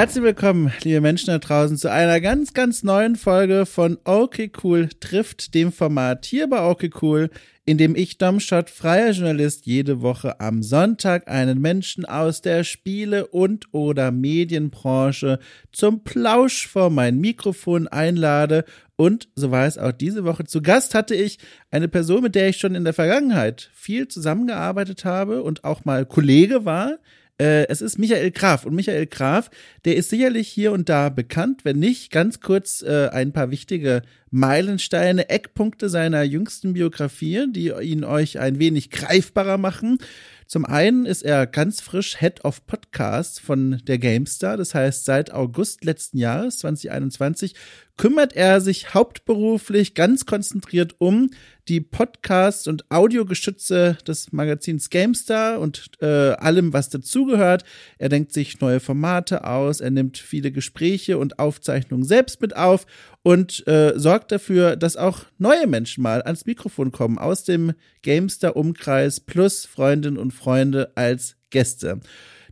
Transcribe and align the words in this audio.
Herzlich 0.00 0.24
willkommen, 0.24 0.72
liebe 0.82 1.02
Menschen 1.02 1.26
da 1.26 1.38
draußen, 1.38 1.76
zu 1.76 1.92
einer 1.92 2.22
ganz, 2.22 2.54
ganz 2.54 2.82
neuen 2.82 3.16
Folge 3.16 3.66
von 3.66 3.98
Okay 4.04 4.50
Cool 4.64 4.88
trifft 4.98 5.52
dem 5.52 5.72
Format 5.72 6.24
hier 6.24 6.48
bei 6.48 6.62
Okay 6.62 6.88
Cool, 7.02 7.28
in 7.66 7.76
dem 7.76 7.94
ich, 7.94 8.16
Domschott, 8.16 8.70
freier 8.70 9.10
Journalist, 9.10 9.66
jede 9.66 10.00
Woche 10.00 10.40
am 10.40 10.62
Sonntag 10.62 11.28
einen 11.28 11.60
Menschen 11.60 12.06
aus 12.06 12.40
der 12.40 12.64
Spiele- 12.64 13.26
und 13.26 13.74
oder 13.74 14.10
Medienbranche 14.10 15.38
zum 15.70 16.02
Plausch 16.02 16.66
vor 16.66 16.88
mein 16.88 17.18
Mikrofon 17.18 17.86
einlade 17.86 18.64
und 18.96 19.28
so 19.34 19.50
war 19.50 19.66
es 19.66 19.76
auch 19.76 19.92
diese 19.92 20.24
Woche. 20.24 20.44
Zu 20.44 20.62
Gast 20.62 20.94
hatte 20.94 21.14
ich 21.14 21.38
eine 21.70 21.88
Person, 21.88 22.22
mit 22.22 22.34
der 22.34 22.48
ich 22.48 22.56
schon 22.56 22.74
in 22.74 22.84
der 22.84 22.94
Vergangenheit 22.94 23.68
viel 23.74 24.08
zusammengearbeitet 24.08 25.04
habe 25.04 25.42
und 25.42 25.64
auch 25.64 25.84
mal 25.84 26.06
Kollege 26.06 26.64
war. 26.64 26.96
Äh, 27.40 27.66
es 27.68 27.80
ist 27.80 27.98
Michael 27.98 28.32
Graf. 28.32 28.66
Und 28.66 28.74
Michael 28.74 29.06
Graf, 29.06 29.50
der 29.86 29.96
ist 29.96 30.10
sicherlich 30.10 30.46
hier 30.46 30.72
und 30.72 30.90
da 30.90 31.08
bekannt. 31.08 31.64
Wenn 31.64 31.78
nicht, 31.78 32.12
ganz 32.12 32.40
kurz 32.40 32.82
äh, 32.82 33.08
ein 33.10 33.32
paar 33.32 33.50
wichtige 33.50 34.02
Meilensteine, 34.30 35.30
Eckpunkte 35.30 35.88
seiner 35.88 36.22
jüngsten 36.22 36.74
Biografie, 36.74 37.46
die 37.50 37.72
ihn 37.80 38.04
euch 38.04 38.38
ein 38.38 38.58
wenig 38.58 38.90
greifbarer 38.90 39.56
machen. 39.56 39.98
Zum 40.46 40.66
einen 40.66 41.06
ist 41.06 41.22
er 41.22 41.46
ganz 41.46 41.80
frisch 41.80 42.18
Head 42.18 42.44
of 42.44 42.66
Podcasts 42.66 43.38
von 43.38 43.80
der 43.86 43.98
GameStar. 43.98 44.58
Das 44.58 44.74
heißt, 44.74 45.06
seit 45.06 45.32
August 45.32 45.84
letzten 45.84 46.18
Jahres, 46.18 46.58
2021, 46.58 47.54
kümmert 47.96 48.34
er 48.34 48.60
sich 48.60 48.92
hauptberuflich 48.92 49.94
ganz 49.94 50.26
konzentriert 50.26 50.96
um 50.98 51.30
die 51.70 51.80
Podcasts 51.80 52.66
und 52.66 52.90
Audiogeschütze 52.90 53.96
des 54.06 54.32
Magazins 54.32 54.90
GameStar 54.90 55.60
und 55.60 55.92
äh, 56.00 56.32
allem, 56.32 56.72
was 56.72 56.88
dazugehört. 56.88 57.64
Er 57.96 58.08
denkt 58.08 58.32
sich 58.32 58.60
neue 58.60 58.80
Formate 58.80 59.44
aus, 59.44 59.80
er 59.80 59.90
nimmt 59.90 60.18
viele 60.18 60.50
Gespräche 60.50 61.16
und 61.16 61.38
Aufzeichnungen 61.38 62.04
selbst 62.04 62.42
mit 62.42 62.56
auf 62.56 62.86
und 63.22 63.66
äh, 63.68 63.92
sorgt 63.94 64.32
dafür, 64.32 64.74
dass 64.74 64.96
auch 64.96 65.20
neue 65.38 65.68
Menschen 65.68 66.02
mal 66.02 66.22
ans 66.22 66.44
Mikrofon 66.44 66.90
kommen 66.90 67.18
aus 67.18 67.44
dem 67.44 67.72
Gamester-Umkreis 68.02 69.20
plus 69.20 69.64
Freundinnen 69.64 70.18
und 70.18 70.32
Freunde 70.32 70.90
als 70.96 71.36
Gäste. 71.50 72.00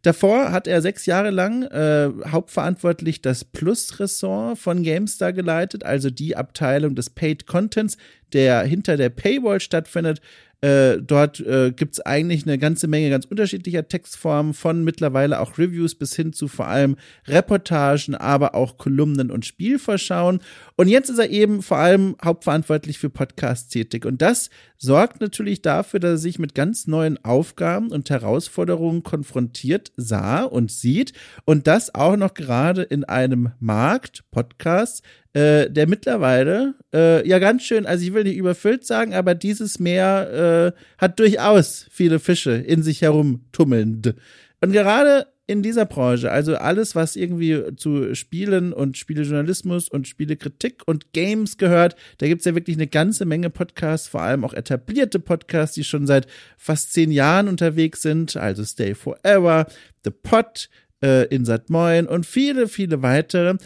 Davor 0.03 0.53
hat 0.53 0.67
er 0.67 0.83
sechs 0.83 1.07
Jahre 1.07 1.31
lang 1.31 1.63
äh, 1.65 2.11
hauptverantwortlich 2.31 3.21
das 3.21 3.45
Plus-Ressort 3.45 4.59
von 4.59 4.83
GameStar 4.83 5.33
geleitet, 5.33 5.85
also 5.85 6.11
die 6.11 6.37
Abteilung 6.37 6.95
des 6.95 7.11
Paid 7.11 7.47
Contents, 7.47 7.97
der 8.33 8.63
hinter 8.63 8.97
der 8.97 9.11
Paywall 9.11 9.61
stattfindet. 9.61 10.21
Äh, 10.61 10.99
dort 11.01 11.39
äh, 11.39 11.71
gibt 11.71 11.95
es 11.95 12.01
eigentlich 12.01 12.45
eine 12.45 12.59
ganze 12.59 12.89
Menge 12.89 13.11
ganz 13.11 13.27
unterschiedlicher 13.27 13.87
Textformen, 13.87 14.55
von 14.55 14.83
mittlerweile 14.83 15.39
auch 15.39 15.57
Reviews 15.57 15.95
bis 15.95 16.17
hin 16.17 16.33
zu 16.33 16.49
vor 16.49 16.67
allem 16.67 16.97
Reportagen, 17.29 18.17
aber 18.17 18.57
auch 18.57 18.77
Kolumnen 18.77 19.31
und 19.31 19.47
Spielvorschauen. 19.47 20.41
Und 20.77 20.89
jetzt 20.89 21.11
ist 21.11 21.19
er 21.19 21.31
eben 21.31 21.63
vor 21.63 21.79
allem 21.79 22.17
hauptverantwortlich 22.25 22.99
für 22.99 23.09
Podcast-Tätig. 23.09 24.05
Und 24.05 24.21
das 24.21 24.51
sorgt 24.77 25.21
natürlich 25.21 25.63
dafür, 25.63 26.01
dass 26.01 26.11
er 26.11 26.19
sich 26.19 26.41
mit 26.41 26.57
ganz 26.57 26.89
neuen 26.89 27.25
Aufgaben 27.25 27.93
und 27.93 28.11
Herausforderungen 28.11 29.05
konfrontiert 29.05 29.93
sah 29.97 30.43
und 30.43 30.73
sieht. 30.73 31.13
Und 31.45 31.69
das 31.69 31.95
auch 31.95 32.17
noch 32.17 32.35
gerade 32.35 32.83
in 32.83 33.05
einem 33.05 33.53
Markt, 33.61 34.25
Podcasts, 34.33 35.03
äh, 35.39 35.71
der 35.71 35.87
mittlerweile 35.87 36.75
äh, 36.93 37.27
ja 37.27 37.39
ganz 37.39 37.63
schön, 37.63 37.87
also 37.87 38.05
ich 38.05 38.13
will 38.13 38.25
nicht 38.25 38.37
überfüllt 38.37 38.85
sagen, 38.85 39.15
aber 39.15 39.37
dieses 39.37 39.79
Meer 39.79 40.75
äh, 40.75 40.81
hat 40.99 41.21
durchaus 41.21 41.87
viele 41.91 42.19
Fische 42.19 42.53
in 42.53 42.83
sich 42.83 43.03
herumtummelnd. 43.03 44.17
Und 44.61 44.73
gerade 44.73 45.29
in 45.47 45.63
dieser 45.63 45.87
Branche, 45.87 46.33
also 46.33 46.57
alles, 46.57 46.97
was 46.97 47.15
irgendwie 47.15 47.63
zu 47.77 48.17
Spielen 48.17 48.73
und 48.73 48.99
Spielejournalismus 48.99 49.89
und 49.89 50.09
Spielekritik 50.09 50.83
und 50.87 51.13
Games 51.13 51.57
gehört, 51.57 51.95
da 52.19 52.27
gibt's 52.27 52.45
ja 52.45 52.57
wirklich 52.57 52.77
eine 52.77 52.89
ganze 52.89 53.25
Menge 53.25 53.49
Podcasts, 53.49 54.09
vor 54.09 54.23
allem 54.23 54.45
auch 54.45 54.55
etablierte 54.55 55.21
Podcasts, 55.21 55.77
die 55.77 55.85
schon 55.85 56.09
seit 56.09 56.27
fast 56.57 56.93
zehn 56.93 57.13
Jahren 57.13 57.47
unterwegs 57.47 58.03
sind, 58.03 58.37
also 58.37 58.65
Stay 58.65 58.97
Forever, 58.97 59.69
The 60.05 60.11
Pod, 60.11 60.69
äh, 61.01 61.27
Insat 61.27 61.71
Moin 61.71 62.09
und 62.09 62.27
viele, 62.27 62.67
viele 62.67 63.03
weitere. 63.03 63.57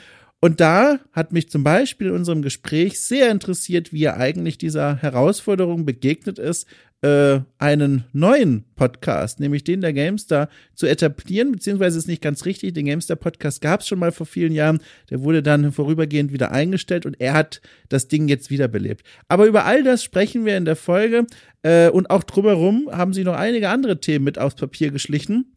Und 0.44 0.58
da 0.58 0.98
hat 1.12 1.32
mich 1.32 1.50
zum 1.50 1.62
Beispiel 1.62 2.08
in 2.08 2.14
unserem 2.14 2.42
Gespräch 2.42 3.00
sehr 3.00 3.30
interessiert, 3.30 3.92
wie 3.92 4.02
er 4.02 4.16
eigentlich 4.16 4.58
dieser 4.58 4.96
Herausforderung 4.96 5.86
begegnet 5.86 6.40
ist, 6.40 6.66
äh, 7.02 7.38
einen 7.58 8.06
neuen 8.12 8.64
Podcast, 8.74 9.38
nämlich 9.38 9.62
den 9.62 9.80
der 9.80 9.92
Gamestar, 9.92 10.48
zu 10.74 10.88
etablieren, 10.88 11.52
beziehungsweise 11.52 11.96
ist 11.96 12.08
nicht 12.08 12.22
ganz 12.22 12.44
richtig, 12.44 12.74
den 12.74 12.86
Gamestar 12.86 13.16
Podcast 13.16 13.60
gab 13.60 13.82
es 13.82 13.86
schon 13.86 14.00
mal 14.00 14.10
vor 14.10 14.26
vielen 14.26 14.52
Jahren, 14.52 14.80
der 15.10 15.22
wurde 15.22 15.44
dann 15.44 15.70
vorübergehend 15.70 16.32
wieder 16.32 16.50
eingestellt 16.50 17.06
und 17.06 17.20
er 17.20 17.34
hat 17.34 17.60
das 17.88 18.08
Ding 18.08 18.26
jetzt 18.26 18.50
wiederbelebt. 18.50 19.06
Aber 19.28 19.46
über 19.46 19.64
all 19.64 19.84
das 19.84 20.02
sprechen 20.02 20.44
wir 20.44 20.56
in 20.56 20.64
der 20.64 20.74
Folge 20.74 21.24
äh, 21.62 21.88
und 21.88 22.10
auch 22.10 22.24
drumherum 22.24 22.88
haben 22.90 23.12
sie 23.12 23.22
noch 23.22 23.36
einige 23.36 23.68
andere 23.68 24.00
Themen 24.00 24.24
mit 24.24 24.40
aufs 24.40 24.56
Papier 24.56 24.90
geschlichen 24.90 25.52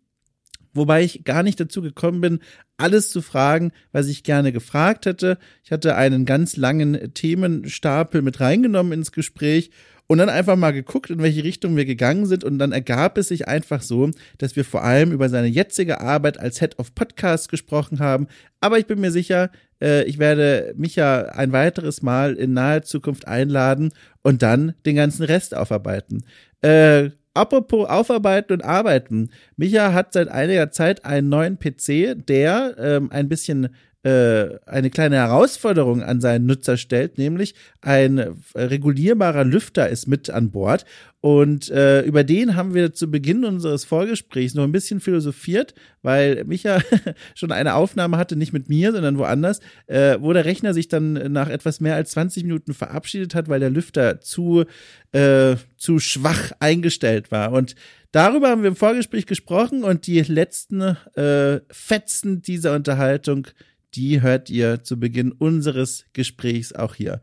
wobei 0.76 1.04
ich 1.04 1.24
gar 1.24 1.44
nicht 1.44 1.60
dazu 1.60 1.82
gekommen 1.82 2.22
bin, 2.22 2.40
alles 2.78 3.10
zu 3.10 3.22
fragen, 3.22 3.72
was 3.92 4.08
ich 4.08 4.24
gerne 4.24 4.52
gefragt 4.52 5.06
hätte. 5.06 5.38
Ich 5.64 5.72
hatte 5.72 5.96
einen 5.96 6.26
ganz 6.26 6.58
langen 6.58 7.14
Themenstapel 7.14 8.22
mit 8.22 8.40
reingenommen 8.40 8.94
ins 8.94 9.12
Gespräch 9.12 9.72
und 10.08 10.20
dann 10.20 10.30
einfach 10.30 10.56
mal 10.56 10.72
geguckt, 10.72 11.10
in 11.10 11.20
welche 11.20 11.44
Richtung 11.44 11.76
wir 11.76 11.86
gegangen 11.86 12.26
sind. 12.28 12.44
Und 12.44 12.60
dann 12.60 12.72
ergab 12.72 13.18
es 13.18 13.30
sich 13.30 13.48
einfach 13.48 13.82
so, 13.82 14.12
dass 14.38 14.56
wir 14.56 14.66
vor 14.66 14.84
allem 14.84 15.12
über 15.12 15.30
seine 15.30 15.48
jetzige 15.48 16.02
Arbeit 16.02 16.40
als 16.40 16.60
Head 16.60 16.78
of 16.78 16.94
Podcast 16.94 17.50
gesprochen 17.50 18.00
haben. 18.00 18.28
Aber 18.62 18.78
ich 18.78 18.86
bin 18.86 19.00
mir 19.00 19.12
sicher, 19.12 19.50
äh, 19.82 20.04
ich 20.04 20.20
werde 20.20 20.74
mich 20.78 20.96
ja 20.96 21.24
ein 21.26 21.52
weiteres 21.52 22.02
Mal 22.02 22.36
in 22.36 22.54
naher 22.54 22.84
Zukunft 22.84 23.28
einladen 23.28 23.94
und 24.22 24.42
dann 24.44 24.76
den 24.86 24.96
ganzen 24.96 25.24
Rest 25.24 25.56
aufarbeiten. 25.56 26.24
Äh, 26.62 27.10
Apropos 27.36 27.88
Aufarbeiten 27.88 28.54
und 28.54 28.64
Arbeiten. 28.64 29.30
Micha 29.58 29.94
hat 29.94 30.14
seit 30.14 30.30
einiger 30.30 30.72
Zeit 30.72 31.04
einen 31.04 31.30
neuen 31.30 31.60
PC, 31.60 32.16
der 32.26 32.76
ähm, 32.80 33.12
ein 33.12 33.28
bisschen 33.28 33.76
äh, 34.06 34.60
eine 34.68 34.92
kleine 34.92 35.16
Herausforderung 35.16 36.04
an 36.04 36.22
seinen 36.22 36.46
Nutzer 36.46 36.78
stellt, 36.78 37.18
nämlich 37.18 37.56
ein 37.82 38.38
regulierbarer 38.54 39.44
Lüfter 39.44 39.90
ist 39.90 40.08
mit 40.08 40.30
an 40.30 40.52
Bord. 40.52 40.86
Und 41.22 41.72
äh, 41.72 42.04
über 42.04 42.24
den 42.24 42.56
haben 42.56 42.76
wir 42.76 42.94
zu 42.94 43.10
Beginn 43.10 43.46
unseres 43.46 43.84
Vorgesprächs 43.84 44.54
noch 44.54 44.64
ein 44.64 44.72
bisschen 44.72 45.00
philosophiert, 45.00 45.74
weil 46.04 46.44
Micha 46.44 46.82
schon 47.34 47.52
eine 47.52 47.74
Aufnahme 47.74 48.18
hatte, 48.18 48.36
nicht 48.36 48.54
mit 48.54 48.70
mir, 48.70 48.92
sondern 48.92 49.18
woanders, 49.18 49.60
äh, 49.88 50.18
wo 50.20 50.34
der 50.34 50.46
Rechner 50.46 50.76
sich 50.76 50.88
dann 50.88 51.14
nach 51.32 51.50
etwas 51.50 51.80
mehr 51.80 51.96
als 51.96 52.12
20 52.12 52.44
Minuten 52.44 52.76
verabschiedet 52.76 53.34
hat, 53.34 53.50
weil 53.50 53.60
der 53.60 53.72
Lüfter 53.72 54.22
zu, 54.22 54.66
äh, 55.14 55.56
zu 55.78 55.98
schwach 55.98 56.52
eingestellt 56.60 57.32
war. 57.32 57.54
Und 57.54 57.74
darüber 58.12 58.50
haben 58.50 58.62
wir 58.62 58.70
im 58.70 58.76
Vorgespräch 58.76 59.26
gesprochen 59.26 59.84
und 59.84 60.06
die 60.06 60.22
letzten 60.22 60.96
äh, 61.16 61.62
Fetzen 61.72 62.44
dieser 62.44 62.76
Unterhaltung, 62.76 63.48
die 63.96 64.22
hört 64.22 64.50
ihr 64.50 64.84
zu 64.84 65.00
Beginn 65.00 65.32
unseres 65.32 66.06
Gesprächs 66.14 66.74
auch 66.74 66.96
hier. 66.96 67.22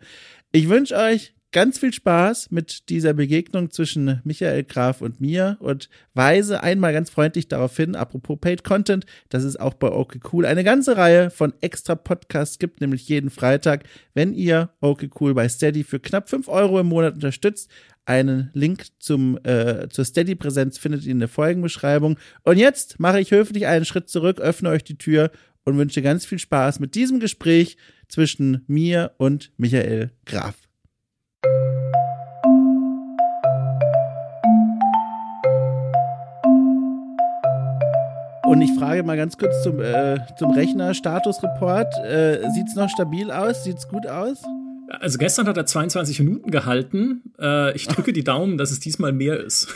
Ich 0.53 0.69
wünsche 0.69 0.97
euch 0.97 1.35
ganz 1.53 1.79
viel 1.79 1.93
Spaß 1.93 2.51
mit 2.51 2.89
dieser 2.89 3.13
Begegnung 3.13 3.71
zwischen 3.71 4.21
Michael 4.25 4.65
Graf 4.65 5.03
und 5.03 5.21
mir 5.21 5.59
und 5.61 5.91
weise 6.15 6.63
einmal 6.63 6.95
ganz 6.95 7.11
freundlich 7.11 7.47
darauf 7.47 7.77
hin, 7.77 7.95
apropos 7.95 8.39
Paid 8.41 8.65
Content, 8.65 9.05
dass 9.29 9.45
es 9.45 9.59
auch 9.59 9.75
bei 9.75 9.93
OK 9.93 10.19
Cool 10.33 10.47
eine 10.47 10.65
ganze 10.65 10.97
Reihe 10.97 11.31
von 11.31 11.53
extra 11.61 11.95
Podcasts 11.95 12.59
gibt, 12.59 12.81
nämlich 12.81 13.07
jeden 13.09 13.31
Freitag, 13.31 13.85
wenn 14.15 14.33
ihr 14.33 14.71
OK 14.81 15.05
Cool 15.21 15.35
bei 15.35 15.49
Steady 15.49 15.85
für 15.85 16.01
knapp 16.01 16.31
fünf 16.31 16.49
Euro 16.49 16.81
im 16.81 16.87
Monat 16.87 17.15
unterstützt. 17.15 17.71
Einen 18.05 18.51
Link 18.53 18.87
zum, 18.99 19.39
äh, 19.45 19.89
zur 19.89 20.05
Steady-Präsenz 20.05 20.77
findet 20.77 21.05
ihr 21.05 21.13
in 21.13 21.21
der 21.21 21.29
Folgenbeschreibung. 21.29 22.19
Und 22.43 22.57
jetzt 22.57 22.99
mache 22.99 23.21
ich 23.21 23.31
höflich 23.31 23.69
einen 23.69 23.85
Schritt 23.85 24.09
zurück, 24.09 24.41
öffne 24.41 24.71
euch 24.71 24.83
die 24.83 24.99
Tür 24.99 25.31
und 25.65 25.79
wünsche 25.79 26.03
ganz 26.03 26.27
viel 26.27 26.39
Spaß 26.39 26.81
mit 26.81 26.95
diesem 26.95 27.21
Gespräch 27.21 27.77
zwischen 28.09 28.65
mir 28.67 29.13
und 29.19 29.53
Michael 29.57 30.11
Graf. 30.27 30.57
Und 38.45 38.61
ich 38.61 38.71
frage 38.79 39.03
mal 39.03 39.17
ganz 39.17 39.39
kurz 39.39 39.63
zum, 39.63 39.81
äh, 39.81 40.19
zum 40.39 40.51
Rechner 40.51 40.93
Statusreport. 40.93 41.95
Äh, 42.05 42.45
es 42.69 42.75
noch 42.77 42.91
stabil 42.91 43.31
aus? 43.31 43.65
Sieht 43.65 43.79
es 43.79 43.89
gut 43.89 44.07
aus? 44.07 44.43
Also 45.01 45.19
gestern 45.19 45.47
hat 45.47 45.57
er 45.57 45.65
22 45.65 46.21
Minuten 46.21 46.51
gehalten. 46.51 47.23
Äh, 47.41 47.75
ich 47.75 47.87
drücke 47.87 48.13
die 48.13 48.25
Daumen, 48.25 48.59
dass 48.59 48.71
es 48.71 48.81
diesmal 48.81 49.13
mehr 49.13 49.41
ist. 49.41 49.69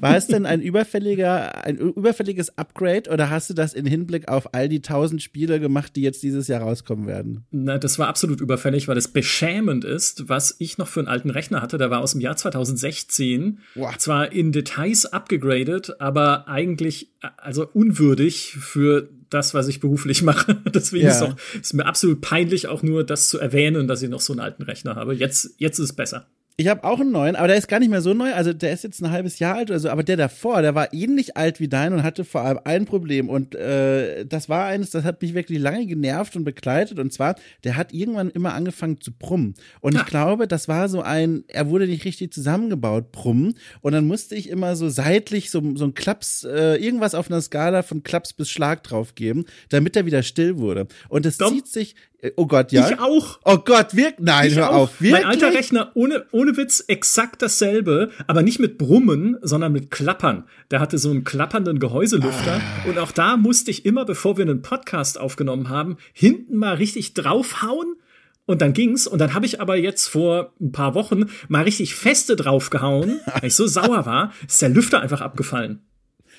War 0.00 0.16
es 0.16 0.26
denn 0.26 0.44
ein 0.44 0.60
überfälliger, 0.60 1.64
ein 1.64 1.78
überfälliges 1.78 2.58
Upgrade 2.58 3.10
oder 3.10 3.30
hast 3.30 3.48
du 3.48 3.54
das 3.54 3.72
in 3.72 3.86
Hinblick 3.86 4.28
auf 4.28 4.52
all 4.54 4.68
die 4.68 4.82
tausend 4.82 5.22
Spiele 5.22 5.58
gemacht, 5.58 5.96
die 5.96 6.02
jetzt 6.02 6.22
dieses 6.22 6.48
Jahr 6.48 6.62
rauskommen 6.62 7.06
werden? 7.06 7.44
Na, 7.50 7.78
das 7.78 7.98
war 7.98 8.08
absolut 8.08 8.40
überfällig, 8.40 8.88
weil 8.88 8.98
es 8.98 9.08
beschämend 9.08 9.84
ist, 9.84 10.28
was 10.28 10.54
ich 10.58 10.76
noch 10.76 10.88
für 10.88 11.00
einen 11.00 11.08
alten 11.08 11.30
Rechner 11.30 11.62
hatte. 11.62 11.78
Der 11.78 11.90
war 11.90 12.00
aus 12.00 12.12
dem 12.12 12.20
Jahr 12.20 12.36
2016. 12.36 13.60
Wow. 13.74 13.96
Zwar 13.96 14.32
in 14.32 14.52
Details 14.52 15.06
abgegradet, 15.06 15.98
aber 16.00 16.46
eigentlich 16.48 17.11
also 17.36 17.66
unwürdig 17.72 18.56
für 18.58 19.08
das, 19.30 19.54
was 19.54 19.68
ich 19.68 19.80
beruflich 19.80 20.22
mache. 20.22 20.60
Deswegen 20.74 21.06
ja. 21.06 21.12
ist, 21.12 21.22
auch, 21.22 21.36
ist 21.60 21.74
mir 21.74 21.86
absolut 21.86 22.20
peinlich, 22.20 22.68
auch 22.68 22.82
nur 22.82 23.04
das 23.04 23.28
zu 23.28 23.38
erwähnen, 23.38 23.88
dass 23.88 24.02
ich 24.02 24.10
noch 24.10 24.20
so 24.20 24.32
einen 24.32 24.40
alten 24.40 24.62
Rechner 24.62 24.96
habe. 24.96 25.14
Jetzt, 25.14 25.54
jetzt 25.58 25.78
ist 25.78 25.90
es 25.90 25.92
besser. 25.92 26.26
Ich 26.56 26.68
habe 26.68 26.84
auch 26.84 27.00
einen 27.00 27.12
neuen, 27.12 27.34
aber 27.34 27.48
der 27.48 27.56
ist 27.56 27.66
gar 27.66 27.80
nicht 27.80 27.88
mehr 27.88 28.02
so 28.02 28.12
neu. 28.12 28.32
Also 28.34 28.52
der 28.52 28.72
ist 28.72 28.84
jetzt 28.84 29.00
ein 29.02 29.10
halbes 29.10 29.38
Jahr 29.38 29.56
alt 29.56 29.70
oder 29.70 29.80
so, 29.80 29.88
aber 29.88 30.02
der 30.02 30.18
davor, 30.18 30.60
der 30.60 30.74
war 30.74 30.92
ähnlich 30.92 31.36
alt 31.36 31.60
wie 31.60 31.68
dein 31.68 31.94
und 31.94 32.02
hatte 32.02 32.24
vor 32.24 32.42
allem 32.42 32.60
ein 32.64 32.84
Problem. 32.84 33.30
Und 33.30 33.54
äh, 33.54 34.26
das 34.26 34.50
war 34.50 34.66
eines, 34.66 34.90
das 34.90 35.04
hat 35.04 35.22
mich 35.22 35.32
wirklich 35.32 35.58
lange 35.58 35.86
genervt 35.86 36.36
und 36.36 36.44
begleitet. 36.44 36.98
Und 36.98 37.12
zwar, 37.12 37.36
der 37.64 37.76
hat 37.76 37.94
irgendwann 37.94 38.30
immer 38.30 38.52
angefangen 38.52 39.00
zu 39.00 39.12
brummen. 39.12 39.54
Und 39.80 39.94
ich 39.94 40.04
glaube, 40.04 40.46
das 40.46 40.68
war 40.68 40.90
so 40.90 41.00
ein, 41.00 41.44
er 41.48 41.70
wurde 41.70 41.86
nicht 41.86 42.04
richtig 42.04 42.32
zusammengebaut, 42.32 43.12
brummen. 43.12 43.54
Und 43.80 43.92
dann 43.92 44.06
musste 44.06 44.34
ich 44.34 44.50
immer 44.50 44.76
so 44.76 44.90
seitlich 44.90 45.50
so, 45.50 45.62
so 45.76 45.86
ein 45.86 45.94
Klaps, 45.94 46.44
äh, 46.44 46.76
irgendwas 46.76 47.14
auf 47.14 47.30
einer 47.30 47.40
Skala 47.40 47.82
von 47.82 48.02
Klaps 48.02 48.34
bis 48.34 48.50
Schlag 48.50 48.82
drauf 48.82 49.14
geben, 49.14 49.46
damit 49.70 49.96
er 49.96 50.04
wieder 50.04 50.22
still 50.22 50.58
wurde. 50.58 50.86
Und 51.08 51.24
es 51.24 51.38
zieht 51.38 51.66
sich, 51.66 51.94
äh, 52.22 52.30
oh 52.36 52.46
Gott, 52.46 52.72
ja. 52.72 52.88
Ich 52.88 52.98
auch. 52.98 53.40
Oh 53.44 53.58
Gott, 53.58 53.96
wirkt, 53.96 54.20
nein, 54.20 54.48
ich 54.48 54.56
hör 54.56 54.70
auch. 54.70 54.74
auf. 54.74 55.00
Wirklich? 55.00 55.12
Mein 55.12 55.24
alter 55.24 55.52
Rechner, 55.52 55.90
ohne, 55.94 56.24
ohne 56.30 56.41
Witz, 56.56 56.84
exakt 56.88 57.42
dasselbe, 57.42 58.10
aber 58.26 58.42
nicht 58.42 58.58
mit 58.58 58.78
Brummen, 58.78 59.38
sondern 59.42 59.72
mit 59.72 59.90
Klappern. 59.90 60.44
Der 60.70 60.80
hatte 60.80 60.98
so 60.98 61.10
einen 61.10 61.24
klappernden 61.24 61.78
Gehäuselüfter. 61.78 62.60
Ah. 62.60 62.88
Und 62.88 62.98
auch 62.98 63.12
da 63.12 63.36
musste 63.36 63.70
ich 63.70 63.84
immer, 63.84 64.04
bevor 64.04 64.36
wir 64.36 64.44
einen 64.44 64.62
Podcast 64.62 65.18
aufgenommen 65.18 65.68
haben, 65.68 65.96
hinten 66.12 66.56
mal 66.56 66.74
richtig 66.74 67.14
draufhauen. 67.14 67.96
Und 68.44 68.60
dann 68.60 68.72
ging's. 68.72 69.06
Und 69.06 69.20
dann 69.20 69.34
habe 69.34 69.46
ich 69.46 69.60
aber 69.60 69.76
jetzt 69.76 70.08
vor 70.08 70.52
ein 70.60 70.72
paar 70.72 70.94
Wochen 70.94 71.26
mal 71.48 71.62
richtig 71.62 71.94
feste 71.94 72.36
draufgehauen, 72.36 73.20
weil 73.26 73.44
ich 73.44 73.54
so 73.54 73.66
sauer 73.66 74.04
war, 74.04 74.32
ist 74.46 74.60
der 74.60 74.68
Lüfter 74.68 75.00
einfach 75.00 75.20
abgefallen. 75.20 75.80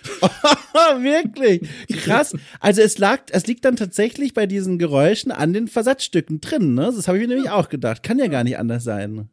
Wirklich? 1.00 1.62
Krass. 2.04 2.36
Also 2.60 2.82
es 2.82 2.98
lag, 2.98 3.22
es 3.32 3.48
liegt 3.48 3.64
dann 3.66 3.76
tatsächlich 3.76 4.34
bei 4.34 4.46
diesen 4.46 4.78
Geräuschen 4.78 5.32
an 5.32 5.54
den 5.54 5.68
Versatzstücken 5.68 6.42
drin, 6.42 6.74
ne? 6.74 6.92
Das 6.96 7.08
habe 7.08 7.18
ich 7.18 7.28
mir 7.28 7.36
nämlich 7.36 7.52
auch 7.52 7.70
gedacht. 7.70 8.04
Kann 8.04 8.20
ja 8.20 8.28
gar 8.28 8.44
nicht 8.44 8.58
anders 8.58 8.84
sein. 8.84 9.30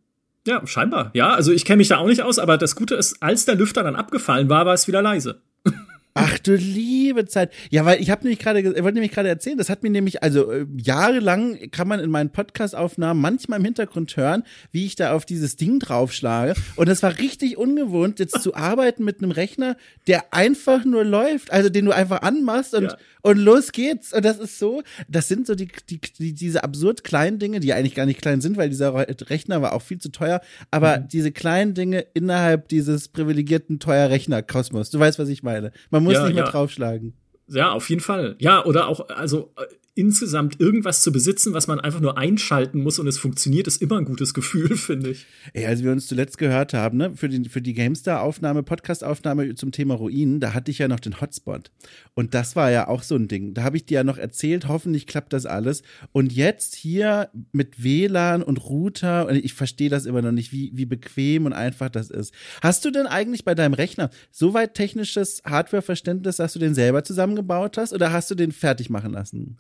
Ja, 0.51 0.67
scheinbar. 0.67 1.13
Ja, 1.15 1.33
also 1.33 1.53
ich 1.53 1.65
kenne 1.65 1.77
mich 1.77 1.87
da 1.87 1.99
auch 1.99 2.09
nicht 2.09 2.23
aus, 2.23 2.41
aber 2.41 2.59
das 2.59 2.75
Gute 2.75 2.97
ist, 2.97 3.23
als 3.23 3.45
der 3.45 3.55
Lüfter 3.55 3.85
dann 3.85 3.95
abgefallen 3.95 4.49
war, 4.49 4.67
war 4.67 4.75
es 4.75 4.89
wieder 4.89 5.01
leise. 5.01 5.43
Ach 6.15 6.41
du 6.41 6.57
liebe 6.57 7.27
Zeit. 7.27 7.53
Ja, 7.71 7.85
weil 7.85 8.01
ich 8.01 8.11
habe 8.11 8.25
nämlich 8.25 8.41
gerade, 8.41 8.65
wollte 8.65 8.95
nämlich 8.95 9.13
gerade 9.13 9.29
erzählen, 9.29 9.57
das 9.57 9.71
hat 9.71 9.85
mir 9.85 9.91
nämlich, 9.91 10.25
also 10.25 10.51
äh, 10.51 10.67
jahrelang 10.77 11.71
kann 11.71 11.87
man 11.87 12.01
in 12.01 12.11
meinen 12.11 12.31
Podcast-Aufnahmen 12.31 13.21
manchmal 13.21 13.61
im 13.61 13.65
Hintergrund 13.65 14.17
hören, 14.17 14.43
wie 14.73 14.87
ich 14.87 14.97
da 14.97 15.13
auf 15.13 15.25
dieses 15.25 15.55
Ding 15.55 15.79
draufschlage. 15.79 16.55
Und 16.75 16.89
das 16.89 17.05
war 17.05 17.17
richtig 17.19 17.57
ungewohnt, 17.57 18.19
jetzt 18.19 18.43
zu 18.43 18.55
arbeiten 18.57 19.05
mit 19.05 19.23
einem 19.23 19.31
Rechner, 19.31 19.77
der 20.09 20.35
einfach 20.35 20.85
nur 20.85 21.05
läuft, 21.05 21.53
also 21.53 21.69
den 21.69 21.85
du 21.85 21.93
einfach 21.93 22.23
anmachst 22.23 22.75
und, 22.75 22.85
ja. 22.85 22.97
Und 23.23 23.39
los 23.39 23.73
geht's. 23.73 24.13
Und 24.13 24.25
das 24.25 24.39
ist 24.39 24.59
so, 24.59 24.83
das 25.09 25.29
sind 25.29 25.47
so 25.47 25.55
die, 25.55 25.69
die, 25.89 26.01
die, 26.01 26.35
diese 26.35 26.65
absurd 26.65 27.05
kleinen 27.05 27.39
Dinge, 27.39 27.61
die 27.61 27.73
eigentlich 27.73 27.95
gar 27.95 28.07
nicht 28.07 28.21
klein 28.21 28.41
sind, 28.41 28.57
weil 28.57 28.69
dieser 28.69 28.95
Rechner 28.95 29.63
war 29.63 29.73
auch 29.73 29.83
viel 29.83 29.99
zu 29.99 30.11
teuer, 30.11 30.41
aber 30.71 31.01
mhm. 31.01 31.09
diese 31.09 31.33
kleinen 31.33 31.75
Dinge 31.75 32.07
innerhalb 32.15 32.69
dieses 32.69 33.09
privilegierten 33.09 33.81
teuer 33.81 34.11
Rechner-Kosmos. 34.11 34.91
Du 34.91 34.99
weißt, 34.99 35.19
was 35.19 35.29
ich 35.29 35.43
meine. 35.43 35.73
Man 35.91 36.05
muss 36.05 36.15
ja, 36.15 36.25
nicht 36.25 36.35
mehr 36.35 36.45
ja. 36.45 36.51
draufschlagen. 36.51 37.15
Ja, 37.49 37.73
auf 37.73 37.89
jeden 37.91 38.01
Fall. 38.01 38.37
Ja, 38.39 38.65
oder 38.65 38.87
auch, 38.87 39.09
also 39.09 39.53
äh, 39.57 39.65
insgesamt 39.95 40.61
irgendwas 40.61 41.03
zu 41.03 41.11
besitzen, 41.11 41.53
was 41.53 41.67
man 41.67 41.81
einfach 41.81 42.01
nur 42.01 42.17
einschalten 42.17 42.81
muss 42.81 42.99
und 43.01 43.09
es 43.09 43.19
funktioniert, 43.19 43.67
ist 43.67 43.83
immer 43.83 43.99
ein 43.99 44.05
gutes 44.05 44.35
Gefühl, 44.35 44.77
finde 44.77 45.11
ich. 45.11 45.27
Ey, 45.53 45.67
als 45.67 45.83
wir 45.83 45.91
uns 45.91 46.07
zuletzt 46.07 46.39
gehört 46.39 46.75
haben, 46.75 46.97
ne, 46.97 47.13
für, 47.17 47.29
den, 47.29 47.45
für 47.47 47.61
die 47.61 47.75
GameStar-Aufnahme, 47.75 48.63
Podcast-Aufnahme 48.63 49.55
zum 49.57 49.73
Thema 49.73 49.95
Ruinen, 49.95 50.39
da 50.39 50.55
hatte 50.55 50.71
ich 50.71 50.79
ja 50.79 50.87
noch 50.87 51.01
den 51.01 51.21
Hotspot. 51.21 51.73
Und 52.15 52.35
das 52.35 52.55
war 52.55 52.71
ja 52.71 52.87
auch 52.87 53.03
so 53.03 53.17
ein 53.17 53.27
Ding. 53.27 53.53
Da 53.53 53.65
habe 53.65 53.77
ich 53.77 53.85
dir 53.85 53.97
ja 53.97 54.05
noch 54.05 54.17
erzählt, 54.17 54.69
hoffentlich 54.69 55.09
klappt 55.09 55.33
das 55.33 55.45
alles. 55.45 55.83
Und 56.13 56.33
jetzt 56.33 56.77
hier 56.77 57.29
mit 57.51 57.83
WLAN 57.83 58.43
und 58.45 58.59
Router, 58.59 59.27
und 59.27 59.37
ich 59.37 59.55
verstehe 59.55 59.91
das 59.91 60.07
immer 60.07 60.23
noch 60.23 60.33
nicht, 60.33 60.53
wie, 60.53 60.71
wie 60.73 60.87
bequem 60.87 61.47
und 61.47 61.53
einfach 61.53 61.91
das 61.91 62.11
ist. 62.11 62.33
Hast 62.63 62.85
du 62.85 62.93
denn 62.93 63.07
eigentlich 63.07 63.45
bei 63.45 63.57
deinem 63.57 63.75
Rechner 63.75 64.11
so 64.31 64.55
weit 64.55 64.75
technisches 64.75 65.43
Hardware-Verständnis, 65.45 66.37
dass 66.37 66.53
du 66.53 66.61
den 66.61 66.75
selber 66.75 67.03
zusammengebaut 67.03 67.77
hast 67.77 67.93
oder 67.93 68.13
hast 68.13 68.31
du 68.31 68.37
den 68.37 68.53
fertig 68.53 68.89
machen 68.89 69.13
lassen? 69.13 69.59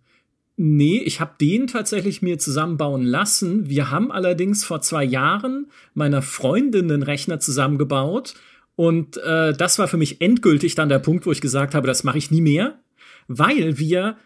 Nee, 0.62 0.98
ich 0.98 1.20
habe 1.20 1.36
den 1.40 1.68
tatsächlich 1.68 2.20
mir 2.20 2.38
zusammenbauen 2.38 3.02
lassen. 3.02 3.70
Wir 3.70 3.90
haben 3.90 4.12
allerdings 4.12 4.62
vor 4.62 4.82
zwei 4.82 5.02
Jahren 5.02 5.68
meiner 5.94 6.20
Freundin 6.20 6.92
einen 6.92 7.02
Rechner 7.02 7.40
zusammengebaut. 7.40 8.34
Und 8.76 9.16
äh, 9.16 9.54
das 9.54 9.78
war 9.78 9.88
für 9.88 9.96
mich 9.96 10.20
endgültig 10.20 10.74
dann 10.74 10.90
der 10.90 10.98
Punkt, 10.98 11.24
wo 11.24 11.32
ich 11.32 11.40
gesagt 11.40 11.74
habe, 11.74 11.86
das 11.86 12.04
mache 12.04 12.18
ich 12.18 12.30
nie 12.30 12.42
mehr, 12.42 12.78
weil 13.26 13.78
wir 13.78 14.18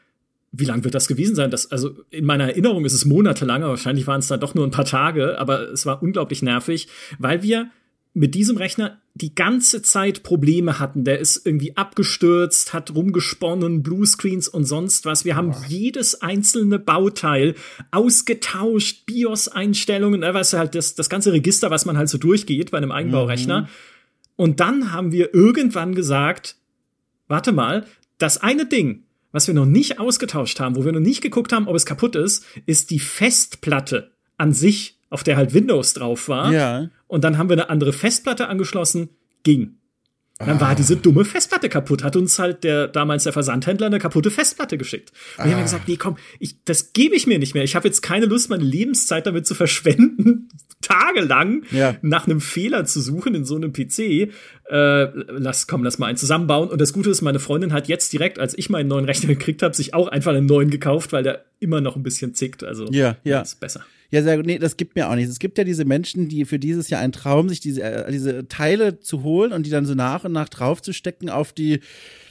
wie 0.50 0.64
lang 0.64 0.82
wird 0.82 0.96
das 0.96 1.06
gewesen 1.06 1.36
sein? 1.36 1.52
Das, 1.52 1.70
also 1.70 1.96
in 2.10 2.24
meiner 2.24 2.48
Erinnerung 2.48 2.84
ist 2.84 2.94
es 2.94 3.04
monatelang, 3.04 3.62
wahrscheinlich 3.62 4.08
waren 4.08 4.20
es 4.20 4.28
dann 4.28 4.40
doch 4.40 4.54
nur 4.54 4.66
ein 4.66 4.72
paar 4.72 4.84
Tage, 4.84 5.38
aber 5.38 5.70
es 5.70 5.86
war 5.86 6.02
unglaublich 6.02 6.42
nervig, 6.42 6.88
weil 7.18 7.42
wir 7.44 7.70
mit 8.14 8.36
diesem 8.36 8.56
Rechner 8.56 9.00
die 9.14 9.34
ganze 9.34 9.82
Zeit 9.82 10.22
Probleme 10.22 10.78
hatten. 10.78 11.04
Der 11.04 11.18
ist 11.18 11.44
irgendwie 11.44 11.76
abgestürzt, 11.76 12.72
hat 12.72 12.94
rumgesponnen, 12.94 13.82
Bluescreens 13.82 14.48
und 14.48 14.64
sonst 14.64 15.04
was. 15.04 15.24
Wir 15.24 15.36
haben 15.36 15.50
oh. 15.50 15.64
jedes 15.68 16.22
einzelne 16.22 16.78
Bauteil 16.78 17.56
ausgetauscht, 17.90 19.04
BIOS-Einstellungen, 19.06 20.22
äh, 20.22 20.32
was 20.32 20.52
halt 20.52 20.76
das, 20.76 20.94
das 20.94 21.10
ganze 21.10 21.32
Register, 21.32 21.70
was 21.70 21.86
man 21.86 21.98
halt 21.98 22.08
so 22.08 22.18
durchgeht 22.18 22.70
bei 22.70 22.78
einem 22.78 22.92
Eigenbaurechner. 22.92 23.62
Mhm. 23.62 23.66
Und 24.36 24.60
dann 24.60 24.92
haben 24.92 25.12
wir 25.12 25.34
irgendwann 25.34 25.94
gesagt, 25.94 26.56
warte 27.28 27.52
mal, 27.52 27.86
das 28.18 28.38
eine 28.38 28.66
Ding, 28.66 29.04
was 29.32 29.48
wir 29.48 29.54
noch 29.54 29.66
nicht 29.66 29.98
ausgetauscht 29.98 30.60
haben, 30.60 30.76
wo 30.76 30.84
wir 30.84 30.92
noch 30.92 31.00
nicht 31.00 31.20
geguckt 31.20 31.52
haben, 31.52 31.66
ob 31.66 31.74
es 31.74 31.86
kaputt 31.86 32.14
ist, 32.14 32.44
ist 32.66 32.90
die 32.90 33.00
Festplatte 33.00 34.12
an 34.36 34.52
sich, 34.52 34.98
auf 35.10 35.22
der 35.22 35.36
halt 35.36 35.54
Windows 35.54 35.94
drauf 35.94 36.28
war. 36.28 36.52
Ja. 36.52 36.88
Und 37.06 37.24
dann 37.24 37.38
haben 37.38 37.48
wir 37.48 37.54
eine 37.54 37.70
andere 37.70 37.92
Festplatte 37.92 38.48
angeschlossen, 38.48 39.10
ging. 39.42 39.78
Dann 40.38 40.60
war 40.60 40.70
ah. 40.70 40.74
diese 40.74 40.96
dumme 40.96 41.24
Festplatte 41.24 41.68
kaputt, 41.68 42.02
hat 42.02 42.16
uns 42.16 42.40
halt 42.40 42.64
der 42.64 42.88
damals 42.88 43.22
der 43.22 43.32
Versandhändler 43.32 43.86
eine 43.86 44.00
kaputte 44.00 44.32
Festplatte 44.32 44.76
geschickt. 44.76 45.12
Und 45.36 45.44
ah. 45.44 45.46
wir 45.46 45.54
haben 45.54 45.62
gesagt, 45.62 45.86
nee, 45.86 45.96
komm, 45.96 46.16
ich, 46.40 46.56
das 46.64 46.92
gebe 46.92 47.14
ich 47.14 47.28
mir 47.28 47.38
nicht 47.38 47.54
mehr. 47.54 47.62
Ich 47.62 47.76
habe 47.76 47.86
jetzt 47.86 48.02
keine 48.02 48.26
Lust, 48.26 48.50
meine 48.50 48.64
Lebenszeit 48.64 49.26
damit 49.26 49.46
zu 49.46 49.54
verschwenden, 49.54 50.48
tagelang 50.82 51.62
ja. 51.70 51.94
nach 52.02 52.26
einem 52.26 52.40
Fehler 52.40 52.84
zu 52.84 53.00
suchen 53.00 53.36
in 53.36 53.44
so 53.44 53.54
einem 53.54 53.72
PC. 53.72 53.98
Äh, 53.98 55.04
lass, 55.28 55.68
komm, 55.68 55.84
lass 55.84 55.98
mal 55.98 56.06
einen 56.06 56.18
zusammenbauen. 56.18 56.68
Und 56.68 56.80
das 56.80 56.92
Gute 56.92 57.10
ist, 57.10 57.22
meine 57.22 57.38
Freundin 57.38 57.72
hat 57.72 57.86
jetzt 57.86 58.12
direkt, 58.12 58.40
als 58.40 58.58
ich 58.58 58.68
meinen 58.68 58.88
neuen 58.88 59.04
Rechner 59.04 59.28
gekriegt 59.28 59.62
habe, 59.62 59.76
sich 59.76 59.94
auch 59.94 60.08
einfach 60.08 60.32
einen 60.32 60.46
neuen 60.46 60.68
gekauft, 60.68 61.12
weil 61.12 61.22
der 61.22 61.44
immer 61.60 61.80
noch 61.80 61.94
ein 61.94 62.02
bisschen 62.02 62.34
zickt. 62.34 62.64
Also 62.64 62.86
ja, 62.90 63.16
ja. 63.22 63.40
ist 63.40 63.60
besser. 63.60 63.86
Ja, 64.14 64.22
sehr 64.22 64.36
gut. 64.36 64.46
Nee, 64.46 64.60
das 64.60 64.76
gibt 64.76 64.94
mir 64.94 65.10
auch 65.10 65.16
nichts. 65.16 65.32
Es 65.32 65.40
gibt 65.40 65.58
ja 65.58 65.64
diese 65.64 65.84
Menschen, 65.84 66.28
die 66.28 66.44
für 66.44 66.60
dieses 66.60 66.88
Jahr 66.88 67.00
ein 67.00 67.10
Traum, 67.10 67.48
sich 67.48 67.58
diese, 67.58 67.82
äh, 67.82 68.12
diese 68.12 68.46
Teile 68.46 69.00
zu 69.00 69.24
holen 69.24 69.52
und 69.52 69.66
die 69.66 69.70
dann 69.70 69.86
so 69.86 69.96
nach 69.96 70.22
und 70.22 70.30
nach 70.30 70.48
draufzustecken 70.48 71.30
auf 71.30 71.52
die 71.52 71.80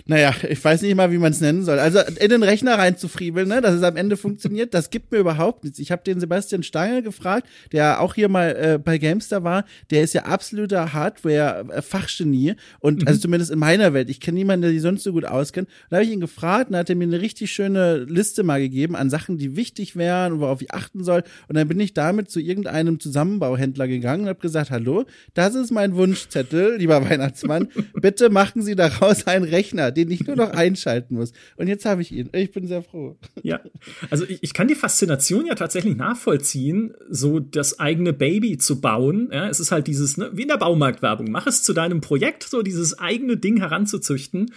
naja, 0.06 0.34
ich 0.50 0.64
weiß 0.64 0.82
nicht 0.82 0.96
mal, 0.96 1.12
wie 1.12 1.18
man 1.18 1.32
es 1.32 1.40
nennen 1.40 1.64
soll. 1.64 1.80
Also 1.80 2.00
in 2.20 2.30
den 2.30 2.44
Rechner 2.44 2.78
reinzufriebeln, 2.78 3.48
ne, 3.48 3.62
dass 3.62 3.76
es 3.76 3.84
am 3.84 3.96
Ende 3.96 4.18
funktioniert, 4.18 4.74
das 4.74 4.90
gibt 4.90 5.12
mir 5.12 5.20
überhaupt 5.20 5.64
nichts. 5.64 5.80
Ich 5.80 5.92
habe 5.92 6.04
den 6.04 6.20
Sebastian 6.20 6.64
Stange 6.64 7.04
gefragt, 7.04 7.48
der 7.72 8.02
auch 8.02 8.16
hier 8.16 8.28
mal 8.28 8.50
äh, 8.50 8.78
bei 8.78 8.98
Gamestar 8.98 9.44
war. 9.44 9.64
Der 9.92 10.04
ist 10.04 10.14
ja 10.14 10.24
absoluter 10.24 10.92
Hardware-Fachgenie 10.92 12.56
und 12.80 13.02
mhm. 13.02 13.08
also 13.08 13.22
zumindest 13.22 13.52
in 13.52 13.60
meiner 13.60 13.94
Welt. 13.94 14.10
Ich 14.10 14.20
kenne 14.20 14.40
niemanden, 14.40 14.64
der 14.64 14.72
sich 14.72 14.82
sonst 14.82 15.04
so 15.04 15.14
gut 15.14 15.24
auskennt. 15.24 15.70
Da 15.90 15.98
habe 15.98 16.06
ich 16.06 16.12
ihn 16.12 16.20
gefragt 16.20 16.70
und 16.70 16.76
hat 16.76 16.90
er 16.90 16.98
mir 16.98 17.06
eine 17.06 17.22
richtig 17.22 17.54
schöne 17.54 18.00
Liste 18.00 18.44
mal 18.44 18.60
gegeben 18.60 18.98
an 18.98 19.10
Sachen, 19.10 19.38
die 19.38 19.56
wichtig 19.56 19.96
wären 19.96 20.34
und 20.34 20.40
worauf 20.42 20.62
ich 20.62 20.74
achten 20.74 21.06
soll. 21.06 21.24
Und 21.48 21.56
dann 21.56 21.68
bin 21.70 21.80
ich 21.80 21.94
damit 21.94 22.30
zu 22.30 22.42
irgendeinem 22.42 23.00
Zusammenbauhändler 23.00 23.88
gegangen 23.88 24.24
und 24.24 24.30
habe 24.30 24.40
gesagt, 24.40 24.70
hallo, 24.70 25.06
das 25.34 25.56
ist 25.56 25.72
mein 25.72 25.96
Wunschzettel, 25.96 26.76
lieber 26.78 27.10
Weihnachtsmann. 27.10 27.70
Bitte 27.94 28.30
machen 28.30 28.62
Sie 28.62 28.76
daraus 28.76 29.28
einen 29.28 29.46
Rechner 29.46 29.93
den 29.94 30.12
ich 30.12 30.28
nur 30.28 30.36
noch 30.36 30.52
einschalten 30.52 31.16
muss. 31.16 31.32
Und 31.56 31.68
jetzt 31.68 31.86
habe 31.86 32.02
ich 32.02 32.12
ihn. 32.12 32.30
Ich 32.34 32.52
bin 32.52 32.68
sehr 32.68 32.84
froh. 32.84 33.18
Ja, 33.42 33.62
also 34.10 34.26
ich, 34.28 34.40
ich, 34.42 34.54
kann 34.54 34.68
die 34.68 34.76
Faszination 34.76 35.46
ja 35.46 35.56
tatsächlich 35.56 35.96
nachvollziehen, 35.96 36.94
so 37.10 37.40
das 37.40 37.80
eigene 37.80 38.14
Baby 38.14 38.58
zu 38.58 38.82
bauen. 38.82 39.30
Ja, 39.32 39.48
es 39.48 39.60
ist 39.60 39.72
halt 39.72 39.88
dieses, 39.88 40.18
ne, 40.18 40.32
wie 40.34 40.44
in 40.44 40.48
der 40.48 40.58
Baumarktwerbung, 40.58 41.32
mach 41.32 41.48
es 41.48 41.64
zu 41.64 41.74
deinem 41.74 42.02
Projekt, 42.02 42.44
so 42.44 42.62
dieses 42.62 43.00
eigene 43.00 43.38
Ding 43.38 43.58
heranzuzüchten. 43.58 44.52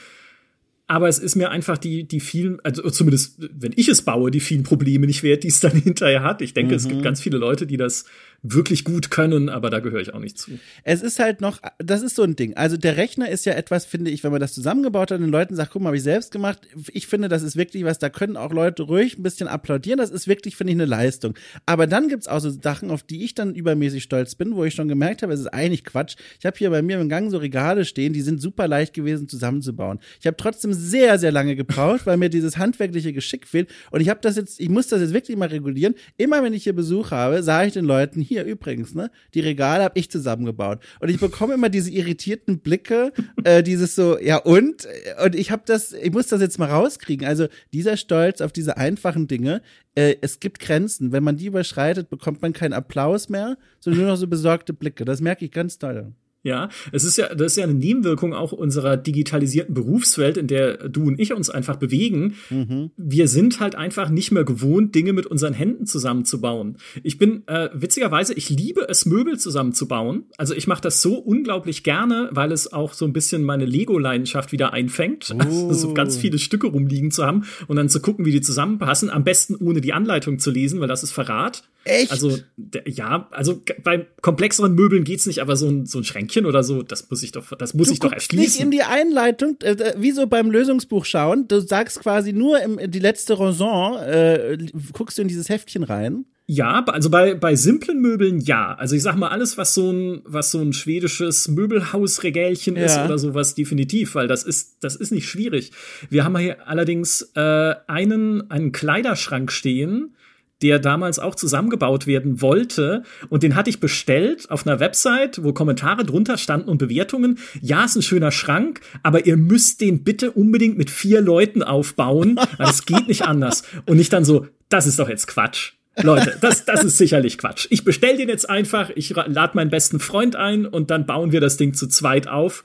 aber 0.89 1.09
es 1.09 1.19
ist 1.19 1.35
mir 1.35 1.51
einfach 1.51 1.79
die, 1.79 2.05
die 2.05 2.21
vielen, 2.21 2.61
also 2.61 2.89
zumindest 2.91 3.37
wenn 3.53 3.73
ich 3.75 3.89
es 3.89 4.03
baue, 4.03 4.31
die 4.31 4.41
vielen 4.41 4.63
Probleme 4.63 5.07
nicht 5.07 5.23
wert, 5.23 5.43
die 5.43 5.49
es 5.49 5.61
dann 5.61 5.73
hinterher 5.83 6.23
hat. 6.23 6.43
Ich 6.43 6.55
denke, 6.55 6.73
mhm. 6.73 6.77
es 6.77 6.89
gibt 6.89 7.01
mhm. 7.01 7.05
ganz 7.05 7.21
viele 7.21 7.39
Leute, 7.39 7.67
die 7.67 7.77
das 7.77 8.05
wirklich 8.53 8.85
gut 8.85 9.11
können, 9.11 9.49
aber 9.49 9.71
da 9.71 9.81
gehöre 9.81 10.01
ich 10.01 10.15
auch 10.15 10.19
nicht 10.19 10.39
zu. 10.39 10.53
Es 10.85 11.03
ist 11.03 11.19
halt 11.19 11.41
noch, 11.41 11.61
das 11.79 12.03
ist 12.03 12.17
so 12.17 12.23
ein 12.23 12.37
Ding. 12.37 12.57
Also 12.57 12.77
der 12.77 12.97
Rechner 12.97 13.29
ist 13.29 13.47
ja 13.47 13.55
etwas, 13.55 13.85
finde 13.85 14.11
ich, 14.11 14.25
wenn 14.25 14.33
man 14.33 14.41
das 14.41 14.53
zusammengebaut 14.53 15.11
hat 15.11 15.19
und 15.19 15.25
den 15.25 15.33
Leuten 15.33 15.57
sagt, 15.57 15.73
guck 15.73 15.83
mal, 15.83 15.89
habe 15.89 15.97
ich 15.97 16.03
selbst 16.03 16.31
gemacht. 16.33 16.61
Ich 16.93 17.07
finde, 17.07 17.29
das 17.29 17.43
ist 17.43 17.57
wirklich 17.57 17.85
was, 17.85 17.99
da 17.99 18.09
können 18.09 18.37
auch 18.37 18.53
Leute 18.53 18.85
ruhig 18.85 19.19
ein 19.19 19.23
bisschen 19.23 19.49
applaudieren. 19.49 19.99
Das 19.99 20.11
ist 20.11 20.29
wirklich, 20.29 20.57
finde 20.57 20.73
ich, 20.73 20.77
eine 20.77 20.87
Leistung. 20.87 21.35
Aber 21.65 21.87
dann 21.87 22.09
gibt's 22.09 22.29
auch 22.29 22.41
so 22.41 22.51
Sachen, 22.51 22.91
auf 22.91 23.03
die 23.03 23.25
ich 23.25 23.35
dann 23.35 23.55
übermäßig 23.55 24.03
stolz 24.03 24.35
bin, 24.35 24.55
wo 24.55 24.65
ich 24.65 24.75
schon 24.75 24.89
gemerkt 24.89 25.23
habe, 25.23 25.33
es 25.33 25.41
ist 25.41 25.49
eigentlich 25.49 25.85
Quatsch. 25.85 26.17
Ich 26.39 26.47
habe 26.47 26.57
hier 26.57 26.71
bei 26.71 26.83
mir 26.83 27.01
im 27.01 27.09
Gang 27.09 27.31
so 27.31 27.39
Regale 27.39 27.85
stehen, 27.85 28.13
die 28.13 28.23
sind 28.23 28.41
super 28.41 28.69
leicht 28.69 28.95
gewesen 28.95 29.29
zusammenzubauen. 29.29 29.99
Ich 30.21 30.27
habe 30.27 30.37
trotzdem 30.37 30.73
sehr, 30.73 31.19
sehr 31.19 31.33
lange 31.33 31.57
gebraucht, 31.57 32.07
weil 32.07 32.17
mir 32.17 32.29
dieses 32.29 32.59
handwerkliche 32.59 33.13
Geschick 33.13 33.47
fehlt. 33.47 33.71
Und 33.91 34.01
ich 34.01 34.09
habe 34.09 34.21
das 34.23 34.37
jetzt, 34.37 34.61
ich 34.61 34.69
muss 34.69 34.89
das 34.89 35.01
jetzt 35.01 35.13
wirklich 35.13 35.37
mal 35.37 35.49
regulieren. 35.49 35.95
Immer 36.17 36.43
wenn 36.43 36.55
ich 36.55 36.65
hier 36.65 36.75
Besuch 36.75 37.11
habe, 37.11 37.43
sage 37.43 37.69
ich 37.69 37.73
den 37.73 37.85
Leuten, 37.85 38.21
hier 38.21 38.36
übrigens, 38.43 38.95
ne, 38.95 39.11
die 39.35 39.41
Regale 39.41 39.85
habe 39.85 39.99
ich 39.99 40.11
zusammengebaut. 40.11 40.81
Und 41.01 41.09
ich 41.09 41.21
bekomme 41.21 41.55
immer 41.55 41.69
diese 41.69 41.91
irritierten 41.91 42.61
Blicke, 42.61 43.13
äh, 43.45 43.63
dieses 43.63 43.95
so, 43.95 44.19
ja 44.19 44.37
und? 44.39 44.87
Und 45.25 45.35
ich 45.35 45.51
habe 45.51 45.63
das, 45.67 45.93
ich 45.93 46.13
muss 46.13 46.29
das 46.29 46.41
jetzt 46.41 46.59
mal 46.59 46.69
rauskriegen. 46.69 47.27
Also 47.27 47.49
dieser 47.73 47.97
Stolz 47.97 48.41
auf 48.41 48.53
diese 48.53 48.77
einfachen 48.77 49.29
Dinge, 49.29 49.63
äh, 49.95 50.17
es 50.21 50.41
gibt 50.41 50.61
Grenzen. 50.61 51.13
Wenn 51.13 51.25
man 51.25 51.37
die 51.37 51.47
überschreitet, 51.47 52.11
bekommt 52.11 52.43
man 52.43 52.53
keinen 52.53 52.73
Applaus 52.73 53.29
mehr, 53.29 53.57
sondern 53.81 54.03
nur 54.03 54.11
noch 54.11 54.17
so 54.17 54.27
besorgte 54.27 54.73
Blicke. 54.73 55.05
Das 55.05 55.21
merke 55.21 55.45
ich 55.45 55.51
ganz 55.51 55.79
toll. 55.79 56.13
Ja, 56.47 56.69
es 56.93 57.03
ist 57.03 57.19
ja, 57.19 57.35
das 57.35 57.53
ist 57.53 57.57
ja 57.57 57.65
eine 57.65 57.75
Nebenwirkung 57.75 58.33
auch 58.33 58.53
unserer 58.53 58.97
digitalisierten 58.97 59.75
Berufswelt, 59.75 60.37
in 60.37 60.47
der 60.47 60.89
du 60.89 61.03
und 61.03 61.19
ich 61.19 61.33
uns 61.33 61.51
einfach 61.51 61.75
bewegen. 61.75 62.35
Mhm. 62.51 62.93
Wir 62.97 63.27
sind 63.27 63.59
halt 63.59 63.75
einfach 63.75 64.11
nicht 64.11 64.31
mehr 64.31 64.45
gewohnt, 64.45 64.95
Dinge 64.95 65.13
mit 65.13 65.27
unseren 65.27 65.55
Händen 65.55 65.87
zusammenzubauen. 65.87 66.77
Ich 67.03 67.19
bin 67.19 67.43
äh, 67.49 67.71
witzigerweise, 67.75 68.33
ich 68.35 68.49
liebe 68.49 68.87
es, 68.89 69.07
Möbel 69.07 69.41
zusammenzubauen. 69.41 70.27
Also 70.39 70.55
ich 70.55 70.69
mache 70.69 70.83
das 70.83 71.03
so 71.03 71.17
unglaublich 71.19 71.83
gerne, 71.83 72.29
weil 72.31 72.53
es 72.53 72.73
auch 72.73 72.93
so 72.93 73.07
ein 73.07 73.13
bisschen 73.13 73.43
meine 73.43 73.65
Lego-Leidenschaft 73.65 74.53
wieder 74.53 74.73
einfängt. 74.73 75.35
Oh. 75.47 75.69
Also 75.69 75.89
so 75.89 75.95
ganz 75.95 76.17
viele 76.17 76.39
Stücke 76.39 76.67
rumliegen 76.67 77.11
zu 77.11 77.25
haben 77.25 77.45
und 77.69 77.77
dann 77.77 77.89
zu 77.89 78.01
gucken, 78.01 78.25
wie 78.25 78.33
die 78.33 78.41
zusammenpassen. 78.41 79.11
Am 79.11 79.23
besten 79.23 79.55
ohne 79.55 79.81
die 79.81 79.93
Anleitung 79.93 80.39
zu 80.39 80.51
lesen, 80.51 80.81
weil 80.81 80.89
das 80.89 81.03
ist 81.03 81.13
Verrat. 81.13 81.63
Echt? 81.87 82.11
Also 82.11 82.39
ja, 82.85 83.29
also 83.31 83.63
bei 83.83 84.07
komplexeren 84.21 84.75
Möbeln 84.75 85.05
geht's 85.05 85.27
nicht, 85.27 85.41
aber 85.41 85.57
so 85.57 85.69
ein, 85.69 85.87
so 85.87 85.99
ein 85.99 86.05
Schränkchen 86.05 86.45
oder 86.45 86.63
so, 86.63 86.83
das 86.83 87.09
muss 87.11 87.23
ich 87.23 87.33
doch, 87.33 87.57
das 87.57 87.75
muss 87.75 87.89
du 87.89 87.95
ich 87.95 88.01
doch 88.01 88.13
erschließen. 88.13 88.45
Nicht 88.45 88.61
in 88.61 88.71
die 88.71 88.83
Einleitung, 88.83 89.57
äh, 89.63 89.95
wie 89.97 90.11
so 90.11 90.27
beim 90.27 90.51
Lösungsbuch 90.51 91.05
schauen. 91.05 91.47
Du 91.49 91.61
sagst 91.61 92.01
quasi 92.01 92.33
nur 92.33 92.61
im, 92.61 92.91
die 92.91 92.99
letzte 92.99 93.39
Raison, 93.39 93.99
äh, 93.99 94.59
guckst 94.93 95.17
du 95.19 95.23
in 95.23 95.29
dieses 95.29 95.49
Heftchen 95.49 95.85
rein. 95.85 96.25
Ja, 96.49 96.85
also 96.85 97.11
bei, 97.11 97.35
bei 97.35 97.57
simplen 97.57 98.01
Möbeln 98.01 98.39
ja. 98.39 98.75
Also 98.75 98.95
ich 98.95 99.03
sag 99.03 99.17
mal, 99.17 99.31
alles, 99.31 99.59
was 99.59 99.75
so 99.75 99.91
ein, 99.91 100.23
was 100.25 100.53
so 100.53 100.61
ein 100.61 100.73
schwedisches 100.73 101.49
Möbelhausregälchen 101.49 102.77
ja. 102.77 102.85
ist 102.85 102.99
oder 102.99 103.19
sowas, 103.19 103.57
definitiv, 103.57 104.15
weil 104.15 104.29
das 104.29 104.45
ist, 104.45 104.77
das 104.81 104.95
ist 104.95 105.11
nicht 105.11 105.29
schwierig. 105.29 105.73
Wir 106.09 106.25
haben 106.25 106.37
hier 106.39 106.69
allerdings 106.69 107.33
äh, 107.35 107.75
einen, 107.89 108.49
einen 108.49 108.71
Kleiderschrank 108.71 109.51
stehen, 109.51 110.16
der 110.63 110.79
damals 110.79 111.19
auch 111.19 111.35
zusammengebaut 111.35 112.07
werden 112.07 112.41
wollte. 112.41 113.03
Und 113.29 113.43
den 113.43 113.55
hatte 113.55 113.71
ich 113.71 113.81
bestellt 113.81 114.51
auf 114.51 114.67
einer 114.67 114.81
Website, 114.81 115.43
wo 115.43 115.53
Kommentare 115.53 116.05
drunter 116.05 116.39
standen 116.39 116.69
und 116.69 116.79
Bewertungen. 116.79 117.39
Ja, 117.61 117.85
ist 117.85 117.97
ein 117.97 118.03
schöner 118.03 118.33
Schrank, 118.33 118.81
aber 119.03 119.27
ihr 119.27 119.37
müsst 119.37 119.81
den 119.81 120.03
bitte 120.03 120.31
unbedingt 120.31 120.79
mit 120.79 120.91
vier 120.91 121.21
Leuten 121.21 121.63
aufbauen. 121.63 122.41
Das 122.59 122.87
geht 122.87 123.09
nicht 123.09 123.23
anders. 123.23 123.65
Und 123.85 123.99
nicht 123.99 124.13
dann 124.13 124.25
so, 124.25 124.47
das 124.69 124.87
ist 124.87 124.99
doch 124.99 125.09
jetzt 125.09 125.27
Quatsch. 125.27 125.73
Leute, 126.03 126.37
das, 126.41 126.65
das 126.65 126.85
ist 126.85 126.99
sicherlich 126.99 127.39
Quatsch. 127.39 127.67
Ich 127.71 127.85
bestell 127.85 128.17
den 128.17 128.29
jetzt 128.29 128.49
einfach, 128.49 128.91
ich 128.95 129.11
lade 129.11 129.53
meinen 129.55 129.71
besten 129.71 130.01
Freund 130.01 130.37
ein 130.37 130.67
und 130.67 130.91
dann 130.91 131.07
bauen 131.07 131.33
wir 131.33 131.41
das 131.41 131.57
Ding 131.57 131.75
zu 131.75 131.87
zweit 131.87 132.29
auf. 132.29 132.65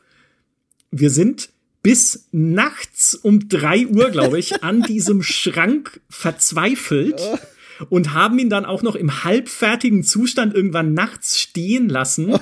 Wir 0.92 1.10
sind 1.10 1.50
bis 1.84 2.28
nachts 2.32 3.16
um 3.16 3.48
drei 3.48 3.88
Uhr, 3.88 4.10
glaube 4.12 4.38
ich, 4.38 4.64
an 4.64 4.82
diesem 4.84 5.24
Schrank 5.24 6.02
verzweifelt 6.10 7.22
und 7.90 8.14
haben 8.14 8.40
ihn 8.40 8.50
dann 8.50 8.66
auch 8.66 8.82
noch 8.82 8.96
im 8.96 9.24
halbfertigen 9.24 10.04
Zustand 10.04 10.54
irgendwann 10.54 10.94
nachts 10.94 11.40
stehen 11.40 11.90
lassen. 11.90 12.36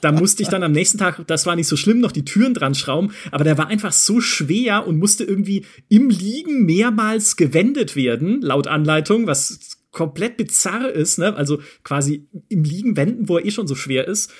Da 0.00 0.12
musste 0.12 0.42
ich 0.42 0.48
dann 0.48 0.62
am 0.62 0.72
nächsten 0.72 0.98
Tag, 0.98 1.26
das 1.26 1.46
war 1.46 1.56
nicht 1.56 1.68
so 1.68 1.76
schlimm, 1.76 2.00
noch 2.00 2.12
die 2.12 2.24
Türen 2.24 2.54
dran 2.54 2.74
schrauben, 2.74 3.12
aber 3.30 3.44
der 3.44 3.58
war 3.58 3.68
einfach 3.68 3.92
so 3.92 4.20
schwer 4.20 4.86
und 4.86 4.98
musste 4.98 5.24
irgendwie 5.24 5.64
im 5.88 6.10
Liegen 6.10 6.64
mehrmals 6.64 7.36
gewendet 7.36 7.96
werden, 7.96 8.40
laut 8.40 8.66
Anleitung, 8.66 9.26
was 9.26 9.78
komplett 9.94 10.36
bizarr 10.36 10.90
ist, 10.90 11.18
ne? 11.18 11.34
Also 11.34 11.60
quasi 11.84 12.28
im 12.48 12.64
Liegen 12.64 12.96
wenden, 12.96 13.28
wo 13.28 13.38
er 13.38 13.46
eh 13.46 13.50
schon 13.50 13.66
so 13.66 13.74
schwer 13.74 14.06
ist. 14.06 14.30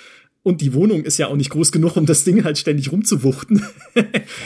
Und 0.43 0.61
die 0.61 0.75
Wohnung 0.75 1.03
ist 1.05 1.17
ja 1.17 1.25
auch 1.27 1.35
nicht 1.35 1.49
groß 1.49 1.71
genug, 1.71 1.97
um 1.97 2.05
das 2.05 2.23
Ding 2.23 2.43
halt 2.43 2.59
ständig 2.59 2.91
rumzuwuchten. 2.91 3.65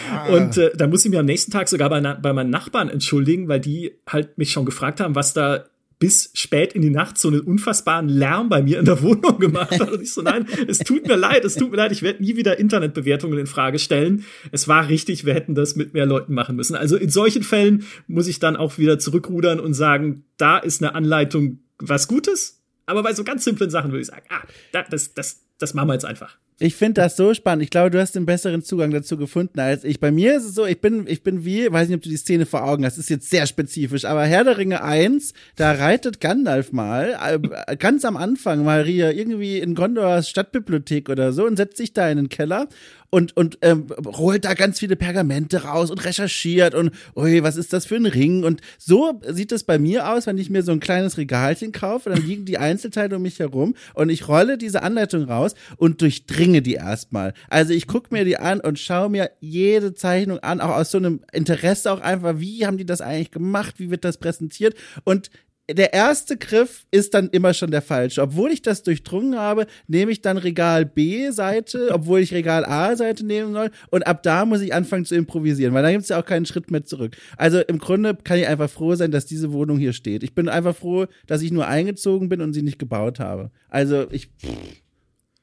ah. 0.10 0.28
Und 0.32 0.56
äh, 0.56 0.72
da 0.74 0.88
muss 0.88 1.04
ich 1.04 1.12
mir 1.12 1.20
am 1.20 1.26
nächsten 1.26 1.52
Tag 1.52 1.68
sogar 1.68 1.90
bei, 1.90 2.00
bei 2.00 2.32
meinen 2.32 2.50
Nachbarn 2.50 2.88
entschuldigen, 2.88 3.50
weil 3.50 3.60
die 3.60 3.92
halt 4.08 4.38
mich 4.38 4.54
schon 4.54 4.64
gefragt 4.64 5.02
haben, 5.02 5.16
was 5.16 5.34
da 5.34 5.66
bis 6.00 6.32
spät 6.34 6.74
in 6.74 6.82
die 6.82 6.90
Nacht 6.90 7.18
so 7.18 7.28
einen 7.28 7.42
unfassbaren 7.42 8.08
Lärm 8.08 8.48
bei 8.48 8.62
mir 8.62 8.80
in 8.80 8.86
der 8.86 9.02
Wohnung 9.02 9.38
gemacht 9.38 9.78
hat. 9.80 9.92
Und 9.92 10.02
ich 10.02 10.14
so, 10.14 10.22
nein, 10.22 10.48
es 10.68 10.80
tut 10.80 11.06
mir 11.06 11.18
leid, 11.18 11.44
es 11.44 11.56
tut 11.56 11.72
mir 11.72 11.78
leid, 11.78 11.92
ich 11.92 12.02
werde 12.02 12.24
nie 12.24 12.38
wieder 12.38 12.58
Internetbewertungen 12.58 13.38
in 13.38 13.48
Frage 13.48 13.80
stellen. 13.80 14.24
Es 14.52 14.68
war 14.70 14.88
richtig, 14.88 15.26
wir 15.26 15.34
hätten 15.34 15.56
das 15.56 15.76
mit 15.76 15.94
mehr 15.94 16.06
Leuten 16.06 16.34
machen 16.34 16.56
müssen. 16.56 16.76
Also 16.76 16.96
in 16.96 17.10
solchen 17.10 17.44
Fällen 17.44 17.84
muss 18.08 18.28
ich 18.28 18.40
dann 18.40 18.56
auch 18.56 18.78
wieder 18.78 18.98
zurückrudern 18.98 19.60
und 19.60 19.74
sagen, 19.74 20.24
da 20.38 20.58
ist 20.58 20.82
eine 20.82 20.96
Anleitung 20.96 21.60
was 21.78 22.08
Gutes. 22.08 22.62
Aber 22.86 23.04
bei 23.04 23.14
so 23.14 23.24
ganz 23.24 23.44
simplen 23.44 23.70
Sachen 23.70 23.92
würde 23.92 24.02
ich 24.02 24.08
sagen, 24.08 24.26
ah, 24.30 24.42
das, 24.90 25.14
das, 25.14 25.42
das 25.58 25.74
machen 25.74 25.90
wir 25.90 25.94
jetzt 25.94 26.06
einfach. 26.06 26.38
Ich 26.62 26.76
finde 26.76 27.02
das 27.02 27.16
so 27.16 27.34
spannend. 27.34 27.64
Ich 27.64 27.70
glaube, 27.70 27.90
du 27.90 28.02
hast 28.02 28.16
den 28.16 28.26
besseren 28.26 28.62
Zugang 28.62 28.92
dazu 28.92 29.16
gefunden 29.16 29.62
als 29.62 29.86
ich. 29.86 30.02
Bei 30.02 30.12
mir 30.12 30.36
ist 30.36 30.44
es 30.44 30.56
so, 30.56 30.66
ich 30.66 30.82
bin, 30.82 31.06
ich 31.08 31.24
bin 31.24 31.46
wie, 31.46 31.72
weiß 31.72 31.88
nicht, 31.88 31.96
ob 31.96 32.02
du 32.02 32.10
die 32.10 32.18
Szene 32.18 32.46
vor 32.46 32.66
Augen 32.66 32.86
hast, 32.86 32.98
ist 32.98 33.10
jetzt 33.10 33.30
sehr 33.30 33.48
spezifisch, 33.48 34.04
aber 34.04 34.26
Herr 34.26 34.44
der 34.44 34.58
Ringe 34.58 34.84
1, 34.84 35.34
da 35.56 35.72
reitet 35.72 36.20
Gandalf 36.20 36.74
mal, 36.74 37.18
äh, 37.26 37.78
ganz 37.78 38.04
am 38.04 38.18
Anfang 38.18 38.60
hier 38.84 39.12
irgendwie 39.14 39.60
in 39.60 39.74
Gondors 39.74 40.30
Stadtbibliothek 40.30 41.08
oder 41.08 41.32
so 41.32 41.46
und 41.46 41.56
setzt 41.56 41.78
sich 41.78 41.94
da 41.94 42.10
in 42.10 42.18
den 42.18 42.30
Keller 42.30 42.68
und, 43.10 43.36
und 43.36 43.58
ähm, 43.62 43.88
holt 44.06 44.46
da 44.46 44.54
ganz 44.54 44.80
viele 44.80 44.96
Pergamente 44.96 45.64
raus 45.64 45.90
und 45.92 46.04
recherchiert 46.04 46.76
und, 46.76 46.92
ui, 47.16 47.44
was 47.44 47.56
ist 47.56 47.74
das 47.74 47.86
für 47.86 47.96
ein 47.96 48.06
Ring? 48.06 48.44
Und 48.44 48.62
so 48.78 49.20
sieht 49.28 49.52
es 49.52 49.64
bei 49.64 49.80
mir 49.80 50.10
aus, 50.10 50.28
wenn 50.28 50.38
ich 50.38 50.50
mir 50.50 50.64
so 50.64 50.72
ein 50.72 50.80
kleines 50.80 51.18
Regalchen 51.18 51.72
kaufe, 51.72 52.10
dann 52.10 52.26
liegen 52.26 52.46
die 52.46 52.58
Einzelteile 52.58 53.16
um 53.16 53.22
mich 53.22 53.40
herum 53.40 53.76
und 53.94 54.10
ich 54.10 54.28
rolle 54.28 54.58
diese 54.58 54.84
Anleitung 54.84 55.24
raus 55.24 55.56
und 55.78 56.02
durchdringe 56.02 56.62
die 56.62 56.74
erstmal. 56.74 57.34
Also 57.50 57.74
ich 57.74 57.88
gucke 57.88 58.14
mir 58.14 58.26
die 58.26 58.38
an 58.38 58.60
und 58.60 58.80
schaue 58.80 59.10
mir 59.10 59.32
jede 59.40 59.94
Zeichnung 59.94 60.40
an, 60.40 60.62
auch 60.62 60.76
aus 60.76 60.92
so 60.92 60.98
einem 60.98 61.22
Interesse 61.32 61.92
auch 61.92 62.02
einfach, 62.02 62.40
wie 62.40 62.66
haben 62.66 62.78
die 62.78 62.86
das 62.86 63.02
eigentlich 63.02 63.32
gemacht, 63.32 63.76
wie 63.78 63.90
wird 63.90 64.06
das 64.06 64.18
präsentiert 64.18 64.76
und 65.04 65.30
der 65.74 65.94
erste 65.94 66.38
Griff 66.38 66.86
ist 66.92 67.14
dann 67.14 67.30
immer 67.30 67.54
schon 67.54 67.72
der 67.72 67.82
falsche. 67.82 68.22
Obwohl 68.22 68.52
ich 68.52 68.62
das 68.62 68.84
durchdrungen 68.84 69.38
habe, 69.38 69.68
nehme 69.88 70.12
ich 70.12 70.22
dann 70.22 70.38
Regal 70.38 70.86
B-Seite, 70.86 71.90
obwohl 71.94 72.22
ich 72.22 72.34
Regal 72.34 72.66
A-Seite 72.66 73.26
nehmen 73.26 73.54
soll. 73.54 73.72
Und 73.90 74.08
ab 74.08 74.24
da 74.24 74.46
muss 74.46 74.62
ich 74.62 74.74
anfangen 74.74 75.06
zu 75.06 75.16
improvisieren, 75.16 75.74
weil 75.74 75.84
da 75.84 75.92
gibt 75.92 76.04
es 76.04 76.10
ja 76.10 76.20
auch 76.20 76.26
keinen 76.26 76.46
Schritt 76.46 76.72
mehr 76.72 76.86
zurück. 76.86 77.16
Also 77.38 77.60
im 77.60 77.78
Grunde 77.78 78.16
kann 78.16 78.40
ich 78.40 78.48
einfach 78.48 78.70
froh 78.70 78.96
sein, 78.96 79.12
dass 79.12 79.26
diese 79.26 79.52
Wohnung 79.52 79.78
hier 79.78 79.94
steht. 79.94 80.24
Ich 80.24 80.34
bin 80.34 80.50
einfach 80.50 80.76
froh, 80.76 81.06
dass 81.28 81.42
ich 81.42 81.52
nur 81.52 81.68
eingezogen 81.68 82.30
bin 82.30 82.42
und 82.42 82.54
sie 82.54 82.64
nicht 82.64 82.80
gebaut 82.80 83.20
habe. 83.20 83.52
Also 83.70 84.08
ich, 84.12 84.30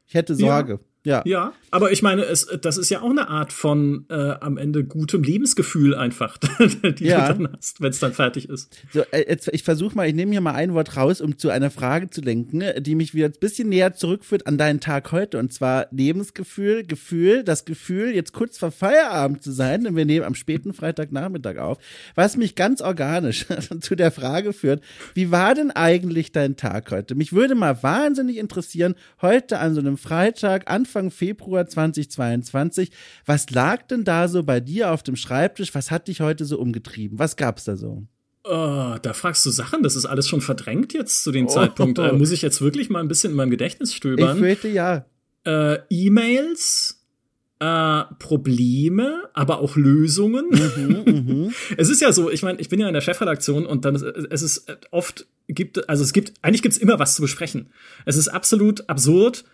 ich 0.07 0.15
hätte 0.15 0.35
Sorge. 0.35 0.73
Ja. 0.73 0.79
Ja. 1.07 1.23
Ja, 1.25 1.53
aber 1.71 1.93
ich 1.93 2.03
meine, 2.03 2.25
es, 2.25 2.49
das 2.61 2.79
ist 2.79 2.91
ja 2.91 3.01
auch 3.01 3.11
eine 3.11 3.29
Art 3.29 3.53
von 3.53 4.07
äh, 4.09 4.15
am 4.41 4.59
Ende 4.59 4.83
gutem 4.83 5.23
Lebensgefühl 5.23 5.95
einfach, 5.95 6.37
die 6.99 7.05
ja. 7.05 7.33
du 7.33 7.45
dann 7.45 7.57
hast, 7.57 7.81
wenn 7.81 7.91
es 7.91 8.01
dann 8.01 8.13
fertig 8.13 8.49
ist. 8.49 8.77
So, 8.93 9.03
äh, 9.13 9.25
jetzt, 9.29 9.49
ich 9.53 9.63
versuche 9.63 9.95
mal, 9.95 10.09
ich 10.09 10.15
nehme 10.17 10.33
hier 10.33 10.41
mal 10.41 10.57
ein 10.57 10.75
Wort 10.75 10.97
raus, 10.97 11.21
um 11.21 11.39
zu 11.39 11.49
einer 11.51 11.71
Frage 11.71 12.11
zu 12.11 12.23
lenken, 12.23 12.65
die 12.79 12.97
mich 12.97 13.15
wieder 13.15 13.27
ein 13.27 13.35
bisschen 13.39 13.69
näher 13.69 13.95
zurückführt 13.95 14.49
an 14.49 14.59
deinen 14.59 14.81
Tag 14.81 15.13
heute. 15.13 15.39
Und 15.39 15.53
zwar 15.53 15.87
Lebensgefühl, 15.93 16.85
Gefühl, 16.85 17.45
das 17.45 17.65
Gefühl, 17.65 18.13
jetzt 18.13 18.33
kurz 18.33 18.59
vor 18.59 18.73
Feierabend 18.73 19.45
zu 19.45 19.53
sein, 19.53 19.85
denn 19.85 19.95
wir 19.95 20.07
nehmen 20.07 20.25
am 20.25 20.35
späten 20.35 20.75
Freitagnachmittag 20.75 21.59
auf, 21.59 21.79
was 22.17 22.37
mich 22.37 22.57
ganz 22.57 22.81
organisch 22.81 23.47
zu 23.81 23.95
der 23.95 24.11
Frage 24.11 24.53
führt, 24.53 24.83
wie 25.15 25.31
war 25.31 25.55
denn 25.55 25.71
eigentlich 25.71 26.33
dein 26.33 26.57
Tag 26.57 26.91
heute? 26.91 27.15
Mich 27.15 27.33
würde 27.33 27.55
mal 27.55 27.85
wahnsinnig 27.85 28.39
interessieren, 28.39 28.97
heute 29.23 29.61
an 29.61 29.73
so 29.75 29.81
einem 29.81 29.99
Freitag, 29.99 30.69
Anfang 30.69 30.96
Anfang 30.97 31.11
Februar 31.11 31.67
2022. 31.67 32.91
Was 33.27 33.51
lag 33.51 33.83
denn 33.87 34.05
da 34.05 34.29
so 34.29 34.43
bei 34.43 34.61
dir 34.61 34.93
auf 34.93 35.03
dem 35.03 35.15
Schreibtisch? 35.15 35.75
Was 35.75 35.91
hat 35.91 36.09
dich 36.09 36.23
heute 36.23 36.47
so 36.47 36.59
umgetrieben? 36.59 37.19
Was 37.19 37.37
gab's 37.37 37.65
da 37.65 37.77
so? 37.77 38.07
Oh, 38.45 38.97
da 39.03 39.13
fragst 39.13 39.45
du 39.45 39.51
Sachen, 39.51 39.83
das 39.83 39.95
ist 39.95 40.07
alles 40.07 40.27
schon 40.27 40.41
verdrängt 40.41 40.95
jetzt 40.95 41.23
zu 41.23 41.33
dem 41.33 41.47
oh. 41.47 41.51
Zeitpunkt. 41.51 41.99
Äh, 41.99 42.13
muss 42.13 42.31
ich 42.31 42.41
jetzt 42.41 42.63
wirklich 42.63 42.89
mal 42.89 43.01
ein 43.01 43.09
bisschen 43.09 43.33
in 43.33 43.37
meinem 43.37 43.51
Gedächtnis 43.51 43.93
stöbern? 43.93 44.37
Ich 44.37 44.43
fürchte 44.43 44.69
ja. 44.69 45.05
Äh, 45.45 45.81
E-Mails, 45.91 47.05
äh, 47.59 48.05
Probleme, 48.19 49.29
aber 49.35 49.59
auch 49.59 49.77
Lösungen. 49.77 50.47
Mhm, 50.49 51.53
es 51.77 51.91
ist 51.91 52.01
ja 52.01 52.13
so, 52.13 52.31
ich 52.31 52.43
meine, 52.43 52.59
ich 52.59 52.71
bin 52.71 52.81
ja 52.81 52.89
in 52.89 52.95
der 52.95 53.03
Chefredaktion 53.03 53.67
und 53.67 53.85
dann 53.85 53.97
ist, 53.97 54.03
es 54.03 54.43
ist 54.43 54.67
oft 54.93 55.27
gibt, 55.49 55.89
also 55.91 56.03
es 56.03 56.15
gibt, 56.15 56.33
eigentlich 56.41 56.63
gibt 56.63 56.75
es 56.75 56.81
immer 56.81 56.99
was 56.99 57.17
zu 57.17 57.23
besprechen. 57.23 57.71
Es 58.07 58.17
ist 58.17 58.29
absolut 58.29 58.89
absurd, 58.89 59.45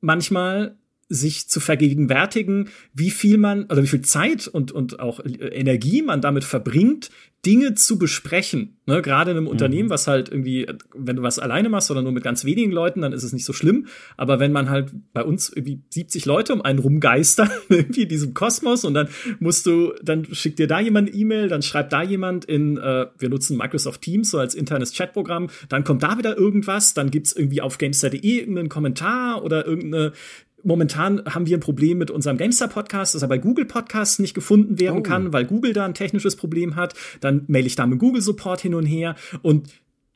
manchmal 0.00 0.76
sich 1.08 1.48
zu 1.48 1.60
vergegenwärtigen, 1.60 2.68
wie 2.92 3.10
viel 3.10 3.38
man 3.38 3.64
oder 3.64 3.82
wie 3.82 3.88
viel 3.88 4.02
Zeit 4.02 4.48
und, 4.48 4.72
und 4.72 4.98
auch 5.00 5.20
Energie 5.24 6.02
man 6.02 6.20
damit 6.20 6.44
verbringt, 6.44 7.10
Dinge 7.46 7.74
zu 7.74 7.96
besprechen. 7.98 8.72
Ne, 8.88 9.02
gerade 9.02 9.32
in 9.32 9.36
einem 9.36 9.46
mhm. 9.46 9.50
Unternehmen, 9.50 9.90
was 9.90 10.06
halt 10.06 10.28
irgendwie, 10.28 10.66
wenn 10.94 11.16
du 11.16 11.22
was 11.22 11.40
alleine 11.40 11.68
machst 11.68 11.90
oder 11.90 12.02
nur 12.02 12.12
mit 12.12 12.22
ganz 12.22 12.44
wenigen 12.44 12.70
Leuten, 12.70 13.00
dann 13.00 13.12
ist 13.12 13.24
es 13.24 13.32
nicht 13.32 13.44
so 13.44 13.52
schlimm. 13.52 13.86
Aber 14.16 14.38
wenn 14.38 14.52
man 14.52 14.70
halt 14.70 14.92
bei 15.12 15.24
uns 15.24 15.48
irgendwie 15.48 15.82
70 15.90 16.24
Leute 16.24 16.52
um 16.52 16.62
einen 16.62 16.78
rumgeistern, 16.78 17.50
irgendwie 17.68 18.02
in 18.02 18.08
diesem 18.08 18.32
Kosmos 18.32 18.84
und 18.84 18.94
dann 18.94 19.08
musst 19.40 19.66
du, 19.66 19.92
dann 20.02 20.24
schickt 20.32 20.60
dir 20.60 20.68
da 20.68 20.78
jemand 20.78 21.08
eine 21.08 21.18
E-Mail, 21.18 21.48
dann 21.48 21.62
schreibt 21.62 21.92
da 21.92 22.02
jemand 22.02 22.44
in, 22.44 22.76
äh, 22.76 23.06
wir 23.18 23.28
nutzen 23.28 23.56
Microsoft 23.56 24.02
Teams 24.02 24.30
so 24.30 24.38
als 24.38 24.54
internes 24.54 24.92
Chatprogramm, 24.92 25.48
dann 25.68 25.82
kommt 25.82 26.04
da 26.04 26.18
wieder 26.18 26.36
irgendwas, 26.36 26.94
dann 26.94 27.10
gibt's 27.10 27.32
irgendwie 27.32 27.60
auf 27.60 27.78
gamestar.de 27.78 28.20
irgendeinen 28.20 28.68
Kommentar 28.68 29.42
oder 29.42 29.66
irgendeine 29.66 30.12
momentan 30.66 31.22
haben 31.26 31.46
wir 31.46 31.56
ein 31.56 31.60
Problem 31.60 31.98
mit 31.98 32.10
unserem 32.10 32.36
GameStar-Podcast, 32.36 33.14
dass 33.14 33.22
er 33.22 33.28
bei 33.28 33.38
Google 33.38 33.64
Podcasts 33.64 34.18
nicht 34.18 34.34
gefunden 34.34 34.78
werden 34.78 34.98
oh. 34.98 35.02
kann, 35.02 35.32
weil 35.32 35.44
Google 35.44 35.72
da 35.72 35.84
ein 35.84 35.94
technisches 35.94 36.36
Problem 36.36 36.76
hat. 36.76 36.94
Dann 37.20 37.44
mail 37.46 37.66
ich 37.66 37.76
da 37.76 37.86
mit 37.86 37.98
Google 37.98 38.20
Support 38.20 38.60
hin 38.60 38.74
und 38.74 38.84
her. 38.84 39.14
Und 39.42 39.68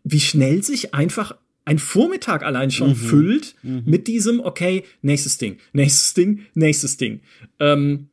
wie 0.05 0.21
schnell 0.21 0.63
sich 0.63 0.93
einfach 0.93 1.37
ein 1.65 1.79
Vormittag 1.79 2.43
allein 2.43 2.71
schon 2.71 2.91
mhm. 2.91 2.97
füllt 2.97 3.55
mhm. 3.63 3.83
mit 3.87 4.09
diesem, 4.09 4.41
okay, 4.41 4.85
nächstes 5.03 5.39
Ding, 5.39 5.59
nächstes 5.73 6.15
Ding, 6.15 6.41
nächstes 6.55 6.97
Ding. 6.97 7.21
Ähm, 7.61 8.09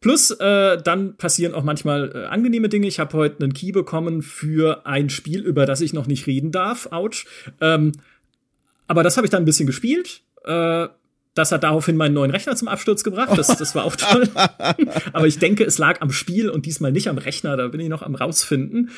plus, 0.00 0.30
äh, 0.30 0.80
dann 0.82 1.16
passieren 1.16 1.54
auch 1.54 1.64
manchmal 1.64 2.12
äh, 2.14 2.24
angenehme 2.26 2.68
Dinge. 2.68 2.86
Ich 2.86 3.00
habe 3.00 3.16
heute 3.16 3.42
einen 3.42 3.52
Key 3.52 3.72
bekommen 3.72 4.22
für 4.22 4.86
ein 4.86 5.10
Spiel, 5.10 5.40
über 5.40 5.66
das 5.66 5.80
ich 5.80 5.92
noch 5.92 6.06
nicht 6.06 6.26
reden 6.26 6.52
darf. 6.52 6.88
Autsch. 6.92 7.26
Ähm, 7.60 7.92
aber 8.86 9.02
das 9.02 9.16
habe 9.16 9.26
ich 9.26 9.30
dann 9.30 9.42
ein 9.42 9.46
bisschen 9.46 9.66
gespielt. 9.66 10.22
Äh, 10.44 10.88
das 11.34 11.52
hat 11.52 11.62
daraufhin 11.62 11.96
meinen 11.96 12.14
neuen 12.14 12.30
Rechner 12.30 12.56
zum 12.56 12.68
Absturz 12.68 13.04
gebracht. 13.04 13.36
Das, 13.36 13.46
das 13.46 13.74
war 13.74 13.84
auch 13.84 13.96
toll. 13.96 14.28
Aber 15.12 15.26
ich 15.26 15.38
denke, 15.38 15.64
es 15.64 15.78
lag 15.78 16.00
am 16.00 16.10
Spiel 16.10 16.50
und 16.50 16.66
diesmal 16.66 16.92
nicht 16.92 17.08
am 17.08 17.18
Rechner. 17.18 17.56
Da 17.56 17.68
bin 17.68 17.80
ich 17.80 17.88
noch 17.88 18.02
am 18.02 18.14
rausfinden. 18.14 18.90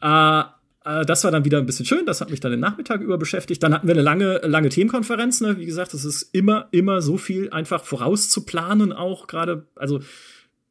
Äh, 0.00 0.42
äh, 0.84 1.04
das 1.04 1.24
war 1.24 1.30
dann 1.30 1.44
wieder 1.44 1.58
ein 1.58 1.66
bisschen 1.66 1.86
schön. 1.86 2.06
Das 2.06 2.20
hat 2.20 2.30
mich 2.30 2.40
dann 2.40 2.52
den 2.52 2.60
Nachmittag 2.60 3.00
über 3.00 3.18
beschäftigt. 3.18 3.62
Dann 3.62 3.74
hatten 3.74 3.86
wir 3.86 3.94
eine 3.94 4.02
lange, 4.02 4.38
lange 4.44 4.68
Themenkonferenz. 4.68 5.40
Ne? 5.40 5.58
Wie 5.58 5.66
gesagt, 5.66 5.94
es 5.94 6.04
ist 6.04 6.34
immer, 6.34 6.68
immer 6.70 7.02
so 7.02 7.16
viel 7.16 7.50
einfach 7.50 7.84
vorauszuplanen 7.84 8.92
auch 8.92 9.26
gerade. 9.26 9.66
Also 9.74 10.00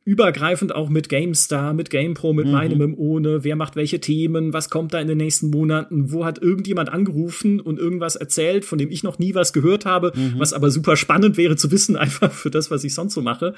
übergreifend 0.05 0.73
auch 0.73 0.89
mit 0.89 1.09
GameStar, 1.09 1.73
mit 1.73 1.89
GamePro, 1.89 2.33
mit 2.33 2.47
mhm. 2.47 2.51
meinem 2.51 2.95
ohne, 2.97 3.43
wer 3.43 3.55
macht 3.55 3.75
welche 3.75 3.99
Themen, 3.99 4.53
was 4.53 4.69
kommt 4.69 4.93
da 4.93 4.99
in 4.99 5.07
den 5.07 5.17
nächsten 5.17 5.49
Monaten, 5.49 6.11
wo 6.11 6.25
hat 6.25 6.41
irgendjemand 6.41 6.89
angerufen 6.89 7.59
und 7.59 7.77
irgendwas 7.77 8.15
erzählt, 8.15 8.65
von 8.65 8.77
dem 8.77 8.89
ich 8.91 9.03
noch 9.03 9.19
nie 9.19 9.35
was 9.35 9.53
gehört 9.53 9.85
habe, 9.85 10.11
mhm. 10.15 10.35
was 10.37 10.53
aber 10.53 10.71
super 10.71 10.95
spannend 10.95 11.37
wäre 11.37 11.55
zu 11.55 11.71
wissen, 11.71 11.95
einfach 11.97 12.31
für 12.31 12.49
das, 12.49 12.71
was 12.71 12.83
ich 12.83 12.93
sonst 12.93 13.13
so 13.13 13.21
mache. 13.21 13.53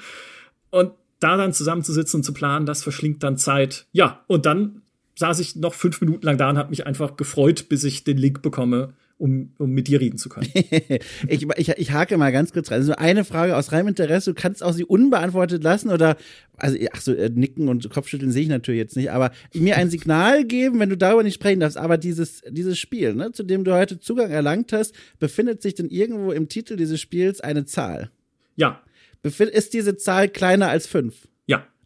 Und 0.70 0.92
da 1.20 1.36
dann 1.36 1.52
zusammenzusitzen 1.52 2.18
und 2.18 2.24
zu 2.24 2.32
planen, 2.32 2.66
das 2.66 2.82
verschlingt 2.82 3.22
dann 3.22 3.36
Zeit. 3.36 3.86
Ja, 3.92 4.24
und 4.26 4.44
dann 4.44 4.82
saß 5.14 5.38
ich 5.38 5.56
noch 5.56 5.74
fünf 5.74 6.00
Minuten 6.00 6.26
lang 6.26 6.36
da 6.36 6.50
und 6.50 6.58
habe 6.58 6.70
mich 6.70 6.86
einfach 6.86 7.16
gefreut, 7.16 7.68
bis 7.68 7.84
ich 7.84 8.02
den 8.02 8.18
Link 8.18 8.42
bekomme 8.42 8.94
um, 9.22 9.52
um 9.58 9.70
mit 9.70 9.86
dir 9.86 10.00
reden 10.00 10.18
zu 10.18 10.28
können. 10.28 10.50
ich, 11.28 11.46
ich, 11.56 11.68
ich 11.68 11.92
hake 11.92 12.18
mal 12.18 12.32
ganz 12.32 12.52
kurz 12.52 12.72
rein. 12.72 12.80
Also 12.80 12.96
eine 12.96 13.24
Frage 13.24 13.56
aus 13.56 13.70
reinem 13.70 13.86
Interesse, 13.86 14.34
du 14.34 14.40
kannst 14.40 14.64
auch 14.64 14.72
sie 14.72 14.84
unbeantwortet 14.84 15.62
lassen 15.62 15.90
oder, 15.90 16.16
also, 16.56 16.76
ach 16.92 17.00
so, 17.00 17.14
äh, 17.14 17.30
nicken 17.32 17.68
und 17.68 17.88
Kopfschütteln 17.88 18.32
sehe 18.32 18.42
ich 18.42 18.48
natürlich 18.48 18.80
jetzt 18.80 18.96
nicht, 18.96 19.12
aber 19.12 19.30
mir 19.54 19.76
ein 19.76 19.90
Signal 19.90 20.44
geben, 20.44 20.80
wenn 20.80 20.88
du 20.88 20.96
darüber 20.96 21.22
nicht 21.22 21.34
sprechen 21.34 21.60
darfst. 21.60 21.76
Aber 21.76 21.98
dieses, 21.98 22.42
dieses 22.50 22.80
Spiel, 22.80 23.14
ne, 23.14 23.30
zu 23.30 23.44
dem 23.44 23.62
du 23.62 23.72
heute 23.72 24.00
Zugang 24.00 24.32
erlangt 24.32 24.72
hast, 24.72 24.92
befindet 25.20 25.62
sich 25.62 25.76
denn 25.76 25.88
irgendwo 25.88 26.32
im 26.32 26.48
Titel 26.48 26.74
dieses 26.74 27.00
Spiels 27.00 27.40
eine 27.40 27.64
Zahl? 27.64 28.10
Ja. 28.56 28.82
Befind, 29.22 29.52
ist 29.52 29.72
diese 29.72 29.96
Zahl 29.96 30.28
kleiner 30.30 30.68
als 30.68 30.88
fünf? 30.88 31.28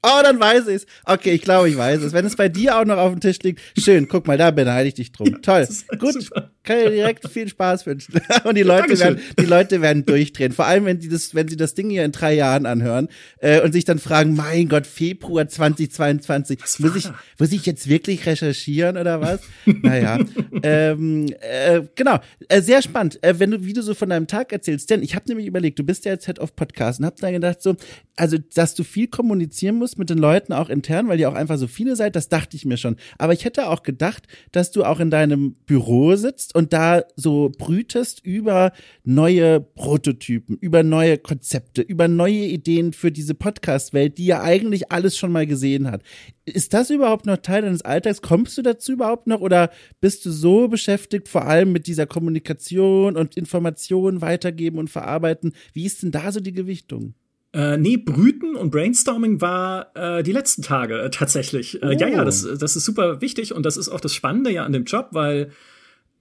Oh, 0.06 0.22
dann 0.22 0.38
weiß 0.38 0.68
ich's. 0.68 0.86
Okay, 1.04 1.32
ich 1.32 1.42
glaube, 1.42 1.68
ich 1.68 1.76
weiß 1.76 2.00
es. 2.02 2.12
Wenn 2.12 2.24
es 2.24 2.36
bei 2.36 2.48
dir 2.48 2.78
auch 2.78 2.84
noch 2.84 2.96
auf 2.96 3.10
dem 3.10 3.20
Tisch 3.20 3.40
liegt, 3.42 3.60
schön, 3.76 4.06
guck 4.06 4.28
mal, 4.28 4.38
da 4.38 4.52
beneide 4.52 4.86
ich 4.86 4.94
dich 4.94 5.10
drum. 5.10 5.26
Ja, 5.26 5.38
Toll. 5.38 5.68
Gut. 5.98 6.22
Super. 6.22 6.52
Kann 6.62 6.78
dir 6.78 6.90
direkt 6.90 7.28
viel 7.28 7.48
Spaß 7.48 7.86
wünschen. 7.86 8.20
Und 8.44 8.56
die 8.56 8.62
Leute 8.62 8.92
ja, 8.94 8.98
werden, 8.98 9.20
die 9.38 9.44
Leute 9.44 9.80
werden 9.80 10.04
durchdrehen. 10.04 10.52
Vor 10.52 10.66
allem, 10.66 10.84
wenn 10.84 11.00
sie 11.00 11.08
das, 11.08 11.34
wenn 11.34 11.48
sie 11.48 11.56
das 11.56 11.74
Ding 11.74 11.90
hier 11.90 12.04
in 12.04 12.12
drei 12.12 12.34
Jahren 12.34 12.66
anhören, 12.66 13.08
äh, 13.38 13.60
und 13.60 13.72
sich 13.72 13.84
dann 13.84 13.98
fragen, 13.98 14.34
mein 14.34 14.68
Gott, 14.68 14.86
Februar 14.86 15.48
2022, 15.48 16.58
muss 16.78 16.96
ich, 16.96 17.08
muss 17.38 17.52
ich 17.52 17.66
jetzt 17.66 17.88
wirklich 17.88 18.26
recherchieren 18.26 18.96
oder 18.96 19.20
was? 19.20 19.40
naja, 19.64 20.18
ähm, 20.62 21.26
äh, 21.40 21.82
genau. 21.94 22.18
Äh, 22.48 22.60
sehr 22.62 22.82
spannend, 22.82 23.22
äh, 23.22 23.38
wenn 23.38 23.52
du, 23.52 23.64
wie 23.64 23.72
du 23.72 23.82
so 23.82 23.94
von 23.94 24.08
deinem 24.08 24.26
Tag 24.26 24.52
erzählst. 24.52 24.90
Denn 24.90 25.02
ich 25.02 25.14
habe 25.14 25.26
nämlich 25.28 25.46
überlegt, 25.46 25.78
du 25.78 25.84
bist 25.84 26.04
ja 26.04 26.12
jetzt 26.12 26.26
Head 26.26 26.40
of 26.40 26.56
Podcast 26.56 26.98
und 26.98 27.06
hab 27.06 27.16
dann 27.16 27.32
gedacht 27.32 27.62
so, 27.62 27.76
also, 28.16 28.38
dass 28.54 28.74
du 28.74 28.82
viel 28.82 29.06
kommunizieren 29.06 29.76
musst 29.76 29.95
mit 29.98 30.10
den 30.10 30.18
Leuten 30.18 30.52
auch 30.52 30.68
intern, 30.68 31.08
weil 31.08 31.20
ihr 31.20 31.28
auch 31.28 31.34
einfach 31.34 31.58
so 31.58 31.66
viele 31.66 31.96
seid, 31.96 32.16
das 32.16 32.28
dachte 32.28 32.56
ich 32.56 32.64
mir 32.64 32.76
schon. 32.76 32.96
Aber 33.18 33.32
ich 33.32 33.44
hätte 33.44 33.68
auch 33.68 33.82
gedacht, 33.82 34.26
dass 34.52 34.70
du 34.70 34.84
auch 34.84 35.00
in 35.00 35.10
deinem 35.10 35.54
Büro 35.66 36.16
sitzt 36.16 36.54
und 36.54 36.72
da 36.72 37.02
so 37.16 37.50
brütest 37.56 38.24
über 38.24 38.72
neue 39.04 39.60
Prototypen, 39.60 40.56
über 40.58 40.82
neue 40.82 41.18
Konzepte, 41.18 41.82
über 41.82 42.08
neue 42.08 42.46
Ideen 42.46 42.92
für 42.92 43.12
diese 43.12 43.34
Podcast-Welt, 43.34 44.18
die 44.18 44.26
ja 44.26 44.42
eigentlich 44.42 44.90
alles 44.92 45.16
schon 45.16 45.32
mal 45.32 45.46
gesehen 45.46 45.90
hat. 45.90 46.02
Ist 46.44 46.74
das 46.74 46.90
überhaupt 46.90 47.26
noch 47.26 47.38
Teil 47.38 47.62
deines 47.62 47.82
Alltags? 47.82 48.22
Kommst 48.22 48.56
du 48.56 48.62
dazu 48.62 48.92
überhaupt 48.92 49.26
noch 49.26 49.40
oder 49.40 49.70
bist 50.00 50.24
du 50.24 50.30
so 50.30 50.68
beschäftigt, 50.68 51.28
vor 51.28 51.44
allem 51.44 51.72
mit 51.72 51.88
dieser 51.88 52.06
Kommunikation 52.06 53.16
und 53.16 53.36
Informationen 53.36 54.20
weitergeben 54.20 54.78
und 54.78 54.88
verarbeiten? 54.88 55.54
Wie 55.72 55.84
ist 55.84 56.02
denn 56.02 56.12
da 56.12 56.30
so 56.30 56.38
die 56.38 56.52
Gewichtung? 56.52 57.14
Äh, 57.56 57.78
nee, 57.78 57.96
Brüten 57.96 58.54
und 58.54 58.70
Brainstorming 58.70 59.40
war 59.40 59.90
äh, 59.94 60.22
die 60.22 60.32
letzten 60.32 60.60
Tage 60.60 61.00
äh, 61.00 61.10
tatsächlich. 61.10 61.82
Oh. 61.82 61.86
Ja, 61.86 62.06
ja, 62.06 62.22
das, 62.22 62.46
das 62.58 62.76
ist 62.76 62.84
super 62.84 63.22
wichtig 63.22 63.54
und 63.54 63.64
das 63.64 63.78
ist 63.78 63.88
auch 63.88 64.00
das 64.00 64.12
Spannende 64.12 64.50
ja 64.50 64.66
an 64.66 64.72
dem 64.72 64.84
Job, 64.84 65.08
weil 65.12 65.52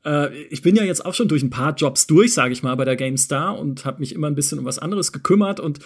äh, 0.06 0.34
ich 0.46 0.62
bin 0.62 0.78
ja 0.78 0.84
jetzt 0.84 1.06
auch 1.06 1.14
schon 1.14 1.28
durch 1.28 1.44
ein 1.44 1.50
paar 1.50 1.76
Jobs 1.76 2.08
durch, 2.08 2.34
sage 2.34 2.54
ich 2.54 2.64
mal, 2.64 2.76
bei 2.76 2.86
der 2.86 2.96
GameStar 2.96 3.60
und 3.60 3.84
habe 3.84 4.00
mich 4.00 4.16
immer 4.16 4.28
ein 4.28 4.36
bisschen 4.36 4.60
um 4.60 4.66
was 4.66 4.80
anderes 4.80 5.12
gekümmert 5.12 5.60
und 5.60 5.80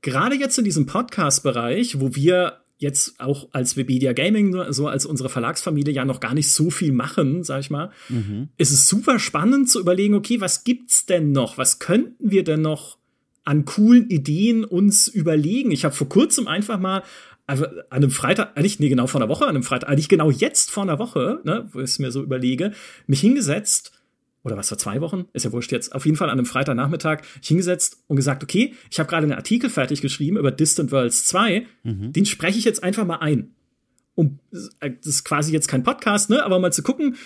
gerade 0.00 0.34
jetzt 0.34 0.56
in 0.56 0.64
diesem 0.64 0.86
Podcast-Bereich, 0.86 2.00
wo 2.00 2.14
wir 2.14 2.60
jetzt 2.78 3.20
auch 3.20 3.48
als 3.52 3.76
Webedia 3.76 4.14
Gaming, 4.14 4.72
so 4.72 4.88
als 4.88 5.04
unsere 5.04 5.28
Verlagsfamilie 5.28 5.92
ja 5.92 6.06
noch 6.06 6.20
gar 6.20 6.32
nicht 6.32 6.50
so 6.50 6.70
viel 6.70 6.92
machen, 6.92 7.44
sag 7.44 7.60
ich 7.60 7.68
mal, 7.68 7.90
mhm. 8.08 8.48
ist 8.56 8.72
es 8.72 8.88
super 8.88 9.18
spannend 9.18 9.68
zu 9.68 9.78
überlegen, 9.78 10.14
okay, 10.14 10.40
was 10.40 10.64
gibt's 10.64 11.04
denn 11.04 11.32
noch? 11.32 11.58
Was 11.58 11.80
könnten 11.80 12.30
wir 12.30 12.44
denn 12.44 12.62
noch 12.62 12.96
an 13.46 13.64
coolen 13.64 14.08
Ideen 14.10 14.64
uns 14.64 15.08
überlegen. 15.08 15.70
Ich 15.70 15.84
habe 15.84 15.94
vor 15.94 16.08
kurzem 16.08 16.48
einfach 16.48 16.78
mal 16.78 17.02
also 17.46 17.64
an 17.64 17.84
einem 17.90 18.10
Freitag, 18.10 18.56
eigentlich, 18.56 18.80
nee, 18.80 18.88
genau 18.88 19.06
vor 19.06 19.20
einer 19.20 19.28
Woche, 19.28 19.44
an 19.44 19.50
einem 19.50 19.62
Freitag, 19.62 19.88
eigentlich 19.88 20.08
genau 20.08 20.30
jetzt 20.30 20.70
vor 20.70 20.82
einer 20.82 20.98
Woche, 20.98 21.40
ne, 21.44 21.68
wo 21.72 21.78
ich 21.78 21.84
es 21.84 21.98
mir 21.98 22.10
so 22.10 22.22
überlege, 22.22 22.72
mich 23.06 23.20
hingesetzt, 23.20 23.92
oder 24.42 24.56
was 24.56 24.68
vor 24.68 24.78
zwei 24.78 25.00
Wochen, 25.00 25.26
ist 25.32 25.44
ja 25.44 25.52
wurscht 25.52 25.72
jetzt, 25.72 25.92
auf 25.92 26.06
jeden 26.06 26.16
Fall 26.16 26.28
an 26.28 26.38
einem 26.38 26.46
Freitagnachmittag, 26.46 27.22
mich 27.38 27.48
hingesetzt 27.48 28.02
und 28.06 28.16
gesagt, 28.16 28.44
okay, 28.44 28.74
ich 28.90 28.98
habe 28.98 29.08
gerade 29.08 29.24
einen 29.24 29.32
Artikel 29.32 29.70
fertig 29.70 30.02
geschrieben 30.02 30.36
über 30.36 30.52
Distant 30.52 30.92
Worlds 30.92 31.26
2, 31.26 31.66
mhm. 31.82 32.12
den 32.12 32.26
spreche 32.26 32.58
ich 32.58 32.64
jetzt 32.64 32.82
einfach 32.82 33.04
mal 33.04 33.16
ein. 33.16 33.54
Und 34.14 34.38
äh, 34.80 34.90
das 34.90 35.06
ist 35.06 35.24
quasi 35.24 35.52
jetzt 35.52 35.68
kein 35.68 35.82
Podcast, 35.82 36.30
ne, 36.30 36.44
aber 36.44 36.58
mal 36.58 36.72
zu 36.72 36.82
gucken, 36.82 37.16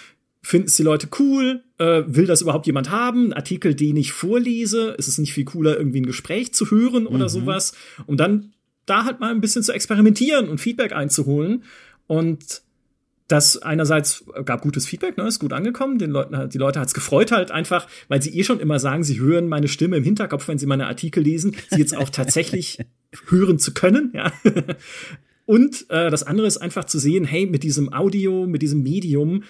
Finden 0.43 0.69
es 0.69 0.77
die 0.77 0.83
Leute 0.83 1.09
cool? 1.19 1.63
Äh, 1.79 2.03
will 2.07 2.27
das 2.27 2.41
überhaupt 2.41 2.67
jemand 2.67 2.91
haben? 2.91 3.29
Ein 3.29 3.33
Artikel, 3.35 3.75
den 3.75 3.97
ich 3.97 4.13
vorlese? 4.13 4.91
Ist 4.93 5.09
es 5.09 5.19
nicht 5.19 5.35
viel 5.35 5.45
cooler, 5.45 5.77
irgendwie 5.77 6.01
ein 6.01 6.07
Gespräch 6.07 6.55
zu 6.55 6.71
hören 6.71 7.07
oder 7.07 7.25
mhm. 7.25 7.29
sowas? 7.29 7.73
Um 8.07 8.17
dann 8.17 8.53
da 8.87 9.05
halt 9.05 9.21
mal 9.21 9.31
ein 9.31 9.41
bisschen 9.41 9.63
zu 9.63 9.73
experimentieren 9.73 10.49
und 10.49 10.59
Feedback 10.59 10.93
einzuholen. 10.93 11.65
Und 12.07 12.63
das 13.29 13.59
einerseits 13.59 14.25
gab 14.45 14.63
gutes 14.63 14.87
Feedback, 14.87 15.17
ne, 15.17 15.29
ist 15.29 15.39
gut 15.39 15.53
angekommen. 15.53 15.99
Den 15.99 16.11
Leuten, 16.11 16.49
die 16.51 16.59
Leute 16.59 16.81
hat's 16.81 16.95
gefreut 16.95 17.31
halt 17.31 17.51
einfach, 17.51 17.87
weil 18.09 18.21
sie 18.21 18.37
eh 18.37 18.43
schon 18.43 18.59
immer 18.59 18.81
sagen, 18.81 19.05
sie 19.05 19.21
hören 19.21 19.49
meine 19.49 19.69
Stimme 19.69 19.97
im 19.97 20.05
Hinterkopf, 20.05 20.49
wenn 20.49 20.59
sie 20.59 20.67
meine 20.67 20.87
Artikel 20.87 21.23
lesen, 21.23 21.55
sie 21.71 21.79
jetzt 21.79 21.97
auch 21.97 22.09
tatsächlich 22.09 22.79
hören 23.29 23.59
zu 23.59 23.73
können, 23.73 24.13
ja. 24.15 24.33
Und 25.47 25.91
äh, 25.91 26.11
das 26.11 26.23
andere 26.23 26.47
ist 26.47 26.59
einfach 26.59 26.85
zu 26.85 26.99
sehen, 26.99 27.25
hey, 27.25 27.47
mit 27.47 27.63
diesem 27.63 27.93
Audio, 27.93 28.47
mit 28.47 28.63
diesem 28.63 28.83
Medium 28.83 29.43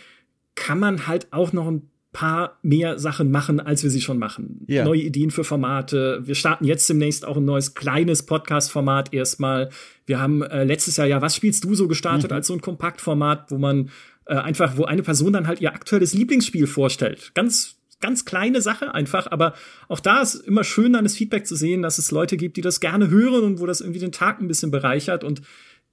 kann 0.61 0.79
man 0.79 1.07
halt 1.07 1.33
auch 1.33 1.53
noch 1.53 1.67
ein 1.67 1.91
paar 2.13 2.59
mehr 2.63 2.99
Sachen 2.99 3.31
machen, 3.31 3.61
als 3.61 3.83
wir 3.83 3.91
sie 3.91 4.01
schon 4.01 4.19
machen. 4.19 4.65
Ja. 4.67 4.85
Neue 4.85 5.01
Ideen 5.01 5.31
für 5.31 5.45
Formate. 5.45 6.21
Wir 6.25 6.35
starten 6.35 6.65
jetzt 6.65 6.89
demnächst 6.89 7.25
auch 7.25 7.37
ein 7.37 7.45
neues 7.45 7.75
kleines 7.75 8.27
Podcast-Format 8.27 9.15
erstmal. 9.15 9.71
Wir 10.07 10.21
haben 10.21 10.43
äh, 10.43 10.65
letztes 10.65 10.97
Jahr 10.97 11.07
ja, 11.07 11.23
was 11.23 11.37
spielst 11.37 11.65
du 11.65 11.75
so 11.75 11.89
gestartet 11.89 12.31
mhm. 12.31 12.37
als 12.37 12.49
so 12.49 12.53
ein 12.53 12.61
Kompaktformat, 12.61 13.51
wo 13.51 13.59
man 13.59 13.91
äh, 14.27 14.35
einfach, 14.35 14.77
wo 14.77 14.85
eine 14.85 15.03
Person 15.03 15.33
dann 15.33 15.47
halt 15.47 15.61
ihr 15.61 15.73
aktuelles 15.73 16.13
Lieblingsspiel 16.13 16.67
vorstellt. 16.67 17.33
Ganz 17.35 17.77
ganz 18.01 18.25
kleine 18.25 18.63
Sache 18.63 18.95
einfach, 18.95 19.31
aber 19.31 19.53
auch 19.89 20.01
da 20.01 20.23
ist 20.23 20.35
immer 20.35 20.65
schön, 20.65 20.95
dann 20.95 21.05
das 21.05 21.17
Feedback 21.17 21.47
zu 21.47 21.55
sehen, 21.55 21.83
dass 21.83 21.99
es 21.99 22.11
Leute 22.11 22.39
gibt, 22.39 22.57
die 22.57 22.63
das 22.63 22.81
gerne 22.81 23.11
hören 23.11 23.45
und 23.45 23.61
wo 23.61 23.67
das 23.67 23.83
irgendwie 23.83 24.01
den 24.01 24.11
Tag 24.11 24.41
ein 24.41 24.49
bisschen 24.49 24.71
bereichert 24.71 25.23
und 25.23 25.43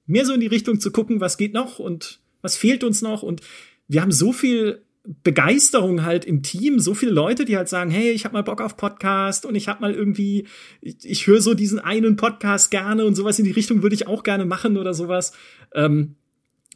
mehr 0.05 0.25
so 0.25 0.31
in 0.31 0.39
die 0.39 0.47
Richtung 0.47 0.79
zu 0.79 0.91
gucken, 0.91 1.19
was 1.19 1.37
geht 1.37 1.53
noch 1.53 1.79
und 1.79 2.21
was 2.41 2.55
fehlt 2.55 2.85
uns 2.85 3.01
noch 3.01 3.23
und 3.23 3.41
wir 3.87 4.01
haben 4.01 4.11
so 4.11 4.33
viel 4.33 4.83
Begeisterung 5.23 6.03
halt 6.03 6.25
im 6.25 6.43
Team, 6.43 6.79
so 6.79 6.93
viele 6.93 7.13
Leute, 7.13 7.45
die 7.45 7.55
halt 7.55 7.69
sagen, 7.69 7.89
hey, 7.89 8.11
ich 8.11 8.25
habe 8.25 8.33
mal 8.33 8.43
Bock 8.43 8.59
auf 8.59 8.75
Podcast 8.75 9.45
und 9.45 9.55
ich 9.55 9.69
habe 9.69 9.79
mal 9.79 9.93
irgendwie, 9.93 10.47
ich, 10.81 10.97
ich 11.03 11.27
höre 11.27 11.39
so 11.39 11.53
diesen 11.53 11.79
einen 11.79 12.17
Podcast 12.17 12.71
gerne 12.71 13.05
und 13.05 13.15
sowas 13.15 13.39
in 13.39 13.45
die 13.45 13.51
Richtung 13.51 13.81
würde 13.81 13.95
ich 13.95 14.07
auch 14.07 14.23
gerne 14.23 14.43
machen 14.43 14.77
oder 14.77 14.93
sowas. 14.93 15.31
Ähm, 15.73 16.15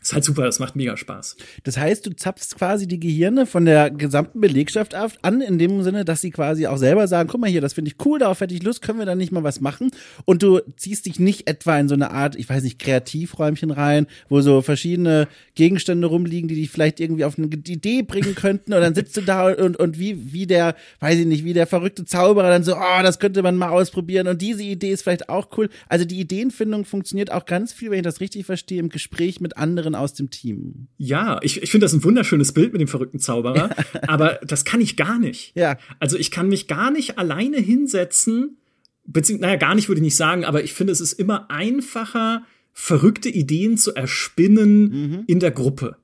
ist 0.01 0.13
halt 0.13 0.23
super, 0.23 0.43
das 0.43 0.59
macht 0.59 0.75
mega 0.75 0.97
Spaß. 0.97 1.37
Das 1.63 1.77
heißt, 1.77 2.05
du 2.07 2.15
zapfst 2.15 2.55
quasi 2.57 2.87
die 2.87 2.99
Gehirne 2.99 3.45
von 3.45 3.65
der 3.65 3.91
gesamten 3.91 4.41
Belegschaft 4.41 4.95
an, 4.95 5.41
in 5.41 5.59
dem 5.59 5.83
Sinne, 5.83 6.05
dass 6.05 6.21
sie 6.21 6.31
quasi 6.31 6.65
auch 6.65 6.77
selber 6.77 7.07
sagen, 7.07 7.29
guck 7.29 7.39
mal 7.39 7.49
hier, 7.49 7.61
das 7.61 7.73
finde 7.73 7.91
ich 7.91 8.05
cool, 8.05 8.17
darauf 8.17 8.41
hätte 8.41 8.55
ich 8.55 8.63
Lust, 8.63 8.81
können 8.81 8.97
wir 8.97 9.05
da 9.05 9.13
nicht 9.15 9.31
mal 9.31 9.43
was 9.43 9.61
machen? 9.61 9.91
Und 10.25 10.41
du 10.41 10.59
ziehst 10.75 11.05
dich 11.05 11.19
nicht 11.19 11.47
etwa 11.47 11.77
in 11.77 11.87
so 11.87 11.93
eine 11.93 12.11
Art, 12.11 12.35
ich 12.35 12.49
weiß 12.49 12.63
nicht, 12.63 12.79
Kreativräumchen 12.79 13.69
rein, 13.69 14.07
wo 14.27 14.41
so 14.41 14.61
verschiedene 14.61 15.27
Gegenstände 15.53 16.07
rumliegen, 16.07 16.47
die 16.47 16.55
dich 16.55 16.71
vielleicht 16.71 16.99
irgendwie 16.99 17.25
auf 17.25 17.37
eine 17.37 17.47
Idee 17.47 18.01
bringen 18.01 18.33
könnten 18.33 18.73
und 18.73 18.81
dann 18.81 18.95
sitzt 18.95 19.15
du 19.17 19.21
da 19.21 19.51
und, 19.53 19.77
und 19.77 19.99
wie, 19.99 20.33
wie 20.33 20.47
der, 20.47 20.75
weiß 20.99 21.19
ich 21.19 21.27
nicht, 21.27 21.45
wie 21.45 21.53
der 21.53 21.67
verrückte 21.67 22.05
Zauberer 22.05 22.49
dann 22.49 22.63
so, 22.63 22.75
oh, 22.75 23.01
das 23.03 23.19
könnte 23.19 23.43
man 23.43 23.55
mal 23.55 23.69
ausprobieren 23.69 24.27
und 24.27 24.41
diese 24.41 24.63
Idee 24.63 24.91
ist 24.91 25.03
vielleicht 25.03 25.29
auch 25.29 25.49
cool. 25.57 25.69
Also 25.87 26.05
die 26.05 26.19
Ideenfindung 26.19 26.85
funktioniert 26.85 27.31
auch 27.31 27.45
ganz 27.45 27.71
viel, 27.71 27.91
wenn 27.91 27.99
ich 27.99 28.03
das 28.03 28.19
richtig 28.19 28.47
verstehe, 28.47 28.79
im 28.79 28.89
Gespräch 28.89 29.39
mit 29.41 29.57
anderen 29.57 29.90
anderen 29.91 29.95
aus 29.95 30.13
dem 30.13 30.29
Team. 30.29 30.87
Ja, 30.97 31.39
ich, 31.41 31.61
ich 31.61 31.71
finde 31.71 31.85
das 31.85 31.93
ein 31.93 32.03
wunderschönes 32.03 32.51
Bild 32.53 32.73
mit 32.73 32.81
dem 32.81 32.87
verrückten 32.87 33.19
Zauberer, 33.19 33.75
aber 34.07 34.39
das 34.45 34.65
kann 34.65 34.81
ich 34.81 34.97
gar 34.97 35.19
nicht. 35.19 35.55
Ja. 35.55 35.77
Also 35.99 36.17
ich 36.17 36.31
kann 36.31 36.49
mich 36.49 36.67
gar 36.67 36.91
nicht 36.91 37.17
alleine 37.17 37.57
hinsetzen, 37.57 38.57
beziehungsweise, 39.05 39.47
naja, 39.47 39.59
gar 39.59 39.75
nicht 39.75 39.87
würde 39.87 39.99
ich 39.99 40.05
nicht 40.05 40.15
sagen, 40.15 40.45
aber 40.45 40.63
ich 40.63 40.73
finde, 40.73 40.93
es 40.93 41.01
ist 41.01 41.13
immer 41.13 41.49
einfacher, 41.49 42.43
verrückte 42.73 43.29
Ideen 43.29 43.77
zu 43.77 43.93
erspinnen 43.93 44.81
mhm. 44.83 45.23
in 45.27 45.39
der 45.39 45.51
Gruppe. 45.51 45.97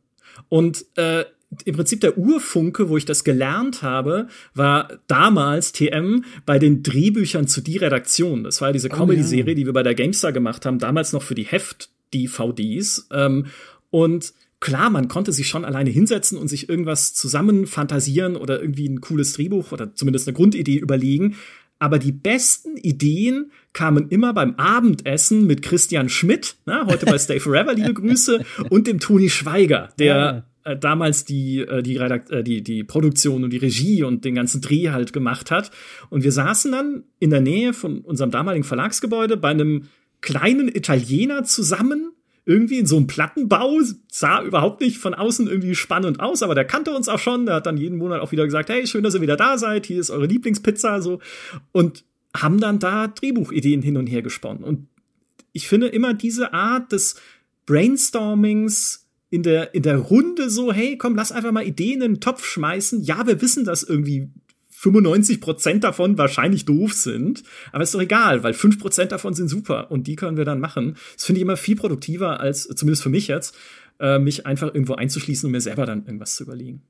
Und 0.50 0.86
äh, 0.96 1.26
im 1.64 1.76
Prinzip 1.76 2.02
der 2.02 2.18
Urfunke, 2.18 2.90
wo 2.90 2.98
ich 2.98 3.06
das 3.06 3.24
gelernt 3.24 3.82
habe, 3.82 4.28
war 4.54 5.00
damals 5.08 5.72
TM 5.72 6.26
bei 6.46 6.60
den 6.60 6.84
Drehbüchern 6.84 7.48
zu 7.48 7.62
die 7.62 7.78
Redaktion. 7.78 8.44
Das 8.44 8.60
war 8.60 8.74
diese 8.74 8.90
Comedy-Serie, 8.90 9.46
oh, 9.46 9.50
ja. 9.50 9.56
die 9.56 9.66
wir 9.66 9.74
bei 9.74 9.84
der 9.84 9.96
GameStar 9.96 10.34
gemacht 10.34 10.66
haben, 10.66 10.78
damals 10.78 11.14
noch 11.14 11.24
für 11.24 11.36
die 11.36 11.46
Heft-DVDs. 11.46 13.08
Ähm, 13.12 13.46
und 13.90 14.34
klar, 14.60 14.90
man 14.90 15.08
konnte 15.08 15.32
sich 15.32 15.48
schon 15.48 15.66
alleine 15.66 15.90
hinsetzen 15.90 16.38
und 16.38 16.48
sich 16.48 16.70
irgendwas 16.70 17.14
zusammen 17.14 17.68
fantasieren 17.68 18.36
oder 18.36 18.60
irgendwie 18.60 18.88
ein 18.88 19.02
cooles 19.02 19.34
Drehbuch 19.34 19.72
oder 19.72 19.94
zumindest 19.94 20.28
eine 20.28 20.36
Grundidee 20.36 20.78
überlegen. 20.78 21.36
Aber 21.80 22.00
die 22.00 22.12
besten 22.12 22.76
Ideen 22.76 23.52
kamen 23.74 24.10
immer 24.10 24.34
beim 24.34 24.56
Abendessen 24.56 25.46
mit 25.46 25.62
Christian 25.62 26.10
Schmidt, 26.10 26.56
na, 26.66 26.88
heute 26.88 27.06
bei 27.06 27.20
Stay 27.20 27.40
Forever, 27.40 27.76
liebe 27.76 27.94
Grüße, 27.94 28.44
und 28.70 28.88
dem 28.88 29.00
Toni 29.00 29.30
Schweiger, 29.30 29.94
der 30.00 30.48
äh, 30.64 30.76
damals 30.76 31.24
die, 31.24 31.60
äh, 31.60 31.84
die, 31.84 31.98
Redakt 31.98 32.32
äh, 32.32 32.44
die, 32.44 32.64
die 32.64 32.84
Produktion 32.84 33.44
und 33.44 33.52
die 33.52 33.58
Regie 33.58 34.04
und 34.04 34.26
den 34.26 34.34
ganzen 34.34 34.62
Dreh 34.62 34.90
halt 34.90 35.14
gemacht 35.14 35.52
hat. 35.52 35.70
Und 36.10 36.24
wir 36.24 36.32
saßen 36.32 36.72
dann 36.72 37.04
in 37.20 37.30
der 37.30 37.42
Nähe 37.42 37.74
von 37.74 38.02
unserem 38.02 38.32
damaligen 38.32 38.64
Verlagsgebäude 38.64 39.38
bei 39.38 39.50
einem 39.50 39.84
kleinen 40.22 40.68
Italiener 40.68 41.44
zusammen 41.44 42.12
irgendwie 42.48 42.80
in 42.80 42.86
so 42.86 42.96
einem 42.96 43.08
Plattenbau, 43.08 43.78
sah 44.10 44.42
überhaupt 44.42 44.80
nicht 44.80 44.98
von 44.98 45.14
außen 45.14 45.48
irgendwie 45.48 45.76
spannend 45.76 46.22
aus, 46.22 46.42
aber 46.42 46.56
der 46.56 46.64
kannte 46.64 46.96
uns 46.96 47.10
auch 47.10 47.20
schon, 47.20 47.46
der 47.46 47.56
hat 47.56 47.66
dann 47.66 47.76
jeden 47.76 47.98
Monat 47.98 48.22
auch 48.22 48.32
wieder 48.32 48.46
gesagt, 48.46 48.70
hey, 48.70 48.88
schön, 48.88 49.04
dass 49.04 49.16
ihr 49.16 49.22
wieder 49.22 49.36
da 49.36 49.58
seid, 49.58 49.86
hier 49.86 50.00
ist 50.00 50.10
eure 50.10 50.28
Lieblingspizza, 50.28 51.02
so. 51.02 51.20
Und 51.74 52.06
haben 52.34 52.60
dann 52.62 52.80
da 52.80 53.08
Drehbuchideen 53.08 53.82
hin 53.82 53.98
und 53.98 54.08
her 54.08 54.22
gesponnen. 54.22 54.64
Und 54.64 54.88
ich 55.52 55.68
finde 55.68 55.88
immer 55.88 56.14
diese 56.14 56.54
Art 56.54 56.94
des 56.94 57.20
Brainstormings 57.66 59.10
in 59.30 59.44
der, 59.44 59.76
in 59.76 59.84
der 59.84 59.98
Runde 59.98 60.50
so, 60.50 60.72
hey, 60.72 60.98
komm, 60.98 61.16
lass 61.16 61.34
einfach 61.34 61.52
mal 61.52 61.68
Ideen 61.68 62.02
in 62.02 62.14
den 62.14 62.22
Topf 62.22 62.46
schmeißen. 62.46 63.04
Ja, 63.04 63.28
wir 63.28 63.42
wissen, 63.42 63.66
dass 63.66 63.84
irgendwie 63.84 64.30
95 64.92 65.42
Prozent 65.42 65.84
davon 65.84 66.18
wahrscheinlich 66.18 66.66
doof 66.66 66.94
sind, 66.94 67.44
aber 67.72 67.84
ist 67.84 67.94
doch 67.94 68.02
egal, 68.02 68.44
weil 68.44 68.54
5 68.54 68.80
Prozent 68.80 69.12
davon 69.12 69.34
sind 69.34 69.48
super 69.48 69.92
und 69.92 70.08
die 70.08 70.16
können 70.16 70.38
wir 70.38 70.46
dann 70.46 70.60
machen. 70.60 70.96
Das 71.16 71.26
finde 71.26 71.40
ich 71.40 71.44
immer 71.44 71.58
viel 71.58 71.76
produktiver 71.76 72.40
als, 72.40 72.68
zumindest 72.68 73.04
für 73.04 73.10
mich 73.10 73.28
jetzt, 73.28 73.56
äh, 74.00 74.20
mich 74.20 74.46
einfach 74.46 74.68
irgendwo 74.68 74.94
einzuschließen 74.94 75.48
und 75.48 75.52
mir 75.52 75.62
selber 75.62 75.86
dann 75.86 76.06
irgendwas 76.06 76.36
zu 76.36 76.44
überlegen. 76.44 76.82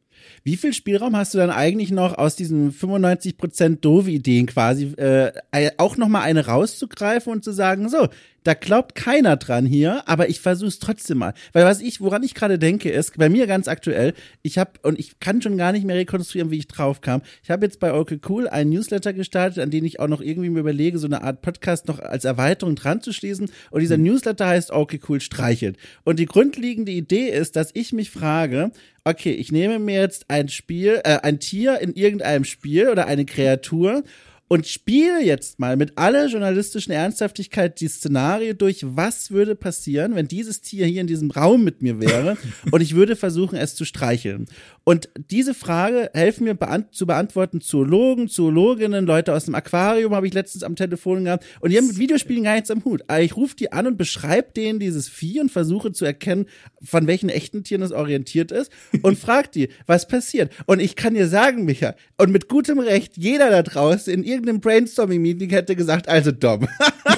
Wie 0.44 0.58
viel 0.58 0.74
Spielraum 0.74 1.16
hast 1.16 1.34
du 1.34 1.38
dann 1.38 1.50
eigentlich 1.50 1.92
noch 1.92 2.18
aus 2.18 2.36
diesen 2.36 2.72
95% 2.72 3.80
doofe 3.80 4.12
Ideen 4.12 4.46
quasi 4.46 4.86
äh, 4.98 5.32
auch 5.78 5.98
noch 5.98 6.08
mal 6.08 6.22
eine 6.22 6.46
rauszugreifen 6.46 7.32
und 7.32 7.44
zu 7.44 7.52
sagen, 7.52 7.90
so, 7.90 8.08
da 8.48 8.54
glaubt 8.54 8.96
keiner 8.96 9.36
dran 9.36 9.66
hier, 9.66 10.08
aber 10.08 10.30
ich 10.30 10.40
versuche 10.40 10.70
es 10.70 10.80
trotzdem 10.80 11.18
mal. 11.18 11.34
Weil 11.52 11.66
was 11.66 11.82
ich, 11.82 12.00
woran 12.00 12.24
ich 12.24 12.34
gerade 12.34 12.58
denke, 12.58 12.90
ist, 12.90 13.18
bei 13.18 13.28
mir 13.28 13.46
ganz 13.46 13.68
aktuell, 13.68 14.14
ich 14.42 14.58
habe, 14.58 14.72
und 14.84 14.98
ich 14.98 15.20
kann 15.20 15.42
schon 15.42 15.58
gar 15.58 15.74
nicht 15.74 15.86
mehr 15.86 15.98
rekonstruieren, 15.98 16.50
wie 16.50 16.58
ich 16.58 16.68
drauf 16.70 17.02
kam. 17.02 17.22
Ich 17.44 17.52
habe 17.52 17.66
jetzt 17.66 17.82
bei 17.82 17.94
Okay 17.94 18.22
Cool 18.30 18.48
einen 18.48 18.70
Newsletter 18.70 19.12
gestartet, 19.12 19.62
an 19.62 19.70
den 19.70 19.84
ich 19.84 20.00
auch 20.00 20.08
noch 20.08 20.22
irgendwie 20.22 20.50
mir 20.50 20.62
überlege, 20.62 20.98
so 20.98 21.08
eine 21.08 21.24
Art 21.24 21.42
Podcast 21.42 21.90
noch 21.90 22.00
als 22.00 22.24
Erweiterung 22.24 22.76
dran 22.78 23.02
zu 23.02 23.12
schließen. 23.12 23.52
Und 23.70 23.82
dieser 23.82 23.98
mhm. 23.98 24.04
Newsletter 24.06 24.48
heißt 24.48 24.72
Okay 24.72 25.02
Cool 25.10 25.20
streichelt. 25.20 25.76
Und 26.06 26.18
die 26.18 26.26
grundlegende 26.26 26.94
Idee 26.94 27.28
ist, 27.28 27.58
dass 27.58 27.72
ich 27.74 27.92
mich 27.92 28.12
frage, 28.12 28.72
okay, 29.04 29.32
ich 29.32 29.52
nehme 29.52 29.80
mir 29.80 30.00
jetzt 30.00 30.30
ein 30.30 30.48
Spiel, 30.48 31.02
äh, 31.04 31.20
ein 31.22 31.40
Tier 31.40 31.80
in 31.80 31.94
irgendeinem 31.94 32.46
Spiel 32.46 32.88
oder 32.88 33.08
eine 33.08 33.26
Kreatur 33.26 34.04
und 34.48 34.66
spiele 34.68 35.24
jetzt 35.24 35.60
mal 35.60 35.76
mit 35.76 35.98
aller 35.98 36.28
journalistischen 36.28 36.94
Ernsthaftigkeit 36.94 37.80
die 37.80 37.88
Szenario 37.88 38.54
durch, 38.54 38.86
was 38.86 39.32
würde 39.32 39.56
passieren, 39.56 40.16
wenn 40.16 40.28
dieses 40.28 40.62
Tier 40.62 40.86
hier 40.86 41.02
in 41.02 41.08
diesem 41.08 41.32
Raum 41.32 41.64
mit 41.64 41.82
mir 41.82 42.00
wäre 42.00 42.38
und 42.72 42.82
ich 42.82 42.96
würde 42.96 43.16
versuchen, 43.16 43.58
es 43.58 43.76
zu 43.76 43.86
streicheln. 43.86 44.48
Und 44.84 45.10
diese 45.30 45.54
Frage 45.54 46.10
helfen 46.14 46.46
mir 46.46 46.54
beant 46.54 46.96
zu 46.96 47.06
beantworten 47.06 47.60
Zoologen, 47.60 48.30
Zoologinnen, 48.30 49.06
Leute 49.06 49.34
aus 49.34 49.46
dem 49.46 49.56
Aquarium 49.56 50.16
habe 50.16 50.28
ich 50.28 50.34
letztens 50.34 50.64
am 50.64 50.78
Telefon 50.78 51.26
gehabt 51.26 51.46
und 51.60 51.72
die 51.72 51.78
haben 51.78 51.88
mit 51.88 51.98
Videospielen 51.98 52.44
gar 52.44 52.56
nichts 52.56 52.72
am 52.72 52.86
Hut. 52.86 53.04
Aber 53.08 53.22
ich 53.22 53.36
rufe 53.36 53.56
die 53.56 53.74
an 53.74 53.86
und 53.86 53.98
beschreibe 53.98 54.54
denen 54.56 54.80
dieses 54.80 55.10
Vieh 55.10 55.42
und 55.42 55.52
versuche 55.52 55.92
zu 55.92 56.06
erkennen, 56.06 56.46
von 56.82 57.06
welchen 57.06 57.28
echten 57.28 57.66
Tieren 57.66 57.82
es 57.82 57.92
orientiert 57.92 58.54
ist 58.54 58.72
und 59.02 59.20
frag 59.20 59.52
die, 59.52 59.68
was 59.88 60.08
passiert. 60.08 60.54
Und 60.68 60.80
ich 60.80 60.96
kann 60.96 61.16
dir 61.16 61.28
sagen, 61.28 61.66
Micha, 61.66 61.96
und 62.18 62.32
mit 62.32 62.48
gutem 62.48 62.80
Recht, 62.80 63.18
jeder 63.18 63.50
da 63.50 63.64
draußen 63.64 64.14
in 64.14 64.24
irgendeinem 64.38 64.62
Brainstorming-Meeting 64.62 65.50
hätte 65.50 65.76
gesagt, 65.76 66.08
also 66.08 66.32
Dom, 66.32 66.68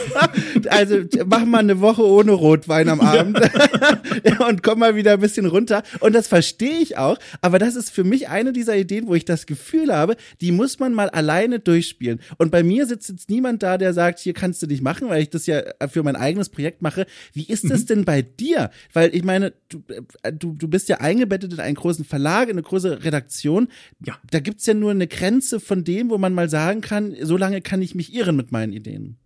also 0.70 0.98
mach 1.26 1.46
mal 1.46 1.60
eine 1.60 1.82
Woche 1.82 2.04
ohne 2.06 2.32
Rotwein 2.32 2.90
am 2.90 3.02
Abend 3.02 3.40
und 4.48 4.64
komm 4.64 4.80
mal 4.80 4.96
wieder 4.96 5.14
ein 5.14 5.20
bisschen 5.20 5.46
runter. 5.46 5.84
Und 6.00 6.14
das 6.14 6.28
verstehe 6.28 6.80
ich 6.80 6.98
auch, 6.98 7.18
aber 7.42 7.60
das 7.60 7.76
ist 7.76 7.92
für 7.92 8.04
mich 8.04 8.30
eine 8.30 8.54
dieser 8.54 8.78
Ideen, 8.78 9.08
wo 9.08 9.16
ich 9.16 9.26
das 9.26 9.46
Gefühl 9.46 9.94
habe, 9.94 10.16
die 10.42 10.52
muss 10.52 10.80
man 10.80 10.94
mal 10.94 11.10
alleine 11.10 11.60
durchspielen. 11.60 12.20
Und 12.38 12.52
bei 12.52 12.64
mir 12.64 12.86
sitzt 12.86 13.10
jetzt 13.10 13.30
niemand 13.30 13.64
da, 13.64 13.78
der 13.78 13.94
sagt, 13.94 14.20
hier 14.20 14.34
kannst 14.34 14.62
du 14.62 14.68
dich 14.68 14.82
machen, 14.82 15.10
weil 15.10 15.22
ich 15.22 15.30
das 15.30 15.46
ja 15.46 15.62
für 15.90 16.04
mein 16.04 16.16
eigenes 16.16 16.50
Projekt 16.50 16.82
mache. 16.82 17.06
Wie 17.34 17.44
ist 17.44 17.70
das 17.70 17.82
mhm. 17.82 17.86
denn 17.88 18.06
bei 18.06 18.22
dir? 18.22 18.72
Weil 18.94 19.14
ich 19.16 19.24
meine, 19.24 19.54
du, 19.70 19.84
äh, 20.24 20.34
du, 20.34 20.54
du 20.54 20.68
bist 20.68 20.90
ja 20.90 20.98
eingebettet 20.98 21.54
in 21.54 21.60
einen 21.60 21.76
großen 21.76 22.06
Verlag, 22.06 22.50
in 22.50 22.54
eine 22.54 22.64
große 22.64 23.04
Redaktion. 23.04 23.70
Ja. 24.06 24.18
Da 24.32 24.40
gibt's 24.40 24.66
ja 24.66 24.74
nur 24.74 24.92
eine 24.92 25.08
Grenze 25.08 25.60
von 25.60 25.84
dem, 25.84 26.10
wo 26.10 26.18
man 26.18 26.34
mal 26.34 26.50
sagen 26.50 26.82
kann, 26.82 27.16
so 27.22 27.38
lange 27.38 27.62
kann 27.62 27.82
ich 27.82 27.96
mich 27.96 28.14
irren 28.14 28.36
mit 28.36 28.52
meinen 28.52 28.74
Ideen. 28.74 29.18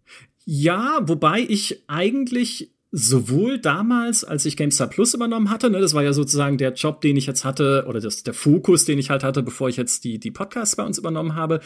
Ja, 0.46 1.00
wobei 1.04 1.40
ich 1.40 1.84
eigentlich 1.88 2.73
sowohl 2.96 3.58
damals, 3.58 4.24
als 4.24 4.46
ich 4.46 4.56
GameStar 4.56 4.88
Plus 4.88 5.16
übernommen 5.16 5.50
hatte, 5.50 5.72
ne, 5.72 5.82
das 5.82 5.96
war 5.96 6.04
ja 6.04 6.14
sozusagen 6.14 6.60
der 6.60 6.74
Job, 6.74 7.02
den 7.02 7.18
ich 7.18 7.26
jetzt 7.26 7.44
hatte, 7.44 7.86
oder 7.88 8.00
das, 8.00 8.22
der 8.22 8.36
Fokus, 8.36 8.86
den 8.86 9.00
ich 9.00 9.10
halt 9.10 9.24
hatte, 9.24 9.42
bevor 9.42 9.68
ich 9.68 9.78
jetzt 9.78 10.04
die, 10.04 10.20
die 10.20 10.30
Podcasts 10.30 10.76
bei 10.76 10.84
uns 10.84 11.00
übernommen 11.00 11.34
habe. 11.34 11.60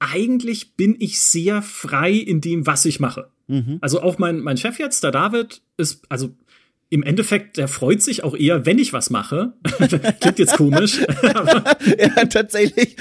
Eigentlich 0.00 0.74
bin 0.74 0.96
ich 0.98 1.20
sehr 1.20 1.62
frei 1.62 2.10
in 2.12 2.40
dem, 2.40 2.66
was 2.66 2.84
ich 2.86 2.98
mache. 2.98 3.30
Mhm. 3.46 3.78
Also 3.82 4.02
auch 4.02 4.18
mein, 4.18 4.40
mein 4.40 4.56
Chef 4.56 4.80
jetzt, 4.80 5.04
der 5.04 5.12
David, 5.12 5.62
ist, 5.76 6.04
also 6.08 6.34
im 6.94 7.02
Endeffekt, 7.02 7.56
der 7.56 7.66
freut 7.66 8.02
sich 8.02 8.22
auch 8.22 8.36
eher, 8.36 8.66
wenn 8.66 8.78
ich 8.78 8.92
was 8.92 9.10
mache. 9.10 9.54
Klingt 10.20 10.38
jetzt 10.38 10.56
komisch. 10.56 11.00
ja, 11.98 12.24
tatsächlich. 12.26 12.94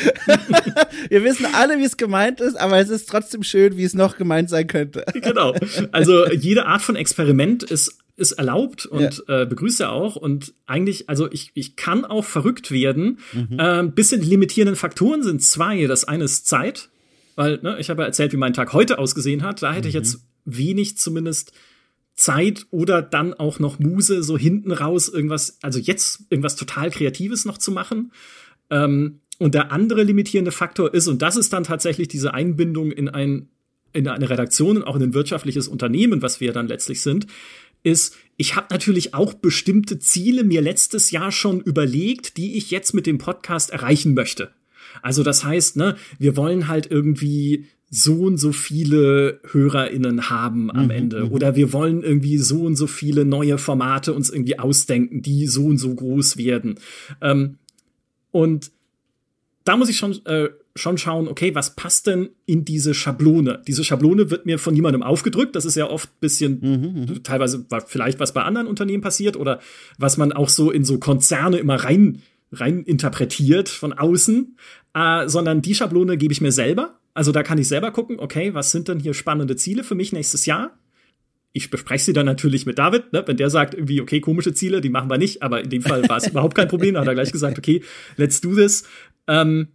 Wir 1.10 1.24
wissen 1.24 1.46
alle, 1.54 1.78
wie 1.78 1.84
es 1.84 1.96
gemeint 1.96 2.42
ist, 2.42 2.60
aber 2.60 2.80
es 2.80 2.90
ist 2.90 3.08
trotzdem 3.08 3.44
schön, 3.44 3.78
wie 3.78 3.84
es 3.84 3.94
noch 3.94 4.18
gemeint 4.18 4.50
sein 4.50 4.66
könnte. 4.66 5.06
genau. 5.14 5.54
Also 5.92 6.28
jede 6.32 6.66
Art 6.66 6.82
von 6.82 6.96
Experiment 6.96 7.62
ist 7.62 8.00
ist 8.16 8.32
erlaubt 8.34 8.88
und 8.88 9.24
ja. 9.28 9.42
äh, 9.42 9.46
begrüße 9.46 9.88
auch 9.90 10.16
und 10.16 10.54
eigentlich 10.66 11.10
also 11.10 11.32
ich 11.32 11.52
ich 11.54 11.76
kann 11.76 12.04
auch 12.04 12.26
verrückt 12.26 12.72
werden. 12.72 13.20
Mhm. 13.32 13.60
Äh, 13.60 13.84
bisschen 13.84 14.24
limitierenden 14.24 14.76
Faktoren 14.76 15.22
sind 15.22 15.44
zwei. 15.44 15.86
Das 15.86 16.04
eine 16.04 16.24
ist 16.24 16.48
Zeit, 16.48 16.90
weil 17.36 17.60
ne, 17.62 17.78
ich 17.80 17.92
habe 17.92 18.02
ja 18.02 18.08
erzählt, 18.08 18.34
wie 18.34 18.38
mein 18.38 18.54
Tag 18.54 18.74
heute 18.74 18.98
ausgesehen 18.98 19.44
hat. 19.44 19.62
Da 19.62 19.72
hätte 19.72 19.84
mhm. 19.84 19.90
ich 19.90 19.94
jetzt 19.94 20.26
wenig 20.46 20.98
zumindest 20.98 21.54
Zeit 22.16 22.68
oder 22.70 23.02
dann 23.02 23.34
auch 23.34 23.60
noch 23.60 23.80
Muse, 23.80 24.24
so 24.24 24.38
hinten 24.38 24.72
raus 24.72 25.10
irgendwas, 25.10 25.58
also 25.62 25.80
jetzt 25.80 26.26
irgendwas 26.30 26.56
total 26.56 26.92
Kreatives 26.92 27.46
noch 27.46 27.58
zu 27.58 27.72
machen. 27.72 28.12
Ähm, 28.70 29.20
und 29.40 29.56
der 29.56 29.72
andere 29.72 30.04
limitierende 30.04 30.52
Faktor 30.52 30.94
ist, 30.94 31.08
und 31.08 31.22
das 31.22 31.36
ist 31.38 31.54
dann 31.54 31.64
tatsächlich 31.64 32.08
diese 32.08 32.34
Einbindung 32.34 32.92
in 32.92 33.10
ein 33.10 33.50
in 33.94 34.08
eine 34.08 34.30
Redaktion 34.30 34.78
und 34.78 34.84
auch 34.84 34.96
in 34.96 35.04
ein 35.04 35.14
wirtschaftliches 35.14 35.68
Unternehmen, 35.68 36.24
was 36.24 36.40
wir 36.40 36.52
dann 36.52 36.68
letztlich 36.68 37.02
sind, 37.02 37.28
ist, 37.84 38.18
ich 38.38 38.56
habe 38.56 38.68
natürlich 38.72 39.14
auch 39.14 39.34
bestimmte 39.36 40.00
Ziele 40.00 40.44
mir 40.44 40.62
letztes 40.62 41.12
Jahr 41.12 41.32
schon 41.32 41.62
überlegt, 41.62 42.38
die 42.38 42.58
ich 42.58 42.72
jetzt 42.72 42.94
mit 42.94 43.06
dem 43.06 43.20
Podcast 43.20 43.70
erreichen 43.70 44.16
möchte. 44.16 44.52
Also 45.02 45.24
das 45.24 45.44
heißt, 45.44 45.78
ne, 45.78 45.96
wir 46.20 46.38
wollen 46.38 46.68
halt 46.68 46.90
irgendwie 46.90 47.66
so 47.96 48.22
und 48.22 48.38
so 48.38 48.52
viele 48.52 49.40
HörerInnen 49.52 50.32
haben 50.32 50.72
am 50.72 50.86
mhm, 50.86 50.92
Ende. 50.92 51.26
Mhm. 51.26 51.32
Oder 51.32 51.56
wir 51.56 51.74
wollen 51.74 52.02
irgendwie 52.02 52.40
so 52.40 52.64
und 52.64 52.76
so 52.76 52.88
viele 52.88 53.24
neue 53.24 53.60
Formate 53.60 54.14
uns 54.14 54.32
irgendwie 54.32 54.58
ausdenken, 54.58 55.22
die 55.22 55.46
so 55.46 55.66
und 55.66 55.78
so 55.78 55.94
groß 55.94 56.38
werden. 56.38 56.80
Ähm, 57.22 57.60
und 58.32 58.72
da 59.64 59.78
muss 59.78 59.90
ich 59.90 59.98
schon, 59.98 60.26
äh, 60.26 60.50
schon 60.76 60.98
schauen, 60.98 61.28
okay, 61.28 61.54
was 61.54 61.76
passt 61.76 62.08
denn 62.08 62.30
in 62.48 62.66
diese 62.66 62.96
Schablone? 62.96 63.62
Diese 63.68 63.84
Schablone 63.84 64.32
wird 64.32 64.48
mir 64.48 64.58
von 64.58 64.74
niemandem 64.74 65.04
aufgedrückt. 65.04 65.56
Das 65.56 65.66
ist 65.66 65.76
ja 65.76 65.88
oft 65.88 66.20
bisschen, 66.20 66.60
mhm, 66.62 67.14
mhm. 67.14 67.24
teilweise 67.24 67.64
vielleicht 67.86 68.20
was 68.20 68.34
bei 68.34 68.42
anderen 68.42 68.68
Unternehmen 68.68 69.04
passiert 69.04 69.38
oder 69.38 69.60
was 70.00 70.18
man 70.18 70.34
auch 70.34 70.50
so 70.50 70.72
in 70.72 70.84
so 70.84 70.98
Konzerne 70.98 71.58
immer 71.58 71.76
rein, 71.76 72.24
rein 72.54 72.84
interpretiert 72.84 73.70
von 73.70 73.94
außen. 73.94 74.58
Äh, 74.96 75.28
sondern 75.28 75.62
die 75.62 75.74
Schablone 75.74 76.18
gebe 76.18 76.34
ich 76.34 76.42
mir 76.42 76.52
selber 76.52 77.00
also 77.14 77.32
da 77.32 77.44
kann 77.44 77.58
ich 77.58 77.68
selber 77.68 77.92
gucken, 77.92 78.20
okay, 78.20 78.54
was 78.54 78.72
sind 78.72 78.88
denn 78.88 79.00
hier 79.00 79.14
spannende 79.14 79.56
Ziele 79.56 79.84
für 79.84 79.96
mich 79.96 80.14
nächstes 80.14 80.46
Jahr? 80.46 80.78
Ich 81.52 81.70
bespreche 81.70 82.04
sie 82.04 82.14
dann 82.14 82.26
natürlich 82.26 82.66
mit 82.66 82.80
David, 82.80 83.14
ne? 83.14 83.24
wenn 83.28 83.38
der 83.38 83.52
sagt 83.52 83.76
irgendwie, 83.76 84.02
okay, 84.02 84.20
komische 84.20 84.54
Ziele, 84.54 84.82
die 84.82 84.90
machen 84.90 85.10
wir 85.10 85.20
nicht, 85.20 85.44
aber 85.44 85.62
in 85.62 85.70
dem 85.70 85.84
Fall 85.84 86.08
war 86.10 86.18
es 86.18 86.28
überhaupt 86.30 86.56
kein 86.56 86.68
Problem, 86.68 86.96
da 86.96 87.02
hat 87.02 87.08
er 87.08 87.14
gleich 87.14 87.32
gesagt, 87.32 87.60
okay, 87.60 87.84
let's 88.18 88.42
do 88.42 88.56
this. 88.56 88.86
Ähm, 89.28 89.68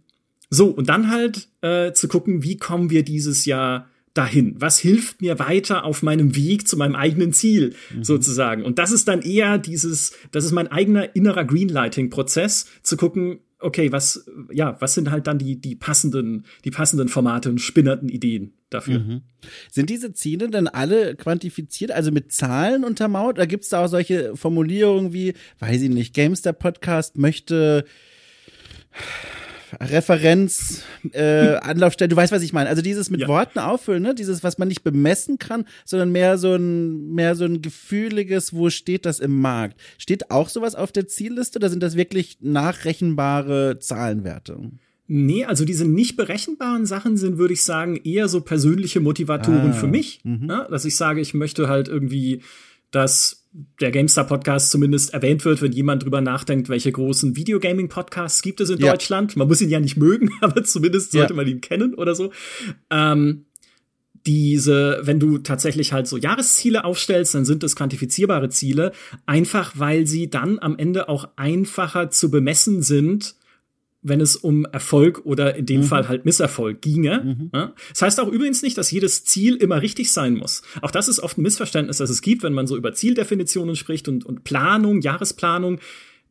so, 0.49 0.67
und 0.67 0.89
dann 0.89 1.09
halt 1.09 1.47
äh, 1.61 1.93
zu 1.93 2.09
gucken, 2.09 2.43
wie 2.43 2.57
kommen 2.57 2.89
wir 2.89 3.03
dieses 3.03 3.45
Jahr 3.45 3.87
dahin? 4.13 4.55
Was 4.57 4.79
hilft 4.79 5.21
mir 5.21 5.39
weiter 5.39 5.83
auf 5.85 6.03
meinem 6.03 6.35
Weg 6.35 6.67
zu 6.67 6.77
meinem 6.77 6.95
eigenen 6.95 7.33
Ziel 7.33 7.75
mhm. 7.93 8.03
sozusagen? 8.03 8.63
Und 8.63 8.79
das 8.79 8.91
ist 8.91 9.07
dann 9.07 9.21
eher 9.21 9.57
dieses, 9.57 10.13
das 10.31 10.45
ist 10.45 10.51
mein 10.51 10.67
eigener 10.67 11.15
innerer 11.15 11.45
Greenlighting-Prozess, 11.45 12.65
zu 12.83 12.97
gucken, 12.97 13.39
okay, 13.59 13.91
was, 13.91 14.25
ja, 14.51 14.77
was 14.79 14.93
sind 14.93 15.11
halt 15.11 15.27
dann 15.27 15.37
die, 15.37 15.59
die 15.59 15.75
passenden, 15.75 16.45
die 16.63 16.71
passenden 16.71 17.09
Formate 17.09 17.49
und 17.49 17.59
spinnerten 17.59 18.09
Ideen 18.09 18.53
dafür? 18.69 18.99
Mhm. 18.99 19.21
Sind 19.69 19.89
diese 19.89 20.13
Ziele 20.13 20.49
denn 20.49 20.67
alle 20.67 21.15
quantifiziert, 21.15 21.91
also 21.91 22.11
mit 22.11 22.31
Zahlen 22.31 22.83
untermauert? 22.83 23.37
Oder 23.37 23.47
gibt 23.47 23.65
es 23.65 23.69
da 23.69 23.83
auch 23.83 23.89
solche 23.89 24.35
Formulierungen 24.35 25.13
wie, 25.13 25.33
weiß 25.59 25.81
ich 25.81 25.89
nicht, 25.89 26.13
Gamester 26.13 26.53
Podcast 26.53 27.17
möchte 27.17 27.85
Referenz, 29.79 30.83
äh, 31.11 31.55
Anlaufstelle, 31.57 32.09
du 32.09 32.15
weißt, 32.15 32.31
was 32.31 32.43
ich 32.43 32.53
meine. 32.53 32.69
Also 32.69 32.81
dieses 32.81 33.09
mit 33.09 33.21
ja. 33.21 33.27
Worten 33.27 33.59
auffüllen, 33.59 34.03
ne? 34.03 34.15
Dieses, 34.15 34.43
was 34.43 34.57
man 34.57 34.67
nicht 34.67 34.83
bemessen 34.83 35.37
kann, 35.39 35.65
sondern 35.85 36.11
mehr 36.11 36.37
so 36.37 36.55
ein, 36.55 37.13
mehr 37.13 37.35
so 37.35 37.45
ein 37.45 37.61
gefühliges, 37.61 38.53
wo 38.53 38.69
steht 38.69 39.05
das 39.05 39.19
im 39.19 39.39
Markt? 39.39 39.79
Steht 39.97 40.31
auch 40.31 40.49
sowas 40.49 40.75
auf 40.75 40.91
der 40.91 41.07
Zielliste 41.07 41.59
oder 41.59 41.69
sind 41.69 41.83
das 41.83 41.95
wirklich 41.95 42.37
nachrechenbare 42.41 43.79
Zahlenwerte? 43.79 44.59
Nee, 45.11 45.45
also 45.45 45.65
diese 45.65 45.87
nicht 45.87 46.17
berechenbaren 46.17 46.85
Sachen 46.85 47.17
sind, 47.17 47.39
würde 47.39 47.55
ich 47.55 47.63
sagen, 47.63 47.95
eher 47.95 48.27
so 48.27 48.41
persönliche 48.41 48.99
Motivatoren 48.99 49.71
ah, 49.71 49.73
für 49.73 49.87
mich. 49.87 50.21
Mhm. 50.23 50.45
Ne? 50.45 50.67
Dass 50.69 50.85
ich 50.85 50.95
sage, 50.95 51.19
ich 51.19 51.33
möchte 51.33 51.67
halt 51.67 51.87
irgendwie, 51.87 52.43
dass 52.91 53.38
der 53.51 53.91
GameStar-Podcast 53.91 54.69
zumindest 54.69 55.13
erwähnt 55.13 55.43
wird, 55.43 55.61
wenn 55.61 55.71
jemand 55.71 56.03
drüber 56.03 56.21
nachdenkt, 56.21 56.69
welche 56.69 56.91
großen 56.91 57.35
Videogaming-Podcasts 57.35 58.41
gibt 58.41 58.61
es 58.61 58.69
in 58.69 58.79
ja. 58.79 58.91
Deutschland. 58.91 59.35
Man 59.35 59.47
muss 59.47 59.61
ihn 59.61 59.69
ja 59.69 59.79
nicht 59.79 59.97
mögen, 59.97 60.31
aber 60.41 60.63
zumindest 60.63 61.11
sollte 61.11 61.33
ja. 61.33 61.37
man 61.37 61.47
ihn 61.47 61.61
kennen 61.61 61.95
oder 61.95 62.13
so. 62.13 62.31
Ähm, 62.91 63.45
diese, 64.25 64.99
wenn 65.03 65.19
du 65.19 65.39
tatsächlich 65.39 65.93
halt 65.93 66.07
so 66.07 66.17
Jahresziele 66.17 66.83
aufstellst, 66.83 67.33
dann 67.33 67.45
sind 67.45 67.63
es 67.63 67.75
quantifizierbare 67.75 68.49
Ziele, 68.49 68.91
einfach 69.25 69.73
weil 69.77 70.05
sie 70.05 70.29
dann 70.29 70.59
am 70.59 70.77
Ende 70.77 71.09
auch 71.09 71.29
einfacher 71.35 72.11
zu 72.11 72.29
bemessen 72.29 72.81
sind 72.83 73.35
wenn 74.01 74.21
es 74.21 74.35
um 74.35 74.65
Erfolg 74.65 75.25
oder 75.25 75.55
in 75.55 75.65
dem 75.65 75.81
mhm. 75.81 75.85
Fall 75.85 76.07
halt 76.07 76.25
Misserfolg 76.25 76.81
ginge. 76.81 77.21
Mhm. 77.23 77.49
Ja? 77.53 77.73
Das 77.89 78.01
heißt 78.01 78.19
auch 78.19 78.29
übrigens 78.29 78.61
nicht, 78.61 78.77
dass 78.77 78.91
jedes 78.91 79.25
Ziel 79.25 79.55
immer 79.55 79.81
richtig 79.81 80.11
sein 80.11 80.35
muss. 80.35 80.61
Auch 80.81 80.91
das 80.91 81.07
ist 81.07 81.19
oft 81.19 81.37
ein 81.37 81.41
Missverständnis, 81.41 81.97
das 81.97 82.09
es 82.09 82.21
gibt, 82.21 82.43
wenn 82.43 82.53
man 82.53 82.67
so 82.67 82.77
über 82.77 82.93
Zieldefinitionen 82.93 83.75
spricht 83.75 84.07
und, 84.07 84.25
und 84.25 84.43
Planung, 84.43 85.01
Jahresplanung. 85.01 85.79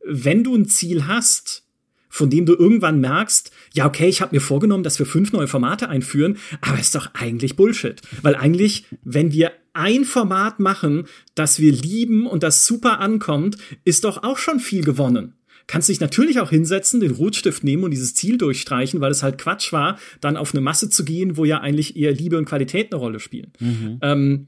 Wenn 0.03 0.43
du 0.43 0.55
ein 0.55 0.65
Ziel 0.65 1.05
hast, 1.07 1.63
von 2.11 2.31
dem 2.31 2.47
du 2.47 2.55
irgendwann 2.55 2.99
merkst, 3.01 3.51
ja, 3.73 3.85
okay, 3.85 4.09
ich 4.09 4.21
habe 4.21 4.35
mir 4.35 4.41
vorgenommen, 4.41 4.83
dass 4.83 4.97
wir 4.97 5.05
fünf 5.05 5.31
neue 5.31 5.47
Formate 5.47 5.89
einführen, 5.89 6.37
aber 6.61 6.79
ist 6.79 6.95
doch 6.95 7.13
eigentlich 7.13 7.55
Bullshit. 7.55 8.01
Weil 8.23 8.35
eigentlich, 8.35 8.85
wenn 9.03 9.31
wir 9.31 9.51
ein 9.73 10.05
Format 10.05 10.59
machen, 10.59 11.05
das 11.35 11.59
wir 11.59 11.71
lieben 11.71 12.25
und 12.25 12.41
das 12.41 12.65
super 12.65 12.99
ankommt, 12.99 13.57
ist 13.85 14.05
doch 14.05 14.23
auch 14.23 14.39
schon 14.39 14.59
viel 14.59 14.83
gewonnen 14.83 15.35
kannst 15.69 15.87
dich 15.87 15.99
natürlich 15.99 16.39
auch 16.39 16.49
hinsetzen, 16.49 16.99
den 16.99 17.11
Rotstift 17.11 17.63
nehmen 17.63 17.83
und 17.83 17.91
dieses 17.91 18.15
Ziel 18.15 18.39
durchstreichen, 18.39 19.01
weil 19.01 19.11
es 19.11 19.21
halt 19.21 19.37
Quatsch 19.37 19.71
war, 19.71 19.99
dann 20.19 20.35
auf 20.35 20.51
eine 20.51 20.61
Masse 20.61 20.89
zu 20.89 21.05
gehen, 21.05 21.37
wo 21.37 21.45
ja 21.45 21.61
eigentlich 21.61 21.95
eher 21.95 22.11
Liebe 22.11 22.39
und 22.39 22.45
Qualität 22.45 22.91
eine 22.91 22.99
Rolle 22.99 23.19
spielen. 23.19 23.51
Mhm. 23.59 23.99
Ähm, 24.01 24.47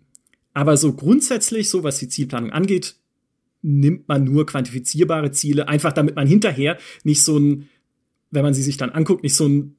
aber 0.55 0.77
so 0.77 0.93
grundsätzlich, 0.93 1.69
so 1.69 1.83
was 1.83 1.99
die 1.99 2.07
Zielplanung 2.07 2.49
angeht, 2.49 2.95
nimmt 3.61 4.07
man 4.07 4.23
nur 4.23 4.47
quantifizierbare 4.47 5.31
Ziele, 5.31 5.67
einfach 5.67 5.93
damit 5.93 6.15
man 6.15 6.25
hinterher 6.25 6.79
nicht 7.03 7.23
so 7.23 7.37
ein, 7.37 7.69
wenn 8.31 8.41
man 8.41 8.55
sie 8.55 8.63
sich 8.63 8.77
dann 8.77 8.89
anguckt, 8.89 9.21
nicht 9.21 9.35
so 9.35 9.47
ein 9.47 9.75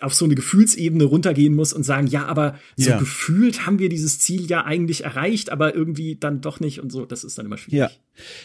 auf 0.00 0.14
so 0.14 0.24
eine 0.24 0.34
Gefühlsebene 0.34 1.04
runtergehen 1.04 1.54
muss 1.54 1.72
und 1.72 1.82
sagen, 1.82 2.06
ja, 2.06 2.26
aber 2.26 2.58
so 2.76 2.90
ja. 2.90 2.98
gefühlt 2.98 3.66
haben 3.66 3.78
wir 3.78 3.88
dieses 3.88 4.18
Ziel 4.18 4.46
ja 4.46 4.64
eigentlich 4.64 5.04
erreicht, 5.04 5.50
aber 5.50 5.74
irgendwie 5.74 6.16
dann 6.16 6.40
doch 6.40 6.60
nicht 6.60 6.80
und 6.80 6.90
so, 6.90 7.04
das 7.04 7.24
ist 7.24 7.38
dann 7.38 7.46
immer 7.46 7.58
schwierig. 7.58 7.78
Ja. 7.78 7.90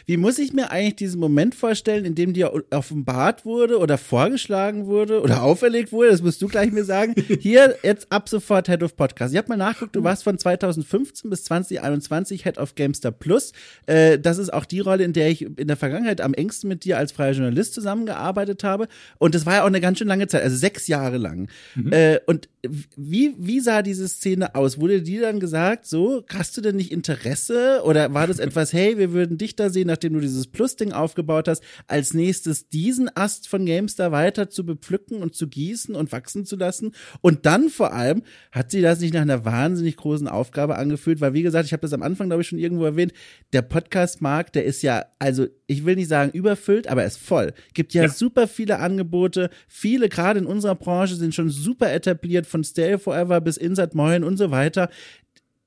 Wie 0.06 0.18
muss 0.18 0.40
ich 0.40 0.54
mir 0.54 0.72
eigentlich 0.72 0.96
diesen 0.96 1.20
Moment 1.20 1.56
vorstellen, 1.56 2.06
in 2.06 2.16
dem 2.16 2.34
dir 2.34 2.54
offenbart 2.72 3.46
wurde 3.46 3.80
oder 3.80 3.98
vorgeschlagen 3.98 4.86
wurde 4.86 5.22
oder 5.22 5.44
auferlegt 5.44 5.92
wurde, 5.92 6.12
das 6.12 6.22
musst 6.22 6.42
du 6.42 6.48
gleich 6.48 6.72
mir 6.72 6.86
sagen, 6.86 7.16
hier 7.40 7.76
jetzt 7.84 8.12
ab 8.12 8.30
sofort 8.30 8.68
Head 8.68 8.84
of 8.84 8.96
Podcast. 8.96 9.34
Ich 9.34 9.38
habe 9.38 9.50
mal 9.50 9.58
nachgeguckt, 9.58 9.96
du 9.96 10.04
warst 10.04 10.24
von 10.24 10.38
2015 10.38 11.30
bis 11.30 11.44
2021 11.46 12.44
Head 12.44 12.58
of 12.58 12.76
Gamestar 12.76 13.12
Plus. 13.12 13.52
Äh, 13.86 14.20
das 14.20 14.38
ist 14.38 14.54
auch 14.54 14.66
die 14.66 14.80
Rolle, 14.80 15.04
in 15.04 15.14
der 15.14 15.30
ich 15.30 15.44
in 15.44 15.68
der 15.68 15.78
Vergangenheit 15.78 16.22
am 16.22 16.34
engsten 16.34 16.68
mit 16.68 16.84
dir 16.84 16.98
als 16.98 17.12
freier 17.12 17.34
Journalist 17.34 17.74
zusammengearbeitet 17.74 18.64
habe 18.64 18.88
und 19.18 19.36
das 19.36 19.46
war 19.46 19.56
ja 19.56 19.62
auch 19.64 19.68
eine 19.68 19.82
ganz 19.82 20.00
schön 20.00 20.08
lange 20.08 20.28
Zeit, 20.28 20.44
also 20.44 20.56
sechs 20.56 20.88
Jahre 20.88 21.18
lang. 21.18 21.50
Mhm. 21.76 21.92
Äh, 21.92 22.20
und 22.26 22.50
wie, 22.96 23.36
wie 23.38 23.60
sah 23.60 23.82
diese 23.82 24.08
Szene 24.08 24.56
aus? 24.56 24.80
Wurde 24.80 25.02
dir 25.02 25.22
dann 25.22 25.40
gesagt, 25.40 25.86
so, 25.86 26.24
hast 26.34 26.58
du 26.58 26.62
denn 26.62 26.76
nicht 26.76 26.92
Interesse? 26.92 27.82
Oder 27.84 28.14
war 28.14 28.28
das 28.28 28.40
etwas, 28.40 28.74
hey, 28.74 28.98
wir 28.98 29.12
würden 29.14 29.38
dich 29.38 29.56
da 29.56 29.65
sehen, 29.70 29.88
nachdem 29.88 30.14
du 30.14 30.20
dieses 30.20 30.48
Plus-Ding 30.48 30.92
aufgebaut 30.92 31.48
hast, 31.48 31.64
als 31.88 32.14
nächstes 32.14 32.70
diesen 32.70 33.10
Ast 33.16 33.48
von 33.48 33.66
GameStar 33.66 34.12
weiter 34.12 34.50
zu 34.50 34.66
bepflücken 34.66 35.22
und 35.22 35.36
zu 35.36 35.48
gießen 35.48 35.96
und 35.96 36.12
wachsen 36.12 36.46
zu 36.46 36.56
lassen? 36.56 36.94
Und 37.22 37.46
dann 37.46 37.70
vor 37.70 37.94
allem, 37.94 38.24
hat 38.52 38.72
sie 38.72 38.82
das 38.82 39.00
nicht 39.00 39.14
nach 39.14 39.22
einer 39.22 39.46
wahnsinnig 39.46 39.98
großen 39.98 40.28
Aufgabe 40.28 40.78
angefühlt? 40.78 41.22
Weil, 41.22 41.34
wie 41.34 41.44
gesagt, 41.44 41.66
ich 41.66 41.74
habe 41.74 41.82
das 41.82 41.94
am 41.94 42.04
Anfang, 42.04 42.28
glaube 42.28 42.42
ich, 42.42 42.48
schon 42.48 42.60
irgendwo 42.60 42.86
erwähnt, 42.86 43.14
der 43.54 43.62
Podcast-Markt, 43.62 44.56
der 44.56 44.66
ist 44.66 44.82
ja, 44.82 45.06
also, 45.20 45.48
ich 45.68 45.86
will 45.86 45.96
nicht 45.96 46.10
sagen 46.10 46.32
überfüllt, 46.32 46.88
aber 46.88 47.02
er 47.02 47.08
ist 47.08 47.18
voll. 47.18 47.54
Gibt 47.74 47.94
ja, 47.94 48.04
ja. 48.04 48.10
super 48.10 48.48
viele 48.48 48.80
Angebote. 48.80 49.50
Viele, 49.68 50.10
gerade 50.10 50.40
in 50.40 50.46
unserer 50.46 50.76
Branche, 50.76 51.16
sind 51.16 51.34
schon 51.34 51.50
super 51.50 51.92
etabliert, 51.92 52.48
von 52.48 52.64
Stay 52.64 52.98
Forever 52.98 53.42
bis 53.42 53.58
Insert 53.58 53.96
Moin 53.96 54.24
und 54.24 54.38
so 54.38 54.52
weiter 54.52 54.90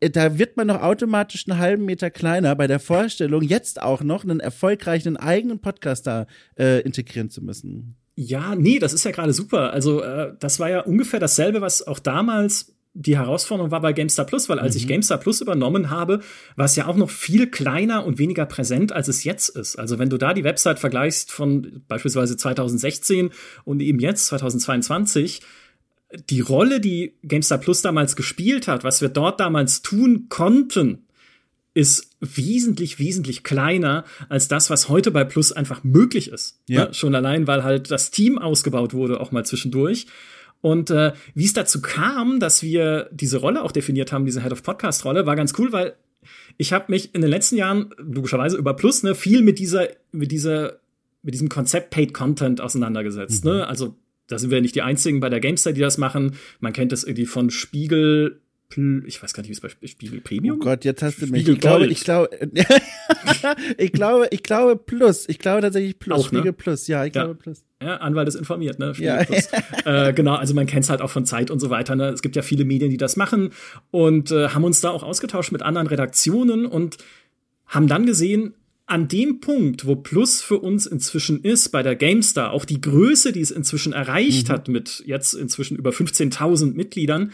da 0.00 0.38
wird 0.38 0.56
man 0.56 0.68
noch 0.68 0.82
automatisch 0.82 1.46
einen 1.48 1.58
halben 1.58 1.84
Meter 1.84 2.10
kleiner 2.10 2.54
bei 2.54 2.66
der 2.66 2.80
Vorstellung, 2.80 3.42
jetzt 3.42 3.82
auch 3.82 4.02
noch 4.02 4.24
einen 4.24 4.40
erfolgreichen 4.40 5.16
eigenen 5.16 5.60
Podcast 5.60 6.06
da 6.06 6.26
äh, 6.58 6.80
integrieren 6.82 7.30
zu 7.30 7.42
müssen. 7.42 7.96
Ja, 8.14 8.54
nee, 8.54 8.78
das 8.78 8.92
ist 8.92 9.04
ja 9.04 9.10
gerade 9.10 9.32
super. 9.32 9.72
Also, 9.72 10.02
äh, 10.02 10.32
das 10.40 10.58
war 10.58 10.68
ja 10.68 10.80
ungefähr 10.80 11.20
dasselbe, 11.20 11.60
was 11.60 11.86
auch 11.86 11.98
damals 11.98 12.74
die 12.94 13.16
Herausforderung 13.16 13.70
war 13.70 13.80
bei 13.80 13.92
GameStar 13.92 14.26
Plus, 14.26 14.48
weil 14.48 14.58
als 14.58 14.74
mhm. 14.74 14.80
ich 14.80 14.88
GameStar 14.88 15.18
Plus 15.18 15.40
übernommen 15.40 15.90
habe, 15.90 16.20
war 16.56 16.64
es 16.64 16.74
ja 16.74 16.86
auch 16.86 16.96
noch 16.96 17.10
viel 17.10 17.46
kleiner 17.46 18.04
und 18.04 18.18
weniger 18.18 18.44
präsent, 18.44 18.92
als 18.92 19.06
es 19.06 19.22
jetzt 19.22 19.50
ist. 19.50 19.76
Also 19.76 20.00
wenn 20.00 20.10
du 20.10 20.16
da 20.18 20.34
die 20.34 20.42
Website 20.42 20.80
vergleichst 20.80 21.30
von 21.30 21.84
beispielsweise 21.86 22.36
2016 22.36 23.30
und 23.64 23.80
eben 23.80 24.00
jetzt 24.00 24.26
2022, 24.26 25.40
die 26.12 26.40
Rolle, 26.40 26.80
die 26.80 27.14
GameStar 27.22 27.58
Plus 27.58 27.82
damals 27.82 28.16
gespielt 28.16 28.68
hat, 28.68 28.84
was 28.84 29.00
wir 29.00 29.08
dort 29.08 29.40
damals 29.40 29.82
tun 29.82 30.26
konnten, 30.28 31.04
ist 31.74 32.16
wesentlich, 32.20 32.98
wesentlich 32.98 33.44
kleiner 33.44 34.04
als 34.28 34.48
das, 34.48 34.70
was 34.70 34.88
heute 34.88 35.10
bei 35.10 35.24
Plus 35.24 35.52
einfach 35.52 35.84
möglich 35.84 36.30
ist. 36.32 36.60
Ja. 36.66 36.86
ja 36.86 36.92
schon 36.92 37.14
allein, 37.14 37.46
weil 37.46 37.62
halt 37.62 37.90
das 37.90 38.10
Team 38.10 38.38
ausgebaut 38.38 38.94
wurde, 38.94 39.20
auch 39.20 39.32
mal 39.32 39.44
zwischendurch. 39.44 40.06
Und 40.60 40.90
äh, 40.90 41.12
wie 41.34 41.44
es 41.44 41.52
dazu 41.52 41.80
kam, 41.80 42.40
dass 42.40 42.62
wir 42.62 43.08
diese 43.12 43.38
Rolle 43.38 43.62
auch 43.62 43.70
definiert 43.70 44.10
haben, 44.10 44.24
diese 44.24 44.42
Head 44.42 44.52
of 44.52 44.62
Podcast 44.62 45.04
Rolle, 45.04 45.26
war 45.26 45.36
ganz 45.36 45.54
cool, 45.58 45.70
weil 45.72 45.94
ich 46.56 46.72
habe 46.72 46.86
mich 46.88 47.14
in 47.14 47.20
den 47.20 47.30
letzten 47.30 47.56
Jahren 47.56 47.94
logischerweise 47.96 48.56
über 48.56 48.74
Plus 48.74 49.04
ne 49.04 49.14
viel 49.14 49.42
mit 49.42 49.58
dieser 49.58 49.88
mit 50.10 50.32
dieser 50.32 50.80
mit 51.22 51.34
diesem 51.34 51.48
Konzept 51.48 51.90
Paid 51.90 52.12
Content 52.12 52.60
auseinandergesetzt. 52.60 53.44
Ne? 53.44 53.52
Mhm. 53.52 53.56
Ne? 53.58 53.66
Also 53.68 53.96
da 54.28 54.38
sind 54.38 54.50
wir 54.50 54.60
nicht 54.60 54.74
die 54.74 54.82
einzigen 54.82 55.20
bei 55.20 55.28
der 55.28 55.40
Gamestar, 55.40 55.72
die 55.72 55.80
das 55.80 55.98
machen. 55.98 56.36
Man 56.60 56.72
kennt 56.72 56.92
das 56.92 57.02
irgendwie 57.04 57.26
von 57.26 57.50
Spiegel, 57.50 58.40
ich 58.76 59.22
weiß 59.22 59.32
gar 59.32 59.40
nicht, 59.42 59.48
wie 59.48 59.54
es 59.54 59.60
bei 59.60 59.70
Spiegel 59.86 60.20
Premium. 60.20 60.58
Oh 60.60 60.64
Gott, 60.64 60.84
jetzt 60.84 61.02
hast 61.02 61.22
du 61.22 61.26
mich. 61.26 61.48
Ich 61.48 61.58
glaube, 61.58 61.86
ich 61.86 62.00
glaube, 62.04 62.28
ich 63.78 63.92
glaube, 63.92 64.28
ich 64.30 64.42
glaube 64.42 64.76
Plus. 64.76 65.26
Ich 65.28 65.38
glaube 65.38 65.62
tatsächlich 65.62 65.98
Plus. 65.98 66.18
Auch, 66.18 66.32
ne? 66.32 66.38
Spiegel 66.38 66.52
Plus. 66.52 66.86
Ja, 66.86 67.06
ich 67.06 67.14
ja. 67.14 67.24
glaube 67.24 67.36
Plus. 67.36 67.64
Ja, 67.82 67.96
Anwalt 67.96 68.28
ist 68.28 68.34
informiert, 68.34 68.78
ne? 68.78 68.94
Spiegel 68.94 69.16
ja. 69.16 69.24
Plus. 69.24 69.48
äh, 69.86 70.12
genau, 70.12 70.34
also 70.34 70.52
man 70.52 70.66
kennt 70.66 70.84
es 70.84 70.90
halt 70.90 71.00
auch 71.00 71.10
von 71.10 71.24
Zeit 71.24 71.50
und 71.50 71.60
so 71.60 71.70
weiter. 71.70 71.96
Ne? 71.96 72.08
Es 72.10 72.20
gibt 72.20 72.36
ja 72.36 72.42
viele 72.42 72.66
Medien, 72.66 72.90
die 72.90 72.98
das 72.98 73.16
machen 73.16 73.50
und 73.90 74.30
äh, 74.32 74.50
haben 74.50 74.64
uns 74.64 74.82
da 74.82 74.90
auch 74.90 75.02
ausgetauscht 75.02 75.50
mit 75.50 75.62
anderen 75.62 75.86
Redaktionen 75.86 76.66
und 76.66 76.98
haben 77.66 77.86
dann 77.86 78.04
gesehen, 78.04 78.54
an 78.88 79.08
dem 79.08 79.40
Punkt, 79.40 79.86
wo 79.86 79.96
Plus 79.96 80.40
für 80.40 80.58
uns 80.58 80.86
inzwischen 80.86 81.42
ist, 81.42 81.68
bei 81.70 81.82
der 81.82 81.96
GameStar, 81.96 82.52
auch 82.52 82.64
die 82.64 82.80
Größe, 82.80 83.32
die 83.32 83.40
es 83.40 83.50
inzwischen 83.50 83.92
erreicht 83.92 84.48
mhm. 84.48 84.52
hat, 84.52 84.68
mit 84.68 85.02
jetzt 85.06 85.34
inzwischen 85.34 85.76
über 85.76 85.90
15.000 85.90 86.74
Mitgliedern, 86.74 87.32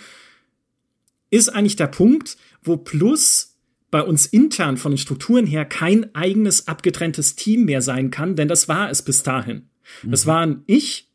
ist 1.30 1.48
eigentlich 1.48 1.76
der 1.76 1.86
Punkt, 1.86 2.36
wo 2.62 2.76
Plus 2.76 3.56
bei 3.90 4.02
uns 4.02 4.26
intern 4.26 4.76
von 4.76 4.92
den 4.92 4.98
Strukturen 4.98 5.46
her 5.46 5.64
kein 5.64 6.14
eigenes 6.14 6.66
abgetrenntes 6.66 7.36
Team 7.36 7.64
mehr 7.64 7.82
sein 7.82 8.10
kann, 8.10 8.34
denn 8.34 8.48
das 8.48 8.68
war 8.68 8.90
es 8.90 9.02
bis 9.02 9.22
dahin. 9.22 9.68
Mhm. 10.02 10.10
Das 10.10 10.26
waren 10.26 10.64
ich, 10.66 11.08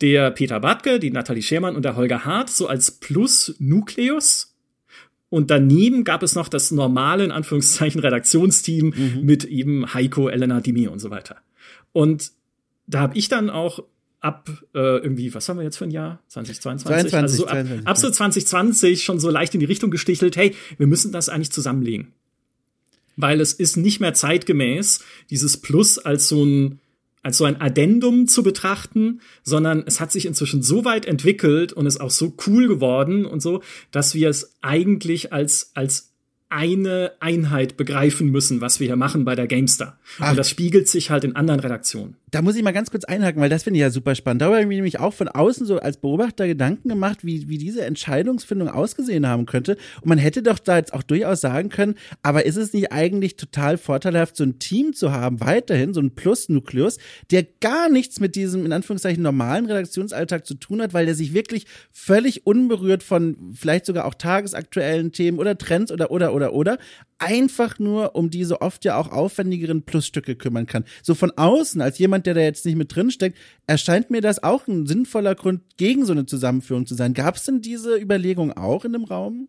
der 0.00 0.30
Peter 0.30 0.60
Bartke, 0.60 0.98
die 0.98 1.10
Nathalie 1.10 1.42
Schermann 1.42 1.76
und 1.76 1.84
der 1.84 1.96
Holger 1.96 2.24
Hart, 2.24 2.50
so 2.50 2.68
als 2.68 2.92
Plus-Nukleus. 2.92 4.49
Und 5.30 5.50
daneben 5.50 6.04
gab 6.04 6.22
es 6.22 6.34
noch 6.34 6.48
das 6.48 6.72
normale, 6.72 7.24
in 7.24 7.30
Anführungszeichen, 7.30 8.00
Redaktionsteam 8.00 8.92
mhm. 8.94 9.20
mit 9.22 9.44
eben 9.44 9.94
Heiko, 9.94 10.28
Elena, 10.28 10.60
Dimi 10.60 10.88
und 10.88 10.98
so 10.98 11.10
weiter. 11.10 11.36
Und 11.92 12.32
da 12.86 13.00
habe 13.00 13.16
ich 13.16 13.28
dann 13.28 13.48
auch 13.48 13.84
ab 14.20 14.50
äh, 14.74 14.78
irgendwie, 14.78 15.32
was 15.32 15.48
haben 15.48 15.58
wir 15.58 15.64
jetzt 15.64 15.78
für 15.78 15.84
ein 15.84 15.92
Jahr? 15.92 16.20
2022? 16.28 17.10
22, 17.10 17.14
also 17.14 17.36
so 17.36 17.46
ab, 17.46 17.52
22, 17.52 17.86
ab 17.86 17.96
so 17.96 18.10
2020 18.10 19.04
schon 19.04 19.18
so 19.18 19.30
leicht 19.30 19.54
in 19.54 19.60
die 19.60 19.66
Richtung 19.66 19.90
gestichelt, 19.90 20.36
hey, 20.36 20.54
wir 20.76 20.86
müssen 20.86 21.12
das 21.12 21.28
eigentlich 21.28 21.52
zusammenlegen. 21.52 22.12
Weil 23.16 23.40
es 23.40 23.52
ist 23.52 23.76
nicht 23.76 24.00
mehr 24.00 24.14
zeitgemäß, 24.14 25.04
dieses 25.30 25.56
Plus 25.56 25.98
als 25.98 26.28
so 26.28 26.44
ein 26.44 26.80
als 27.22 27.38
so 27.38 27.44
ein 27.44 27.60
Addendum 27.60 28.26
zu 28.26 28.42
betrachten, 28.42 29.20
sondern 29.42 29.84
es 29.86 30.00
hat 30.00 30.10
sich 30.12 30.26
inzwischen 30.26 30.62
so 30.62 30.84
weit 30.84 31.06
entwickelt 31.06 31.72
und 31.72 31.86
ist 31.86 32.00
auch 32.00 32.10
so 32.10 32.34
cool 32.46 32.68
geworden 32.68 33.26
und 33.26 33.40
so, 33.40 33.62
dass 33.90 34.14
wir 34.14 34.30
es 34.30 34.56
eigentlich 34.62 35.32
als, 35.32 35.72
als 35.74 36.10
eine 36.48 37.12
Einheit 37.20 37.76
begreifen 37.76 38.28
müssen, 38.28 38.60
was 38.60 38.80
wir 38.80 38.88
hier 38.88 38.96
machen 38.96 39.24
bei 39.24 39.36
der 39.36 39.46
GameStar. 39.46 39.98
Ach. 40.18 40.30
Und 40.30 40.36
das 40.36 40.50
spiegelt 40.50 40.88
sich 40.88 41.10
halt 41.10 41.24
in 41.24 41.36
anderen 41.36 41.60
Redaktionen. 41.60 42.16
Da 42.30 42.42
muss 42.42 42.54
ich 42.54 42.62
mal 42.62 42.72
ganz 42.72 42.90
kurz 42.90 43.04
einhaken, 43.04 43.40
weil 43.40 43.48
das 43.48 43.64
finde 43.64 43.78
ich 43.78 43.82
ja 43.82 43.90
super 43.90 44.14
spannend. 44.14 44.42
Da 44.42 44.46
habe 44.46 44.60
ich 44.60 44.66
nämlich 44.66 45.00
auch 45.00 45.12
von 45.12 45.28
außen 45.28 45.66
so 45.66 45.78
als 45.78 45.96
Beobachter 45.96 46.46
Gedanken 46.46 46.88
gemacht, 46.88 47.24
wie, 47.24 47.48
wie 47.48 47.58
diese 47.58 47.84
Entscheidungsfindung 47.84 48.68
ausgesehen 48.68 49.26
haben 49.26 49.46
könnte. 49.46 49.76
Und 50.00 50.08
man 50.08 50.18
hätte 50.18 50.42
doch 50.42 50.58
da 50.58 50.76
jetzt 50.76 50.92
auch 50.92 51.02
durchaus 51.02 51.40
sagen 51.40 51.68
können, 51.70 51.96
aber 52.22 52.46
ist 52.46 52.56
es 52.56 52.72
nicht 52.72 52.92
eigentlich 52.92 53.36
total 53.36 53.78
vorteilhaft, 53.78 54.36
so 54.36 54.44
ein 54.44 54.58
Team 54.58 54.92
zu 54.92 55.12
haben, 55.12 55.40
weiterhin, 55.40 55.92
so 55.92 56.00
ein 56.00 56.14
Plus-Nukleus, 56.14 56.98
der 57.30 57.44
gar 57.60 57.88
nichts 57.88 58.20
mit 58.20 58.36
diesem, 58.36 58.64
in 58.64 58.72
Anführungszeichen, 58.72 59.22
normalen 59.22 59.66
Redaktionsalltag 59.66 60.46
zu 60.46 60.54
tun 60.54 60.82
hat, 60.82 60.94
weil 60.94 61.06
der 61.06 61.14
sich 61.14 61.34
wirklich 61.34 61.66
völlig 61.90 62.46
unberührt 62.46 63.02
von 63.02 63.36
vielleicht 63.54 63.86
sogar 63.86 64.04
auch 64.04 64.14
tagesaktuellen 64.14 65.12
Themen 65.12 65.38
oder 65.38 65.58
Trends 65.58 65.90
oder, 65.90 66.10
oder 66.10 66.32
oder 66.32 66.52
oder 66.52 66.78
einfach 67.20 67.78
nur 67.78 68.16
um 68.16 68.30
diese 68.30 68.60
oft 68.60 68.84
ja 68.84 68.96
auch 68.96 69.12
aufwendigeren 69.12 69.82
Plusstücke 69.82 70.34
kümmern 70.34 70.66
kann. 70.66 70.84
So 71.02 71.14
von 71.14 71.30
außen, 71.30 71.80
als 71.80 71.98
jemand, 71.98 72.19
der 72.26 72.34
da 72.34 72.40
jetzt 72.40 72.64
nicht 72.66 72.76
mit 72.76 72.94
drin 72.94 73.10
steckt, 73.10 73.38
erscheint 73.66 74.10
mir 74.10 74.20
das 74.20 74.42
auch 74.42 74.66
ein 74.66 74.86
sinnvoller 74.86 75.34
Grund, 75.34 75.62
gegen 75.76 76.04
so 76.04 76.12
eine 76.12 76.26
Zusammenführung 76.26 76.86
zu 76.86 76.94
sein. 76.94 77.14
Gab 77.14 77.36
es 77.36 77.44
denn 77.44 77.60
diese 77.60 77.96
Überlegung 77.96 78.52
auch 78.52 78.84
in 78.84 78.92
dem 78.92 79.04
Raum? 79.04 79.48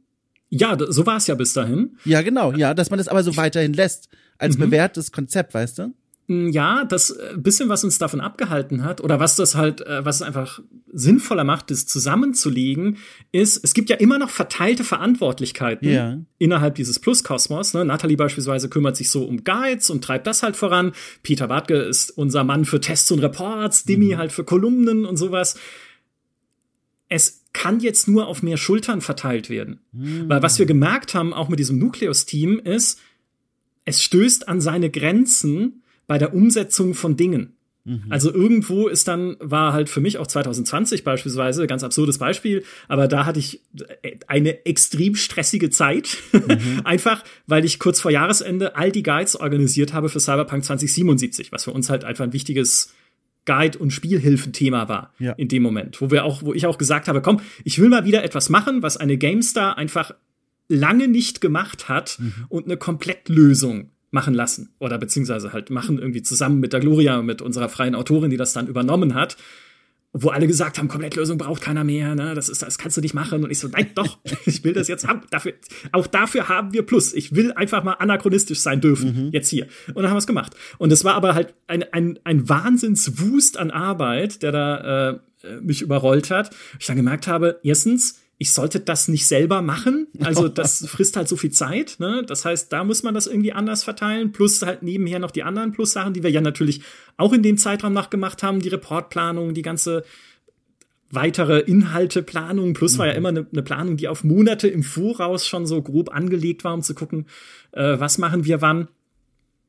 Ja, 0.50 0.78
so 0.90 1.06
war 1.06 1.18
es 1.18 1.28
ja 1.28 1.36
bis 1.36 1.54
dahin. 1.54 1.98
Ja, 2.04 2.22
genau, 2.22 2.52
ja, 2.52 2.74
dass 2.74 2.90
man 2.90 2.98
das 2.98 3.08
aber 3.08 3.24
so 3.24 3.38
weiterhin 3.38 3.74
lässt, 3.74 4.10
als 4.38 4.58
mhm. 4.58 4.64
bewährtes 4.64 5.12
Konzept, 5.12 5.54
weißt 5.54 5.80
du? 5.80 5.94
Ja, 6.32 6.86
das 6.86 7.12
äh, 7.12 7.36
bisschen, 7.38 7.70
was 7.70 7.84
uns 7.84 7.98
davon 7.98 8.22
abgehalten 8.22 8.84
hat, 8.84 9.02
oder 9.02 9.20
was 9.20 9.36
das 9.36 9.56
halt, 9.56 9.82
äh, 9.82 10.06
was 10.06 10.18
es 10.18 10.22
einfach 10.22 10.62
sinnvoller 10.92 11.44
macht, 11.44 11.72
das 11.72 11.88
zusammenzulegen, 11.88 12.98
ist, 13.32 13.64
es 13.64 13.74
gibt 13.74 13.90
ja 13.90 13.98
immer 13.98 14.18
noch 14.18 14.30
verteilte 14.30 14.84
Verantwortlichkeiten 14.84 15.88
yeah. 15.88 16.20
innerhalb 16.38 16.76
dieses 16.76 17.00
Pluskosmos. 17.00 17.74
Ne? 17.74 17.86
Nathalie 17.86 18.18
beispielsweise 18.18 18.70
kümmert 18.70 18.98
sich 18.98 19.10
so 19.10 19.24
um 19.24 19.44
Guides 19.44 19.90
und 19.90 20.04
treibt 20.04 20.28
das 20.28 20.44
halt 20.44 20.56
voran. 20.56 20.94
Peter 21.24 21.48
Bartke 21.48 21.76
ist 21.76 22.12
unser 22.12 22.44
Mann 22.44 22.66
für 22.66 22.80
Tests 22.80 23.12
und 23.12 23.20
Reports, 23.20 23.84
Dimi 23.84 24.14
mhm. 24.14 24.18
halt 24.18 24.32
für 24.32 24.44
Kolumnen 24.44 25.06
und 25.06 25.18
sowas. 25.18 25.58
Es 27.10 27.44
kann 27.54 27.80
jetzt 27.80 28.08
nur 28.08 28.28
auf 28.28 28.44
mehr 28.44 28.58
Schultern 28.58 29.02
verteilt 29.02 29.50
werden. 29.50 29.82
Mhm. 29.92 30.30
Weil 30.30 30.42
was 30.42 30.60
wir 30.60 30.66
gemerkt 30.66 31.14
haben, 31.14 31.34
auch 31.34 31.50
mit 31.50 31.60
diesem 31.60 31.78
Nukleus-Team, 31.80 32.60
ist, 32.60 33.00
es 33.86 34.02
stößt 34.04 34.48
an 34.48 34.62
seine 34.62 34.90
Grenzen, 34.90 35.84
bei 36.12 36.18
der 36.18 36.34
Umsetzung 36.34 36.94
von 36.94 37.16
Dingen. 37.16 37.54
Mhm. 37.86 38.08
Also 38.10 38.34
irgendwo 38.34 38.90
ist 38.90 39.08
dann, 39.08 39.38
war 39.40 39.72
halt 39.72 39.88
für 39.88 40.02
mich 40.02 40.18
auch 40.18 40.28
2020 40.28 41.06
beispielsweise, 41.06 41.68
ganz 41.68 41.86
absurdes 41.86 42.18
Beispiel, 42.18 42.66
aber 42.90 43.08
da 43.08 43.26
hatte 43.26 43.40
ich 43.40 43.62
eine 44.28 44.66
extrem 44.66 45.16
stressige 45.16 45.70
Zeit. 45.70 46.18
Mhm. 46.34 46.82
einfach, 46.84 47.24
weil 47.48 47.64
ich 47.64 47.80
kurz 47.80 48.02
vor 48.02 48.12
Jahresende 48.12 48.76
all 48.76 48.92
die 48.92 49.04
Guides 49.04 49.38
organisiert 49.38 49.94
habe 49.94 50.10
für 50.10 50.20
Cyberpunk 50.20 50.66
2077, 50.66 51.54
was 51.54 51.64
für 51.64 51.72
uns 51.72 51.90
halt 51.90 52.04
einfach 52.04 52.26
ein 52.26 52.34
wichtiges 52.34 52.94
Guide- 53.46 53.80
und 53.80 53.92
Spielhilfenthema 53.92 54.90
war 54.90 55.14
ja. 55.18 55.32
in 55.32 55.48
dem 55.48 55.64
Moment, 55.64 56.02
wo 56.02 56.12
wir 56.12 56.26
auch, 56.26 56.44
wo 56.44 56.54
ich 56.54 56.66
auch 56.66 56.78
gesagt 56.78 57.08
habe, 57.08 57.22
komm, 57.22 57.40
ich 57.64 57.80
will 57.80 57.88
mal 57.88 58.04
wieder 58.04 58.26
etwas 58.26 58.50
machen, 58.50 58.84
was 58.84 58.98
eine 58.98 59.18
GameStar 59.18 59.78
einfach 59.78 60.14
lange 60.68 61.08
nicht 61.08 61.40
gemacht 61.40 61.88
hat 61.88 62.18
mhm. 62.20 62.34
und 62.50 62.66
eine 62.66 62.76
Komplettlösung 62.76 63.91
machen 64.12 64.34
lassen 64.34 64.74
oder 64.80 64.98
beziehungsweise 64.98 65.54
halt 65.54 65.70
machen 65.70 65.98
irgendwie 65.98 66.22
zusammen 66.22 66.60
mit 66.60 66.74
der 66.74 66.82
Gloria, 66.82 67.22
mit 67.22 67.42
unserer 67.42 67.70
freien 67.70 67.96
Autorin, 67.96 68.30
die 68.30 68.38
das 68.38 68.54
dann 68.54 68.68
übernommen 68.68 69.16
hat, 69.16 69.38
wo 70.14 70.30
alle 70.30 70.46
gesagt 70.46 70.78
haben, 70.78 70.90
Komplettlösung 70.90 71.38
braucht 71.38 71.62
keiner 71.62 71.86
mehr, 71.86 72.16
ne, 72.16 72.36
das 72.36 72.50
ist, 72.50 72.62
das 72.62 72.78
kannst 72.78 72.98
du 72.98 73.02
nicht 73.02 73.14
machen. 73.14 73.46
Und 73.46 73.52
ich 73.52 73.60
so, 73.60 73.70
nein, 73.70 73.92
doch, 73.96 74.20
ich 74.46 74.64
will 74.64 74.74
das 74.74 74.90
jetzt 74.90 75.08
haben. 75.08 75.22
Dafür, 75.30 75.54
auch 75.94 76.06
dafür 76.08 76.50
haben 76.50 76.74
wir 76.74 76.84
Plus. 76.84 77.14
Ich 77.14 77.34
will 77.34 77.54
einfach 77.54 77.84
mal 77.84 77.94
anachronistisch 77.94 78.60
sein 78.60 78.82
dürfen, 78.82 79.28
mhm. 79.28 79.32
jetzt 79.32 79.48
hier. 79.48 79.68
Und 79.88 80.04
dann 80.04 80.08
haben 80.08 80.16
wir 80.16 80.20
es 80.20 80.28
gemacht. 80.28 80.54
Und 80.78 80.92
es 80.92 81.06
war 81.06 81.16
aber 81.16 81.34
halt 81.34 81.54
ein, 81.68 81.84
ein, 81.94 82.20
ein 82.26 82.50
Wahnsinnswust 82.50 83.58
an 83.58 83.72
Arbeit, 83.72 84.44
der 84.44 84.52
da 84.52 85.10
äh, 85.12 85.20
mich 85.62 85.82
überrollt 85.82 86.30
hat. 86.30 86.54
Ich 86.78 86.88
dann 86.88 86.98
gemerkt 86.98 87.28
habe, 87.28 87.60
erstens, 87.64 88.21
ich 88.42 88.54
sollte 88.54 88.80
das 88.80 89.08
nicht 89.08 89.28
selber 89.28 89.62
machen. 89.62 90.08
Also 90.20 90.48
das 90.48 90.84
frisst 90.90 91.16
halt 91.16 91.28
so 91.28 91.36
viel 91.36 91.52
Zeit. 91.52 91.98
Ne? 92.00 92.24
Das 92.26 92.44
heißt, 92.44 92.74
da 92.74 92.84
muss 92.84 93.04
man 93.04 93.14
das 93.14 93.28
irgendwie 93.28 93.54
anders 93.54 93.84
verteilen. 93.84 94.32
Plus 94.32 94.64
halt 94.64 94.82
nebenher 94.82 95.20
noch 95.20 95.30
die 95.30 95.44
anderen 95.44 95.74
Plus-Sachen, 95.74 96.16
die 96.16 96.24
wir 96.24 96.32
ja 96.32 96.42
natürlich 96.42 96.82
auch 97.18 97.34
in 97.34 97.44
dem 97.44 97.60
Zeitraum 97.60 97.94
nachgemacht 97.94 98.42
haben. 98.42 98.60
Die 98.60 98.70
Reportplanung, 98.70 99.54
die 99.54 99.62
ganze 99.62 100.04
weitere 101.12 101.60
Inhalteplanung. 101.60 102.74
Plus 102.74 102.98
war 102.98 103.06
ja 103.06 103.12
mhm. 103.12 103.18
immer 103.20 103.30
eine, 103.30 103.46
eine, 103.52 103.62
Planung, 103.62 103.96
die 103.96 104.08
auf 104.08 104.24
Monate 104.24 104.68
im 104.68 104.82
Voraus 104.82 105.46
schon 105.46 105.68
so 105.68 105.80
grob 105.84 106.10
angelegt 106.12 106.64
war, 106.64 106.74
um 106.74 106.82
zu 106.82 106.96
gucken, 106.96 107.28
äh, 107.74 108.00
was 108.00 108.18
machen 108.18 108.44
wir 108.44 108.60
wann. 108.60 108.88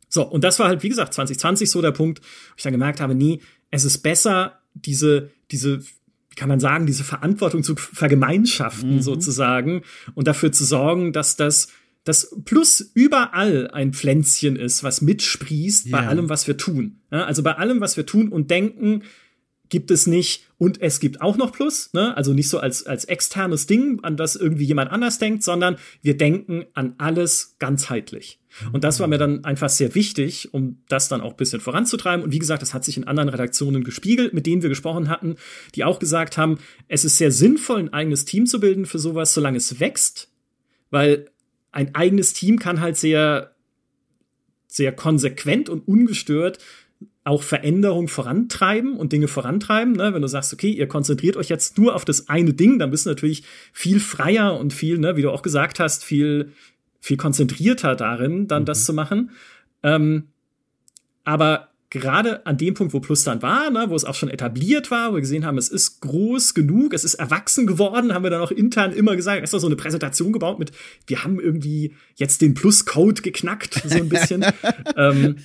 So, 0.09 0.27
und 0.27 0.45
das 0.45 0.59
war 0.59 0.69
halt, 0.69 0.83
wie 0.83 0.89
gesagt, 0.89 1.13
2020 1.13 1.71
so 1.71 1.83
der 1.83 1.93
Punkt, 1.93 2.21
wo 2.21 2.55
ich 2.57 2.63
dann 2.63 2.73
gemerkt 2.73 3.03
habe, 3.03 3.15
nee, 3.15 3.43
es 3.71 3.85
ist 3.85 3.99
besser, 3.99 4.61
diese, 4.73 5.29
diese 5.51 5.83
wie 6.33 6.35
kann 6.35 6.49
man 6.49 6.61
sagen, 6.61 6.87
diese 6.87 7.05
Verantwortung 7.05 7.63
zu 7.63 7.77
vergemeinschaften 7.77 8.97
mhm. 8.97 9.03
sozusagen 9.03 9.83
und 10.15 10.27
dafür 10.27 10.51
zu 10.51 10.65
sorgen, 10.65 11.13
dass 11.13 11.37
das 11.37 11.69
das 12.05 12.35
plus 12.45 12.81
überall 12.95 13.71
ein 13.71 13.93
Pflänzchen 13.93 14.57
ist, 14.57 14.83
was 14.83 15.03
mitsprießt 15.03 15.87
yeah. 15.87 16.01
bei 16.01 16.09
allem, 16.09 16.29
was 16.29 16.49
wir 16.49 16.57
tun. 16.57 17.03
Ja, 17.13 17.27
also 17.27 17.45
bei 17.45 17.53
allem, 17.57 17.81
was 17.81 17.97
wir 17.97 18.07
tun 18.07 18.29
und 18.29 18.51
denken, 18.51 19.05
gibt 19.73 19.91
es 19.91 20.07
nicht 20.07 20.45
und 20.59 20.83
es 20.83 21.01
gibt 21.01 21.23
auch 21.23 21.39
noch 21.39 21.51
Plus, 21.51 21.95
ne? 21.95 22.15
also 22.15 22.35
nicht 22.35 22.51
so 22.51 22.59
als, 22.59 22.85
als 22.85 23.07
externes 23.07 23.67
Ding, 23.67 24.01
an 24.03 24.19
das 24.19 24.37
irgendwie 24.37 24.67
jemand 24.67 24.93
anders 24.93 25.19
denkt, 25.19 25.43
sondern 25.43 25.77
wir 26.03 26.15
denken 26.15 26.67
an 26.75 26.95
alles 26.99 27.57
ganzheitlich. 27.59 28.39
Und 28.75 28.85
das 28.85 29.01
war 29.01 29.07
mir 29.07 29.17
dann 29.17 29.45
einfach 29.45 29.71
sehr 29.71 29.95
wichtig, 29.95 30.53
um 30.53 30.83
das 30.91 31.09
dann 31.09 31.23
auch 31.23 31.31
ein 31.31 31.37
bisschen 31.39 31.63
voranzutreiben. 31.63 32.23
Und 32.23 32.33
wie 32.33 32.39
gesagt, 32.39 32.61
das 32.61 32.75
hat 32.75 32.85
sich 32.85 32.99
in 32.99 33.05
anderen 33.05 33.31
Redaktionen 33.31 33.83
gespiegelt, 33.83 34.35
mit 34.35 34.45
denen 34.45 34.61
wir 34.61 34.69
gesprochen 34.69 35.09
hatten, 35.09 35.37
die 35.75 35.85
auch 35.85 35.99
gesagt 35.99 36.37
haben, 36.37 36.59
es 36.87 37.07
ist 37.07 37.17
sehr 37.17 37.33
sinnvoll, 37.33 37.81
ein 37.81 37.95
eigenes 37.95 38.27
Team 38.27 38.45
zu 38.45 38.61
bilden 38.61 38.85
für 38.85 38.99
sowas, 38.99 39.33
solange 39.33 39.57
es 39.57 39.81
wächst, 39.81 40.31
weil 40.91 41.31
ein 41.71 41.95
eigenes 41.95 42.35
Team 42.35 42.59
kann 42.59 42.83
halt 42.83 42.99
sehr, 42.99 43.55
sehr 44.67 44.93
konsequent 44.93 45.71
und 45.71 45.89
ungestört 45.89 46.59
auch 47.25 47.43
Veränderung 47.43 48.09
vorantreiben 48.09 48.97
und 48.97 49.13
Dinge 49.13 49.29
vorantreiben. 49.29 49.93
Ne? 49.93 50.13
Wenn 50.13 50.23
du 50.23 50.29
sagst, 50.29 50.53
okay, 50.53 50.71
ihr 50.71 50.89
konzentriert 50.89 51.37
euch 51.37 51.49
jetzt 51.49 51.79
nur 51.79 51.95
auf 51.95 52.05
das 52.05 52.29
eine 52.29 52.53
Ding, 52.53 52.79
dann 52.79 52.91
bist 52.91 53.07
du 53.07 53.11
natürlich 53.11 53.45
viel 53.73 54.01
freier 54.01 54.59
und 54.59 54.73
viel, 54.73 54.99
ne, 54.99 55.17
wie 55.17 55.23
du 55.23 55.31
auch 55.31 55.43
gesagt 55.43 55.79
hast, 55.79 56.05
viel, 56.05 56.53
viel 57.01 57.17
konzentrierter 57.17 57.95
darin, 57.95 58.49
dann 58.49 58.63
mhm. 58.63 58.67
das 58.67 58.85
zu 58.85 58.93
machen. 58.93 59.31
Ähm, 59.83 60.29
aber 61.25 61.72
gerade 62.01 62.47
an 62.47 62.57
dem 62.57 62.73
Punkt, 62.73 62.95
wo 62.95 63.01
Plus 63.01 63.23
dann 63.23 63.43
war, 63.43 63.71
ne, 63.71 63.85
wo 63.89 63.95
es 63.95 64.07
auch 64.07 64.15
schon 64.15 64.31
etabliert 64.31 64.91
war, 64.91 65.11
wo 65.11 65.17
wir 65.17 65.21
gesehen 65.21 65.45
haben, 65.45 65.59
es 65.59 65.69
ist 65.69 66.01
groß 66.01 66.55
genug, 66.55 66.95
es 66.95 67.05
ist 67.05 67.15
erwachsen 67.15 67.67
geworden, 67.67 68.15
haben 68.15 68.23
wir 68.23 68.31
dann 68.31 68.41
auch 68.41 68.51
intern 68.51 68.93
immer 68.93 69.15
gesagt, 69.15 69.43
ist 69.43 69.53
doch 69.53 69.59
so 69.59 69.67
eine 69.67 69.77
Präsentation 69.77 70.33
gebaut 70.33 70.59
mit, 70.59 70.73
wir 71.07 71.23
haben 71.23 71.39
irgendwie 71.39 71.95
jetzt 72.15 72.41
den 72.41 72.55
Plus-Code 72.55 73.21
geknackt, 73.21 73.83
so 73.85 73.99
ein 73.99 74.09
bisschen. 74.09 74.43
ähm, 74.97 75.37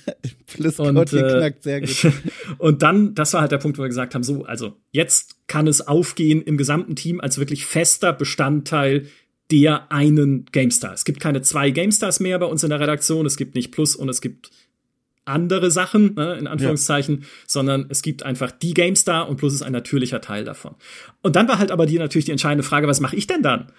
Plus-Code 0.46 1.18
äh, 1.18 1.22
geknackt, 1.22 1.62
sehr 1.64 1.80
gut. 1.82 2.12
und 2.58 2.80
dann, 2.82 3.14
das 3.14 3.34
war 3.34 3.42
halt 3.42 3.52
der 3.52 3.58
Punkt, 3.58 3.76
wo 3.76 3.82
wir 3.82 3.88
gesagt 3.88 4.14
haben, 4.14 4.22
so, 4.22 4.44
also 4.44 4.74
jetzt 4.90 5.36
kann 5.48 5.66
es 5.66 5.86
aufgehen 5.86 6.40
im 6.40 6.56
gesamten 6.56 6.96
Team 6.96 7.20
als 7.20 7.38
wirklich 7.38 7.66
fester 7.66 8.14
Bestandteil 8.14 9.06
der 9.50 9.92
einen 9.92 10.46
GameStar. 10.52 10.92
Es 10.92 11.04
gibt 11.04 11.20
keine 11.20 11.40
zwei 11.42 11.70
GameStars 11.70 12.20
mehr 12.20 12.38
bei 12.38 12.46
uns 12.46 12.62
in 12.62 12.70
der 12.70 12.80
Redaktion. 12.80 13.24
Es 13.24 13.36
gibt 13.36 13.54
nicht 13.54 13.72
Plus 13.72 13.96
und 13.96 14.08
es 14.10 14.20
gibt 14.20 14.50
andere 15.28 15.70
Sachen, 15.70 16.14
ne, 16.14 16.36
in 16.38 16.46
Anführungszeichen, 16.46 17.20
ja. 17.20 17.26
sondern 17.46 17.86
es 17.88 18.02
gibt 18.02 18.22
einfach 18.22 18.50
die 18.50 18.74
GameStar 18.74 19.28
und 19.28 19.36
Plus 19.36 19.54
ist 19.54 19.62
ein 19.62 19.72
natürlicher 19.72 20.20
Teil 20.20 20.44
davon. 20.44 20.74
Und 21.22 21.36
dann 21.36 21.48
war 21.48 21.58
halt 21.58 21.70
aber 21.70 21.86
die 21.86 21.98
natürlich 21.98 22.24
die 22.24 22.32
entscheidende 22.32 22.64
Frage, 22.64 22.88
was 22.88 23.00
mache 23.00 23.16
ich 23.16 23.26
denn 23.26 23.42
dann? 23.42 23.72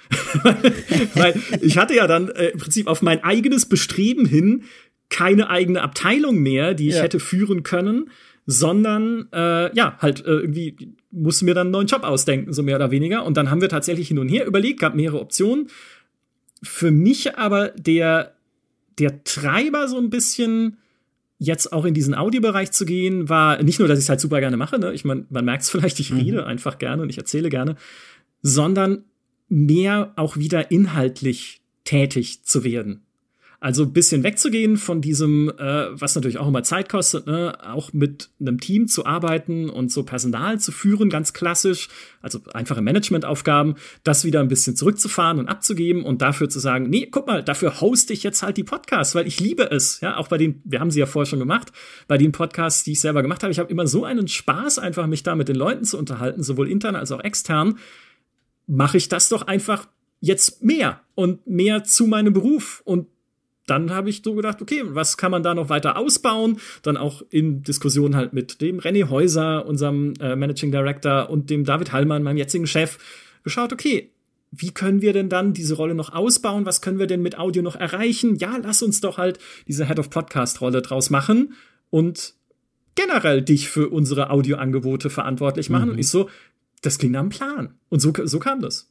Weil 1.16 1.42
ich 1.62 1.78
hatte 1.78 1.96
ja 1.96 2.08
dann 2.08 2.30
äh, 2.30 2.48
im 2.50 2.60
Prinzip 2.60 2.88
auf 2.88 3.02
mein 3.02 3.24
eigenes 3.24 3.66
Bestreben 3.66 4.26
hin 4.26 4.64
keine 5.10 5.50
eigene 5.50 5.82
Abteilung 5.82 6.40
mehr, 6.40 6.74
die 6.74 6.88
ich 6.88 6.96
ja. 6.96 7.02
hätte 7.02 7.20
führen 7.20 7.64
können, 7.64 8.12
sondern 8.46 9.28
äh, 9.34 9.76
ja, 9.76 9.98
halt 10.00 10.26
äh, 10.26 10.32
irgendwie 10.32 10.96
musste 11.12 11.46
mir 11.46 11.54
dann 11.54 11.68
einen 11.68 11.72
neuen 11.72 11.88
Job 11.88 12.04
ausdenken, 12.04 12.54
so 12.54 12.64
mehr 12.64 12.76
oder 12.76 12.92
weniger. 12.92 13.26
Und 13.26 13.38
dann 13.38 13.50
haben 13.50 13.62
wir 13.62 13.70
tatsächlich 13.70 14.08
hin 14.08 14.20
und 14.20 14.30
her 14.30 14.46
überlegt, 14.46 14.80
gab 14.80 14.96
mehrere 14.96 15.20
Optionen. 15.20 15.68
Für 16.62 16.92
mich 16.92 17.38
aber 17.38 17.70
der, 17.70 18.36
der 18.98 19.24
Treiber 19.24 19.88
so 19.88 19.98
ein 19.98 20.10
bisschen 20.10 20.78
jetzt 21.40 21.74
auch 21.74 21.86
in 21.86 21.94
diesen 21.94 22.14
Audiobereich 22.14 22.72
zu 22.72 22.86
gehen, 22.86 23.30
war 23.30 23.64
nicht 23.64 23.80
nur, 23.80 23.88
dass 23.88 23.98
ich 23.98 24.06
es 24.06 24.10
halt 24.10 24.20
super 24.20 24.42
gerne 24.42 24.58
mache, 24.58 24.78
ne? 24.78 24.94
ich 24.94 25.06
meine, 25.06 25.26
man 25.30 25.46
merkt 25.46 25.64
es 25.64 25.70
vielleicht, 25.70 26.00
ich 26.00 26.14
rede 26.14 26.42
mhm. 26.42 26.48
einfach 26.48 26.78
gerne 26.78 27.02
und 27.02 27.10
ich 27.10 27.18
erzähle 27.18 27.50
gerne, 27.50 27.76
sondern 28.42 29.06
mehr 29.48 30.14
auch 30.18 30.38
wieder 30.38 30.70
inhaltlich 30.70 31.62
tätig 31.86 32.44
zu 32.44 32.64
werden. 32.64 33.06
Also 33.62 33.84
ein 33.84 33.92
bisschen 33.92 34.24
wegzugehen 34.24 34.78
von 34.78 35.02
diesem, 35.02 35.50
äh, 35.50 35.88
was 35.92 36.16
natürlich 36.16 36.38
auch 36.38 36.48
immer 36.48 36.64
Zeit 36.64 36.88
kostet, 36.88 37.28
ne? 37.28 37.58
auch 37.62 37.92
mit 37.92 38.30
einem 38.40 38.62
Team 38.62 38.88
zu 38.88 39.06
arbeiten 39.06 39.70
und 39.70 39.92
so 39.92 40.04
Personal 40.04 40.62
zu 40.62 40.72
führen, 40.72 41.10
ganz 41.10 41.34
klassisch, 41.34 41.90
also 42.22 42.40
einfache 42.54 42.82
Managementaufgaben, 42.82 43.76
das 44.06 44.24
wieder 44.24 44.40
ein 44.40 44.48
bisschen 44.48 44.78
zurückzufahren 44.78 45.40
und 45.40 45.50
abzugeben 45.50 46.06
und 46.06 46.22
dafür 46.22 46.48
zu 46.48 46.60
sagen, 46.60 46.90
nee, 46.90 47.08
guck 47.12 47.28
mal, 47.28 47.44
dafür 47.44 47.82
hoste 47.82 48.14
ich 48.14 48.24
jetzt 48.24 48.44
halt 48.44 48.56
die 48.56 48.64
Podcasts, 48.64 49.14
weil 49.14 49.28
ich 49.28 49.42
liebe 49.42 49.70
es, 49.70 50.00
ja, 50.00 50.16
auch 50.16 50.30
bei 50.30 50.38
den, 50.38 50.62
wir 50.64 50.80
haben 50.80 50.92
sie 50.92 51.02
ja 51.02 51.06
vorher 51.06 51.30
schon 51.30 51.40
gemacht, 51.40 51.74
bei 52.08 52.18
den 52.18 52.32
Podcasts, 52.32 52.86
die 52.86 52.94
ich 52.94 53.02
selber 53.02 53.22
gemacht 53.22 53.44
habe, 53.44 53.52
ich 53.52 53.60
habe 53.60 53.70
immer 53.70 53.88
so 53.88 54.06
einen 54.06 54.30
Spaß, 54.30 54.80
einfach 54.80 55.06
mich 55.06 55.24
da 55.24 55.36
mit 55.36 55.50
den 55.50 55.58
Leuten 55.58 55.84
zu 55.84 55.98
unterhalten, 55.98 56.44
sowohl 56.44 56.72
intern 56.72 56.96
als 56.96 57.12
auch 57.12 57.22
extern, 57.26 57.78
mache 58.68 58.96
ich 58.96 59.10
das 59.10 59.28
doch 59.28 59.48
einfach 59.48 59.90
jetzt 60.22 60.64
mehr 60.64 61.02
und 61.16 61.46
mehr 61.46 61.84
zu 61.84 62.08
meinem 62.08 62.32
Beruf 62.32 62.82
und 62.86 63.08
dann 63.70 63.92
habe 63.92 64.10
ich 64.10 64.22
so 64.24 64.34
gedacht, 64.34 64.62
okay, 64.62 64.82
was 64.86 65.18
kann 65.18 65.32
man 65.32 65.44
da 65.44 65.54
noch 65.54 65.70
weiter 65.70 65.98
ausbauen? 65.98 66.60
Dann 66.82 66.98
auch 66.98 67.22
in 67.30 67.64
Diskussion 67.64 68.16
halt 68.16 68.34
mit 68.34 68.62
dem 68.62 68.80
René 68.80 69.10
Häuser, 69.10 69.66
unserem 69.66 70.14
äh, 70.20 70.36
Managing 70.36 70.72
Director 70.72 71.30
und 71.30 71.50
dem 71.50 71.66
David 71.66 71.92
Hallmann, 71.92 72.24
meinem 72.24 72.38
jetzigen 72.38 72.68
Chef, 72.68 72.98
geschaut, 73.44 73.74
okay, 73.74 74.12
wie 74.52 74.72
können 74.72 75.02
wir 75.02 75.14
denn 75.14 75.30
dann 75.30 75.54
diese 75.54 75.76
Rolle 75.76 75.94
noch 75.94 76.14
ausbauen? 76.14 76.66
Was 76.66 76.82
können 76.82 77.00
wir 77.00 77.08
denn 77.08 77.22
mit 77.22 77.38
Audio 77.38 77.62
noch 77.62 77.76
erreichen? 77.76 78.36
Ja, 78.38 78.58
lass 78.62 78.82
uns 78.82 79.00
doch 79.02 79.18
halt 79.18 79.40
diese 79.68 79.88
Head 79.88 80.00
of 80.00 80.10
Podcast 80.10 80.62
Rolle 80.62 80.82
draus 80.82 81.10
machen 81.10 81.54
und 81.90 82.34
generell 82.96 83.42
dich 83.42 83.70
für 83.70 83.90
unsere 83.90 84.30
Audioangebote 84.30 85.10
verantwortlich 85.10 85.70
machen. 85.70 85.86
Mhm. 85.86 85.92
Und 85.92 86.00
ich 86.00 86.10
so, 86.10 86.30
das 86.82 86.98
klingt 86.98 87.16
am 87.16 87.30
Plan. 87.30 87.76
Und 87.90 88.00
so, 88.00 88.14
so 88.24 88.40
kam 88.40 88.62
das. 88.62 88.89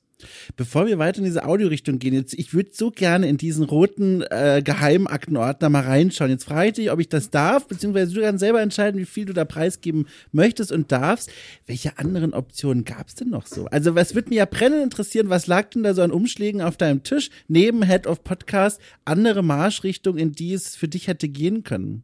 Bevor 0.57 0.87
wir 0.87 0.99
weiter 0.99 1.19
in 1.19 1.25
diese 1.25 1.45
Audiorichtung 1.45 1.99
gehen, 1.99 2.15
jetzt, 2.15 2.35
ich 2.35 2.53
würde 2.53 2.71
so 2.73 2.91
gerne 2.91 3.29
in 3.29 3.37
diesen 3.37 3.65
roten 3.65 4.23
äh, 4.23 4.63
Geheimaktenordner 4.65 5.69
mal 5.69 5.85
reinschauen. 5.85 6.31
Jetzt 6.31 6.45
frage 6.45 6.69
ich 6.69 6.75
dich, 6.75 6.91
ob 6.91 6.99
ich 6.99 7.09
das 7.09 7.31
darf, 7.31 7.69
beziehungsweise 7.69 8.13
du 8.13 8.21
kannst 8.23 8.41
selber 8.41 8.61
entscheiden, 8.61 9.01
wie 9.01 9.07
viel 9.07 9.27
du 9.27 9.33
da 9.33 9.45
preisgeben 9.45 10.07
möchtest 10.33 10.73
und 10.73 10.91
darfst. 10.91 11.31
Welche 11.67 11.99
anderen 11.99 12.35
Optionen 12.35 12.85
gab 12.85 13.09
es 13.09 13.15
denn 13.15 13.31
noch 13.31 13.47
so? 13.47 13.67
Also, 13.67 13.95
was 13.95 14.15
würde 14.15 14.31
mir 14.31 14.37
ja 14.37 14.45
brennend 14.47 14.83
interessieren, 14.83 15.31
was 15.31 15.47
lag 15.47 15.71
denn 15.71 15.85
da 15.85 15.95
so 15.95 16.03
an 16.03 16.11
Umschlägen 16.11 16.63
auf 16.63 16.77
deinem 16.77 17.05
Tisch 17.05 17.31
neben 17.47 17.85
Head 17.85 18.07
of 18.07 18.25
Podcast, 18.25 18.81
andere 19.05 19.43
Marschrichtungen, 19.43 20.19
in 20.19 20.33
die 20.33 20.53
es 20.53 20.75
für 20.75 20.89
dich 20.89 21.07
hätte 21.07 21.29
gehen 21.29 21.63
können? 21.63 22.03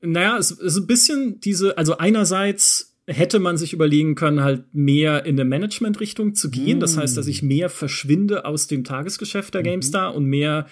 Naja, 0.00 0.38
es 0.38 0.50
ist 0.50 0.76
ein 0.76 0.86
bisschen 0.86 1.40
diese, 1.40 1.78
also 1.78 1.98
einerseits 1.98 2.93
hätte 3.06 3.38
man 3.38 3.56
sich 3.56 3.72
überlegen 3.72 4.14
können, 4.14 4.42
halt 4.42 4.64
mehr 4.72 5.26
in 5.26 5.38
eine 5.38 5.44
Management-Richtung 5.44 6.34
zu 6.34 6.50
gehen. 6.50 6.78
Mm. 6.78 6.80
Das 6.80 6.96
heißt, 6.96 7.16
dass 7.16 7.26
ich 7.26 7.42
mm. 7.42 7.46
mehr 7.46 7.68
verschwinde 7.68 8.44
aus 8.44 8.66
dem 8.66 8.84
Tagesgeschäft 8.84 9.54
der 9.54 9.60
mhm. 9.60 9.66
GameStar 9.66 10.14
und 10.14 10.24
mehr 10.24 10.66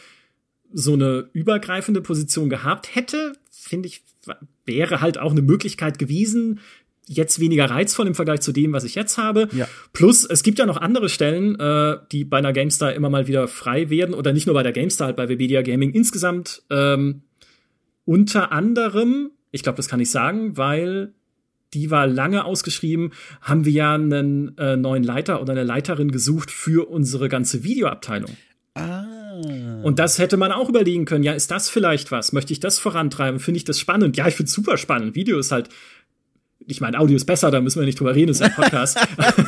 so 0.73 0.95
eine 0.95 1.29
übergreifende 1.33 2.01
Position 2.01 2.49
gehabt 2.49 2.95
hätte, 2.95 3.35
finde 3.51 3.89
ich, 3.89 4.03
wäre 4.65 5.01
halt 5.01 5.19
auch 5.19 5.33
eine 5.33 5.43
Möglichkeit 5.43 5.99
gewesen. 5.99 6.61
Jetzt 7.07 7.41
weniger 7.41 7.67
reizvoll 7.67 8.07
im 8.07 8.15
Vergleich 8.15 8.41
zu 8.41 8.53
dem, 8.53 8.73
was 8.73 8.85
ich 8.85 8.95
jetzt 8.95 9.19
habe. 9.19 9.49
Ja. 9.53 9.69
Plus, 9.93 10.25
es 10.25 10.43
gibt 10.43 10.59
ja 10.59 10.67
noch 10.67 10.79
andere 10.79 11.09
Stellen, 11.09 11.59
äh, 11.59 11.99
die 12.13 12.25
bei 12.25 12.39
einer 12.39 12.53
GameStar 12.53 12.95
immer 12.95 13.11
mal 13.11 13.27
wieder 13.27 13.49
frei 13.49 13.91
werden. 13.91 14.15
Oder 14.15 14.33
nicht 14.33 14.47
nur 14.47 14.55
bei 14.55 14.63
der 14.63 14.73
GameStar, 14.73 15.09
halt 15.09 15.17
bei 15.17 15.29
Webedia 15.29 15.63
Gaming 15.63 15.93
insgesamt. 15.93 16.63
Ähm, 16.71 17.23
unter 18.05 18.53
anderem, 18.53 19.33
ich 19.51 19.63
glaube, 19.63 19.77
das 19.77 19.89
kann 19.89 20.01
ich 20.01 20.11
sagen, 20.11 20.57
weil 20.57 21.13
die 21.75 21.91
war 21.91 22.07
lange 22.07 22.45
ausgeschrieben, 22.45 23.13
haben 23.41 23.65
wir 23.65 23.73
ja 23.73 23.95
einen 23.95 24.57
äh, 24.59 24.77
neuen 24.77 25.03
Leiter 25.03 25.41
oder 25.41 25.53
eine 25.53 25.65
Leiterin 25.65 26.11
gesucht 26.11 26.51
für 26.51 26.89
unsere 26.89 27.29
ganze 27.29 27.65
Videoabteilung. 27.65 28.37
Ah. 28.75 29.07
Und 29.83 29.99
das 29.99 30.19
hätte 30.19 30.37
man 30.37 30.53
auch 30.53 30.69
überlegen 30.69 31.05
können. 31.05 31.25
Ja, 31.25 31.33
ist 31.33 31.51
das 31.51 31.69
vielleicht 31.69 32.13
was? 32.13 32.33
Möchte 32.33 32.53
ich 32.53 32.61
das 32.61 32.79
vorantreiben? 32.79 33.41
Finde 33.41 33.59
ich 33.59 33.65
das 33.65 33.79
spannend? 33.79 34.17
Ja, 34.17 34.29
ich 34.29 34.35
finde 34.35 34.49
es 34.49 34.55
super 34.55 34.77
spannend. 34.77 35.15
Video 35.15 35.39
ist 35.39 35.53
halt 35.53 35.69
ich 36.67 36.81
meine, 36.81 36.99
Audio 36.99 37.17
ist 37.17 37.25
besser, 37.25 37.51
da 37.51 37.61
müssen 37.61 37.81
wir 37.81 37.87
nicht 37.87 37.99
drüber 37.99 38.15
reden, 38.15 38.31
ist 38.31 38.43
ein 38.43 38.55
Podcast. 38.55 38.97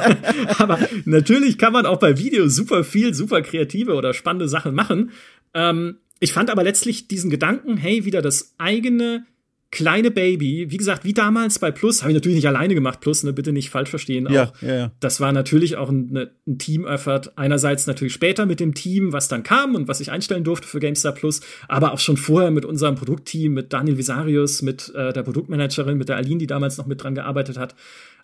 Aber 0.58 0.80
natürlich 1.04 1.58
kann 1.58 1.72
man 1.72 1.86
auch 1.86 1.98
bei 1.98 2.18
Video 2.18 2.48
super 2.48 2.84
viel, 2.84 3.14
super 3.14 3.42
kreative 3.42 3.94
oder 3.94 4.14
spannende 4.14 4.48
Sachen 4.48 4.74
machen. 4.74 5.10
Ähm, 5.54 5.98
ich 6.20 6.32
fand 6.32 6.48
aber 6.48 6.62
letztlich 6.62 7.08
diesen 7.08 7.28
Gedanken, 7.28 7.76
hey, 7.76 8.04
wieder 8.04 8.22
das 8.22 8.54
eigene 8.56 9.26
kleine 9.74 10.12
Baby, 10.12 10.70
wie 10.70 10.76
gesagt, 10.76 11.04
wie 11.04 11.12
damals 11.12 11.58
bei 11.58 11.72
Plus, 11.72 12.02
habe 12.02 12.12
ich 12.12 12.14
natürlich 12.14 12.36
nicht 12.36 12.46
alleine 12.46 12.74
gemacht, 12.74 13.00
Plus, 13.00 13.24
ne, 13.24 13.32
bitte 13.32 13.52
nicht 13.52 13.70
falsch 13.70 13.90
verstehen. 13.90 14.28
Auch, 14.28 14.32
ja, 14.32 14.52
ja, 14.60 14.74
ja. 14.74 14.92
Das 15.00 15.20
war 15.20 15.32
natürlich 15.32 15.76
auch 15.76 15.90
ein, 15.90 16.12
ne, 16.12 16.30
ein 16.46 16.58
Team-Effort. 16.58 17.32
Einerseits 17.34 17.88
natürlich 17.88 18.14
später 18.14 18.46
mit 18.46 18.60
dem 18.60 18.74
Team, 18.74 19.12
was 19.12 19.26
dann 19.26 19.42
kam 19.42 19.74
und 19.74 19.88
was 19.88 19.98
ich 19.98 20.12
einstellen 20.12 20.44
durfte 20.44 20.68
für 20.68 20.78
GameStar 20.78 21.12
Plus, 21.12 21.40
aber 21.66 21.92
auch 21.92 21.98
schon 21.98 22.16
vorher 22.16 22.52
mit 22.52 22.64
unserem 22.64 22.94
Produktteam, 22.94 23.52
mit 23.52 23.72
Daniel 23.72 23.98
Visarius, 23.98 24.62
mit 24.62 24.94
äh, 24.94 25.12
der 25.12 25.24
Produktmanagerin, 25.24 25.98
mit 25.98 26.08
der 26.08 26.16
Aline, 26.16 26.38
die 26.38 26.46
damals 26.46 26.78
noch 26.78 26.86
mit 26.86 27.02
dran 27.02 27.16
gearbeitet 27.16 27.58
hat. 27.58 27.74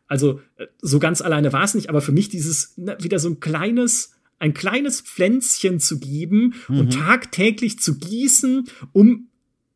Also 0.07 0.41
äh, 0.57 0.67
so 0.81 1.01
ganz 1.01 1.21
alleine 1.21 1.53
war 1.53 1.65
es 1.65 1.75
nicht, 1.75 1.89
aber 1.89 2.01
für 2.01 2.13
mich 2.13 2.29
dieses 2.29 2.79
ne, 2.79 2.97
wieder 3.01 3.19
so 3.19 3.29
ein 3.29 3.41
kleines 3.41 4.15
ein 4.39 4.55
kleines 4.55 5.03
Pflänzchen 5.03 5.81
zu 5.81 5.99
geben 6.01 6.55
mhm. 6.69 6.79
und 6.79 6.95
tagtäglich 6.95 7.79
zu 7.79 7.99
gießen, 7.99 8.69
um 8.93 9.30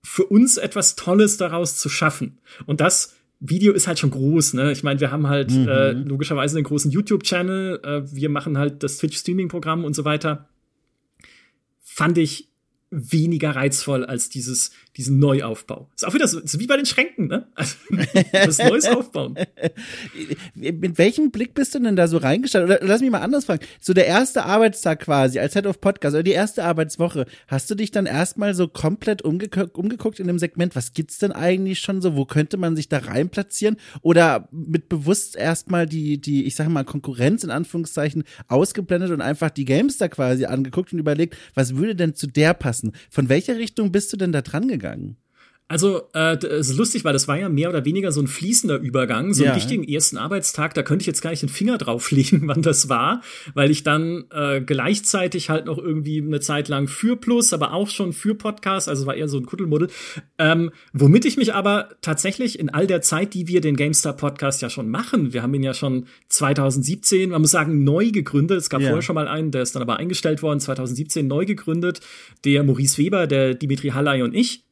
für 0.04 0.26
uns 0.26 0.58
etwas 0.58 0.96
Tolles 0.96 1.38
daraus 1.38 1.76
zu 1.76 1.88
schaffen. 1.88 2.38
Und 2.66 2.80
das 2.80 3.16
Video 3.40 3.72
ist 3.72 3.86
halt 3.88 3.98
schon 3.98 4.10
groß, 4.10 4.54
ne? 4.54 4.70
Ich 4.70 4.82
meine, 4.82 5.00
wir 5.00 5.10
haben 5.10 5.28
halt 5.28 5.50
mhm. 5.50 5.66
äh, 5.66 5.92
logischerweise 5.92 6.56
einen 6.56 6.64
großen 6.64 6.90
YouTube-Channel, 6.90 7.80
äh, 7.82 8.02
wir 8.14 8.28
machen 8.28 8.58
halt 8.58 8.82
das 8.82 8.98
Twitch-Streaming-Programm 8.98 9.84
und 9.84 9.94
so 9.94 10.04
weiter. 10.04 10.48
Fand 11.82 12.18
ich 12.18 12.48
weniger 12.90 13.56
reizvoll 13.56 14.04
als 14.04 14.28
dieses, 14.28 14.70
diesen 14.96 15.18
Neuaufbau. 15.18 15.90
Ist 15.96 16.06
auch 16.06 16.14
wieder 16.14 16.28
so, 16.28 16.38
ist 16.38 16.58
wie 16.60 16.68
bei 16.68 16.76
den 16.76 16.86
Schränken, 16.86 17.26
ne? 17.26 17.48
Also, 17.56 17.74
das 18.32 18.58
Neues 18.58 18.86
aufbauen. 18.86 19.34
Mit 20.54 20.98
welchem 20.98 21.32
Blick 21.32 21.54
bist 21.54 21.74
du 21.74 21.80
denn 21.80 21.96
da 21.96 22.06
so 22.06 22.18
reingestartet? 22.18 22.70
Oder 22.70 22.86
lass 22.86 23.00
mich 23.00 23.10
mal 23.10 23.20
anders 23.20 23.46
fragen. 23.46 23.64
So 23.80 23.92
der 23.92 24.06
erste 24.06 24.44
Arbeitstag 24.44 25.00
quasi 25.00 25.40
als 25.40 25.54
Head 25.54 25.66
of 25.66 25.80
Podcast 25.80 26.14
oder 26.14 26.22
die 26.22 26.30
erste 26.30 26.62
Arbeitswoche, 26.62 27.26
hast 27.48 27.68
du 27.70 27.74
dich 27.74 27.90
dann 27.90 28.06
erstmal 28.06 28.54
so 28.54 28.68
komplett 28.68 29.22
umgeguckt, 29.22 29.74
umgeguckt 29.74 30.20
in 30.20 30.28
dem 30.28 30.38
Segment, 30.38 30.76
was 30.76 30.92
gibt's 30.92 31.18
denn 31.18 31.32
eigentlich 31.32 31.80
schon 31.80 32.00
so? 32.00 32.14
Wo 32.14 32.24
könnte 32.24 32.56
man 32.56 32.76
sich 32.76 32.88
da 32.88 32.98
rein 32.98 33.30
platzieren? 33.30 33.76
Oder 34.02 34.48
mit 34.52 34.88
bewusst 34.88 35.34
erstmal 35.34 35.86
die, 35.86 36.20
die, 36.20 36.44
ich 36.44 36.54
sag 36.54 36.68
mal, 36.68 36.84
Konkurrenz 36.84 37.42
in 37.42 37.50
Anführungszeichen 37.50 38.22
ausgeblendet 38.46 39.10
und 39.10 39.22
einfach 39.22 39.50
die 39.50 39.64
Games 39.64 39.98
da 39.98 40.06
quasi 40.06 40.44
angeguckt 40.44 40.92
und 40.92 41.00
überlegt, 41.00 41.36
was 41.54 41.74
würde 41.74 41.96
denn 41.96 42.14
zu 42.14 42.28
der 42.28 42.54
passen? 42.54 42.92
Von 43.10 43.28
welcher 43.28 43.56
Richtung 43.56 43.90
bist 43.90 44.12
du 44.12 44.16
denn 44.16 44.30
da 44.30 44.42
dran 44.42 44.68
gegangen? 44.68 44.83
Also, 45.66 46.02
äh, 46.12 46.36
es 46.36 46.68
ist 46.68 46.76
lustig, 46.76 47.04
weil 47.04 47.14
das 47.14 47.26
war 47.26 47.38
ja 47.38 47.48
mehr 47.48 47.70
oder 47.70 47.86
weniger 47.86 48.12
so 48.12 48.20
ein 48.20 48.26
fließender 48.26 48.76
Übergang, 48.76 49.32
so 49.32 49.44
ja. 49.44 49.50
einen 49.50 49.58
richtigen 49.58 49.82
ersten 49.82 50.18
Arbeitstag. 50.18 50.74
Da 50.74 50.82
könnte 50.82 51.04
ich 51.04 51.06
jetzt 51.06 51.22
gar 51.22 51.30
nicht 51.30 51.42
den 51.42 51.48
Finger 51.48 51.78
drauflegen, 51.78 52.42
wann 52.46 52.60
das 52.60 52.90
war, 52.90 53.22
weil 53.54 53.70
ich 53.70 53.82
dann 53.82 54.24
äh, 54.30 54.60
gleichzeitig 54.60 55.48
halt 55.48 55.64
noch 55.64 55.78
irgendwie 55.78 56.20
eine 56.20 56.40
Zeit 56.40 56.68
lang 56.68 56.86
für 56.86 57.16
Plus, 57.16 57.54
aber 57.54 57.72
auch 57.72 57.88
schon 57.88 58.12
für 58.12 58.34
Podcast, 58.34 58.90
also 58.90 59.06
war 59.06 59.14
eher 59.14 59.26
so 59.26 59.38
ein 59.38 59.46
Kuddelmuddel. 59.46 59.88
Ähm, 60.38 60.70
womit 60.92 61.24
ich 61.24 61.38
mich 61.38 61.54
aber 61.54 61.88
tatsächlich 62.02 62.58
in 62.58 62.68
all 62.68 62.86
der 62.86 63.00
Zeit, 63.00 63.32
die 63.32 63.48
wir 63.48 63.62
den 63.62 63.76
GameStar 63.76 64.12
Podcast 64.12 64.60
ja 64.60 64.68
schon 64.68 64.90
machen, 64.90 65.32
wir 65.32 65.42
haben 65.42 65.54
ihn 65.54 65.62
ja 65.62 65.72
schon 65.72 66.06
2017, 66.28 67.30
man 67.30 67.40
muss 67.40 67.52
sagen, 67.52 67.84
neu 67.84 68.10
gegründet. 68.10 68.58
Es 68.58 68.68
gab 68.68 68.82
ja. 68.82 68.88
vorher 68.88 69.02
schon 69.02 69.14
mal 69.14 69.28
einen, 69.28 69.50
der 69.50 69.62
ist 69.62 69.74
dann 69.74 69.82
aber 69.82 69.96
eingestellt 69.96 70.42
worden, 70.42 70.60
2017 70.60 71.26
neu 71.26 71.46
gegründet. 71.46 72.00
Der 72.44 72.62
Maurice 72.64 72.98
Weber, 72.98 73.26
der 73.26 73.54
Dimitri 73.54 73.88
Halley 73.88 74.22
und 74.22 74.34
ich. 74.34 74.64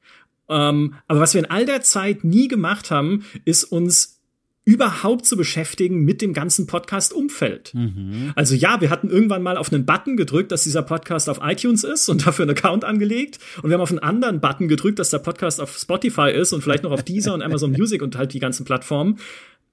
Ähm, 0.52 0.94
aber 1.08 1.20
was 1.20 1.34
wir 1.34 1.40
in 1.40 1.50
all 1.50 1.64
der 1.64 1.82
Zeit 1.82 2.24
nie 2.24 2.48
gemacht 2.48 2.90
haben, 2.90 3.24
ist 3.44 3.64
uns 3.64 4.20
überhaupt 4.64 5.26
zu 5.26 5.36
beschäftigen 5.36 6.04
mit 6.04 6.22
dem 6.22 6.32
ganzen 6.32 6.68
Podcast-Umfeld. 6.68 7.74
Mhm. 7.74 8.32
Also 8.36 8.54
ja, 8.54 8.80
wir 8.80 8.90
hatten 8.90 9.10
irgendwann 9.10 9.42
mal 9.42 9.56
auf 9.56 9.72
einen 9.72 9.84
Button 9.86 10.16
gedrückt, 10.16 10.52
dass 10.52 10.62
dieser 10.62 10.82
Podcast 10.82 11.28
auf 11.28 11.40
iTunes 11.42 11.82
ist 11.82 12.08
und 12.08 12.26
dafür 12.26 12.44
einen 12.44 12.56
Account 12.56 12.84
angelegt. 12.84 13.40
Und 13.62 13.70
wir 13.70 13.74
haben 13.74 13.82
auf 13.82 13.90
einen 13.90 13.98
anderen 13.98 14.40
Button 14.40 14.68
gedrückt, 14.68 15.00
dass 15.00 15.10
der 15.10 15.18
Podcast 15.18 15.60
auf 15.60 15.76
Spotify 15.76 16.30
ist 16.30 16.52
und 16.52 16.62
vielleicht 16.62 16.84
noch 16.84 16.92
auf 16.92 17.02
Deezer 17.04 17.34
und 17.34 17.42
Amazon 17.42 17.72
Music 17.72 18.02
und 18.02 18.16
halt 18.16 18.34
die 18.34 18.38
ganzen 18.38 18.64
Plattformen. 18.64 19.18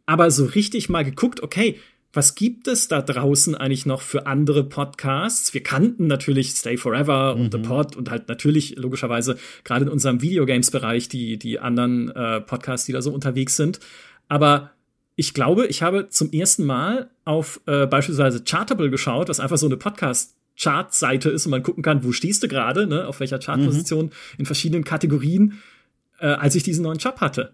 Aber 0.08 0.32
so 0.32 0.46
richtig 0.46 0.90
mal 0.90 1.06
geguckt, 1.06 1.44
okay, 1.44 1.78
was 2.12 2.34
gibt 2.34 2.68
es 2.68 2.88
da 2.88 3.02
draußen 3.02 3.54
eigentlich 3.56 3.86
noch 3.86 4.02
für 4.02 4.26
andere 4.26 4.64
Podcasts? 4.64 5.54
Wir 5.54 5.62
kannten 5.62 6.08
natürlich 6.08 6.52
Stay 6.52 6.76
Forever 6.76 7.36
und 7.36 7.54
mhm. 7.54 7.64
The 7.64 7.70
Pod 7.70 7.96
und 7.96 8.10
halt 8.10 8.28
natürlich 8.28 8.76
logischerweise 8.78 9.38
gerade 9.64 9.86
in 9.86 9.92
unserem 9.92 10.22
Videogames-Bereich 10.22 11.08
die, 11.08 11.38
die 11.38 11.60
anderen 11.60 12.10
äh, 12.10 12.42
Podcasts, 12.42 12.88
die 12.88 12.94
da 12.94 13.02
so 13.02 13.14
unterwegs 13.14 13.56
sind. 13.56 13.80
Aber 14.28 14.72
ich 15.16 15.34
glaube, 15.34 15.68
ich 15.68 15.84
habe 15.84 16.10
zum 16.10 16.32
ersten 16.32 16.66
Mal 16.66 17.12
auf 17.26 17.62
äh, 17.68 17.86
beispielsweise 17.86 18.44
Chartable 18.44 18.90
geschaut, 18.90 19.30
was 19.30 19.40
einfach 19.40 19.58
so 19.58 19.68
eine 19.68 19.78
Podcast 19.78 20.36
Chart-Seite 20.58 21.30
ist 21.30 21.46
und 21.46 21.52
man 21.52 21.64
gucken 21.64 21.84
kann, 21.84 22.04
wo 22.04 22.12
stehst 22.12 22.42
du 22.44 22.48
gerade, 22.48 22.88
ne, 22.88 23.08
auf 23.08 23.20
welcher 23.20 23.40
Chartposition 23.40 24.06
mhm. 24.06 24.12
in 24.40 24.46
verschiedenen 24.46 24.84
Kategorien, 24.84 25.60
äh, 26.20 26.28
als 26.28 26.56
ich 26.56 26.64
diesen 26.64 26.84
neuen 26.84 26.98
Job 26.98 27.22
hatte 27.22 27.54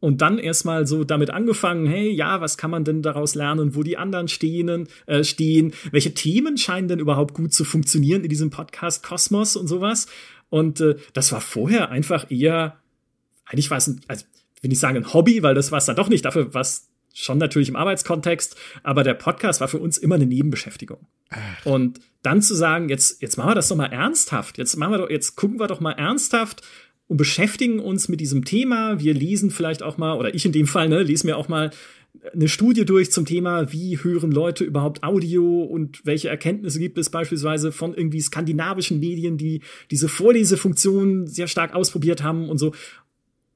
und 0.00 0.20
dann 0.20 0.38
erstmal 0.38 0.86
so 0.86 1.04
damit 1.04 1.30
angefangen, 1.30 1.86
hey, 1.86 2.10
ja, 2.10 2.40
was 2.40 2.58
kann 2.58 2.70
man 2.70 2.84
denn 2.84 3.00
daraus 3.02 3.34
lernen, 3.34 3.74
wo 3.74 3.82
die 3.82 3.96
anderen 3.96 4.28
stehen, 4.28 4.88
äh, 5.06 5.24
stehen, 5.24 5.72
welche 5.92 6.12
Themen 6.12 6.58
scheinen 6.58 6.88
denn 6.88 6.98
überhaupt 6.98 7.34
gut 7.34 7.54
zu 7.54 7.64
funktionieren 7.64 8.22
in 8.22 8.28
diesem 8.28 8.50
Podcast 8.50 9.02
Kosmos 9.02 9.56
und 9.56 9.66
sowas. 9.66 10.06
Und 10.50 10.80
äh, 10.80 10.96
das 11.14 11.32
war 11.32 11.40
vorher 11.40 11.90
einfach 11.90 12.30
eher, 12.30 12.76
eigentlich 13.46 13.70
war 13.70 13.78
es, 13.78 13.86
ein, 13.86 14.00
also 14.08 14.26
will 14.60 14.72
ich 14.72 14.78
sagen, 14.78 14.96
ein 14.98 15.12
Hobby, 15.12 15.42
weil 15.42 15.54
das 15.54 15.72
war 15.72 15.78
es 15.78 15.86
dann 15.86 15.96
doch 15.96 16.08
nicht, 16.08 16.24
dafür 16.24 16.52
was 16.52 16.88
schon 17.14 17.38
natürlich 17.38 17.68
im 17.68 17.76
Arbeitskontext, 17.76 18.56
aber 18.82 19.04
der 19.04 19.14
Podcast 19.14 19.60
war 19.60 19.68
für 19.68 19.78
uns 19.78 19.98
immer 19.98 20.16
eine 20.16 20.26
Nebenbeschäftigung. 20.26 21.06
Ach. 21.30 21.64
Und 21.64 22.00
dann 22.22 22.42
zu 22.42 22.54
sagen, 22.54 22.88
jetzt, 22.88 23.22
jetzt 23.22 23.36
machen 23.36 23.50
wir 23.50 23.54
das 23.54 23.68
doch 23.68 23.76
mal 23.76 23.92
ernsthaft, 23.92 24.58
jetzt 24.58 24.76
machen 24.76 24.92
wir 24.92 24.98
doch, 24.98 25.10
jetzt 25.10 25.36
gucken 25.36 25.60
wir 25.60 25.68
doch 25.68 25.80
mal 25.80 25.92
ernsthaft, 25.92 26.62
und 27.14 27.18
beschäftigen 27.18 27.78
uns 27.78 28.08
mit 28.08 28.20
diesem 28.20 28.44
Thema. 28.44 28.98
Wir 28.98 29.14
lesen 29.14 29.52
vielleicht 29.52 29.84
auch 29.84 29.98
mal, 29.98 30.18
oder 30.18 30.34
ich 30.34 30.44
in 30.46 30.50
dem 30.50 30.66
Fall, 30.66 30.88
ne, 30.88 31.04
lese 31.04 31.28
mir 31.28 31.36
auch 31.36 31.46
mal 31.46 31.70
eine 32.32 32.48
Studie 32.48 32.84
durch 32.84 33.12
zum 33.12 33.24
Thema, 33.24 33.72
wie 33.72 34.02
hören 34.02 34.32
Leute 34.32 34.64
überhaupt 34.64 35.04
Audio 35.04 35.62
und 35.62 36.04
welche 36.04 36.28
Erkenntnisse 36.28 36.80
gibt 36.80 36.98
es 36.98 37.10
beispielsweise 37.10 37.70
von 37.70 37.94
irgendwie 37.94 38.20
skandinavischen 38.20 38.98
Medien, 38.98 39.38
die 39.38 39.60
diese 39.92 40.08
Vorlesefunktion 40.08 41.28
sehr 41.28 41.46
stark 41.46 41.72
ausprobiert 41.72 42.24
haben 42.24 42.48
und 42.48 42.58
so 42.58 42.72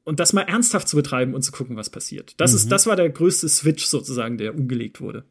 und 0.05 0.21
das 0.21 0.33
mal 0.33 0.43
ernsthaft 0.43 0.87
zu 0.87 0.95
betreiben 0.95 1.35
und 1.35 1.43
zu 1.43 1.51
gucken, 1.51 1.75
was 1.75 1.91
passiert. 1.91 2.35
Das 2.37 2.53
mhm. 2.53 2.59
ist, 2.59 2.73
das 2.73 2.87
war 2.87 2.95
der 2.95 3.11
größte 3.11 3.49
Switch 3.49 3.87
sozusagen, 3.87 4.39
der 4.39 4.55
umgelegt 4.55 5.01
wurde. 5.01 5.25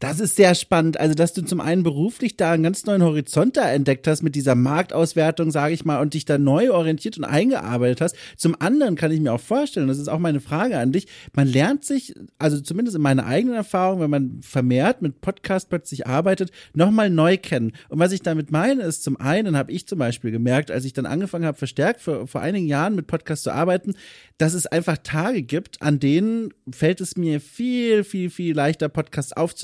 Das 0.00 0.20
ist 0.20 0.36
sehr 0.36 0.54
spannend. 0.54 0.98
Also, 0.98 1.14
dass 1.14 1.32
du 1.32 1.42
zum 1.42 1.60
einen 1.60 1.82
beruflich 1.82 2.36
da 2.36 2.52
einen 2.52 2.62
ganz 2.62 2.84
neuen 2.86 3.02
Horizont 3.02 3.56
da 3.56 3.70
entdeckt 3.70 4.06
hast 4.06 4.22
mit 4.22 4.34
dieser 4.34 4.54
Marktauswertung, 4.54 5.50
sage 5.50 5.74
ich 5.74 5.84
mal, 5.84 6.00
und 6.00 6.14
dich 6.14 6.24
da 6.24 6.38
neu 6.38 6.72
orientiert 6.72 7.18
und 7.18 7.24
eingearbeitet 7.24 8.00
hast. 8.00 8.16
Zum 8.36 8.60
anderen 8.60 8.96
kann 8.96 9.12
ich 9.12 9.20
mir 9.20 9.32
auch 9.32 9.40
vorstellen, 9.40 9.88
das 9.88 9.98
ist 9.98 10.08
auch 10.08 10.18
meine 10.18 10.40
Frage 10.40 10.78
an 10.78 10.92
dich, 10.92 11.06
man 11.34 11.48
lernt 11.48 11.84
sich, 11.84 12.14
also 12.38 12.60
zumindest 12.60 12.96
in 12.96 13.02
meiner 13.02 13.26
eigenen 13.26 13.56
Erfahrung, 13.56 14.00
wenn 14.00 14.10
man 14.10 14.40
vermehrt 14.42 15.02
mit 15.02 15.20
Podcast 15.20 15.68
plötzlich 15.68 16.06
arbeitet, 16.06 16.50
nochmal 16.74 17.10
neu 17.10 17.36
kennen. 17.36 17.72
Und 17.88 17.98
was 17.98 18.12
ich 18.12 18.22
damit 18.22 18.50
meine, 18.50 18.82
ist 18.82 19.04
zum 19.04 19.16
einen 19.18 19.56
habe 19.56 19.72
ich 19.72 19.86
zum 19.86 19.98
Beispiel 19.98 20.30
gemerkt, 20.30 20.70
als 20.70 20.84
ich 20.84 20.92
dann 20.92 21.06
angefangen 21.06 21.44
habe, 21.44 21.58
verstärkt 21.58 22.00
vor, 22.00 22.26
vor 22.26 22.40
einigen 22.40 22.66
Jahren 22.66 22.94
mit 22.94 23.06
Podcast 23.06 23.42
zu 23.44 23.52
arbeiten, 23.52 23.94
dass 24.38 24.54
es 24.54 24.66
einfach 24.66 24.98
Tage 24.98 25.42
gibt, 25.42 25.82
an 25.82 25.98
denen 25.98 26.54
fällt 26.70 27.00
es 27.00 27.16
mir 27.16 27.40
viel, 27.40 28.04
viel, 28.04 28.30
viel 28.30 28.54
leichter, 28.54 28.88
Podcasts 28.88 29.32
aufzunehmen, 29.32 29.57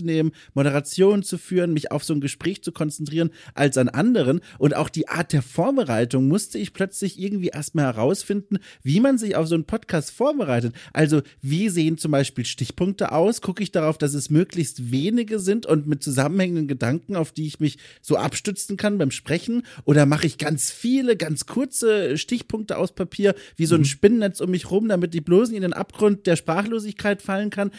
Moderation 0.55 1.23
zu 1.23 1.39
führen, 1.39 1.73
mich 1.73 1.93
auf 1.93 2.05
so 2.05 2.15
ein 2.15 2.21
Gespräch 2.21 2.63
zu 2.63 2.73
konzentrieren, 2.73 3.31
als 3.55 3.79
an 3.79 3.89
anderen. 3.89 4.41
Und 4.59 4.75
auch 4.75 4.89
die 4.89 5.09
Art 5.09 5.33
der 5.33 5.43
Vorbereitung 5.43 6.29
musste 6.29 6.59
ich 6.59 6.73
plötzlich 6.73 7.21
irgendwie 7.21 7.49
erstmal 7.49 7.87
herausfinden, 7.87 8.59
wie 8.83 9.01
man 9.01 9.19
sich 9.19 9.37
auf 9.37 9.47
so 9.47 9.55
einen 9.55 9.65
Podcast 9.65 10.11
vorbereitet. 10.11 10.75
Also, 10.93 11.23
wie 11.43 11.69
sehen 11.69 11.99
zum 11.99 12.11
Beispiel 12.11 12.45
Stichpunkte 12.45 13.13
aus? 13.13 13.41
Gucke 13.41 13.63
ich 13.63 13.73
darauf, 13.73 13.99
dass 13.99 14.15
es 14.15 14.31
möglichst 14.31 14.91
wenige 14.91 15.39
sind 15.39 15.67
und 15.67 15.87
mit 15.87 16.03
zusammenhängenden 16.03 16.69
Gedanken, 16.69 17.17
auf 17.17 17.33
die 17.33 17.47
ich 17.47 17.61
mich 17.61 17.79
so 18.03 18.17
abstützen 18.17 18.77
kann 18.77 18.99
beim 18.99 19.11
Sprechen? 19.11 19.63
Oder 19.85 20.07
mache 20.07 20.27
ich 20.27 20.39
ganz 20.39 20.71
viele, 20.71 21.17
ganz 21.17 21.47
kurze 21.47 22.19
Stichpunkte 22.19 22.79
aus 22.79 22.95
Papier, 22.95 23.35
wie 23.57 23.67
so 23.67 23.75
ein 23.75 23.83
mhm. 23.83 23.87
Spinnennetz 23.87 24.41
um 24.41 24.51
mich 24.51 24.71
rum, 24.71 24.89
damit 24.89 25.15
ich 25.15 25.25
bloß 25.25 25.51
in 25.51 25.63
den 25.63 25.73
Abgrund 25.73 26.27
der 26.27 26.37
Sprachlosigkeit 26.37 27.23
fallen 27.23 27.51
kann. 27.51 27.71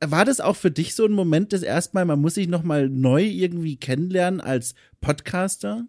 War 0.00 0.24
das 0.24 0.40
auch 0.40 0.56
für 0.56 0.70
dich 0.70 0.94
so 0.94 1.04
ein 1.04 1.12
Moment 1.12 1.52
des 1.52 1.62
erstmal, 1.62 2.04
man 2.04 2.20
muss 2.20 2.34
sich 2.34 2.48
nochmal 2.48 2.88
neu 2.88 3.24
irgendwie 3.24 3.76
kennenlernen 3.76 4.40
als 4.40 4.74
Podcaster? 5.00 5.86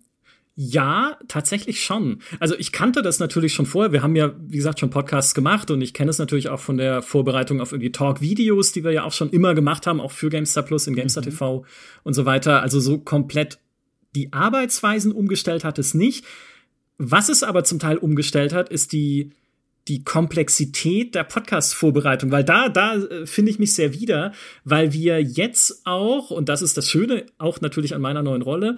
Ja, 0.56 1.18
tatsächlich 1.28 1.84
schon. 1.84 2.20
Also 2.40 2.56
ich 2.58 2.72
kannte 2.72 3.02
das 3.02 3.20
natürlich 3.20 3.54
schon 3.54 3.66
vorher. 3.66 3.92
Wir 3.92 4.04
haben 4.04 4.16
ja, 4.16 4.34
wie 4.40 4.58
gesagt, 4.58 4.80
schon 4.80 4.92
Podcasts 4.92 5.34
gemacht 5.34 5.72
und 5.72 5.82
ich 5.82 5.96
kenne 5.96 6.12
es 6.12 6.20
natürlich 6.20 6.50
auch 6.50 6.60
von 6.60 6.78
der 6.78 7.02
Vorbereitung 7.02 7.60
auf 7.60 7.72
irgendwie 7.72 7.92
Talk-Videos, 7.92 8.72
die 8.72 8.84
wir 8.84 8.92
ja 8.92 9.04
auch 9.04 9.14
schon 9.14 9.32
immer 9.32 9.56
gemacht 9.56 9.88
haben, 9.88 10.00
auch 10.00 10.12
für 10.12 10.30
GameStar 10.30 10.64
Plus 10.64 10.86
in 10.86 10.96
GameStar 10.96 11.24
mhm. 11.24 11.30
TV 11.30 11.66
und 12.04 12.14
so 12.14 12.26
weiter. 12.26 12.62
Also 12.62 12.80
so 12.80 13.00
komplett 13.00 13.60
die 14.16 14.32
Arbeitsweisen 14.32 15.12
umgestellt 15.12 15.64
hat 15.64 15.80
es 15.80 15.96
nicht. 15.96 16.24
Was 17.00 17.30
es 17.30 17.42
aber 17.42 17.64
zum 17.64 17.80
Teil 17.80 17.98
umgestellt 17.98 18.54
hat, 18.54 18.70
ist 18.70 18.94
die 18.94 19.32
die 19.88 20.04
Komplexität 20.04 21.14
der 21.16 21.24
Podcast-Vorbereitung, 21.24 22.32
weil 22.32 22.44
da, 22.44 22.70
da 22.70 22.96
äh, 22.96 23.26
finde 23.26 23.52
ich 23.52 23.60
mich 23.60 23.74
sehr 23.74 23.94
wieder, 23.94 24.32
weil 24.64 24.94
wir 24.94 25.22
jetzt 25.22 25.86
auch, 25.86 26.32
und 26.32 26.50
das 26.50 26.62
ist 26.62 26.78
das 26.78 26.90
Schöne, 26.90 27.26
auch 27.38 27.62
natürlich 27.62 27.94
an 27.94 28.02
meiner 28.02 28.24
neuen 28.24 28.42
Rolle, 28.42 28.78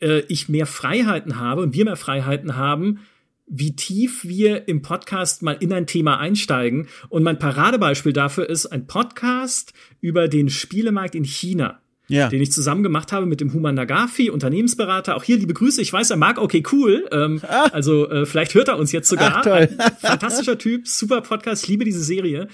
äh, 0.00 0.20
ich 0.28 0.48
mehr 0.48 0.66
Freiheiten 0.66 1.38
habe 1.38 1.62
und 1.62 1.74
wir 1.74 1.84
mehr 1.84 1.96
Freiheiten 1.96 2.56
haben, 2.56 3.00
wie 3.46 3.74
tief 3.74 4.24
wir 4.24 4.68
im 4.68 4.82
Podcast 4.82 5.42
mal 5.42 5.56
in 5.58 5.72
ein 5.72 5.86
Thema 5.86 6.18
einsteigen. 6.18 6.88
Und 7.08 7.22
mein 7.22 7.38
Paradebeispiel 7.38 8.12
dafür 8.12 8.48
ist 8.48 8.66
ein 8.66 8.86
Podcast 8.86 9.72
über 10.02 10.28
den 10.28 10.50
Spielemarkt 10.50 11.14
in 11.14 11.24
China 11.24 11.80
ja. 12.08 12.28
den 12.28 12.40
ich 12.40 12.52
zusammen 12.52 12.82
gemacht 12.82 13.12
habe 13.12 13.26
mit 13.26 13.40
dem 13.40 13.52
Human 13.52 13.74
Nagafi, 13.74 14.30
Unternehmensberater. 14.30 15.16
Auch 15.16 15.24
hier 15.24 15.36
liebe 15.36 15.54
Grüße. 15.54 15.80
Ich 15.80 15.92
weiß, 15.92 16.10
er 16.10 16.16
mag 16.16 16.38
okay 16.38 16.62
cool. 16.72 17.08
Ähm, 17.12 17.40
ah. 17.48 17.68
Also 17.72 18.08
äh, 18.10 18.26
vielleicht 18.26 18.54
hört 18.54 18.68
er 18.68 18.78
uns 18.78 18.92
jetzt 18.92 19.08
sogar. 19.08 19.36
Ach, 19.36 19.42
toll. 19.42 19.68
fantastischer 20.00 20.58
Typ, 20.58 20.88
super 20.88 21.20
Podcast, 21.20 21.68
liebe 21.68 21.84
diese 21.84 22.02
Serie. 22.02 22.48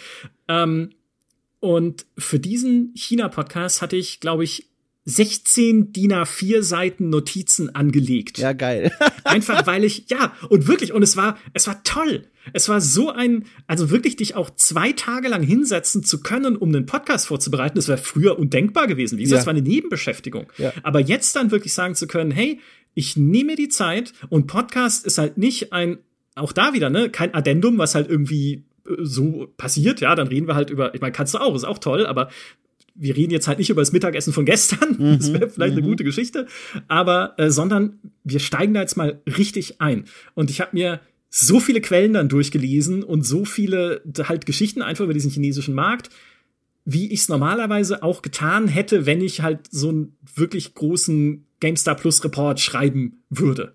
Ähm, 0.48 0.90
und 1.60 2.04
für 2.18 2.38
diesen 2.38 2.92
China-Podcast 2.94 3.80
hatte 3.80 3.96
ich, 3.96 4.20
glaube 4.20 4.44
ich, 4.44 4.68
16 5.06 5.92
DIN 5.92 6.12
A4 6.12 6.62
Seiten 6.62 7.10
Notizen 7.10 7.74
angelegt. 7.74 8.38
Ja, 8.38 8.52
geil. 8.52 8.90
Einfach 9.24 9.66
weil 9.66 9.84
ich, 9.84 10.06
ja, 10.08 10.32
und 10.48 10.66
wirklich, 10.66 10.92
und 10.92 11.02
es 11.02 11.16
war, 11.16 11.38
es 11.52 11.66
war 11.66 11.82
toll. 11.84 12.24
Es 12.52 12.68
war 12.68 12.80
so 12.80 13.10
ein, 13.10 13.44
also 13.66 13.90
wirklich 13.90 14.16
dich 14.16 14.34
auch 14.34 14.50
zwei 14.50 14.92
Tage 14.92 15.28
lang 15.28 15.42
hinsetzen 15.42 16.04
zu 16.04 16.20
können, 16.20 16.56
um 16.56 16.68
einen 16.68 16.86
Podcast 16.86 17.26
vorzubereiten, 17.26 17.76
das 17.76 17.88
wäre 17.88 17.98
früher 17.98 18.38
undenkbar 18.38 18.86
gewesen. 18.86 19.18
Wie 19.18 19.22
gesagt, 19.22 19.36
ja. 19.36 19.40
das 19.40 19.46
war 19.46 19.54
eine 19.54 19.62
Nebenbeschäftigung. 19.62 20.50
Ja. 20.58 20.72
Aber 20.82 21.00
jetzt 21.00 21.36
dann 21.36 21.50
wirklich 21.50 21.74
sagen 21.74 21.94
zu 21.94 22.06
können, 22.06 22.30
hey, 22.30 22.60
ich 22.94 23.16
nehme 23.16 23.56
die 23.56 23.68
Zeit 23.68 24.12
und 24.28 24.46
Podcast 24.46 25.04
ist 25.04 25.18
halt 25.18 25.36
nicht 25.36 25.72
ein, 25.72 25.98
auch 26.34 26.52
da 26.52 26.72
wieder, 26.72 26.90
ne, 26.90 27.10
kein 27.10 27.34
Addendum, 27.34 27.78
was 27.78 27.94
halt 27.94 28.08
irgendwie 28.08 28.64
äh, 28.86 28.94
so 29.02 29.52
passiert, 29.56 30.00
ja, 30.00 30.14
dann 30.14 30.28
reden 30.28 30.46
wir 30.46 30.54
halt 30.54 30.70
über, 30.70 30.94
ich 30.94 31.00
meine, 31.00 31.12
kannst 31.12 31.34
du 31.34 31.38
auch, 31.38 31.54
ist 31.54 31.64
auch 31.64 31.78
toll, 31.78 32.06
aber 32.06 32.28
wir 32.94 33.16
reden 33.16 33.32
jetzt 33.32 33.48
halt 33.48 33.58
nicht 33.58 33.70
über 33.70 33.82
das 33.82 33.92
Mittagessen 33.92 34.32
von 34.32 34.44
gestern, 34.44 34.96
mhm, 34.98 35.18
das 35.18 35.32
wäre 35.32 35.48
vielleicht 35.48 35.74
mhm. 35.74 35.82
eine 35.82 35.88
gute 35.88 36.04
Geschichte, 36.04 36.46
aber 36.88 37.34
äh, 37.38 37.50
sondern 37.50 37.98
wir 38.22 38.40
steigen 38.40 38.74
da 38.74 38.80
jetzt 38.80 38.96
mal 38.96 39.20
richtig 39.26 39.80
ein. 39.80 40.04
Und 40.34 40.50
ich 40.50 40.60
habe 40.60 40.70
mir 40.72 41.00
so 41.30 41.58
viele 41.58 41.80
Quellen 41.80 42.12
dann 42.12 42.28
durchgelesen 42.28 43.02
und 43.02 43.26
so 43.26 43.44
viele 43.44 44.02
halt 44.28 44.46
Geschichten 44.46 44.82
einfach 44.82 45.04
über 45.04 45.14
diesen 45.14 45.32
chinesischen 45.32 45.74
Markt, 45.74 46.10
wie 46.84 47.12
ich 47.12 47.20
es 47.20 47.28
normalerweise 47.28 48.02
auch 48.02 48.22
getan 48.22 48.68
hätte, 48.68 49.06
wenn 49.06 49.20
ich 49.20 49.40
halt 49.40 49.60
so 49.70 49.88
einen 49.88 50.16
wirklich 50.34 50.74
großen 50.74 51.44
GameStar 51.58 51.96
Plus 51.96 52.22
Report 52.22 52.60
schreiben 52.60 53.22
würde. 53.30 53.74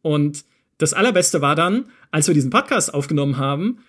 Und 0.00 0.44
das 0.78 0.94
Allerbeste 0.94 1.42
war 1.42 1.54
dann, 1.54 1.86
als 2.10 2.28
wir 2.28 2.34
diesen 2.34 2.50
Podcast 2.50 2.94
aufgenommen 2.94 3.36
haben, 3.36 3.80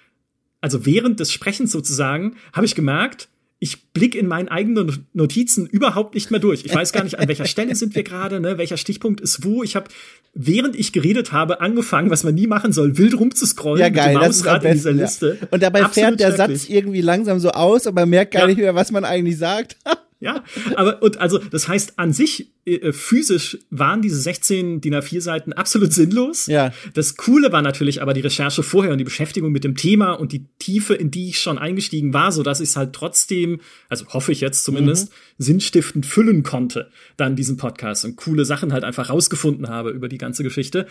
also 0.60 0.86
während 0.86 1.20
des 1.20 1.32
Sprechens 1.32 1.72
sozusagen, 1.72 2.36
habe 2.52 2.66
ich 2.66 2.76
gemerkt, 2.76 3.30
ich 3.64 3.92
blick 3.94 4.16
in 4.16 4.26
meinen 4.26 4.48
eigenen 4.48 5.06
Notizen 5.14 5.68
überhaupt 5.68 6.16
nicht 6.16 6.32
mehr 6.32 6.40
durch. 6.40 6.66
Ich 6.66 6.74
weiß 6.74 6.92
gar 6.94 7.04
nicht, 7.04 7.20
an 7.20 7.28
welcher 7.28 7.46
Stelle 7.46 7.76
sind 7.76 7.94
wir 7.94 8.02
gerade, 8.02 8.40
ne? 8.40 8.58
welcher 8.58 8.76
Stichpunkt 8.76 9.22
ist 9.22 9.46
wo. 9.46 9.62
Ich 9.62 9.76
habe, 9.76 9.88
während 10.34 10.76
ich 10.76 10.92
geredet 10.94 11.32
habe, 11.32 11.62
angefangen, 11.62 12.10
was 12.10 12.24
man 12.24 12.34
nie 12.34 12.48
machen 12.48 12.74
soll, 12.74 12.98
wild 12.98 13.20
rumzuscrollen 13.20 13.80
ja, 13.80 13.90
geil, 13.90 14.16
mit 14.16 14.24
dem 14.24 14.26
Mausrad 14.26 14.66
in 14.66 14.74
dieser 14.74 14.92
Liste. 14.94 15.38
Ja. 15.40 15.48
Und 15.52 15.62
dabei 15.62 15.84
Absolut 15.84 16.18
fährt 16.18 16.20
der 16.20 16.36
schrecklich. 16.36 16.62
Satz 16.64 16.70
irgendwie 16.72 17.02
langsam 17.02 17.40
so 17.40 17.52
aus, 17.52 17.86
aber 17.86 18.02
man 18.02 18.10
merkt 18.10 18.32
gar 18.34 18.42
Ja. 18.42 18.48
nicht 18.48 18.58
mehr, 18.58 18.74
was 18.74 18.90
man 18.92 19.06
eigentlich 19.06 19.38
sagt. 19.38 19.78
Ja, 20.22 20.44
aber 20.76 21.02
und 21.02 21.18
also 21.18 21.40
das 21.40 21.68
heißt 21.68 21.98
an 21.98 22.14
sich 22.14 22.52
äh, 22.64 22.94
physisch 22.94 23.58
waren 23.72 24.04
diese 24.04 24.18
16 24.18 24.80
DIN 24.80 24.94
A4 24.94 25.20
Seiten 25.20 25.52
absolut 25.52 25.92
sinnlos. 25.94 26.46
Ja. 26.46 26.72
Das 26.94 27.18
Coole 27.18 27.52
war 27.52 27.64
natürlich 27.64 28.04
aber 28.04 28.14
die 28.14 28.22
Recherche 28.22 28.62
vorher 28.62 28.92
und 28.92 29.00
die 29.00 29.04
Beschäftigung 29.04 29.52
mit 29.52 29.64
dem 29.64 29.76
Thema 29.76 30.12
und 30.12 30.32
die 30.32 30.46
Tiefe, 30.60 30.94
in 30.94 31.10
die 31.10 31.30
ich 31.30 31.40
schon 31.40 31.58
eingestiegen 31.58 32.14
war, 32.14 32.32
so 32.32 32.44
dass 32.44 32.62
ich 32.62 32.70
es 32.70 32.76
halt 32.76 32.94
trotzdem, 32.94 33.62
also 33.90 34.06
hoffe 34.10 34.32
ich 34.32 34.42
jetzt 34.42 34.64
zumindest, 34.64 35.12
sinnstiftend 35.40 36.06
füllen 36.06 36.44
konnte, 36.44 36.92
dann 37.18 37.36
diesen 37.36 37.58
Podcast 37.58 38.06
und 38.06 38.16
coole 38.16 38.46
Sachen 38.46 38.74
halt 38.74 38.84
einfach 38.84 39.10
rausgefunden 39.10 39.70
habe 39.70 39.90
über 39.90 40.08
die 40.08 40.20
ganze 40.20 40.44
Geschichte. 40.44 40.86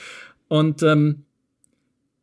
Und 0.49 0.83
ähm, 0.83 1.23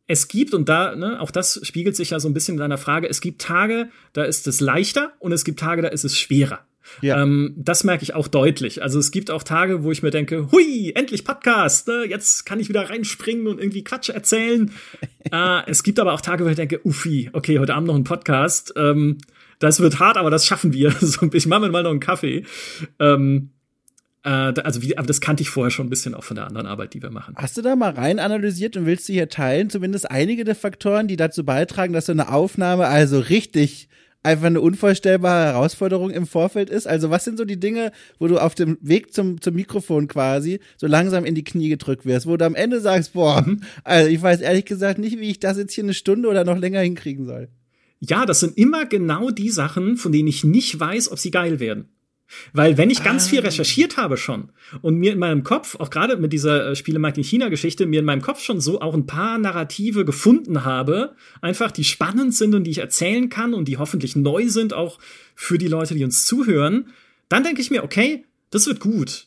es 0.08 0.28
gibt, 0.28 0.52
und 0.52 0.68
da, 0.68 0.94
ne, 0.94 1.20
auch 1.22 1.30
das 1.30 1.58
spiegelt 1.62 1.96
sich 1.96 2.10
ja 2.10 2.20
so 2.20 2.28
ein 2.28 2.34
bisschen 2.34 2.56
in 2.56 2.60
deiner 2.60 2.76
Frage, 2.76 3.08
es 3.08 3.22
gibt 3.22 3.40
Tage, 3.40 3.88
da 4.12 4.24
ist 4.24 4.46
es 4.46 4.60
leichter 4.60 5.14
und 5.20 5.32
es 5.32 5.46
gibt 5.46 5.58
Tage, 5.58 5.80
da 5.80 5.88
ist 5.88 6.04
es 6.04 6.18
schwerer. 6.18 6.67
Ja. 7.02 7.22
Ähm, 7.22 7.54
das 7.56 7.84
merke 7.84 8.02
ich 8.02 8.14
auch 8.14 8.28
deutlich. 8.28 8.82
Also 8.82 8.98
es 8.98 9.10
gibt 9.10 9.30
auch 9.30 9.42
Tage, 9.42 9.82
wo 9.82 9.90
ich 9.90 10.02
mir 10.02 10.10
denke, 10.10 10.50
hui, 10.52 10.92
endlich 10.94 11.24
Podcast, 11.24 11.88
ne? 11.88 12.04
jetzt 12.08 12.46
kann 12.46 12.60
ich 12.60 12.68
wieder 12.68 12.88
reinspringen 12.88 13.46
und 13.46 13.58
irgendwie 13.60 13.84
Quatsch 13.84 14.08
erzählen. 14.08 14.70
äh, 15.32 15.70
es 15.70 15.82
gibt 15.82 15.98
aber 15.98 16.12
auch 16.12 16.20
Tage, 16.20 16.44
wo 16.44 16.48
ich 16.48 16.56
denke, 16.56 16.80
uffi, 16.84 17.30
okay, 17.32 17.58
heute 17.58 17.74
Abend 17.74 17.88
noch 17.88 17.96
ein 17.96 18.04
Podcast. 18.04 18.72
Ähm, 18.76 19.18
das 19.58 19.80
wird 19.80 19.98
hart, 19.98 20.16
aber 20.16 20.30
das 20.30 20.46
schaffen 20.46 20.72
wir. 20.72 20.94
ich 21.32 21.46
mache 21.46 21.60
mir 21.60 21.70
mal 21.70 21.82
noch 21.82 21.90
einen 21.90 22.00
Kaffee. 22.00 22.44
Ähm, 22.98 23.50
äh, 24.24 24.28
also 24.28 24.82
wie, 24.82 24.96
aber 24.96 25.06
das 25.06 25.20
kannte 25.20 25.42
ich 25.42 25.50
vorher 25.50 25.70
schon 25.70 25.86
ein 25.86 25.90
bisschen 25.90 26.14
auch 26.14 26.24
von 26.24 26.36
der 26.36 26.46
anderen 26.46 26.66
Arbeit, 26.66 26.94
die 26.94 27.02
wir 27.02 27.10
machen. 27.10 27.34
Hast 27.36 27.56
du 27.56 27.62
da 27.62 27.76
mal 27.76 27.92
rein 27.92 28.18
analysiert 28.18 28.76
und 28.76 28.86
willst 28.86 29.08
du 29.08 29.12
hier 29.12 29.28
teilen, 29.28 29.70
zumindest 29.70 30.10
einige 30.10 30.44
der 30.44 30.54
Faktoren, 30.54 31.08
die 31.08 31.16
dazu 31.16 31.44
beitragen, 31.44 31.92
dass 31.92 32.06
so 32.06 32.12
eine 32.12 32.30
Aufnahme 32.30 32.86
also 32.86 33.18
richtig 33.20 33.88
einfach 34.28 34.46
eine 34.46 34.60
unvorstellbare 34.60 35.46
Herausforderung 35.52 36.10
im 36.10 36.26
Vorfeld 36.26 36.70
ist? 36.70 36.86
Also 36.86 37.10
was 37.10 37.24
sind 37.24 37.38
so 37.38 37.44
die 37.44 37.58
Dinge, 37.58 37.92
wo 38.18 38.28
du 38.28 38.38
auf 38.38 38.54
dem 38.54 38.78
Weg 38.80 39.12
zum, 39.12 39.40
zum 39.40 39.54
Mikrofon 39.54 40.06
quasi 40.06 40.60
so 40.76 40.86
langsam 40.86 41.24
in 41.24 41.34
die 41.34 41.44
Knie 41.44 41.68
gedrückt 41.68 42.06
wirst, 42.06 42.26
wo 42.26 42.36
du 42.36 42.44
am 42.44 42.54
Ende 42.54 42.80
sagst, 42.80 43.14
boah, 43.14 43.44
also 43.84 44.08
ich 44.08 44.20
weiß 44.22 44.40
ehrlich 44.40 44.66
gesagt 44.66 44.98
nicht, 44.98 45.18
wie 45.18 45.30
ich 45.30 45.40
das 45.40 45.56
jetzt 45.56 45.72
hier 45.72 45.84
eine 45.84 45.94
Stunde 45.94 46.28
oder 46.28 46.44
noch 46.44 46.58
länger 46.58 46.80
hinkriegen 46.80 47.26
soll. 47.26 47.48
Ja, 48.00 48.26
das 48.26 48.40
sind 48.40 48.56
immer 48.56 48.86
genau 48.86 49.30
die 49.30 49.50
Sachen, 49.50 49.96
von 49.96 50.12
denen 50.12 50.28
ich 50.28 50.44
nicht 50.44 50.78
weiß, 50.78 51.10
ob 51.10 51.18
sie 51.18 51.30
geil 51.30 51.58
werden. 51.58 51.88
Weil 52.52 52.76
wenn 52.76 52.90
ich 52.90 53.02
ganz 53.02 53.28
viel 53.28 53.40
recherchiert 53.40 53.96
habe 53.96 54.16
schon 54.16 54.50
und 54.82 54.96
mir 54.96 55.12
in 55.12 55.18
meinem 55.18 55.44
Kopf, 55.44 55.76
auch 55.76 55.90
gerade 55.90 56.16
mit 56.16 56.32
dieser 56.32 56.70
äh, 56.70 56.76
Spielemarkt 56.76 57.16
in 57.16 57.24
China-Geschichte, 57.24 57.86
mir 57.86 58.00
in 58.00 58.06
meinem 58.06 58.22
Kopf 58.22 58.42
schon 58.42 58.60
so 58.60 58.80
auch 58.80 58.94
ein 58.94 59.06
paar 59.06 59.38
Narrative 59.38 60.04
gefunden 60.04 60.64
habe, 60.64 61.14
einfach 61.40 61.70
die 61.70 61.84
spannend 61.84 62.34
sind 62.34 62.54
und 62.54 62.64
die 62.64 62.70
ich 62.70 62.78
erzählen 62.78 63.28
kann 63.28 63.54
und 63.54 63.66
die 63.66 63.78
hoffentlich 63.78 64.14
neu 64.14 64.48
sind, 64.48 64.74
auch 64.74 64.98
für 65.34 65.58
die 65.58 65.68
Leute, 65.68 65.94
die 65.94 66.04
uns 66.04 66.24
zuhören, 66.26 66.88
dann 67.28 67.44
denke 67.44 67.60
ich 67.60 67.70
mir, 67.70 67.82
okay, 67.82 68.24
das 68.50 68.66
wird 68.66 68.80
gut. 68.80 69.26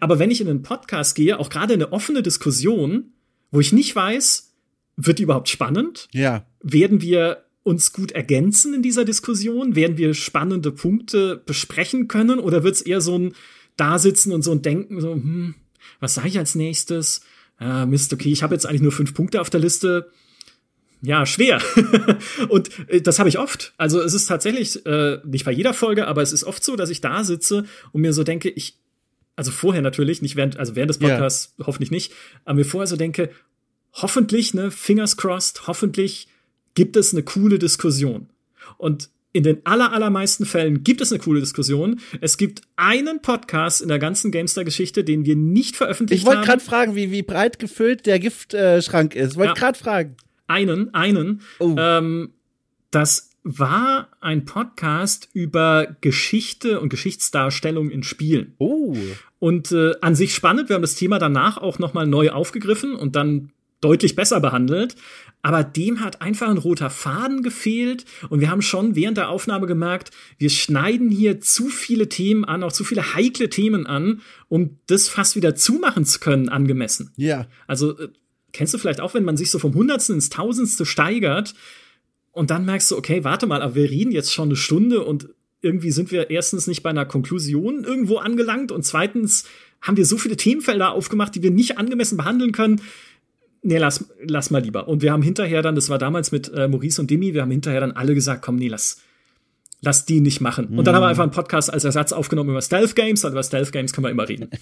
Aber 0.00 0.18
wenn 0.18 0.30
ich 0.30 0.40
in 0.40 0.48
einen 0.48 0.62
Podcast 0.62 1.14
gehe, 1.14 1.38
auch 1.38 1.48
gerade 1.48 1.74
in 1.74 1.82
eine 1.82 1.92
offene 1.92 2.22
Diskussion, 2.22 3.12
wo 3.50 3.60
ich 3.60 3.72
nicht 3.72 3.94
weiß, 3.94 4.54
wird 4.96 5.18
die 5.18 5.22
überhaupt 5.22 5.48
spannend? 5.48 6.08
Ja. 6.12 6.46
Werden 6.62 7.00
wir 7.00 7.44
uns 7.62 7.92
gut 7.92 8.12
ergänzen 8.12 8.74
in 8.74 8.82
dieser 8.82 9.04
Diskussion? 9.04 9.76
Werden 9.76 9.98
wir 9.98 10.14
spannende 10.14 10.72
Punkte 10.72 11.42
besprechen 11.44 12.08
können? 12.08 12.38
Oder 12.38 12.64
wird 12.64 12.76
es 12.76 12.82
eher 12.82 13.00
so 13.00 13.18
ein 13.18 13.34
Dasitzen 13.76 14.32
und 14.32 14.42
so 14.42 14.52
ein 14.52 14.62
Denken, 14.62 15.00
so, 15.00 15.12
hm, 15.12 15.54
was 16.00 16.14
sage 16.14 16.28
ich 16.28 16.38
als 16.38 16.54
nächstes? 16.54 17.22
Ah, 17.58 17.86
Mist, 17.86 18.12
okay, 18.12 18.32
ich 18.32 18.42
habe 18.42 18.54
jetzt 18.54 18.66
eigentlich 18.66 18.82
nur 18.82 18.92
fünf 18.92 19.14
Punkte 19.14 19.40
auf 19.40 19.50
der 19.50 19.60
Liste. 19.60 20.10
Ja, 21.02 21.24
schwer. 21.24 21.60
und 22.48 22.70
äh, 22.88 23.00
das 23.00 23.18
habe 23.18 23.28
ich 23.28 23.38
oft. 23.38 23.72
Also 23.76 24.00
es 24.00 24.14
ist 24.14 24.26
tatsächlich, 24.26 24.84
äh, 24.86 25.18
nicht 25.24 25.44
bei 25.44 25.52
jeder 25.52 25.74
Folge, 25.74 26.06
aber 26.06 26.22
es 26.22 26.32
ist 26.32 26.44
oft 26.44 26.62
so, 26.62 26.76
dass 26.76 26.90
ich 26.90 27.00
da 27.00 27.24
sitze 27.24 27.64
und 27.92 28.02
mir 28.02 28.12
so 28.12 28.24
denke, 28.24 28.50
ich, 28.50 28.78
also 29.36 29.50
vorher 29.50 29.82
natürlich, 29.82 30.20
nicht 30.20 30.36
während, 30.36 30.58
also 30.58 30.76
während 30.76 30.90
des. 30.90 30.98
Podcasts 30.98 31.54
hoffentlich 31.64 31.90
nicht, 31.90 32.12
aber 32.44 32.56
mir 32.56 32.64
vorher 32.64 32.86
so 32.86 32.96
denke, 32.96 33.30
hoffentlich, 33.92 34.52
ne, 34.54 34.70
fingers 34.70 35.16
crossed, 35.16 35.66
hoffentlich 35.66 36.28
gibt 36.74 36.96
es 36.96 37.12
eine 37.12 37.22
coole 37.22 37.58
Diskussion. 37.58 38.28
Und 38.78 39.10
in 39.32 39.44
den 39.44 39.64
aller, 39.64 39.92
allermeisten 39.92 40.44
Fällen 40.44 40.82
gibt 40.82 41.00
es 41.00 41.12
eine 41.12 41.20
coole 41.20 41.38
Diskussion. 41.40 42.00
Es 42.20 42.36
gibt 42.36 42.62
einen 42.76 43.22
Podcast 43.22 43.80
in 43.80 43.88
der 43.88 44.00
ganzen 44.00 44.32
Gamestar-Geschichte, 44.32 45.04
den 45.04 45.24
wir 45.24 45.36
nicht 45.36 45.76
veröffentlicht 45.76 46.22
Ich 46.22 46.26
wollte 46.26 46.40
haben. 46.40 46.46
gerade 46.46 46.62
fragen, 46.64 46.94
wie, 46.96 47.12
wie 47.12 47.22
breit 47.22 47.58
gefüllt 47.60 48.06
der 48.06 48.18
Giftschrank 48.18 49.14
ist. 49.14 49.36
Wollte 49.36 49.50
Ja. 49.50 49.54
gerade 49.54 49.78
fragen. 49.78 50.16
einen, 50.48 50.92
einen. 50.94 51.42
Oh. 51.60 51.76
Ähm, 51.78 52.30
das 52.90 53.30
war 53.44 54.08
ein 54.20 54.44
Podcast 54.46 55.28
über 55.32 55.96
Geschichte 56.00 56.80
und 56.80 56.88
Geschichtsdarstellung 56.88 57.88
in 57.90 58.02
Spielen. 58.02 58.54
Oh. 58.58 58.96
Und 59.38 59.70
äh, 59.70 59.92
an 60.00 60.16
sich 60.16 60.34
spannend. 60.34 60.68
Wir 60.68 60.74
haben 60.74 60.82
das 60.82 60.96
Thema 60.96 61.20
danach 61.20 61.56
auch 61.56 61.78
noch 61.78 61.94
mal 61.94 62.06
neu 62.06 62.30
aufgegriffen 62.30 62.96
und 62.96 63.14
dann 63.14 63.52
deutlich 63.80 64.16
besser 64.16 64.40
behandelt. 64.40 64.96
Aber 65.42 65.64
dem 65.64 66.00
hat 66.00 66.20
einfach 66.20 66.48
ein 66.48 66.58
roter 66.58 66.90
Faden 66.90 67.42
gefehlt. 67.42 68.04
Und 68.28 68.40
wir 68.40 68.50
haben 68.50 68.62
schon 68.62 68.94
während 68.94 69.16
der 69.16 69.30
Aufnahme 69.30 69.66
gemerkt, 69.66 70.10
wir 70.38 70.50
schneiden 70.50 71.10
hier 71.10 71.40
zu 71.40 71.68
viele 71.68 72.08
Themen 72.08 72.44
an, 72.44 72.62
auch 72.62 72.72
zu 72.72 72.84
viele 72.84 73.14
heikle 73.14 73.48
Themen 73.48 73.86
an, 73.86 74.20
um 74.48 74.78
das 74.86 75.08
fast 75.08 75.36
wieder 75.36 75.54
zumachen 75.54 76.04
zu 76.04 76.20
können, 76.20 76.48
angemessen. 76.48 77.12
Ja. 77.16 77.46
Also 77.66 77.98
äh, 77.98 78.08
kennst 78.52 78.74
du 78.74 78.78
vielleicht 78.78 79.00
auch, 79.00 79.14
wenn 79.14 79.24
man 79.24 79.36
sich 79.36 79.50
so 79.50 79.58
vom 79.58 79.74
Hundertsten 79.74 80.16
ins 80.16 80.28
Tausendste 80.28 80.84
steigert 80.84 81.54
und 82.32 82.50
dann 82.50 82.64
merkst 82.64 82.90
du, 82.90 82.96
okay, 82.96 83.24
warte 83.24 83.46
mal, 83.46 83.62
aber 83.62 83.74
wir 83.74 83.90
reden 83.90 84.12
jetzt 84.12 84.32
schon 84.32 84.48
eine 84.48 84.56
Stunde 84.56 85.04
und 85.04 85.28
irgendwie 85.62 85.90
sind 85.90 86.10
wir 86.10 86.30
erstens 86.30 86.66
nicht 86.66 86.82
bei 86.82 86.90
einer 86.90 87.04
Konklusion 87.04 87.84
irgendwo 87.84 88.16
angelangt 88.18 88.72
und 88.72 88.84
zweitens 88.84 89.44
haben 89.82 89.96
wir 89.96 90.04
so 90.04 90.18
viele 90.18 90.36
Themenfelder 90.36 90.92
aufgemacht, 90.92 91.34
die 91.34 91.42
wir 91.42 91.50
nicht 91.50 91.78
angemessen 91.78 92.16
behandeln 92.16 92.52
können. 92.52 92.80
Nee, 93.62 93.78
lass, 93.78 94.08
lass 94.22 94.50
mal 94.50 94.62
lieber. 94.62 94.88
Und 94.88 95.02
wir 95.02 95.12
haben 95.12 95.22
hinterher 95.22 95.62
dann, 95.62 95.74
das 95.74 95.90
war 95.90 95.98
damals 95.98 96.32
mit 96.32 96.52
äh, 96.52 96.66
Maurice 96.66 97.00
und 97.00 97.10
Demi, 97.10 97.34
wir 97.34 97.42
haben 97.42 97.50
hinterher 97.50 97.80
dann 97.80 97.92
alle 97.92 98.14
gesagt, 98.14 98.42
komm, 98.42 98.56
nee, 98.56 98.68
lass, 98.68 99.02
lass 99.82 100.04
die 100.04 100.20
nicht 100.20 100.40
machen. 100.40 100.66
Und 100.66 100.84
dann 100.84 100.94
haben 100.94 101.02
wir 101.02 101.08
einfach 101.08 101.22
einen 101.22 101.32
Podcast 101.32 101.72
als 101.72 101.84
Ersatz 101.84 102.12
aufgenommen 102.12 102.50
über 102.50 102.60
Stealth 102.60 102.94
Games, 102.94 103.24
und 103.24 103.32
über 103.32 103.42
Stealth 103.42 103.72
Games 103.72 103.92
können 103.92 104.06
wir 104.06 104.10
immer 104.10 104.28
reden. 104.28 104.50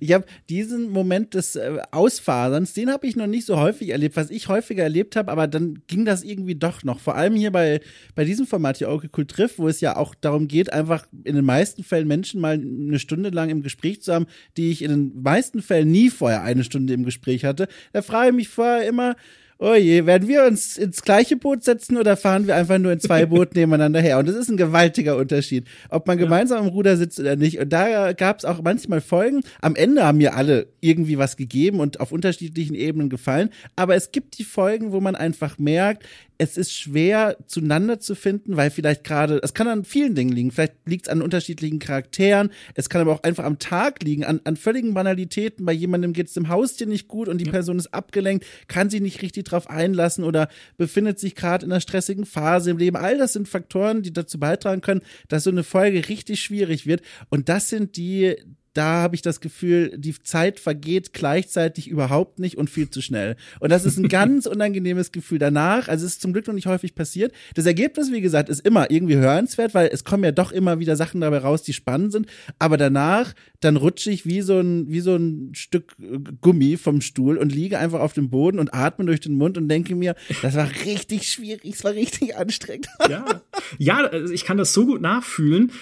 Ich 0.00 0.12
habe 0.12 0.24
diesen 0.48 0.90
Moment 0.90 1.34
des 1.34 1.56
äh, 1.56 1.78
Ausfaserns, 1.90 2.72
den 2.72 2.90
habe 2.90 3.06
ich 3.06 3.16
noch 3.16 3.26
nicht 3.26 3.44
so 3.44 3.58
häufig 3.58 3.90
erlebt. 3.90 4.16
Was 4.16 4.30
ich 4.30 4.48
häufiger 4.48 4.82
erlebt 4.82 5.14
habe, 5.14 5.30
aber 5.30 5.46
dann 5.46 5.82
ging 5.88 6.06
das 6.06 6.22
irgendwie 6.22 6.54
doch 6.54 6.84
noch. 6.84 7.00
Vor 7.00 7.16
allem 7.16 7.34
hier 7.34 7.50
bei, 7.50 7.80
bei 8.14 8.24
diesem 8.24 8.46
Format 8.46 8.78
hier, 8.78 8.88
Okay 8.88 9.08
Cool 9.14 9.26
Triff, 9.26 9.58
wo 9.58 9.68
es 9.68 9.80
ja 9.80 9.96
auch 9.96 10.14
darum 10.14 10.48
geht, 10.48 10.72
einfach 10.72 11.06
in 11.24 11.36
den 11.36 11.44
meisten 11.44 11.84
Fällen 11.84 12.08
Menschen 12.08 12.40
mal 12.40 12.54
eine 12.54 12.98
Stunde 12.98 13.28
lang 13.28 13.50
im 13.50 13.62
Gespräch 13.62 14.00
zu 14.00 14.14
haben, 14.14 14.26
die 14.56 14.70
ich 14.70 14.82
in 14.82 14.90
den 14.90 15.22
meisten 15.22 15.60
Fällen 15.60 15.90
nie 15.90 16.08
vorher 16.08 16.42
eine 16.42 16.64
Stunde 16.64 16.94
im 16.94 17.04
Gespräch 17.04 17.44
hatte. 17.44 17.68
Da 17.92 18.00
frage 18.00 18.30
ich 18.30 18.36
mich 18.36 18.48
vorher 18.48 18.88
immer, 18.88 19.16
Oh 19.60 19.74
je, 19.74 20.06
werden 20.06 20.28
wir 20.28 20.44
uns 20.44 20.78
ins 20.78 21.02
gleiche 21.02 21.36
Boot 21.36 21.64
setzen 21.64 21.96
oder 21.96 22.16
fahren 22.16 22.46
wir 22.46 22.54
einfach 22.54 22.78
nur 22.78 22.92
in 22.92 23.00
zwei 23.00 23.26
Booten 23.26 23.58
nebeneinander 23.58 24.00
her? 24.00 24.18
Und 24.18 24.28
das 24.28 24.36
ist 24.36 24.48
ein 24.48 24.56
gewaltiger 24.56 25.16
Unterschied, 25.16 25.66
ob 25.88 26.06
man 26.06 26.16
gemeinsam 26.16 26.64
im 26.64 26.70
Ruder 26.70 26.96
sitzt 26.96 27.18
oder 27.18 27.34
nicht. 27.34 27.58
Und 27.58 27.70
da 27.72 28.12
gab 28.12 28.38
es 28.38 28.44
auch 28.44 28.62
manchmal 28.62 29.00
Folgen. 29.00 29.40
Am 29.60 29.74
Ende 29.74 30.04
haben 30.04 30.18
mir 30.18 30.36
alle 30.36 30.68
irgendwie 30.80 31.18
was 31.18 31.36
gegeben 31.36 31.80
und 31.80 31.98
auf 31.98 32.12
unterschiedlichen 32.12 32.76
Ebenen 32.76 33.08
gefallen. 33.08 33.50
Aber 33.74 33.96
es 33.96 34.12
gibt 34.12 34.38
die 34.38 34.44
Folgen, 34.44 34.92
wo 34.92 35.00
man 35.00 35.16
einfach 35.16 35.58
merkt, 35.58 36.04
es 36.38 36.56
ist 36.56 36.72
schwer 36.72 37.36
zueinander 37.46 37.98
zu 37.98 38.14
finden, 38.14 38.56
weil 38.56 38.70
vielleicht 38.70 39.02
gerade, 39.02 39.40
es 39.42 39.54
kann 39.54 39.66
an 39.66 39.84
vielen 39.84 40.14
Dingen 40.14 40.30
liegen. 40.30 40.52
Vielleicht 40.52 40.74
liegt 40.86 41.06
es 41.06 41.12
an 41.12 41.20
unterschiedlichen 41.20 41.80
Charakteren. 41.80 42.50
Es 42.74 42.88
kann 42.88 43.00
aber 43.00 43.12
auch 43.12 43.24
einfach 43.24 43.44
am 43.44 43.58
Tag 43.58 44.04
liegen, 44.04 44.24
an, 44.24 44.40
an 44.44 44.56
völligen 44.56 44.94
Banalitäten. 44.94 45.66
Bei 45.66 45.72
jemandem 45.72 46.12
geht 46.12 46.28
es 46.28 46.34
dem 46.34 46.48
Haustier 46.48 46.86
nicht 46.86 47.08
gut 47.08 47.26
und 47.28 47.38
die 47.38 47.50
Person 47.50 47.78
ist 47.78 47.92
abgelenkt, 47.92 48.46
kann 48.68 48.88
sie 48.88 49.00
nicht 49.00 49.20
richtig 49.20 49.46
drauf 49.46 49.68
einlassen 49.68 50.22
oder 50.22 50.48
befindet 50.76 51.18
sich 51.18 51.34
gerade 51.34 51.66
in 51.66 51.72
einer 51.72 51.80
stressigen 51.80 52.24
Phase 52.24 52.70
im 52.70 52.78
Leben. 52.78 52.96
All 52.96 53.18
das 53.18 53.32
sind 53.32 53.48
Faktoren, 53.48 54.02
die 54.02 54.12
dazu 54.12 54.38
beitragen 54.38 54.80
können, 54.80 55.02
dass 55.26 55.42
so 55.42 55.50
eine 55.50 55.64
Folge 55.64 56.08
richtig 56.08 56.40
schwierig 56.40 56.86
wird. 56.86 57.02
Und 57.30 57.48
das 57.48 57.68
sind 57.68 57.96
die, 57.96 58.36
da 58.78 59.02
habe 59.02 59.16
ich 59.16 59.22
das 59.22 59.40
Gefühl, 59.40 59.92
die 59.98 60.14
Zeit 60.22 60.60
vergeht 60.60 61.12
gleichzeitig 61.12 61.88
überhaupt 61.88 62.38
nicht 62.38 62.56
und 62.56 62.70
viel 62.70 62.88
zu 62.88 63.02
schnell. 63.02 63.34
Und 63.58 63.70
das 63.70 63.84
ist 63.84 63.98
ein 63.98 64.08
ganz 64.08 64.46
unangenehmes 64.46 65.10
Gefühl 65.10 65.40
danach. 65.40 65.88
Also 65.88 66.06
es 66.06 66.12
ist 66.12 66.22
zum 66.22 66.32
Glück 66.32 66.46
noch 66.46 66.54
nicht 66.54 66.68
häufig 66.68 66.94
passiert. 66.94 67.32
Das 67.54 67.66
Ergebnis, 67.66 68.12
wie 68.12 68.20
gesagt, 68.20 68.48
ist 68.48 68.64
immer 68.64 68.88
irgendwie 68.88 69.16
hörenswert, 69.16 69.74
weil 69.74 69.90
es 69.92 70.04
kommen 70.04 70.22
ja 70.22 70.30
doch 70.30 70.52
immer 70.52 70.78
wieder 70.78 70.94
Sachen 70.94 71.20
dabei 71.20 71.38
raus, 71.38 71.64
die 71.64 71.72
spannend 71.72 72.12
sind. 72.12 72.28
Aber 72.60 72.76
danach, 72.76 73.34
dann 73.58 73.74
rutsche 73.74 74.12
ich 74.12 74.26
wie 74.26 74.42
so 74.42 74.60
ein, 74.60 74.88
wie 74.88 75.00
so 75.00 75.16
ein 75.16 75.56
Stück 75.56 75.96
Gummi 76.40 76.76
vom 76.76 77.00
Stuhl 77.00 77.36
und 77.36 77.52
liege 77.52 77.80
einfach 77.80 77.98
auf 77.98 78.12
dem 78.12 78.30
Boden 78.30 78.60
und 78.60 78.72
atme 78.72 79.06
durch 79.06 79.18
den 79.18 79.34
Mund 79.34 79.58
und 79.58 79.68
denke 79.68 79.96
mir, 79.96 80.14
das 80.40 80.54
war 80.54 80.70
richtig 80.84 81.28
schwierig, 81.28 81.74
es 81.74 81.82
war 81.82 81.94
richtig 81.94 82.36
anstrengend. 82.36 82.86
Ja, 83.08 83.42
ja 83.78 84.06
also 84.06 84.32
ich 84.32 84.44
kann 84.44 84.56
das 84.56 84.72
so 84.72 84.86
gut 84.86 85.00
nachfühlen. 85.00 85.72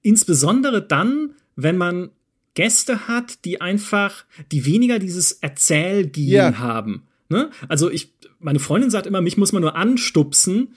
Insbesondere 0.00 0.82
dann, 0.82 1.36
wenn 1.54 1.76
man 1.76 2.10
Gäste 2.54 3.08
hat, 3.08 3.44
die 3.44 3.60
einfach, 3.60 4.24
die 4.50 4.66
weniger 4.66 4.98
dieses 4.98 5.32
Erzählgehen 5.32 6.32
ja. 6.32 6.58
haben. 6.58 7.04
Ne? 7.28 7.50
Also 7.68 7.90
ich, 7.90 8.12
meine 8.38 8.58
Freundin 8.58 8.90
sagt 8.90 9.06
immer, 9.06 9.20
mich 9.20 9.36
muss 9.36 9.52
man 9.52 9.62
nur 9.62 9.76
anstupsen 9.76 10.74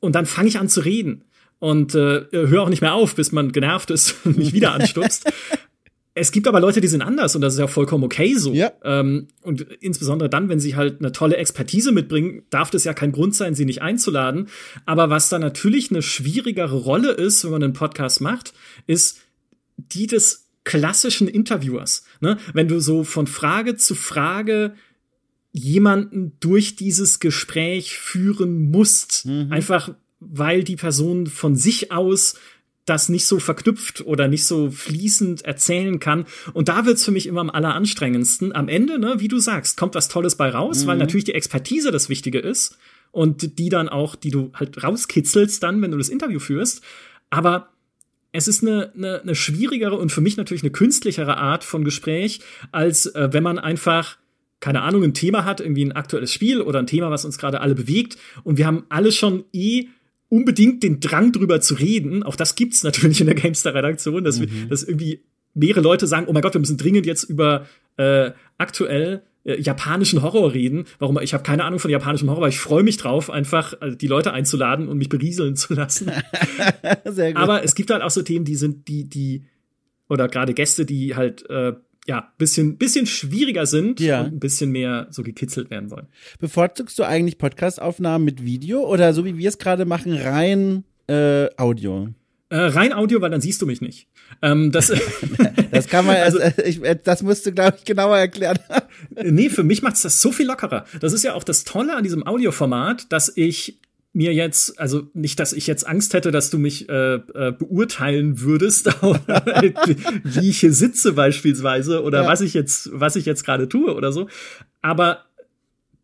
und 0.00 0.14
dann 0.14 0.26
fange 0.26 0.48
ich 0.48 0.58
an 0.58 0.68
zu 0.68 0.80
reden. 0.80 1.24
Und 1.60 1.96
äh, 1.96 2.26
höre 2.30 2.62
auch 2.62 2.68
nicht 2.68 2.82
mehr 2.82 2.94
auf, 2.94 3.16
bis 3.16 3.32
man 3.32 3.50
genervt 3.50 3.90
ist 3.90 4.14
und 4.24 4.38
mich 4.38 4.52
wieder 4.52 4.72
anstupst. 4.74 5.28
es 6.14 6.32
gibt 6.32 6.46
aber 6.46 6.60
Leute, 6.60 6.80
die 6.80 6.86
sind 6.86 7.02
anders 7.02 7.34
und 7.34 7.40
das 7.40 7.54
ist 7.54 7.60
ja 7.60 7.66
vollkommen 7.66 8.04
okay 8.04 8.34
so. 8.34 8.52
Ja. 8.52 8.72
Ähm, 8.84 9.28
und 9.42 9.62
insbesondere 9.80 10.28
dann, 10.28 10.48
wenn 10.48 10.60
sie 10.60 10.76
halt 10.76 11.00
eine 11.00 11.12
tolle 11.12 11.36
Expertise 11.36 11.92
mitbringen, 11.92 12.42
darf 12.50 12.70
das 12.70 12.84
ja 12.84 12.94
kein 12.94 13.10
Grund 13.10 13.34
sein, 13.34 13.54
sie 13.54 13.64
nicht 13.64 13.82
einzuladen. 13.82 14.48
Aber 14.86 15.10
was 15.10 15.30
da 15.30 15.38
natürlich 15.38 15.90
eine 15.90 16.02
schwierigere 16.02 16.76
Rolle 16.76 17.10
ist, 17.10 17.44
wenn 17.44 17.50
man 17.50 17.62
einen 17.62 17.72
Podcast 17.72 18.20
macht, 18.20 18.52
ist 18.86 19.20
die 19.76 20.06
des 20.06 20.47
klassischen 20.68 21.28
Interviewers. 21.28 22.04
Ne? 22.20 22.36
Wenn 22.52 22.68
du 22.68 22.78
so 22.78 23.02
von 23.02 23.26
Frage 23.26 23.76
zu 23.76 23.94
Frage 23.94 24.74
jemanden 25.50 26.32
durch 26.40 26.76
dieses 26.76 27.20
Gespräch 27.20 27.98
führen 27.98 28.70
musst, 28.70 29.24
mhm. 29.24 29.50
einfach 29.50 29.94
weil 30.20 30.64
die 30.64 30.76
Person 30.76 31.26
von 31.26 31.56
sich 31.56 31.90
aus 31.90 32.34
das 32.84 33.08
nicht 33.08 33.26
so 33.26 33.38
verknüpft 33.38 34.02
oder 34.02 34.28
nicht 34.28 34.44
so 34.44 34.70
fließend 34.70 35.42
erzählen 35.42 36.00
kann. 36.00 36.26
Und 36.52 36.68
da 36.68 36.84
wird's 36.84 37.04
für 37.04 37.12
mich 37.12 37.26
immer 37.26 37.40
am 37.40 37.50
alleranstrengendsten. 37.50 38.54
Am 38.54 38.68
Ende, 38.68 38.98
ne, 38.98 39.16
wie 39.18 39.28
du 39.28 39.38
sagst, 39.38 39.78
kommt 39.78 39.94
was 39.94 40.08
Tolles 40.08 40.36
bei 40.36 40.50
raus, 40.50 40.82
mhm. 40.82 40.88
weil 40.88 40.96
natürlich 40.98 41.24
die 41.24 41.34
Expertise 41.34 41.92
das 41.92 42.10
Wichtige 42.10 42.40
ist 42.40 42.76
und 43.10 43.58
die 43.58 43.70
dann 43.70 43.88
auch, 43.88 44.16
die 44.16 44.30
du 44.30 44.50
halt 44.52 44.82
rauskitzelst 44.82 45.62
dann, 45.62 45.80
wenn 45.80 45.92
du 45.92 45.98
das 45.98 46.10
Interview 46.10 46.40
führst. 46.40 46.82
Aber 47.30 47.70
es 48.32 48.48
ist 48.48 48.62
eine, 48.62 48.92
eine, 48.94 49.20
eine 49.22 49.34
schwierigere 49.34 49.96
und 49.96 50.12
für 50.12 50.20
mich 50.20 50.36
natürlich 50.36 50.62
eine 50.62 50.72
künstlichere 50.72 51.36
Art 51.36 51.64
von 51.64 51.84
Gespräch, 51.84 52.40
als 52.72 53.06
äh, 53.06 53.28
wenn 53.32 53.42
man 53.42 53.58
einfach 53.58 54.18
keine 54.60 54.82
Ahnung, 54.82 55.04
ein 55.04 55.14
Thema 55.14 55.44
hat, 55.44 55.60
irgendwie 55.60 55.84
ein 55.84 55.92
aktuelles 55.92 56.32
Spiel 56.32 56.60
oder 56.60 56.80
ein 56.80 56.88
Thema, 56.88 57.10
was 57.10 57.24
uns 57.24 57.38
gerade 57.38 57.60
alle 57.60 57.76
bewegt 57.76 58.18
und 58.42 58.58
wir 58.58 58.66
haben 58.66 58.84
alle 58.88 59.12
schon 59.12 59.44
eh 59.52 59.86
unbedingt 60.28 60.82
den 60.82 61.00
Drang 61.00 61.32
drüber 61.32 61.60
zu 61.60 61.74
reden. 61.74 62.22
Auch 62.22 62.36
das 62.36 62.54
gibt's 62.54 62.82
natürlich 62.82 63.20
in 63.20 63.26
der 63.26 63.36
Gamestar-Redaktion, 63.36 64.24
dass, 64.24 64.38
mhm. 64.38 64.50
wir, 64.50 64.66
dass 64.68 64.82
irgendwie 64.82 65.22
mehrere 65.54 65.80
Leute 65.80 66.06
sagen, 66.06 66.26
oh 66.28 66.32
mein 66.32 66.42
Gott, 66.42 66.54
wir 66.54 66.60
müssen 66.60 66.76
dringend 66.76 67.06
jetzt 67.06 67.24
über 67.24 67.66
äh, 67.96 68.32
aktuell 68.58 69.22
äh, 69.44 69.60
japanischen 69.60 70.22
Horror 70.22 70.52
reden. 70.52 70.84
Warum? 70.98 71.18
Ich 71.20 71.34
habe 71.34 71.42
keine 71.42 71.64
Ahnung 71.64 71.78
von 71.78 71.90
japanischem 71.90 72.28
Horror, 72.28 72.42
aber 72.42 72.48
ich 72.48 72.60
freue 72.60 72.82
mich 72.82 72.96
drauf, 72.96 73.30
einfach 73.30 73.74
äh, 73.80 73.96
die 73.96 74.06
Leute 74.06 74.32
einzuladen 74.32 74.88
und 74.88 74.98
mich 74.98 75.08
berieseln 75.08 75.56
zu 75.56 75.74
lassen. 75.74 76.10
Sehr 77.04 77.32
gut. 77.32 77.42
Aber 77.42 77.64
es 77.64 77.74
gibt 77.74 77.90
halt 77.90 78.02
auch 78.02 78.10
so 78.10 78.22
Themen, 78.22 78.44
die 78.44 78.56
sind, 78.56 78.88
die, 78.88 79.08
die, 79.08 79.44
oder 80.08 80.28
gerade 80.28 80.54
Gäste, 80.54 80.84
die 80.84 81.14
halt 81.14 81.48
äh, 81.50 81.74
ja, 82.06 82.32
bisschen, 82.38 82.78
bisschen 82.78 83.06
schwieriger 83.06 83.66
sind 83.66 84.00
ja. 84.00 84.22
und 84.22 84.34
ein 84.34 84.40
bisschen 84.40 84.70
mehr 84.70 85.08
so 85.10 85.22
gekitzelt 85.22 85.70
werden 85.70 85.90
wollen. 85.90 86.08
Bevorzugst 86.40 86.98
du 86.98 87.04
eigentlich 87.04 87.36
Podcastaufnahmen 87.36 88.24
mit 88.24 88.44
Video 88.44 88.80
oder 88.86 89.12
so 89.12 89.26
wie 89.26 89.36
wir 89.36 89.48
es 89.48 89.58
gerade 89.58 89.84
machen, 89.84 90.14
rein 90.14 90.84
äh, 91.06 91.48
Audio? 91.58 92.08
Äh, 92.50 92.56
rein 92.56 92.94
Audio, 92.94 93.20
weil 93.20 93.30
dann 93.30 93.42
siehst 93.42 93.60
du 93.60 93.66
mich 93.66 93.80
nicht. 93.80 94.08
Ähm, 94.40 94.72
das, 94.72 94.92
das 95.70 95.86
kann 95.88 96.06
man, 96.06 96.16
also, 96.16 96.38
äh, 96.38 96.52
ich, 96.64 96.82
äh, 96.82 96.98
das 97.02 97.22
musst 97.22 97.44
du, 97.46 97.52
glaube 97.52 97.76
ich, 97.78 97.84
genauer 97.84 98.16
erklären. 98.16 98.58
nee, 99.22 99.50
für 99.50 99.64
mich 99.64 99.82
macht's 99.82 100.02
das 100.02 100.20
so 100.20 100.32
viel 100.32 100.46
lockerer. 100.46 100.86
Das 101.00 101.12
ist 101.12 101.24
ja 101.24 101.34
auch 101.34 101.44
das 101.44 101.64
Tolle 101.64 101.94
an 101.94 102.04
diesem 102.04 102.26
Audioformat, 102.26 103.12
dass 103.12 103.30
ich 103.36 103.78
mir 104.14 104.32
jetzt, 104.32 104.80
also 104.80 105.08
nicht, 105.12 105.38
dass 105.38 105.52
ich 105.52 105.66
jetzt 105.66 105.86
Angst 105.86 106.14
hätte, 106.14 106.30
dass 106.30 106.50
du 106.50 106.58
mich 106.58 106.88
äh, 106.88 107.16
äh, 107.16 107.52
beurteilen 107.52 108.40
würdest, 108.40 108.86
wie 110.24 110.48
ich 110.48 110.60
hier 110.60 110.72
sitze 110.72 111.12
beispielsweise 111.12 112.02
oder 112.02 112.22
ja. 112.22 112.28
was 112.28 112.40
ich 112.40 112.54
jetzt, 112.54 112.90
was 112.92 113.16
ich 113.16 113.26
jetzt 113.26 113.44
gerade 113.44 113.68
tue 113.68 113.94
oder 113.94 114.10
so. 114.10 114.28
Aber 114.80 115.26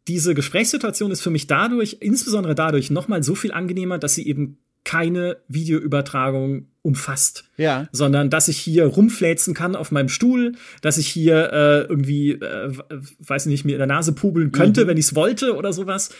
diese 0.06 0.34
Gesprächssituation 0.34 1.10
ist 1.10 1.22
für 1.22 1.30
mich 1.30 1.46
dadurch, 1.46 1.98
insbesondere 2.00 2.54
dadurch, 2.54 2.90
nochmal 2.90 3.22
so 3.22 3.34
viel 3.34 3.52
angenehmer, 3.52 3.98
dass 3.98 4.14
sie 4.14 4.26
eben 4.28 4.58
keine 4.84 5.38
Videoübertragung 5.48 6.68
umfasst, 6.82 7.44
ja. 7.56 7.88
sondern 7.92 8.28
dass 8.28 8.48
ich 8.48 8.58
hier 8.58 8.84
rumfläzen 8.84 9.54
kann 9.54 9.74
auf 9.74 9.90
meinem 9.90 10.10
Stuhl, 10.10 10.52
dass 10.82 10.98
ich 10.98 11.08
hier 11.08 11.50
äh, 11.52 11.80
irgendwie, 11.88 12.32
äh, 12.32 12.72
weiß 13.20 13.46
nicht, 13.46 13.64
mir 13.64 13.72
in 13.72 13.78
der 13.78 13.86
Nase 13.86 14.12
pubeln 14.12 14.52
könnte, 14.52 14.84
mhm. 14.84 14.88
wenn 14.88 14.96
ich 14.98 15.06
es 15.06 15.14
wollte 15.14 15.56
oder 15.56 15.72
sowas. 15.72 16.10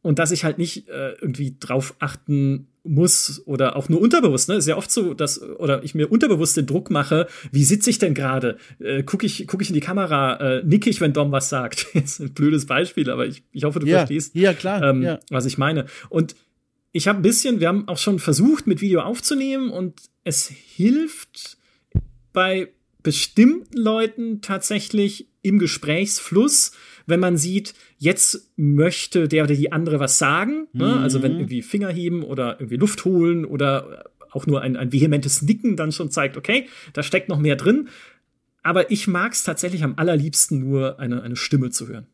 Und 0.00 0.18
dass 0.18 0.30
ich 0.30 0.44
halt 0.44 0.56
nicht 0.56 0.88
äh, 0.88 1.12
irgendwie 1.20 1.56
drauf 1.60 1.94
achten 1.98 2.68
muss 2.84 3.42
oder 3.46 3.76
auch 3.76 3.88
nur 3.88 4.00
unterbewusst, 4.00 4.48
ne? 4.48 4.54
Ist 4.54 4.68
ja 4.68 4.76
oft 4.76 4.90
so, 4.90 5.12
dass, 5.12 5.42
oder 5.42 5.84
ich 5.84 5.94
mir 5.94 6.10
unterbewusst 6.10 6.56
den 6.56 6.66
Druck 6.66 6.90
mache, 6.90 7.26
wie 7.52 7.64
sitze 7.64 7.90
ich 7.90 7.98
denn 7.98 8.14
gerade? 8.14 8.56
Äh, 8.78 9.02
gucke 9.02 9.26
ich, 9.26 9.46
guck 9.46 9.60
ich 9.60 9.68
in 9.68 9.74
die 9.74 9.80
Kamera, 9.80 10.36
äh, 10.36 10.62
nick 10.64 10.86
ich, 10.86 11.00
wenn 11.00 11.12
Dom 11.12 11.32
was 11.32 11.50
sagt. 11.50 11.88
Jetzt 11.92 12.20
ein 12.20 12.32
blödes 12.32 12.64
Beispiel, 12.64 13.10
aber 13.10 13.26
ich, 13.26 13.42
ich 13.52 13.64
hoffe, 13.64 13.80
du 13.80 13.86
ja, 13.86 13.98
verstehst, 13.98 14.34
ja, 14.34 14.54
klar, 14.54 14.82
ähm, 14.82 15.02
ja. 15.02 15.18
was 15.30 15.44
ich 15.44 15.58
meine. 15.58 15.86
Und 16.08 16.34
ich 16.92 17.08
habe 17.08 17.18
ein 17.18 17.22
bisschen, 17.22 17.60
wir 17.60 17.68
haben 17.68 17.88
auch 17.88 17.98
schon 17.98 18.18
versucht, 18.18 18.66
mit 18.66 18.80
Video 18.80 19.00
aufzunehmen 19.00 19.70
und 19.70 20.00
es 20.24 20.48
hilft 20.48 21.58
bei 22.32 22.72
bestimmten 23.02 23.76
Leuten 23.76 24.40
tatsächlich 24.40 25.28
im 25.42 25.58
Gesprächsfluss, 25.58 26.72
wenn 27.06 27.20
man 27.20 27.36
sieht, 27.36 27.74
jetzt 27.96 28.50
möchte 28.56 29.28
der 29.28 29.44
oder 29.44 29.54
die 29.54 29.72
andere 29.72 30.00
was 30.00 30.18
sagen, 30.18 30.68
ne? 30.72 30.96
mhm. 30.96 31.02
also 31.02 31.22
wenn 31.22 31.36
irgendwie 31.36 31.62
Finger 31.62 31.88
heben 31.88 32.22
oder 32.22 32.60
irgendwie 32.60 32.76
Luft 32.76 33.04
holen 33.04 33.44
oder 33.44 34.04
auch 34.30 34.46
nur 34.46 34.60
ein, 34.60 34.76
ein 34.76 34.92
vehementes 34.92 35.42
Nicken 35.42 35.76
dann 35.76 35.92
schon 35.92 36.10
zeigt, 36.10 36.36
okay, 36.36 36.68
da 36.92 37.02
steckt 37.02 37.28
noch 37.28 37.38
mehr 37.38 37.56
drin. 37.56 37.88
Aber 38.62 38.90
ich 38.90 39.06
mag 39.06 39.32
es 39.32 39.44
tatsächlich 39.44 39.84
am 39.84 39.94
allerliebsten 39.96 40.58
nur 40.58 41.00
eine, 41.00 41.22
eine 41.22 41.36
Stimme 41.36 41.70
zu 41.70 41.88
hören. 41.88 42.06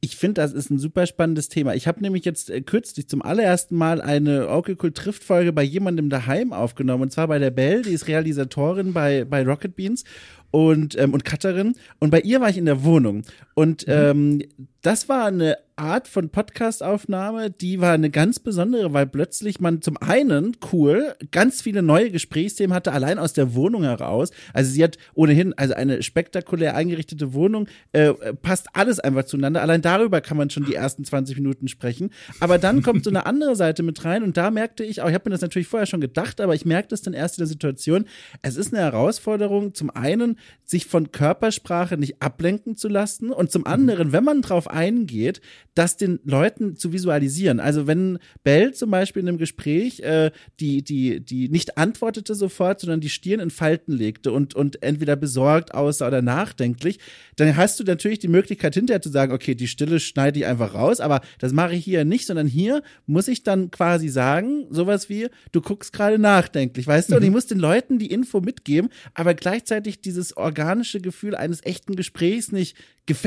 Ich 0.00 0.16
finde, 0.16 0.40
das 0.40 0.52
ist 0.52 0.70
ein 0.70 0.78
super 0.78 1.06
spannendes 1.06 1.48
Thema. 1.48 1.74
Ich 1.74 1.86
habe 1.86 2.00
nämlich 2.00 2.24
jetzt 2.24 2.50
äh, 2.50 2.60
kürzlich 2.60 3.08
zum 3.08 3.22
allerersten 3.22 3.76
Mal 3.76 4.00
eine 4.00 4.48
Cool 4.48 4.92
Trifft 4.92 5.22
Folge 5.22 5.52
bei 5.52 5.62
jemandem 5.62 6.10
daheim 6.10 6.52
aufgenommen 6.52 7.04
und 7.04 7.12
zwar 7.12 7.28
bei 7.28 7.38
der 7.38 7.50
Belle, 7.50 7.82
die 7.82 7.92
ist 7.92 8.08
Realisatorin 8.08 8.92
bei 8.92 9.24
bei 9.24 9.44
Rocket 9.44 9.76
Beans 9.76 10.04
und 10.50 10.98
ähm, 10.98 11.14
und 11.14 11.24
Cutterin 11.24 11.74
und 11.98 12.10
bei 12.10 12.20
ihr 12.20 12.40
war 12.40 12.50
ich 12.50 12.58
in 12.58 12.66
der 12.66 12.84
Wohnung 12.84 13.22
und 13.54 13.86
mhm. 13.86 13.92
ähm, 13.92 14.42
das 14.82 15.08
war 15.08 15.26
eine 15.26 15.58
Art 15.76 16.06
von 16.06 16.28
Podcastaufnahme, 16.28 17.50
die 17.50 17.80
war 17.80 17.92
eine 17.92 18.10
ganz 18.10 18.38
besondere, 18.38 18.92
weil 18.92 19.06
plötzlich 19.06 19.58
man 19.58 19.80
zum 19.80 19.96
einen 19.96 20.56
cool 20.72 21.14
ganz 21.30 21.62
viele 21.62 21.82
neue 21.82 22.10
Gesprächsthemen 22.10 22.74
hatte, 22.74 22.92
allein 22.92 23.18
aus 23.18 23.32
der 23.32 23.54
Wohnung 23.54 23.82
heraus. 23.84 24.30
Also 24.52 24.70
sie 24.70 24.84
hat 24.84 24.98
ohnehin 25.14 25.54
also 25.56 25.74
eine 25.74 26.02
spektakulär 26.02 26.76
eingerichtete 26.76 27.32
Wohnung, 27.32 27.68
äh, 27.92 28.12
passt 28.34 28.68
alles 28.74 29.00
einfach 29.00 29.24
zueinander. 29.24 29.62
Allein 29.62 29.82
darüber 29.82 30.20
kann 30.20 30.36
man 30.36 30.50
schon 30.50 30.64
die 30.64 30.74
ersten 30.74 31.04
20 31.04 31.36
Minuten 31.36 31.68
sprechen. 31.68 32.10
Aber 32.40 32.58
dann 32.58 32.82
kommt 32.82 33.04
so 33.04 33.10
eine 33.10 33.26
andere 33.26 33.56
Seite 33.56 33.82
mit 33.82 34.04
rein 34.04 34.22
und 34.22 34.36
da 34.36 34.50
merkte 34.50 34.84
ich 34.84 35.00
auch, 35.00 35.08
ich 35.08 35.14
habe 35.14 35.30
mir 35.30 35.34
das 35.34 35.40
natürlich 35.40 35.68
vorher 35.68 35.86
schon 35.86 36.00
gedacht, 36.00 36.40
aber 36.40 36.54
ich 36.54 36.64
merkte 36.64 36.94
es 36.94 37.02
dann 37.02 37.14
erst 37.14 37.38
in 37.38 37.42
der 37.42 37.48
Situation. 37.48 38.04
Es 38.42 38.56
ist 38.56 38.74
eine 38.74 38.82
Herausforderung, 38.82 39.74
zum 39.74 39.90
einen 39.90 40.38
sich 40.64 40.86
von 40.86 41.12
Körpersprache 41.12 41.96
nicht 41.96 42.20
ablenken 42.20 42.76
zu 42.76 42.88
lassen 42.88 43.30
und 43.42 43.50
zum 43.50 43.66
anderen, 43.66 44.12
wenn 44.12 44.22
man 44.22 44.40
drauf 44.40 44.68
eingeht, 44.68 45.40
das 45.74 45.96
den 45.96 46.20
Leuten 46.22 46.76
zu 46.76 46.92
visualisieren. 46.92 47.58
Also 47.58 47.88
wenn 47.88 48.18
Bell 48.44 48.72
zum 48.72 48.92
Beispiel 48.92 49.22
in 49.22 49.28
einem 49.28 49.38
Gespräch 49.38 49.98
äh, 49.98 50.30
die, 50.60 50.84
die, 50.84 51.18
die 51.18 51.48
nicht 51.48 51.76
antwortete 51.76 52.36
sofort, 52.36 52.78
sondern 52.78 53.00
die 53.00 53.08
Stirn 53.08 53.40
in 53.40 53.50
Falten 53.50 53.92
legte 53.92 54.30
und, 54.30 54.54
und 54.54 54.80
entweder 54.84 55.16
besorgt 55.16 55.74
aussah 55.74 56.06
oder 56.06 56.22
nachdenklich, 56.22 57.00
dann 57.34 57.56
hast 57.56 57.80
du 57.80 57.84
natürlich 57.84 58.20
die 58.20 58.28
Möglichkeit 58.28 58.74
hinterher 58.74 59.02
zu 59.02 59.08
sagen, 59.08 59.32
okay, 59.32 59.56
die 59.56 59.66
Stille 59.66 59.98
schneide 59.98 60.38
ich 60.38 60.46
einfach 60.46 60.74
raus, 60.74 61.00
aber 61.00 61.20
das 61.40 61.52
mache 61.52 61.74
ich 61.74 61.84
hier 61.84 62.04
nicht, 62.04 62.28
sondern 62.28 62.46
hier 62.46 62.84
muss 63.06 63.26
ich 63.26 63.42
dann 63.42 63.72
quasi 63.72 64.08
sagen, 64.08 64.66
sowas 64.70 65.08
wie, 65.08 65.30
du 65.50 65.60
guckst 65.60 65.92
gerade 65.92 66.20
nachdenklich, 66.20 66.86
weißt 66.86 67.08
du, 67.08 67.14
mhm. 67.14 67.16
und 67.16 67.24
ich 67.24 67.30
muss 67.32 67.46
den 67.46 67.58
Leuten 67.58 67.98
die 67.98 68.12
Info 68.12 68.40
mitgeben, 68.40 68.88
aber 69.14 69.34
gleichzeitig 69.34 70.00
dieses 70.00 70.36
organische 70.36 71.00
Gefühl 71.00 71.34
eines 71.34 71.64
echten 71.64 71.96
Gesprächs 71.96 72.52
nicht 72.52 72.76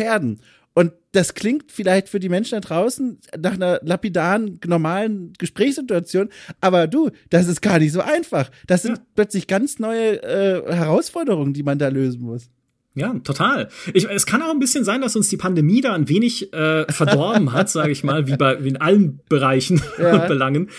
gefährden. 0.06 0.40
Und 0.74 0.92
das 1.14 1.34
klingt 1.34 1.72
vielleicht 1.72 2.10
für 2.10 2.20
die 2.20 2.28
Menschen 2.28 2.60
da 2.60 2.68
draußen 2.68 3.20
nach 3.40 3.54
einer 3.54 3.80
lapidaren, 3.82 4.60
normalen 4.66 5.32
Gesprächssituation, 5.38 6.30
aber 6.60 6.88
du, 6.88 7.12
das 7.30 7.48
ist 7.48 7.62
gar 7.62 7.80
nicht 7.80 7.94
so 7.94 8.02
einfach. 8.02 8.52
Das 8.68 8.82
sind 8.82 8.98
ja. 8.98 9.04
plötzlich 9.16 9.48
ganz 9.48 9.80
neue 9.80 10.22
äh, 10.22 10.74
Herausforderungen, 10.74 11.54
die 11.54 11.64
man 11.64 11.80
da 11.80 11.88
lösen 11.88 12.22
muss. 12.22 12.50
Ja, 12.94 13.14
total. 13.24 13.70
Ich, 13.94 14.10
es 14.10 14.26
kann 14.26 14.42
auch 14.42 14.52
ein 14.52 14.60
bisschen 14.60 14.84
sein, 14.84 15.02
dass 15.02 15.16
uns 15.16 15.30
die 15.30 15.38
Pandemie 15.38 15.82
da 15.82 15.94
ein 15.94 16.10
wenig 16.10 16.54
äh, 16.54 16.92
verdorben 16.92 17.54
hat, 17.54 17.70
sage 17.70 17.92
ich 17.92 18.04
mal, 18.04 18.28
wie 18.28 18.38
bei 18.38 18.64
wie 18.64 18.70
in 18.70 18.78
allen 18.78 19.22
Bereichen 19.30 19.82
ja. 19.98 20.14
und 20.14 20.28
Belangen. 20.28 20.70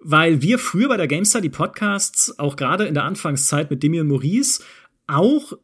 Weil 0.00 0.42
wir 0.42 0.58
früher 0.58 0.88
bei 0.88 0.96
der 0.96 1.08
GameStar 1.08 1.40
die 1.40 1.48
Podcasts, 1.48 2.38
auch 2.38 2.56
gerade 2.56 2.84
in 2.84 2.94
der 2.94 3.04
Anfangszeit 3.04 3.70
mit 3.70 3.82
Demi 3.82 4.00
und 4.00 4.08
Maurice, 4.08 4.62
auch 5.06 5.54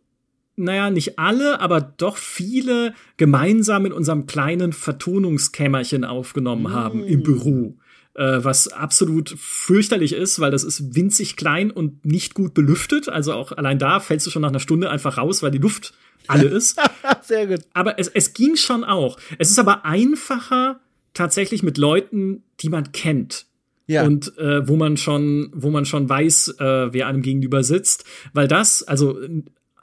naja, 0.58 0.90
nicht 0.90 1.18
alle, 1.18 1.60
aber 1.60 1.80
doch 1.80 2.16
viele 2.16 2.94
gemeinsam 3.16 3.86
in 3.86 3.92
unserem 3.92 4.26
kleinen 4.26 4.72
Vertonungskämmerchen 4.72 6.04
aufgenommen 6.04 6.64
mm. 6.64 6.72
haben 6.72 7.04
im 7.04 7.22
Büro. 7.22 7.78
Äh, 8.18 8.42
was 8.42 8.66
absolut 8.66 9.34
fürchterlich 9.38 10.12
ist, 10.12 10.40
weil 10.40 10.50
das 10.50 10.64
ist 10.64 10.96
winzig 10.96 11.36
klein 11.36 11.70
und 11.70 12.04
nicht 12.04 12.34
gut 12.34 12.52
belüftet. 12.52 13.08
Also 13.08 13.32
auch 13.32 13.52
allein 13.52 13.78
da 13.78 14.00
fällst 14.00 14.26
du 14.26 14.30
schon 14.30 14.42
nach 14.42 14.48
einer 14.48 14.58
Stunde 14.58 14.90
einfach 14.90 15.18
raus, 15.18 15.42
weil 15.44 15.52
die 15.52 15.58
Luft 15.58 15.94
alle 16.26 16.44
ist. 16.48 16.80
Sehr 17.22 17.46
gut. 17.46 17.60
Aber 17.74 18.00
es, 18.00 18.08
es 18.08 18.34
ging 18.34 18.56
schon 18.56 18.82
auch. 18.82 19.18
Es 19.38 19.50
ist 19.52 19.58
aber 19.60 19.84
einfacher 19.84 20.80
tatsächlich 21.14 21.62
mit 21.62 21.78
Leuten, 21.78 22.42
die 22.58 22.70
man 22.70 22.90
kennt. 22.90 23.46
Ja. 23.86 24.04
Und 24.04 24.36
äh, 24.36 24.66
wo 24.66 24.74
man 24.74 24.96
schon, 24.96 25.50
wo 25.54 25.70
man 25.70 25.86
schon 25.86 26.08
weiß, 26.08 26.56
äh, 26.58 26.92
wer 26.92 27.06
einem 27.06 27.22
gegenüber 27.22 27.62
sitzt, 27.62 28.04
weil 28.32 28.48
das, 28.48 28.82
also 28.82 29.18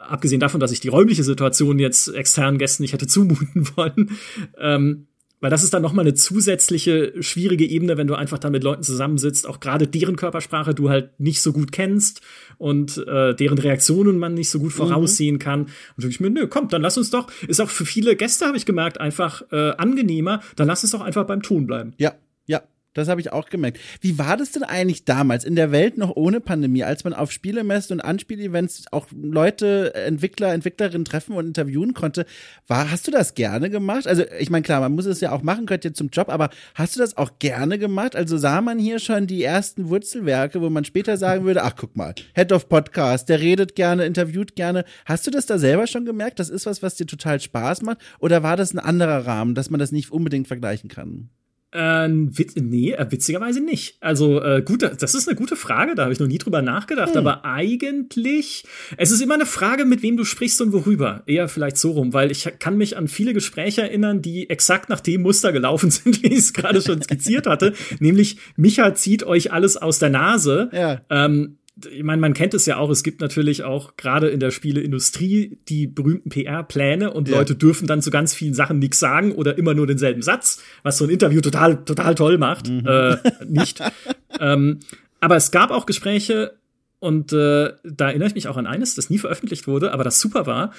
abgesehen 0.10 0.40
davon, 0.40 0.60
dass 0.60 0.72
ich 0.72 0.80
die 0.80 0.90
räumliche 0.90 1.24
Situation 1.24 1.80
jetzt 1.80 2.08
externen 2.08 2.58
Gästen 2.58 2.84
nicht 2.84 2.94
hätte 2.94 3.08
zumuten 3.08 3.68
wollen, 3.76 4.12
ähm, 4.60 5.08
weil 5.42 5.52
das 5.52 5.64
ist 5.64 5.74
dann 5.74 5.82
noch 5.82 5.94
mal 5.94 6.02
eine 6.02 6.14
zusätzliche 6.14 7.14
schwierige 7.22 7.66
Ebene, 7.66 7.98
wenn 7.98 8.08
du 8.08 8.16
einfach 8.16 8.40
dann 8.40 8.52
mit 8.52 8.64
Leuten 8.64 8.84
zusammensitzt, 8.84 9.46
auch 9.48 9.60
gerade 9.60 9.88
deren 9.88 10.16
Körpersprache 10.16 10.74
du 10.74 10.90
halt 10.90 11.20
nicht 11.20 11.42
so 11.42 11.54
gut 11.54 11.72
kennst 11.72 12.22
und 12.58 12.98
äh, 13.06 13.36
deren 13.36 13.58
Reaktionen 13.58 14.18
man 14.18 14.34
nicht 14.34 14.50
so 14.50 14.60
gut 14.60 14.74
mhm. 14.74 14.78
voraussehen 14.78 15.38
kann. 15.38 15.64
Und 15.64 16.04
dann 16.04 16.10
ich 16.10 16.20
mir, 16.20 16.30
nö, 16.30 16.48
komm, 16.48 16.70
dann 16.70 16.82
lass 16.82 16.98
uns 16.98 17.12
doch, 17.12 17.28
ist 17.48 17.62
auch 17.62 17.70
für 17.70 17.86
viele 17.86 18.16
Gäste, 18.16 18.48
habe 18.48 18.58
ich 18.58 18.66
gemerkt, 18.66 19.00
einfach 19.00 19.44
äh, 19.52 19.72
angenehmer, 19.78 20.42
dann 20.56 20.68
lass 20.68 20.84
uns 20.84 20.92
doch 20.92 21.02
einfach 21.02 21.28
beim 21.28 21.42
Ton 21.42 21.68
bleiben. 21.68 21.94
Ja, 21.98 22.16
ja, 22.48 22.64
das 22.96 23.08
habe 23.08 23.22
ich 23.22 23.32
auch 23.32 23.50
gemerkt. 23.50 23.80
Wie 24.02 24.18
war 24.18 24.38
das 24.38 24.52
denn 24.52 24.64
eigentlich 24.64 25.06
damals 25.06 25.44
in 25.44 25.56
der 25.56 25.72
Welt 25.72 25.98
noch 25.98 26.16
ohne 26.16 26.40
Pandemie, 26.40 26.84
als 26.84 27.04
man 27.04 27.14
auf 27.14 27.32
Spielemessen 27.32 27.94
und 27.94 28.02
Anspielevents 28.02 28.86
auch 28.92 29.08
Leute, 29.14 29.94
Entwickler, 29.94 30.54
Entwicklerinnen 30.54 31.06
treffen 31.06 31.36
und 31.36 31.46
interviewen 31.46 31.94
konnte? 31.94 32.26
War, 32.68 32.90
hast 32.90 33.06
du 33.06 33.12
das 33.12 33.36
gerne 33.36 33.70
gemacht? 33.70 34.08
Also, 34.08 34.24
ich 34.40 34.50
meine, 34.50 34.64
klar, 34.64 34.80
man 34.80 34.96
muss 34.96 35.06
es 35.06 35.22
ja 35.22 35.32
auch 35.32 35.44
machen, 35.44 35.66
gehört 35.66 35.84
jetzt 35.84 35.98
zum 35.98 36.10
Job, 36.10 36.30
aber 36.30 36.50
hast 36.74 36.96
du 36.96 37.00
das 37.00 37.18
auch 37.18 37.38
gerne 37.40 37.78
gemacht? 37.78 38.16
Also 38.16 38.38
sah 38.38 38.62
man 38.62 38.80
hier 38.80 39.00
schon 39.00 39.28
die 39.28 39.44
ersten 39.44 39.90
Wurzelwerke, 39.90 40.62
wo 40.62 40.70
man 40.70 40.86
später 40.86 41.18
sagen 41.18 41.44
würde, 41.44 41.64
ach, 41.64 41.76
guck 41.76 41.96
mal, 41.96 42.16
Head 42.34 42.54
of 42.54 42.70
Podcast, 42.70 43.28
der 43.30 43.42
redet 43.42 43.76
gerne, 43.76 44.06
interviewt 44.06 44.56
gerne. 44.56 44.86
Hast 45.06 45.28
du 45.28 45.32
das 45.32 45.46
da 45.46 45.58
selber 45.58 45.88
schon 45.88 46.06
gemerkt? 46.06 46.40
Das 46.40 46.50
ist 46.50 46.66
was, 46.66 46.82
was 46.82 46.96
dir 46.96 47.06
total 47.06 47.40
Spaß 47.42 47.82
macht? 47.82 47.98
Oder 48.20 48.42
war 48.42 48.56
das 48.56 48.74
ein 48.74 48.80
anderer 48.80 49.26
Rahmen, 49.26 49.54
dass 49.54 49.70
man 49.70 49.80
das 49.80 49.92
nicht 49.92 50.12
unbedingt 50.12 50.48
vergleichen 50.48 50.90
kann? 50.90 51.30
Äh, 51.76 52.10
witz, 52.10 52.56
nee, 52.56 52.96
witzigerweise 53.10 53.60
nicht. 53.60 53.98
Also 54.00 54.42
äh, 54.42 54.62
gut, 54.64 54.82
das 54.82 55.14
ist 55.14 55.28
eine 55.28 55.36
gute 55.36 55.56
Frage, 55.56 55.94
da 55.96 56.04
habe 56.04 56.14
ich 56.14 56.20
noch 56.20 56.28
nie 56.28 56.38
drüber 56.38 56.62
nachgedacht, 56.62 57.12
hm. 57.12 57.18
aber 57.18 57.44
eigentlich, 57.44 58.64
es 58.98 59.12
ist 59.12 59.22
immer 59.22 59.34
eine 59.34 59.46
Frage, 59.46 59.86
mit 59.86 60.02
wem 60.02 60.16
du 60.16 60.24
sprichst 60.24 60.62
und 60.62 60.72
worüber. 60.72 61.24
Eher 61.26 61.48
vielleicht 61.50 61.78
so 61.78 61.92
rum, 61.92 62.14
weil 62.14 62.32
ich 62.32 62.50
kann 62.60 62.78
mich 62.78 62.96
an 62.98 63.08
viele 63.08 63.34
Gespräche 63.34 63.82
erinnern, 63.82 64.22
die 64.22 64.50
exakt 64.50 64.90
nach 64.90 65.02
dem 65.02 65.22
Muster 65.22 65.52
gelaufen 65.52 65.92
sind, 65.92 66.24
wie 66.24 66.28
ich 66.28 66.40
es 66.40 66.54
gerade 66.54 66.82
schon 66.82 67.02
skizziert 67.02 67.48
hatte, 67.48 67.74
nämlich 68.00 68.38
Micha 68.56 68.94
zieht 68.94 69.24
euch 69.24 69.52
alles 69.52 69.76
aus 69.78 70.00
der 70.00 70.10
Nase. 70.10 70.70
Ja. 70.72 71.02
Ähm, 71.10 71.58
ich 71.92 72.04
meine, 72.04 72.22
man 72.22 72.34
kennt 72.34 72.54
es 72.54 72.66
ja 72.66 72.78
auch, 72.78 72.90
es 72.90 73.04
gibt 73.04 73.20
natürlich 73.20 73.64
auch 73.64 73.98
gerade 73.98 74.30
in 74.30 74.40
der 74.40 74.52
Spieleindustrie 74.52 75.58
die 75.68 75.88
berühmten 75.88 76.30
PR-Pläne 76.30 77.12
und 77.12 77.28
ja. 77.28 77.38
Leute 77.38 77.56
dürfen 77.56 77.86
dann 77.86 78.02
zu 78.02 78.12
ganz 78.12 78.34
vielen 78.34 78.54
Sachen 78.54 78.80
nichts 78.80 79.00
sagen 79.00 79.34
oder 79.34 79.58
immer 79.58 79.74
nur 79.74 79.86
denselben 79.86 80.22
Satz, 80.22 80.64
was 80.84 80.98
so 80.98 81.04
ein 81.04 81.10
Interview 81.10 81.42
total, 81.42 81.84
total 81.84 82.16
toll 82.16 82.38
macht. 82.38 82.70
Mhm. 82.70 82.86
Äh, 82.86 83.18
nicht. 83.46 83.82
ähm, 84.40 84.80
aber 85.20 85.36
es 85.36 85.52
gab 85.52 85.72
auch 85.72 85.86
Gespräche 85.86 86.54
und 87.00 87.34
äh, 87.34 87.74
da 87.84 88.08
erinnere 88.08 88.30
ich 88.30 88.36
mich 88.36 88.48
auch 88.48 88.58
an 88.58 88.68
eines, 88.68 88.96
das 88.96 89.10
nie 89.10 89.18
veröffentlicht 89.18 89.68
wurde, 89.68 89.92
aber 89.92 90.06
das 90.06 90.22
super 90.22 90.46
war. 90.46 90.72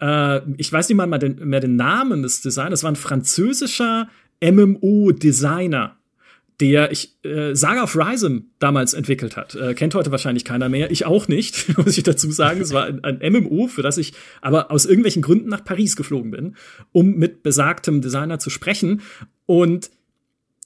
Äh, 0.00 0.40
ich 0.56 0.72
weiß 0.72 0.88
nicht 0.88 0.96
mal 0.96 1.06
mehr 1.06 1.18
den, 1.18 1.46
mehr 1.46 1.60
den 1.60 1.76
Namen 1.76 2.22
des 2.22 2.40
Designers, 2.40 2.80
das 2.80 2.82
war 2.84 2.92
ein 2.92 2.96
französischer 2.96 4.08
MMO-Designer 4.42 5.97
der 6.60 6.90
ich 6.90 7.16
äh, 7.24 7.54
Saga 7.54 7.84
of 7.84 7.94
Rhythm 7.94 8.38
damals 8.58 8.94
entwickelt 8.94 9.36
hat. 9.36 9.54
Äh, 9.54 9.74
kennt 9.74 9.94
heute 9.94 10.10
wahrscheinlich 10.10 10.44
keiner 10.44 10.68
mehr. 10.68 10.90
Ich 10.90 11.06
auch 11.06 11.28
nicht, 11.28 11.76
muss 11.78 11.96
ich 11.96 12.04
dazu 12.04 12.30
sagen. 12.32 12.60
Es 12.60 12.72
war 12.72 12.86
ein, 12.86 13.04
ein, 13.04 13.32
MMO, 13.32 13.68
für 13.68 13.82
das 13.82 13.98
ich 13.98 14.12
aber 14.40 14.70
aus 14.70 14.84
irgendwelchen 14.84 15.22
Gründen 15.22 15.48
nach 15.48 15.64
Paris 15.64 15.94
geflogen 15.94 16.30
bin, 16.30 16.56
um 16.92 17.14
mit 17.14 17.42
besagtem 17.42 18.00
Designer 18.00 18.38
zu 18.38 18.50
sprechen. 18.50 19.02
Und 19.46 19.90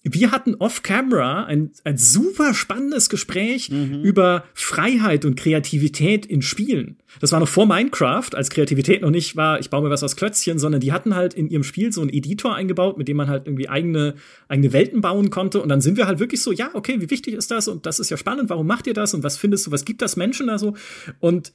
wir 0.05 0.33
hatten 0.33 0.57
off-camera 0.57 1.45
ein, 1.45 1.71
ein 1.85 1.97
super 1.97 2.55
spannendes 2.55 3.09
Gespräch 3.09 3.71
mhm. 3.71 4.03
über 4.03 4.45
Freiheit 4.53 5.25
und 5.25 5.37
Kreativität 5.37 6.27
in 6.27 6.43
Spielen. 6.43 6.97
Das 7.21 7.31
war 7.31 7.39
noch 7.39 7.49
vor 7.49 7.67
Minecraft, 7.67 8.31
als 8.35 8.51
Kreativität 8.51 9.03
noch 9.03 9.11
nicht 9.11 9.37
war, 9.37 9.61
ich 9.61 9.71
baue 9.71 9.83
mir 9.83 9.91
was 9.91 10.03
aus 10.03 10.17
Klötzchen, 10.17 10.59
sondern 10.59 10.81
die 10.81 10.91
hatten 10.91 11.15
halt 11.15 11.35
in 11.35 11.49
ihrem 11.49 11.63
Spiel 11.63 11.93
so 11.93 12.01
einen 12.01 12.11
Editor 12.11 12.55
eingebaut, 12.57 12.99
mit 12.99 13.07
dem 13.07 13.17
man 13.17 13.29
halt 13.29 13.47
irgendwie 13.47 13.69
eigene, 13.69 14.15
eigene 14.49 14.73
Welten 14.73 15.03
bauen 15.03 15.31
konnte. 15.31 15.63
Und 15.63 15.69
dann 15.69 15.81
sind 15.81 15.97
wir 15.97 16.09
halt 16.09 16.19
wirklich 16.19 16.43
so, 16.43 16.51
ja, 16.51 16.71
okay, 16.75 17.01
wie 17.01 17.11
wichtig 17.11 17.35
ist 17.35 17.53
das? 17.53 17.69
Und 17.69 17.87
das 17.87 18.01
ist 18.01 18.11
ja 18.11 18.17
spannend, 18.17 18.51
warum 18.51 18.67
macht 18.67 18.89
ihr 18.89 18.95
das? 18.95 19.15
Und 19.15 19.23
was 19.23 19.37
findest 19.37 19.69
du, 19.69 19.71
was 19.71 19.85
gibt 19.85 20.03
das 20.03 20.17
Menschen 20.17 20.49
da 20.49 20.59
so? 20.59 20.75
Und 21.21 21.53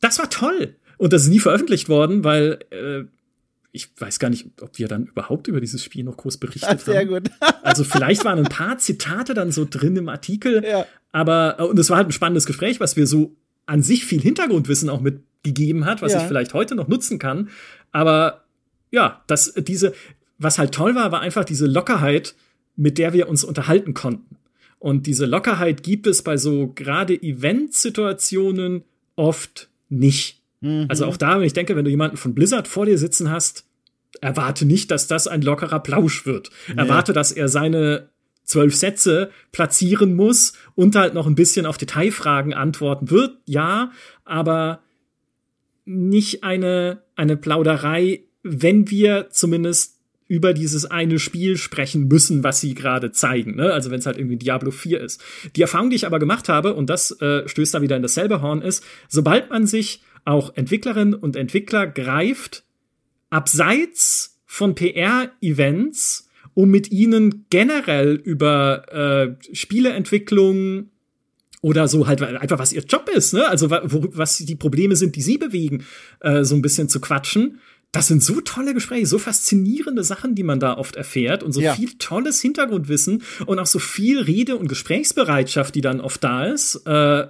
das 0.00 0.20
war 0.20 0.30
toll. 0.30 0.76
Und 0.96 1.12
das 1.12 1.24
ist 1.24 1.30
nie 1.30 1.40
veröffentlicht 1.40 1.88
worden, 1.88 2.22
weil 2.22 2.60
äh, 2.70 3.04
ich 3.72 3.88
weiß 3.98 4.18
gar 4.18 4.28
nicht, 4.28 4.46
ob 4.60 4.78
wir 4.78 4.86
dann 4.86 5.06
überhaupt 5.06 5.48
über 5.48 5.60
dieses 5.60 5.82
Spiel 5.82 6.04
noch 6.04 6.18
groß 6.18 6.36
berichtet 6.36 6.68
Ach, 6.70 6.78
sehr 6.78 7.00
haben. 7.00 7.08
Sehr 7.08 7.20
gut. 7.20 7.30
also 7.62 7.84
vielleicht 7.84 8.24
waren 8.24 8.38
ein 8.38 8.44
paar 8.44 8.78
Zitate 8.78 9.32
dann 9.32 9.50
so 9.50 9.66
drin 9.68 9.96
im 9.96 10.08
Artikel, 10.10 10.62
ja. 10.64 10.86
aber 11.10 11.56
äh, 11.58 11.64
und 11.64 11.78
es 11.78 11.88
war 11.88 11.96
halt 11.96 12.08
ein 12.08 12.12
spannendes 12.12 12.44
Gespräch, 12.44 12.80
was 12.80 12.96
wir 12.96 13.06
so 13.06 13.34
an 13.64 13.82
sich 13.82 14.04
viel 14.04 14.20
Hintergrundwissen 14.20 14.90
auch 14.90 15.00
mitgegeben 15.00 15.86
hat, 15.86 16.02
was 16.02 16.12
ja. 16.12 16.20
ich 16.20 16.26
vielleicht 16.26 16.52
heute 16.52 16.74
noch 16.74 16.88
nutzen 16.88 17.18
kann. 17.18 17.48
Aber 17.92 18.44
ja, 18.90 19.22
das 19.26 19.54
diese, 19.54 19.94
was 20.38 20.58
halt 20.58 20.72
toll 20.72 20.94
war, 20.94 21.10
war 21.10 21.20
einfach 21.20 21.44
diese 21.44 21.66
Lockerheit, 21.66 22.34
mit 22.76 22.98
der 22.98 23.14
wir 23.14 23.28
uns 23.28 23.42
unterhalten 23.42 23.94
konnten. 23.94 24.36
Und 24.78 25.06
diese 25.06 25.26
Lockerheit 25.26 25.82
gibt 25.82 26.06
es 26.06 26.22
bei 26.22 26.36
so 26.36 26.72
gerade 26.74 27.14
Event-Situationen 27.14 28.82
oft 29.16 29.70
nicht. 29.88 30.41
Mhm. 30.62 30.86
Also 30.88 31.04
auch 31.04 31.18
da, 31.18 31.38
wenn 31.38 31.46
ich 31.46 31.52
denke, 31.52 31.76
wenn 31.76 31.84
du 31.84 31.90
jemanden 31.90 32.16
von 32.16 32.34
Blizzard 32.34 32.66
vor 32.66 32.86
dir 32.86 32.96
sitzen 32.96 33.30
hast, 33.30 33.66
erwarte 34.20 34.64
nicht, 34.64 34.90
dass 34.90 35.06
das 35.06 35.28
ein 35.28 35.42
lockerer 35.42 35.80
Plausch 35.80 36.24
wird. 36.24 36.50
Ja. 36.68 36.84
Erwarte, 36.84 37.12
dass 37.12 37.32
er 37.32 37.48
seine 37.48 38.08
zwölf 38.44 38.74
Sätze 38.74 39.30
platzieren 39.52 40.14
muss 40.14 40.54
und 40.74 40.96
halt 40.96 41.14
noch 41.14 41.26
ein 41.26 41.34
bisschen 41.34 41.66
auf 41.66 41.78
Detailfragen 41.78 42.54
antworten 42.54 43.10
wird, 43.10 43.36
ja, 43.46 43.92
aber 44.24 44.80
nicht 45.84 46.44
eine, 46.44 47.02
eine 47.16 47.36
Plauderei, 47.36 48.24
wenn 48.42 48.90
wir 48.90 49.28
zumindest 49.30 49.98
über 50.28 50.54
dieses 50.54 50.86
eine 50.86 51.18
Spiel 51.18 51.56
sprechen 51.56 52.08
müssen, 52.08 52.42
was 52.42 52.60
sie 52.60 52.74
gerade 52.74 53.12
zeigen. 53.12 53.56
Ne? 53.56 53.72
Also 53.72 53.90
wenn 53.90 53.98
es 53.98 54.06
halt 54.06 54.16
irgendwie 54.16 54.36
Diablo 54.36 54.70
4 54.70 55.00
ist. 55.00 55.22
Die 55.56 55.62
Erfahrung, 55.62 55.90
die 55.90 55.96
ich 55.96 56.06
aber 56.06 56.18
gemacht 56.18 56.48
habe, 56.48 56.74
und 56.74 56.88
das 56.88 57.10
äh, 57.20 57.46
stößt 57.46 57.74
da 57.74 57.82
wieder 57.82 57.96
in 57.96 58.02
dasselbe 58.02 58.40
Horn, 58.40 58.62
ist, 58.62 58.82
sobald 59.08 59.50
man 59.50 59.66
sich 59.66 60.02
auch 60.24 60.56
Entwicklerinnen 60.56 61.14
und 61.14 61.36
Entwickler 61.36 61.86
greift, 61.86 62.64
abseits 63.30 64.40
von 64.46 64.74
PR-Events, 64.74 66.28
um 66.54 66.70
mit 66.70 66.90
ihnen 66.90 67.46
generell 67.50 68.14
über 68.14 68.92
äh, 68.92 69.54
Spieleentwicklung 69.54 70.90
oder 71.62 71.88
so 71.88 72.06
halt 72.06 72.20
einfach 72.20 72.58
was 72.58 72.72
ihr 72.72 72.82
Job 72.82 73.08
ist, 73.08 73.32
ne? 73.32 73.48
Also 73.48 73.70
wo, 73.70 74.08
was 74.12 74.38
die 74.38 74.56
Probleme 74.56 74.96
sind, 74.96 75.16
die 75.16 75.22
sie 75.22 75.38
bewegen, 75.38 75.84
äh, 76.20 76.44
so 76.44 76.54
ein 76.54 76.62
bisschen 76.62 76.88
zu 76.88 77.00
quatschen. 77.00 77.60
Das 77.92 78.08
sind 78.08 78.22
so 78.22 78.40
tolle 78.40 78.74
Gespräche, 78.74 79.06
so 79.06 79.18
faszinierende 79.18 80.02
Sachen, 80.02 80.34
die 80.34 80.42
man 80.42 80.60
da 80.60 80.76
oft 80.76 80.96
erfährt 80.96 81.42
und 81.42 81.52
so 81.52 81.60
ja. 81.60 81.74
viel 81.74 81.92
tolles 81.98 82.40
Hintergrundwissen 82.40 83.22
und 83.46 83.58
auch 83.58 83.66
so 83.66 83.78
viel 83.78 84.20
Rede- 84.20 84.56
und 84.56 84.68
Gesprächsbereitschaft, 84.68 85.74
die 85.74 85.82
dann 85.82 86.00
oft 86.00 86.24
da 86.24 86.46
ist. 86.46 86.86
Äh, 86.86 87.26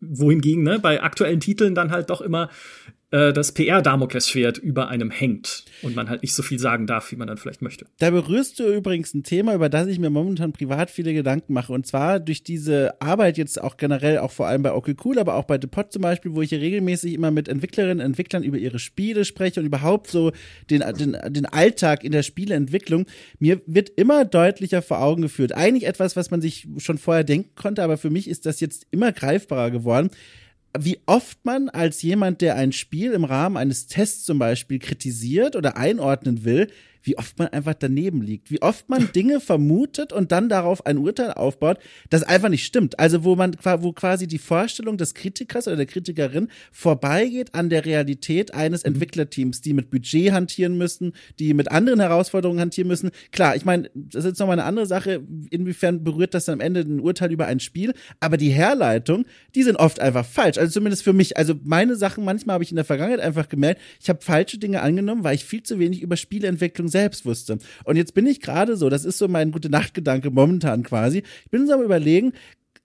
wohingegen 0.00 0.62
ne, 0.62 0.78
bei 0.78 1.02
aktuellen 1.02 1.40
Titeln 1.40 1.74
dann 1.74 1.90
halt 1.90 2.10
doch 2.10 2.20
immer 2.20 2.50
äh, 3.10 3.32
das 3.32 3.52
PR-Damoklesschwert 3.52 4.58
über 4.58 4.88
einem 4.88 5.10
hängt 5.10 5.64
und 5.82 5.96
man 5.96 6.10
halt 6.10 6.22
nicht 6.22 6.34
so 6.34 6.42
viel 6.42 6.58
sagen 6.58 6.86
darf, 6.86 7.10
wie 7.10 7.16
man 7.16 7.26
dann 7.26 7.38
vielleicht 7.38 7.62
möchte. 7.62 7.86
Da 7.98 8.10
berührst 8.10 8.58
du 8.58 8.64
übrigens 8.64 9.14
ein 9.14 9.22
Thema, 9.22 9.54
über 9.54 9.70
das 9.70 9.86
ich 9.86 9.98
mir 9.98 10.10
momentan 10.10 10.52
privat 10.52 10.90
viele 10.90 11.14
Gedanken 11.14 11.54
mache. 11.54 11.72
Und 11.72 11.86
zwar 11.86 12.20
durch 12.20 12.42
diese 12.42 13.00
Arbeit 13.00 13.38
jetzt 13.38 13.62
auch 13.62 13.78
generell, 13.78 14.18
auch 14.18 14.32
vor 14.32 14.46
allem 14.46 14.62
bei 14.62 14.72
Okay 14.72 14.94
Cool, 15.02 15.18
aber 15.18 15.36
auch 15.36 15.44
bei 15.44 15.56
Depot 15.56 15.90
zum 15.90 16.02
Beispiel, 16.02 16.34
wo 16.34 16.42
ich 16.42 16.50
hier 16.50 16.60
regelmäßig 16.60 17.14
immer 17.14 17.30
mit 17.30 17.48
Entwicklerinnen 17.48 18.00
und 18.00 18.04
Entwicklern 18.04 18.42
über 18.42 18.58
ihre 18.58 18.78
Spiele 18.78 19.24
spreche 19.24 19.60
und 19.60 19.66
überhaupt 19.66 20.10
so 20.10 20.32
den, 20.68 20.82
den, 20.98 21.16
den 21.28 21.46
Alltag 21.46 22.04
in 22.04 22.12
der 22.12 22.22
Spieleentwicklung. 22.22 23.06
Mir 23.38 23.62
wird 23.66 23.90
immer 23.90 24.26
deutlicher 24.26 24.82
vor 24.82 25.00
Augen 25.00 25.22
geführt. 25.22 25.52
Eigentlich 25.54 25.86
etwas, 25.86 26.14
was 26.14 26.30
man 26.30 26.42
sich 26.42 26.68
schon 26.76 26.98
vorher 26.98 27.24
denken 27.24 27.54
konnte, 27.54 27.82
aber 27.82 27.96
für 27.96 28.10
mich 28.10 28.28
ist 28.28 28.44
das 28.44 28.60
jetzt 28.60 28.86
immer 28.90 29.12
greifbarer 29.12 29.70
geworden 29.70 30.10
wie 30.84 30.98
oft 31.06 31.44
man 31.44 31.68
als 31.68 32.02
jemand, 32.02 32.40
der 32.40 32.56
ein 32.56 32.72
Spiel 32.72 33.12
im 33.12 33.24
Rahmen 33.24 33.56
eines 33.56 33.86
Tests 33.86 34.24
zum 34.24 34.38
Beispiel 34.38 34.78
kritisiert 34.78 35.56
oder 35.56 35.76
einordnen 35.76 36.44
will, 36.44 36.68
wie 37.02 37.18
oft 37.18 37.38
man 37.38 37.48
einfach 37.48 37.74
daneben 37.74 38.22
liegt, 38.22 38.50
wie 38.50 38.62
oft 38.62 38.88
man 38.88 39.10
Dinge 39.14 39.40
vermutet 39.40 40.12
und 40.12 40.32
dann 40.32 40.48
darauf 40.48 40.86
ein 40.86 40.98
Urteil 40.98 41.32
aufbaut, 41.32 41.78
das 42.10 42.22
einfach 42.22 42.48
nicht 42.48 42.64
stimmt. 42.64 42.98
Also 42.98 43.24
wo 43.24 43.36
man, 43.36 43.56
wo 43.80 43.92
quasi 43.92 44.26
die 44.26 44.38
Vorstellung 44.38 44.96
des 44.96 45.14
Kritikers 45.14 45.66
oder 45.66 45.76
der 45.76 45.86
Kritikerin 45.86 46.48
vorbeigeht 46.72 47.54
an 47.54 47.70
der 47.70 47.84
Realität 47.84 48.54
eines 48.54 48.84
mhm. 48.84 48.92
Entwicklerteams, 48.92 49.60
die 49.60 49.72
mit 49.72 49.90
Budget 49.90 50.32
hantieren 50.32 50.76
müssen, 50.76 51.12
die 51.38 51.54
mit 51.54 51.70
anderen 51.70 52.00
Herausforderungen 52.00 52.60
hantieren 52.60 52.88
müssen. 52.88 53.10
Klar, 53.32 53.56
ich 53.56 53.64
meine, 53.64 53.90
das 53.94 54.24
ist 54.24 54.38
nochmal 54.38 54.58
eine 54.58 54.68
andere 54.68 54.86
Sache, 54.86 55.22
inwiefern 55.50 56.04
berührt 56.04 56.34
das 56.34 56.44
dann 56.44 56.54
am 56.54 56.60
Ende 56.60 56.80
ein 56.80 57.00
Urteil 57.00 57.32
über 57.32 57.46
ein 57.46 57.60
Spiel, 57.60 57.94
aber 58.20 58.36
die 58.36 58.50
Herleitung, 58.50 59.24
die 59.54 59.62
sind 59.62 59.76
oft 59.76 60.00
einfach 60.00 60.26
falsch. 60.26 60.58
Also 60.58 60.72
zumindest 60.72 61.02
für 61.02 61.12
mich. 61.12 61.36
Also 61.36 61.54
meine 61.62 61.96
Sachen, 61.96 62.24
manchmal 62.24 62.54
habe 62.54 62.64
ich 62.64 62.70
in 62.70 62.76
der 62.76 62.84
Vergangenheit 62.84 63.20
einfach 63.20 63.48
gemerkt, 63.48 63.80
ich 64.00 64.08
habe 64.08 64.20
falsche 64.22 64.58
Dinge 64.58 64.82
angenommen, 64.82 65.24
weil 65.24 65.34
ich 65.34 65.44
viel 65.44 65.62
zu 65.62 65.78
wenig 65.78 66.02
über 66.02 66.16
Spieleentwicklung 66.16 66.87
selbst 66.90 67.24
wusste. 67.26 67.58
Und 67.84 67.96
jetzt 67.96 68.14
bin 68.14 68.26
ich 68.26 68.40
gerade 68.40 68.76
so, 68.76 68.88
das 68.88 69.04
ist 69.04 69.18
so 69.18 69.28
mein 69.28 69.50
gute 69.50 69.70
Nachtgedanke 69.70 70.30
momentan 70.30 70.82
quasi. 70.82 71.22
Ich 71.44 71.50
bin 71.50 71.66
so 71.66 71.74
am 71.74 71.82
überlegen, 71.82 72.32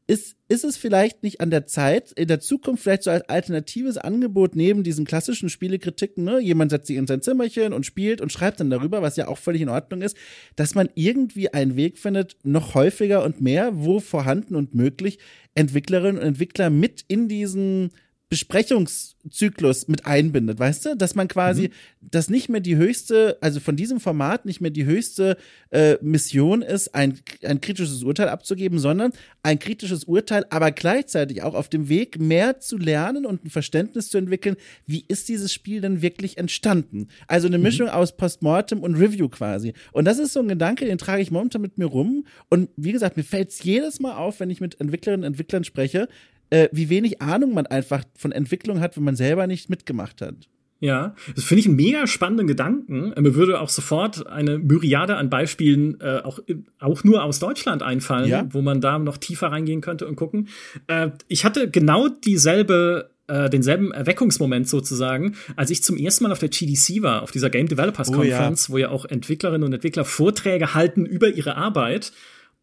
ist, 0.05 0.35
ist 0.49 0.65
es 0.65 0.75
vielleicht 0.75 1.23
nicht 1.23 1.39
an 1.39 1.49
der 1.49 1.65
Zeit, 1.65 2.11
in 2.11 2.27
der 2.27 2.41
Zukunft 2.41 2.83
vielleicht 2.83 3.03
so 3.03 3.11
als 3.11 3.27
alternatives 3.29 3.97
Angebot 3.97 4.55
neben 4.55 4.83
diesen 4.83 5.05
klassischen 5.05 5.49
Spielekritiken, 5.49 6.23
ne, 6.25 6.39
jemand 6.39 6.71
setzt 6.71 6.87
sich 6.87 6.97
in 6.97 7.07
sein 7.07 7.21
Zimmerchen 7.21 7.71
und 7.71 7.85
spielt 7.85 8.19
und 8.19 8.31
schreibt 8.31 8.59
dann 8.59 8.69
darüber, 8.69 9.01
was 9.01 9.15
ja 9.15 9.27
auch 9.27 9.37
völlig 9.37 9.61
in 9.61 9.69
Ordnung 9.69 10.01
ist, 10.01 10.17
dass 10.55 10.75
man 10.75 10.89
irgendwie 10.95 11.53
einen 11.53 11.77
Weg 11.77 11.97
findet, 11.97 12.35
noch 12.43 12.75
häufiger 12.75 13.23
und 13.23 13.39
mehr, 13.39 13.71
wo 13.73 13.99
vorhanden 13.99 14.55
und 14.55 14.75
möglich, 14.75 15.19
Entwicklerinnen 15.55 16.21
und 16.21 16.27
Entwickler 16.27 16.69
mit 16.69 17.05
in 17.07 17.29
diesen 17.29 17.91
Besprechungszyklus 18.33 19.87
mit 19.87 20.07
einbindet, 20.07 20.57
weißt 20.57 20.85
du? 20.87 20.95
Dass 20.95 21.13
man 21.13 21.27
quasi, 21.27 21.67
mhm. 21.67 22.09
dass 22.09 22.31
nicht 22.31 22.49
mehr 22.49 22.61
die 22.61 22.77
höchste, 22.77 23.37
also 23.41 23.59
von 23.59 23.75
diesem 23.75 23.99
Format 23.99 24.45
nicht 24.45 24.59
mehr 24.59 24.71
die 24.71 24.85
höchste 24.85 25.37
äh, 25.69 25.97
Mission 26.01 26.63
ist, 26.63 26.95
ein, 26.95 27.19
ein 27.43 27.61
kritisches 27.61 28.01
Urteil 28.01 28.29
abzugeben, 28.29 28.79
sondern 28.79 29.11
ein 29.43 29.59
kritisches 29.59 30.05
Urteil, 30.05 30.47
aber 30.49 30.71
gleichzeitig 30.71 31.43
auch 31.43 31.53
auf 31.53 31.69
dem 31.69 31.89
Weg, 31.89 32.19
mehr 32.19 32.59
zu 32.59 32.79
lernen 32.79 33.27
und 33.27 33.45
ein 33.45 33.51
Verständnis 33.51 34.09
zu 34.09 34.17
entwickeln, 34.17 34.55
wie 34.87 35.05
ist 35.07 35.29
dieses 35.29 35.53
Spiel 35.53 35.79
denn 35.79 36.01
wirklich 36.01 36.39
entstanden? 36.39 37.09
Also 37.27 37.45
eine 37.45 37.59
mhm. 37.59 37.65
Mischung 37.65 37.87
mhm. 37.89 37.93
aus 37.93 38.17
Postmortem 38.17 38.81
und 38.81 38.95
Review 38.95 39.29
quasi. 39.29 39.73
Und 39.91 40.05
das 40.05 40.17
ist 40.17 40.33
so 40.33 40.39
ein 40.39 40.47
Gedanke, 40.47 40.85
den 40.85 40.97
trage 40.97 41.21
ich 41.21 41.29
momentan 41.29 41.61
mit 41.61 41.77
mir 41.77 41.85
rum. 41.85 42.25
Und 42.49 42.71
wie 42.77 42.93
gesagt, 42.93 43.15
mir 43.15 43.23
fällt 43.23 43.49
es 43.51 43.61
jedes 43.61 43.99
Mal 43.99 44.15
auf, 44.15 44.39
wenn 44.39 44.49
ich 44.49 44.59
mit 44.59 44.81
Entwicklerinnen 44.81 45.23
und 45.23 45.33
Entwicklern 45.33 45.63
spreche, 45.63 46.07
äh, 46.53 46.69
wie 46.71 46.89
wenig 46.89 47.19
Ahnung 47.19 47.55
man 47.55 47.65
einfach 47.65 48.03
von 48.15 48.31
Entwicklung 48.31 48.79
hat, 48.79 48.95
wenn 48.95 49.03
man 49.03 49.15
selber 49.15 49.47
nicht 49.47 49.71
mitgemacht 49.71 50.21
hat. 50.21 50.35
Ja, 50.79 51.15
das 51.33 51.45
finde 51.45 51.61
ich 51.61 51.65
einen 51.65 51.77
mega 51.77 52.05
spannenden 52.05 52.45
Gedanken. 52.45 53.13
Mir 53.17 53.35
würde 53.35 53.59
auch 53.59 53.69
sofort 53.69 54.27
eine 54.27 54.59
Myriade 54.59 55.15
an 55.15 55.29
Beispielen 55.29 55.99
äh, 56.01 56.19
auch, 56.23 56.39
auch 56.79 57.03
nur 57.05 57.23
aus 57.23 57.39
Deutschland 57.39 57.81
einfallen, 57.81 58.29
ja? 58.29 58.45
wo 58.51 58.61
man 58.61 58.81
da 58.81 58.99
noch 58.99 59.17
tiefer 59.17 59.47
reingehen 59.47 59.81
könnte 59.81 60.05
und 60.05 60.15
gucken. 60.15 60.49
Äh, 60.87 61.11
ich 61.27 61.45
hatte 61.45 61.71
genau 61.71 62.09
dieselbe 62.09 63.11
äh, 63.27 63.49
denselben 63.49 63.91
Erweckungsmoment 63.91 64.67
sozusagen, 64.67 65.35
als 65.55 65.71
ich 65.71 65.83
zum 65.83 65.97
ersten 65.97 66.25
Mal 66.25 66.33
auf 66.33 66.39
der 66.39 66.49
GDC 66.49 67.01
war, 67.01 67.23
auf 67.23 67.31
dieser 67.31 67.49
Game 67.49 67.67
Developers 67.67 68.11
Conference, 68.11 68.69
oh, 68.69 68.73
ja. 68.73 68.73
wo 68.73 68.77
ja 68.77 68.89
auch 68.89 69.05
Entwicklerinnen 69.05 69.65
und 69.65 69.73
Entwickler 69.73 70.05
Vorträge 70.05 70.73
halten 70.75 71.05
über 71.05 71.29
ihre 71.29 71.55
Arbeit. 71.55 72.11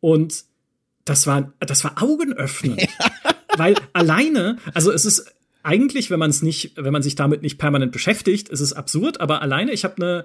Und 0.00 0.44
das 1.06 1.26
war, 1.26 1.54
das 1.58 1.82
war 1.82 2.02
augenöffnend. 2.02 2.86
Weil 3.56 3.74
alleine, 3.92 4.58
also 4.74 4.92
es 4.92 5.04
ist 5.04 5.32
eigentlich, 5.62 6.10
wenn 6.10 6.18
man 6.18 6.30
es 6.30 6.42
nicht, 6.42 6.72
wenn 6.76 6.92
man 6.92 7.02
sich 7.02 7.14
damit 7.14 7.42
nicht 7.42 7.58
permanent 7.58 7.92
beschäftigt, 7.92 8.48
ist 8.48 8.60
es 8.60 8.72
absurd, 8.72 9.20
aber 9.20 9.42
alleine, 9.42 9.72
ich 9.72 9.84
habe 9.84 9.96
eine 9.96 10.24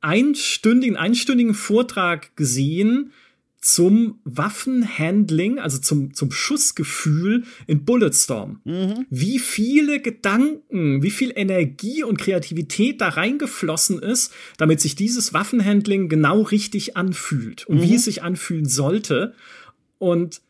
einstündigen, 0.00 0.96
einstündigen 0.96 1.54
Vortrag 1.54 2.34
gesehen 2.36 3.12
zum 3.60 4.20
Waffenhandling, 4.24 5.58
also 5.58 5.76
zum, 5.76 6.14
zum 6.14 6.32
Schussgefühl 6.32 7.44
in 7.66 7.84
Bulletstorm. 7.84 8.60
Mhm. 8.64 9.04
Wie 9.10 9.38
viele 9.38 10.00
Gedanken, 10.00 11.02
wie 11.02 11.10
viel 11.10 11.30
Energie 11.36 12.02
und 12.02 12.16
Kreativität 12.16 13.02
da 13.02 13.10
reingeflossen 13.10 13.98
ist, 13.98 14.32
damit 14.56 14.80
sich 14.80 14.94
dieses 14.94 15.34
Waffenhandling 15.34 16.08
genau 16.08 16.40
richtig 16.40 16.96
anfühlt 16.96 17.66
und 17.66 17.78
mhm. 17.78 17.82
wie 17.82 17.94
es 17.96 18.04
sich 18.04 18.22
anfühlen 18.22 18.66
sollte. 18.66 19.34
Und 19.98 20.40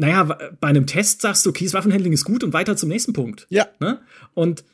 naja, 0.00 0.24
bei 0.24 0.68
einem 0.68 0.86
Test 0.86 1.20
sagst 1.20 1.44
du, 1.44 1.50
okay, 1.50 1.64
das 1.64 1.74
Waffenhandling 1.74 2.14
ist 2.14 2.24
gut 2.24 2.42
und 2.42 2.54
weiter 2.54 2.74
zum 2.74 2.88
nächsten 2.88 3.12
Punkt. 3.12 3.46
Ja. 3.50 3.66
Ne? 3.80 4.00
Und 4.32 4.64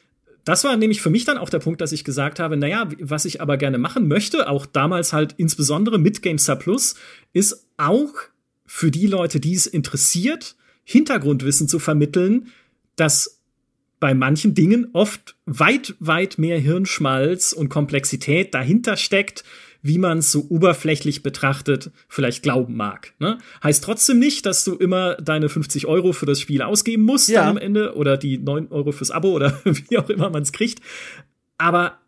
das 0.44 0.62
war 0.62 0.76
nämlich 0.76 1.02
für 1.02 1.10
mich 1.10 1.24
dann 1.24 1.36
auch 1.36 1.50
der 1.50 1.58
Punkt, 1.58 1.80
dass 1.80 1.90
ich 1.90 2.04
gesagt 2.04 2.38
habe, 2.38 2.56
naja, 2.56 2.88
was 3.00 3.24
ich 3.24 3.40
aber 3.40 3.56
gerne 3.56 3.78
machen 3.78 4.06
möchte, 4.06 4.48
auch 4.48 4.66
damals 4.66 5.12
halt 5.12 5.34
insbesondere 5.36 5.98
mit 5.98 6.22
GameStar 6.22 6.54
Plus, 6.54 6.94
ist 7.32 7.66
auch 7.76 8.12
für 8.66 8.92
die 8.92 9.08
Leute, 9.08 9.40
die 9.40 9.54
es 9.54 9.66
interessiert, 9.66 10.54
Hintergrundwissen 10.84 11.66
zu 11.66 11.80
vermitteln, 11.80 12.52
dass 12.94 13.40
bei 13.98 14.14
manchen 14.14 14.54
Dingen 14.54 14.90
oft 14.92 15.34
weit, 15.44 15.96
weit 15.98 16.38
mehr 16.38 16.60
Hirnschmalz 16.60 17.52
und 17.52 17.68
Komplexität 17.68 18.54
dahinter 18.54 18.96
steckt, 18.96 19.42
wie 19.86 19.98
man 19.98 20.18
es 20.18 20.32
so 20.32 20.46
oberflächlich 20.48 21.22
betrachtet 21.22 21.90
vielleicht 22.08 22.42
glauben 22.42 22.76
mag. 22.76 23.12
Ne? 23.18 23.38
Heißt 23.62 23.84
trotzdem 23.84 24.18
nicht, 24.18 24.46
dass 24.46 24.64
du 24.64 24.74
immer 24.74 25.14
deine 25.16 25.48
50 25.48 25.86
Euro 25.86 26.12
für 26.12 26.26
das 26.26 26.40
Spiel 26.40 26.62
ausgeben 26.62 27.04
musst 27.04 27.28
ja. 27.28 27.48
am 27.48 27.56
Ende 27.56 27.94
oder 27.94 28.16
die 28.16 28.38
9 28.38 28.68
Euro 28.70 28.92
fürs 28.92 29.10
Abo 29.10 29.30
oder 29.30 29.60
wie 29.64 29.98
auch 29.98 30.08
immer 30.08 30.30
man 30.30 30.42
es 30.42 30.52
kriegt. 30.52 30.80
Aber 31.58 31.98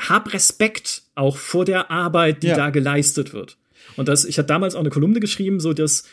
hab 0.00 0.32
Respekt 0.32 1.02
auch 1.14 1.36
vor 1.36 1.64
der 1.64 1.90
Arbeit, 1.90 2.42
die 2.42 2.48
ja. 2.48 2.56
da 2.56 2.70
geleistet 2.70 3.32
wird. 3.32 3.56
Und 3.96 4.08
das, 4.08 4.24
ich 4.24 4.38
hatte 4.38 4.48
damals 4.48 4.74
auch 4.74 4.80
eine 4.80 4.90
Kolumne 4.90 5.20
geschrieben, 5.20 5.60
so 5.60 5.72
dass 5.72 6.04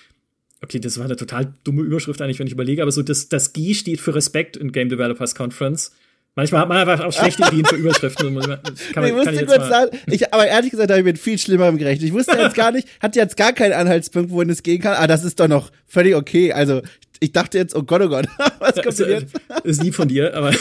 okay, 0.63 0.79
das 0.79 0.97
war 0.97 1.05
eine 1.05 1.17
total 1.17 1.53
dumme 1.65 1.81
Überschrift 1.81 2.21
eigentlich, 2.21 2.39
wenn 2.39 2.47
ich 2.47 2.53
überlege, 2.53 2.81
aber 2.81 2.91
so 2.91 3.03
das, 3.03 3.27
das 3.27 3.51
G 3.51 3.73
steht 3.73 3.99
für 3.99 4.15
Respekt 4.15 4.55
in 4.55 4.71
Game 4.71 4.87
Developers 4.87 5.35
Conference. 5.35 5.91
Manchmal 6.35 6.61
hat 6.61 6.69
man 6.69 6.77
einfach 6.77 7.05
auch 7.05 7.13
schlechte 7.13 7.43
Ideen 7.43 7.65
für 7.65 7.75
Überschriften. 7.75 8.39
Kann 8.39 8.59
man, 8.95 9.05
ich 9.05 9.13
wusste 9.13 9.45
kurz 9.45 9.67
sagen, 9.67 9.95
ich, 10.07 10.33
aber 10.33 10.47
ehrlich 10.47 10.71
gesagt 10.71 10.89
habe 10.89 10.99
ich 10.99 11.05
mit 11.05 11.19
viel 11.19 11.37
Schlimmerem 11.37 11.77
gerechnet. 11.77 12.07
Ich 12.07 12.13
wusste 12.13 12.35
jetzt 12.35 12.55
gar 12.55 12.71
nicht, 12.71 12.87
hatte 13.01 13.19
jetzt 13.19 13.37
gar 13.37 13.53
keinen 13.53 13.73
Anhaltspunkt, 13.73 14.31
wohin 14.31 14.49
es 14.49 14.63
gehen 14.63 14.81
kann. 14.81 14.95
Ah, 14.97 15.05
das 15.05 15.23
ist 15.23 15.39
doch 15.39 15.47
noch 15.47 15.69
völlig 15.85 16.15
okay. 16.15 16.51
Also, 16.51 16.81
ich 17.19 17.33
dachte 17.33 17.59
jetzt, 17.59 17.75
oh 17.75 17.83
Gott, 17.83 18.01
oh 18.01 18.09
Gott, 18.09 18.25
was 18.59 18.81
kommt 18.81 18.97
denn 18.97 19.09
jetzt? 19.09 19.35
Ist 19.63 19.83
lieb 19.83 19.93
von 19.93 20.07
dir, 20.07 20.35
aber. 20.35 20.53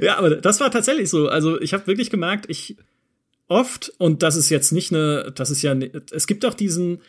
ja, 0.00 0.18
aber 0.18 0.36
das 0.36 0.60
war 0.60 0.70
tatsächlich 0.70 1.10
so. 1.10 1.28
Also, 1.28 1.60
ich 1.60 1.74
habe 1.74 1.88
wirklich 1.88 2.10
gemerkt, 2.10 2.44
ich 2.48 2.76
oft, 3.48 3.92
und 3.98 4.22
das 4.22 4.36
ist 4.36 4.50
jetzt 4.50 4.70
nicht 4.70 4.92
eine, 4.92 5.32
das 5.34 5.50
ist 5.50 5.62
ja, 5.62 5.74
es 6.12 6.28
gibt 6.28 6.44
doch 6.44 6.54
diesen, 6.54 7.00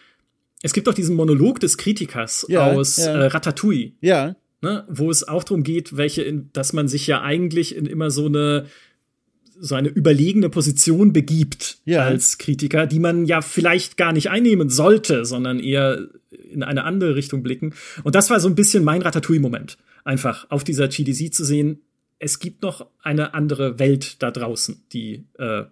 es 0.63 0.74
gibt 0.74 0.88
doch 0.88 0.95
diesen 0.95 1.15
Monolog 1.15 1.59
des 1.59 1.78
Kritikers 1.78 2.43
ja, 2.49 2.72
aus 2.72 2.97
ja. 2.97 3.13
Äh, 3.13 3.28
Ratatouille. 3.28 3.91
Ja 4.01 4.36
ne, 4.62 4.86
wo 4.89 5.10
es 5.10 5.28
auch 5.28 5.43
darum 5.43 5.64
geht, 5.64 5.97
welche, 5.97 6.24
in, 6.24 6.49
dass 6.53 6.74
man 6.74 6.88
sich 6.88 7.08
ja 7.08 7.22
eigentlich 7.22 7.76
in 7.76 7.86
immer 7.86 8.12
so 8.12 8.26
eine 8.26 8.66
so 9.60 9.76
eine 9.76 9.89
überlegene 9.89 10.49
Position 10.49 11.14
begibt 11.14 11.80
ja. 11.84 12.03
als 12.03 12.38
Kritiker, 12.38 12.86
die 12.86 12.99
man 12.99 13.26
ja 13.26 13.41
vielleicht 13.41 13.97
gar 13.97 14.14
nicht 14.14 14.30
einnehmen 14.30 14.70
sollte, 14.70 15.26
sondern 15.26 15.60
eher 15.60 16.10
in 16.30 16.62
eine 16.62 16.84
andere 16.84 17.16
Richtung 17.16 17.41
blicken. 17.41 17.74
Und 18.03 18.14
das 18.14 18.30
war 18.30 18.39
so 18.39 18.47
ein 18.47 18.55
bisschen 18.55 18.84
mein 18.84 19.01
Ratatouille-Moment. 19.01 19.80
Einfach 20.03 20.45
auf 20.51 20.64
dieser 20.64 20.88
GDC 20.88 21.34
zu 21.34 21.43
sehen, 21.43 21.82
es 22.20 22.39
gibt 22.39 22.62
noch 22.62 22.88
eine 23.08 23.34
andere 23.34 23.80
Welt 23.80 24.22
da 24.22 24.32
draußen, 24.32 24.84
die 24.93 25.26
äh, 25.39 25.64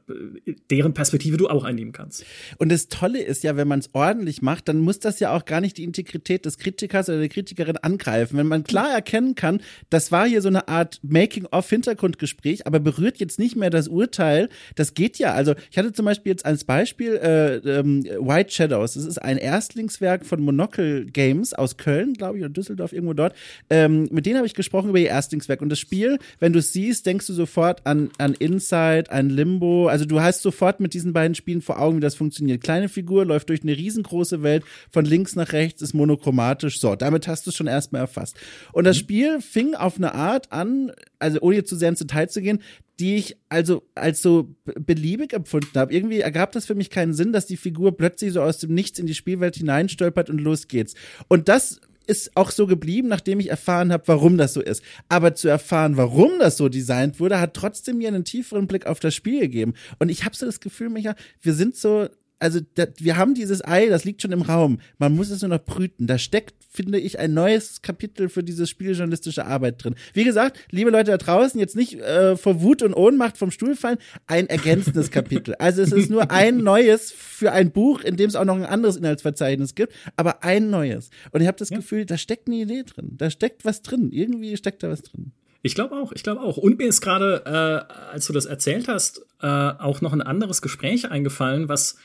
deren 0.70 0.94
Perspektive 0.94 1.38
du 1.38 1.48
auch 1.48 1.64
einnehmen 1.64 1.92
kannst. 1.92 2.26
Und 2.58 2.72
das 2.72 2.88
Tolle 2.88 3.22
ist 3.22 3.44
ja, 3.44 3.58
wenn 3.58 3.68
man 3.68 3.80
es 3.80 3.90
ordentlich 3.94 4.42
macht, 4.42 4.68
dann 4.68 4.80
muss 4.80 5.00
das 5.00 5.20
ja 5.20 5.36
auch 5.36 5.46
gar 5.46 5.62
nicht 5.62 5.78
die 5.78 5.84
Integrität 5.84 6.46
des 6.46 6.58
Kritikers 6.58 7.10
oder 7.10 7.20
der 7.20 7.30
Kritikerin 7.30 7.78
angreifen. 7.78 8.38
Wenn 8.38 8.48
man 8.48 8.64
klar 8.64 8.92
erkennen 8.92 9.36
kann, 9.36 9.62
das 9.90 10.12
war 10.12 10.28
hier 10.28 10.42
so 10.42 10.48
eine 10.48 10.68
Art 10.68 11.00
Making-of-Hintergrundgespräch, 11.04 12.66
aber 12.66 12.80
berührt 12.80 13.18
jetzt 13.18 13.38
nicht 13.38 13.56
mehr 13.56 13.70
das 13.70 13.88
Urteil, 13.88 14.50
das 14.76 14.94
geht 14.94 15.20
ja. 15.20 15.34
Also 15.34 15.56
ich 15.70 15.78
hatte 15.78 15.94
zum 15.94 16.06
Beispiel 16.06 16.32
jetzt 16.32 16.46
als 16.46 16.64
Beispiel 16.64 17.16
äh, 17.18 17.56
ähm, 17.58 18.04
White 18.04 18.52
Shadows. 18.52 18.94
Das 18.94 19.06
ist 19.06 19.18
ein 19.18 19.38
Erstlingswerk 19.38 20.26
von 20.26 20.42
Monocle 20.42 21.06
Games 21.06 21.54
aus 21.54 21.78
Köln, 21.78 22.14
glaube 22.14 22.38
ich, 22.38 22.44
oder 22.44 22.54
Düsseldorf, 22.54 22.94
irgendwo 22.94 23.14
dort. 23.14 23.36
Ähm, 23.70 24.08
mit 24.12 24.26
denen 24.26 24.38
habe 24.38 24.48
ich 24.48 24.54
gesprochen 24.54 24.90
über 24.90 25.00
ihr 25.00 25.10
Erstlingswerk. 25.10 25.62
Und 25.62 25.70
das 25.70 25.80
Spiel 25.80 26.18
wenn 26.40 26.54
du 26.54 26.60
es 26.60 26.74
siehst, 26.74 27.06
denkst 27.06 27.25
du 27.30 27.34
sofort 27.34 27.86
an, 27.86 28.10
an 28.18 28.34
Inside, 28.34 29.12
an 29.12 29.30
Limbo. 29.30 29.88
Also 29.88 30.06
du 30.06 30.22
hast 30.22 30.42
sofort 30.42 30.80
mit 30.80 30.94
diesen 30.94 31.14
beiden 31.14 31.36
Spielen 31.36 31.62
vor 31.62 31.80
Augen, 31.80 31.98
wie 31.98 32.02
das 32.02 32.16
funktioniert. 32.16 32.64
Kleine 32.64 32.90
Figur 32.90 33.26
läuft 33.26 33.50
durch 33.50 33.64
eine 33.64 33.76
riesengroße 33.76 34.44
Welt, 34.44 34.64
von 34.92 35.06
links 35.06 35.36
nach 35.36 35.54
rechts 35.54 35.82
ist 35.82 35.94
monochromatisch. 35.94 36.80
So, 36.80 36.96
damit 36.96 37.28
hast 37.28 37.46
du 37.46 37.50
es 37.50 37.56
schon 37.56 37.68
erstmal 37.68 38.02
erfasst. 38.02 38.38
Und 38.72 38.86
das 38.86 38.98
mhm. 38.98 39.02
Spiel 39.02 39.42
fing 39.42 39.76
auf 39.76 39.98
eine 39.98 40.14
Art 40.14 40.52
an, 40.52 40.92
also 41.20 41.40
ohne 41.42 41.58
jetzt 41.58 41.70
zu 41.70 41.76
sehr 41.76 41.90
ins 41.90 42.00
Detail 42.00 42.28
zu 42.28 42.42
gehen, 42.42 42.60
die 43.00 43.16
ich 43.16 43.38
also 43.50 43.84
als 43.94 44.22
so 44.22 44.56
beliebig 44.64 45.34
empfunden 45.34 45.78
habe. 45.78 45.94
Irgendwie 45.94 46.22
ergab 46.22 46.52
das 46.54 46.66
für 46.66 46.76
mich 46.76 46.90
keinen 46.90 47.14
Sinn, 47.14 47.34
dass 47.34 47.46
die 47.46 47.58
Figur 47.58 47.98
plötzlich 47.98 48.34
so 48.34 48.42
aus 48.42 48.60
dem 48.60 48.74
Nichts 48.74 49.00
in 49.00 49.06
die 49.06 49.16
Spielwelt 49.16 49.56
hineinstolpert 49.56 50.30
und 50.30 50.40
los 50.40 50.68
geht's. 50.68 50.96
Und 51.28 51.50
das 51.50 51.82
ist 52.06 52.36
auch 52.36 52.52
so 52.52 52.68
geblieben, 52.68 53.08
nachdem 53.08 53.40
ich 53.40 53.50
erfahren 53.50 53.92
habe, 53.92 54.08
warum 54.08 54.38
das 54.38 54.54
so 54.54 54.62
ist. 54.62 54.84
Aber 55.10 55.36
zu 55.36 55.48
erfahren, 55.48 55.98
warum 55.98 56.40
das 56.40 56.58
so 56.58 56.70
designt 56.70 57.20
wurde, 57.20 57.40
hat 57.40 57.54
trotzdem 57.54 57.98
mir 57.98 58.08
einen 58.08 58.26
tieferen 58.26 58.68
Blick 58.68 58.86
auf 58.86 59.00
das 59.00 59.16
Spiel 59.16 59.40
gegeben. 59.40 59.74
Und 60.00 60.10
ich 60.10 60.26
habe 60.26 60.36
so 60.36 60.46
das 60.46 60.60
Gefühl, 60.60 60.90
Micha, 60.90 61.16
wir 61.42 61.54
sind 61.54 61.76
so 61.76 62.08
also 62.40 62.60
da, 62.76 62.88
wir 62.98 63.18
haben 63.18 63.34
dieses 63.34 63.64
Ei, 63.66 63.88
das 63.88 64.04
liegt 64.04 64.22
schon 64.22 64.32
im 64.32 64.42
Raum. 64.42 64.80
Man 64.98 65.16
muss 65.16 65.30
es 65.30 65.42
nur 65.42 65.50
noch 65.50 65.64
brüten. 65.64 66.08
Da 66.08 66.18
steckt, 66.18 66.56
finde 66.70 67.00
ich, 67.00 67.18
ein 67.18 67.34
neues 67.34 67.82
Kapitel 67.82 68.30
für 68.30 68.44
diese 68.44 68.68
spieljournalistische 68.68 69.46
Arbeit 69.46 69.84
drin. 69.84 69.96
Wie 70.14 70.24
gesagt, 70.24 70.60
liebe 70.70 70.90
Leute 70.90 71.12
da 71.12 71.18
draußen, 71.18 71.60
jetzt 71.60 71.76
nicht 71.76 71.96
äh, 71.96 72.36
vor 72.36 72.62
Wut 72.62 72.82
und 72.82 72.94
Ohnmacht 72.94 73.38
vom 73.38 73.52
Stuhl 73.52 73.76
fallen, 73.76 73.98
ein 74.28 74.48
ergänzendes 74.48 75.12
Kapitel. 75.12 75.56
Also 75.66 75.82
es 75.82 75.92
ist 75.92 76.12
nur 76.12 76.30
ein 76.32 76.58
neues 76.58 77.12
für 77.12 77.52
ein 77.52 77.72
Buch, 77.72 78.02
in 78.02 78.18
dem 78.18 78.30
es 78.30 78.36
auch 78.36 78.46
noch 78.46 78.56
ein 78.56 78.66
anderes 78.66 78.98
Inhaltsverzeichnis 78.98 79.74
gibt, 79.74 79.94
aber 80.16 80.44
ein 80.44 80.70
neues. 80.70 81.10
Und 81.32 81.42
ich 81.42 81.48
habe 81.48 81.58
das 81.58 81.70
ja. 81.70 81.78
Gefühl, 81.78 82.06
da 82.06 82.18
steckt 82.18 82.48
eine 82.48 82.58
Idee 82.58 82.84
drin. 82.84 83.12
Da 83.18 83.30
steckt 83.30 83.66
was 83.66 83.82
drin. 83.82 84.12
Irgendwie 84.12 84.56
steckt 84.58 84.84
da 84.84 84.90
was 84.90 85.02
drin. 85.02 85.32
Ich 85.66 85.74
glaube 85.74 85.96
auch, 85.96 86.12
ich 86.12 86.22
glaube 86.22 86.42
auch. 86.42 86.58
Und 86.58 86.78
mir 86.78 86.88
ist 86.88 87.02
gerade, 87.02 87.42
äh, 87.46 88.12
als 88.14 88.28
du 88.28 88.34
das 88.34 88.46
erzählt 88.46 88.88
hast, 88.88 89.26
äh, 89.42 89.48
auch 89.48 90.02
noch 90.02 90.14
ein 90.14 90.22
anderes 90.22 90.62
Gespräch 90.62 91.10
eingefallen, 91.10 91.68
was 91.70 91.96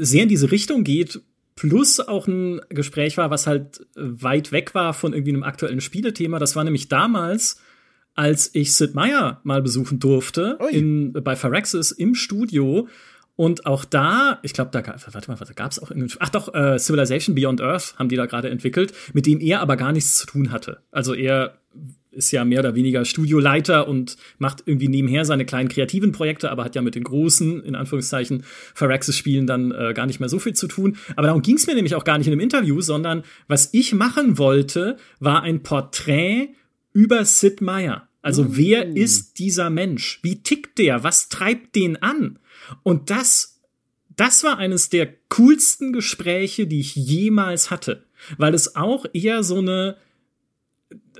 sehr 0.00 0.22
in 0.24 0.28
diese 0.28 0.50
Richtung 0.50 0.84
geht, 0.84 1.20
plus 1.56 2.00
auch 2.00 2.26
ein 2.26 2.60
Gespräch 2.70 3.18
war, 3.18 3.30
was 3.30 3.46
halt 3.46 3.86
weit 3.94 4.50
weg 4.50 4.74
war 4.74 4.94
von 4.94 5.12
irgendwie 5.12 5.32
einem 5.32 5.42
aktuellen 5.42 5.80
Spielethema. 5.80 6.38
Das 6.38 6.56
war 6.56 6.64
nämlich 6.64 6.88
damals, 6.88 7.60
als 8.14 8.50
ich 8.54 8.74
Sid 8.74 8.94
Meier 8.94 9.40
mal 9.44 9.60
besuchen 9.60 9.98
durfte 9.98 10.58
in, 10.70 11.12
bei 11.12 11.36
Phyrexis 11.36 11.90
im 11.90 12.14
Studio. 12.14 12.88
Und 13.36 13.66
auch 13.66 13.84
da, 13.84 14.38
ich 14.42 14.52
glaube, 14.52 14.70
da 14.70 14.82
warte 14.86 15.30
mal, 15.30 15.36
da 15.36 15.52
gab 15.52 15.70
es 15.70 15.78
auch 15.78 15.90
in, 15.90 16.10
ach 16.18 16.28
doch, 16.30 16.54
äh, 16.54 16.78
Civilization 16.78 17.34
Beyond 17.34 17.60
Earth 17.60 17.94
haben 17.98 18.08
die 18.08 18.16
da 18.16 18.26
gerade 18.26 18.50
entwickelt, 18.50 18.92
mit 19.12 19.26
dem 19.26 19.40
er 19.40 19.60
aber 19.60 19.76
gar 19.76 19.92
nichts 19.92 20.16
zu 20.16 20.26
tun 20.26 20.52
hatte. 20.52 20.80
Also 20.90 21.14
er 21.14 21.58
ist 22.12 22.32
ja 22.32 22.44
mehr 22.44 22.60
oder 22.60 22.74
weniger 22.74 23.04
Studioleiter 23.04 23.86
und 23.88 24.16
macht 24.38 24.64
irgendwie 24.66 24.88
nebenher 24.88 25.24
seine 25.24 25.44
kleinen 25.44 25.68
kreativen 25.68 26.12
Projekte, 26.12 26.50
aber 26.50 26.64
hat 26.64 26.74
ja 26.74 26.82
mit 26.82 26.94
den 26.94 27.04
großen, 27.04 27.62
in 27.62 27.74
Anführungszeichen, 27.74 28.44
Phyrexis-Spielen 28.74 29.46
dann 29.46 29.70
äh, 29.70 29.94
gar 29.94 30.06
nicht 30.06 30.20
mehr 30.20 30.28
so 30.28 30.38
viel 30.38 30.54
zu 30.54 30.66
tun. 30.66 30.96
Aber 31.16 31.28
darum 31.28 31.42
ging 31.42 31.56
es 31.56 31.66
mir 31.66 31.74
nämlich 31.74 31.94
auch 31.94 32.04
gar 32.04 32.18
nicht 32.18 32.26
in 32.26 32.32
dem 32.32 32.40
Interview, 32.40 32.80
sondern 32.80 33.22
was 33.46 33.70
ich 33.72 33.94
machen 33.94 34.38
wollte, 34.38 34.96
war 35.20 35.42
ein 35.42 35.62
Porträt 35.62 36.50
über 36.92 37.24
Sid 37.24 37.60
Meier. 37.60 38.08
Also 38.22 38.44
mm. 38.44 38.56
wer 38.56 38.96
ist 38.96 39.38
dieser 39.38 39.70
Mensch? 39.70 40.18
Wie 40.22 40.42
tickt 40.42 40.78
der? 40.78 41.04
Was 41.04 41.28
treibt 41.28 41.76
den 41.76 41.96
an? 42.02 42.38
Und 42.82 43.10
das, 43.10 43.60
das 44.16 44.44
war 44.44 44.58
eines 44.58 44.88
der 44.90 45.08
coolsten 45.28 45.92
Gespräche, 45.92 46.66
die 46.66 46.80
ich 46.80 46.96
jemals 46.96 47.70
hatte, 47.70 48.04
weil 48.36 48.54
es 48.54 48.76
auch 48.76 49.06
eher 49.12 49.42
so 49.42 49.58
eine 49.58 49.96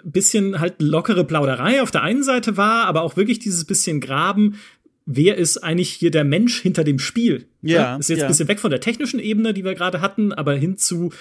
bisschen 0.04 0.60
halt 0.60 0.80
lockere 0.80 1.24
Plauderei 1.24 1.82
auf 1.82 1.90
der 1.90 2.02
einen 2.02 2.22
Seite 2.22 2.56
war, 2.56 2.86
aber 2.86 3.02
auch 3.02 3.16
wirklich 3.16 3.38
dieses 3.38 3.64
bisschen 3.64 4.00
Graben, 4.00 4.58
wer 5.06 5.36
ist 5.36 5.58
eigentlich 5.58 5.90
hier 5.90 6.10
der 6.10 6.24
Mensch 6.24 6.60
hinter 6.60 6.84
dem 6.84 6.98
Spiel? 6.98 7.48
Ja. 7.62 7.96
Ist 7.96 8.10
jetzt 8.10 8.20
ja. 8.20 8.26
ein 8.26 8.28
bisschen 8.28 8.48
weg 8.48 8.60
von 8.60 8.70
der 8.70 8.80
technischen 8.80 9.20
Ebene, 9.20 9.52
die 9.52 9.64
wir 9.64 9.74
gerade 9.74 10.00
hatten, 10.00 10.32
aber 10.32 10.54
hin 10.54 10.76
zu, 10.76 11.12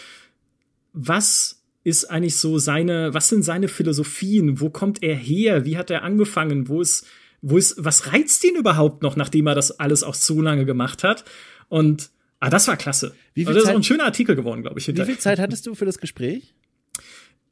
was 0.93 1.63
ist 1.83 2.05
eigentlich 2.05 2.35
so 2.35 2.59
seine, 2.59 3.13
was 3.13 3.29
sind 3.29 3.43
seine 3.43 3.67
Philosophien? 3.67 4.59
Wo 4.59 4.69
kommt 4.69 5.01
er 5.01 5.15
her? 5.15 5.65
Wie 5.65 5.77
hat 5.77 5.89
er 5.89 6.03
angefangen? 6.03 6.67
Wo 6.67 6.81
ist, 6.81 7.07
wo 7.41 7.57
ist, 7.57 7.75
was 7.77 8.11
reizt 8.11 8.43
ihn 8.43 8.55
überhaupt 8.55 9.01
noch, 9.01 9.15
nachdem 9.15 9.47
er 9.47 9.55
das 9.55 9.79
alles 9.79 10.03
auch 10.03 10.13
so 10.13 10.41
lange 10.41 10.65
gemacht 10.65 11.03
hat? 11.03 11.23
Und, 11.67 12.09
ah, 12.39 12.49
das 12.49 12.67
war 12.67 12.77
klasse. 12.77 13.15
Wie 13.33 13.41
viel 13.41 13.49
also, 13.49 13.59
das 13.59 13.63
Zeit, 13.63 13.71
ist 13.71 13.75
auch 13.75 13.79
ein 13.79 13.83
schöner 13.83 14.05
Artikel 14.05 14.35
geworden, 14.35 14.61
glaube 14.61 14.79
ich. 14.79 14.85
Hinterher. 14.85 15.07
Wie 15.07 15.13
viel 15.13 15.21
Zeit 15.21 15.39
hattest 15.39 15.65
du 15.65 15.73
für 15.73 15.85
das 15.85 15.99
Gespräch? 15.99 16.53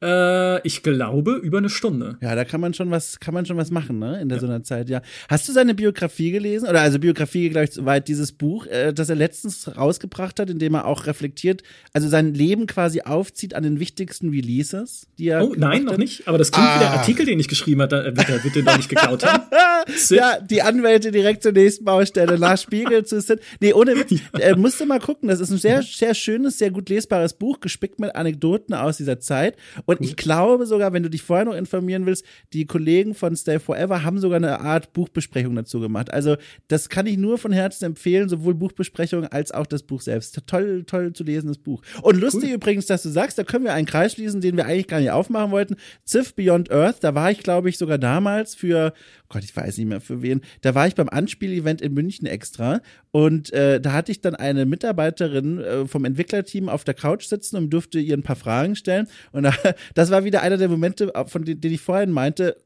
Äh, 0.00 0.66
ich 0.66 0.82
glaube, 0.82 1.32
über 1.32 1.58
eine 1.58 1.70
Stunde. 1.70 2.18
Ja, 2.20 2.34
da 2.34 2.44
kann 2.44 2.60
man 2.60 2.74
schon 2.74 2.90
was, 2.90 3.18
kann 3.18 3.34
man 3.34 3.46
schon 3.46 3.56
was 3.56 3.70
machen, 3.70 3.98
ne? 3.98 4.20
In 4.20 4.28
der 4.28 4.36
ja. 4.36 4.40
so 4.40 4.46
einer 4.46 4.62
Zeit, 4.62 4.88
ja. 4.88 5.02
Hast 5.28 5.48
du 5.48 5.52
seine 5.52 5.74
Biografie 5.74 6.30
gelesen? 6.30 6.68
Oder 6.68 6.82
also 6.82 6.98
Biografie, 6.98 7.50
glaube 7.50 7.64
ich, 7.64 7.72
soweit 7.72 8.06
dieses 8.06 8.32
Buch, 8.32 8.66
äh, 8.66 8.92
das 8.92 9.08
er 9.08 9.16
letztens 9.16 9.76
rausgebracht 9.76 10.38
hat, 10.38 10.50
in 10.50 10.58
dem 10.58 10.74
er 10.74 10.86
auch 10.86 11.06
reflektiert, 11.06 11.62
also 11.92 12.08
sein 12.08 12.34
Leben 12.34 12.66
quasi 12.66 13.00
aufzieht 13.02 13.54
an 13.54 13.64
den 13.64 13.80
wichtigsten 13.80 14.30
Releases, 14.30 15.08
die 15.18 15.28
er. 15.28 15.44
Oh, 15.44 15.54
nein, 15.56 15.84
noch 15.84 15.96
nicht. 15.96 16.28
Aber 16.28 16.38
das 16.38 16.52
klingt 16.52 16.68
ah. 16.68 16.76
wie 16.76 16.80
der 16.80 16.90
ah. 16.90 16.96
Artikel, 16.98 17.26
den 17.26 17.40
ich 17.40 17.48
geschrieben 17.48 17.82
habe, 17.82 17.88
da 17.88 18.28
wird, 18.28 18.44
wird 18.44 18.54
den 18.54 18.64
doch 18.64 18.76
nicht 18.76 18.88
geklaut 18.88 19.24
haben. 19.24 19.44
ja, 20.10 20.38
die 20.40 20.62
Anwälte 20.62 21.10
direkt 21.10 21.42
zur 21.42 21.52
nächsten 21.52 21.84
Baustelle 21.84 22.38
nach 22.38 22.58
Spiegel 22.58 23.04
zu 23.04 23.20
Sid. 23.20 23.40
Nee, 23.60 23.72
ohne 23.72 23.96
Witz. 23.96 24.08
Ja. 24.38 24.40
Äh, 24.40 24.56
musst 24.56 24.80
du 24.80 24.86
mal 24.86 25.00
gucken. 25.00 25.28
Das 25.28 25.40
ist 25.40 25.50
ein 25.50 25.58
sehr, 25.58 25.82
sehr 25.82 26.14
schönes, 26.14 26.58
sehr 26.58 26.70
gut 26.70 26.88
lesbares 26.88 27.34
Buch, 27.34 27.60
gespickt 27.60 27.98
mit 27.98 28.14
Anekdoten 28.14 28.74
aus 28.74 28.96
dieser 28.98 29.20
Zeit. 29.20 29.56
Und 29.88 30.02
ich 30.02 30.16
glaube 30.16 30.66
sogar, 30.66 30.92
wenn 30.92 31.02
du 31.02 31.08
dich 31.08 31.22
vorher 31.22 31.46
noch 31.46 31.54
informieren 31.54 32.04
willst, 32.04 32.22
die 32.52 32.66
Kollegen 32.66 33.14
von 33.14 33.34
Stay 33.34 33.58
Forever 33.58 34.04
haben 34.04 34.18
sogar 34.18 34.36
eine 34.36 34.60
Art 34.60 34.92
Buchbesprechung 34.92 35.56
dazu 35.56 35.80
gemacht. 35.80 36.12
Also 36.12 36.36
das 36.68 36.90
kann 36.90 37.06
ich 37.06 37.16
nur 37.16 37.38
von 37.38 37.52
Herzen 37.52 37.86
empfehlen, 37.86 38.28
sowohl 38.28 38.54
Buchbesprechung 38.54 39.24
als 39.28 39.50
auch 39.50 39.66
das 39.66 39.82
Buch 39.82 40.02
selbst. 40.02 40.42
Toll, 40.46 40.84
toll 40.84 41.14
zu 41.14 41.24
lesendes 41.24 41.56
Buch. 41.56 41.80
Und 42.02 42.20
lustig 42.20 42.50
cool. 42.50 42.56
übrigens, 42.56 42.84
dass 42.84 43.02
du 43.02 43.08
sagst, 43.08 43.38
da 43.38 43.44
können 43.44 43.64
wir 43.64 43.72
einen 43.72 43.86
Kreis 43.86 44.12
schließen, 44.12 44.42
den 44.42 44.58
wir 44.58 44.66
eigentlich 44.66 44.88
gar 44.88 45.00
nicht 45.00 45.10
aufmachen 45.10 45.52
wollten. 45.52 45.76
Civ 46.06 46.34
Beyond 46.34 46.70
Earth, 46.70 47.02
da 47.02 47.14
war 47.14 47.30
ich, 47.30 47.42
glaube 47.42 47.70
ich, 47.70 47.78
sogar 47.78 47.96
damals 47.96 48.54
für 48.54 48.92
Gott, 49.30 49.44
ich 49.44 49.54
weiß 49.54 49.76
nicht 49.76 49.86
mehr 49.86 50.00
für 50.00 50.22
wen. 50.22 50.40
Da 50.62 50.74
war 50.74 50.86
ich 50.86 50.94
beim 50.94 51.08
Anspielevent 51.08 51.82
in 51.82 51.92
München 51.92 52.26
extra 52.26 52.80
und 53.10 53.52
äh, 53.52 53.80
da 53.80 53.92
hatte 53.92 54.12
ich 54.12 54.20
dann 54.20 54.34
eine 54.34 54.66
Mitarbeiterin 54.66 55.58
äh, 55.58 55.86
vom 55.86 56.04
Entwicklerteam 56.04 56.68
auf 56.68 56.84
der 56.84 56.94
Couch 56.94 57.24
sitzen 57.26 57.56
und 57.56 57.70
durfte 57.70 57.98
ihr 57.98 58.16
ein 58.16 58.22
paar 58.22 58.36
Fragen 58.36 58.76
stellen. 58.76 59.08
Und 59.32 59.44
da, 59.44 59.54
das 59.94 60.10
war 60.10 60.24
wieder 60.24 60.42
einer 60.42 60.56
der 60.56 60.68
Momente, 60.68 61.12
von 61.26 61.44
denen, 61.44 61.60
den 61.60 61.72
ich 61.72 61.80
vorhin 61.80 62.10
meinte. 62.10 62.56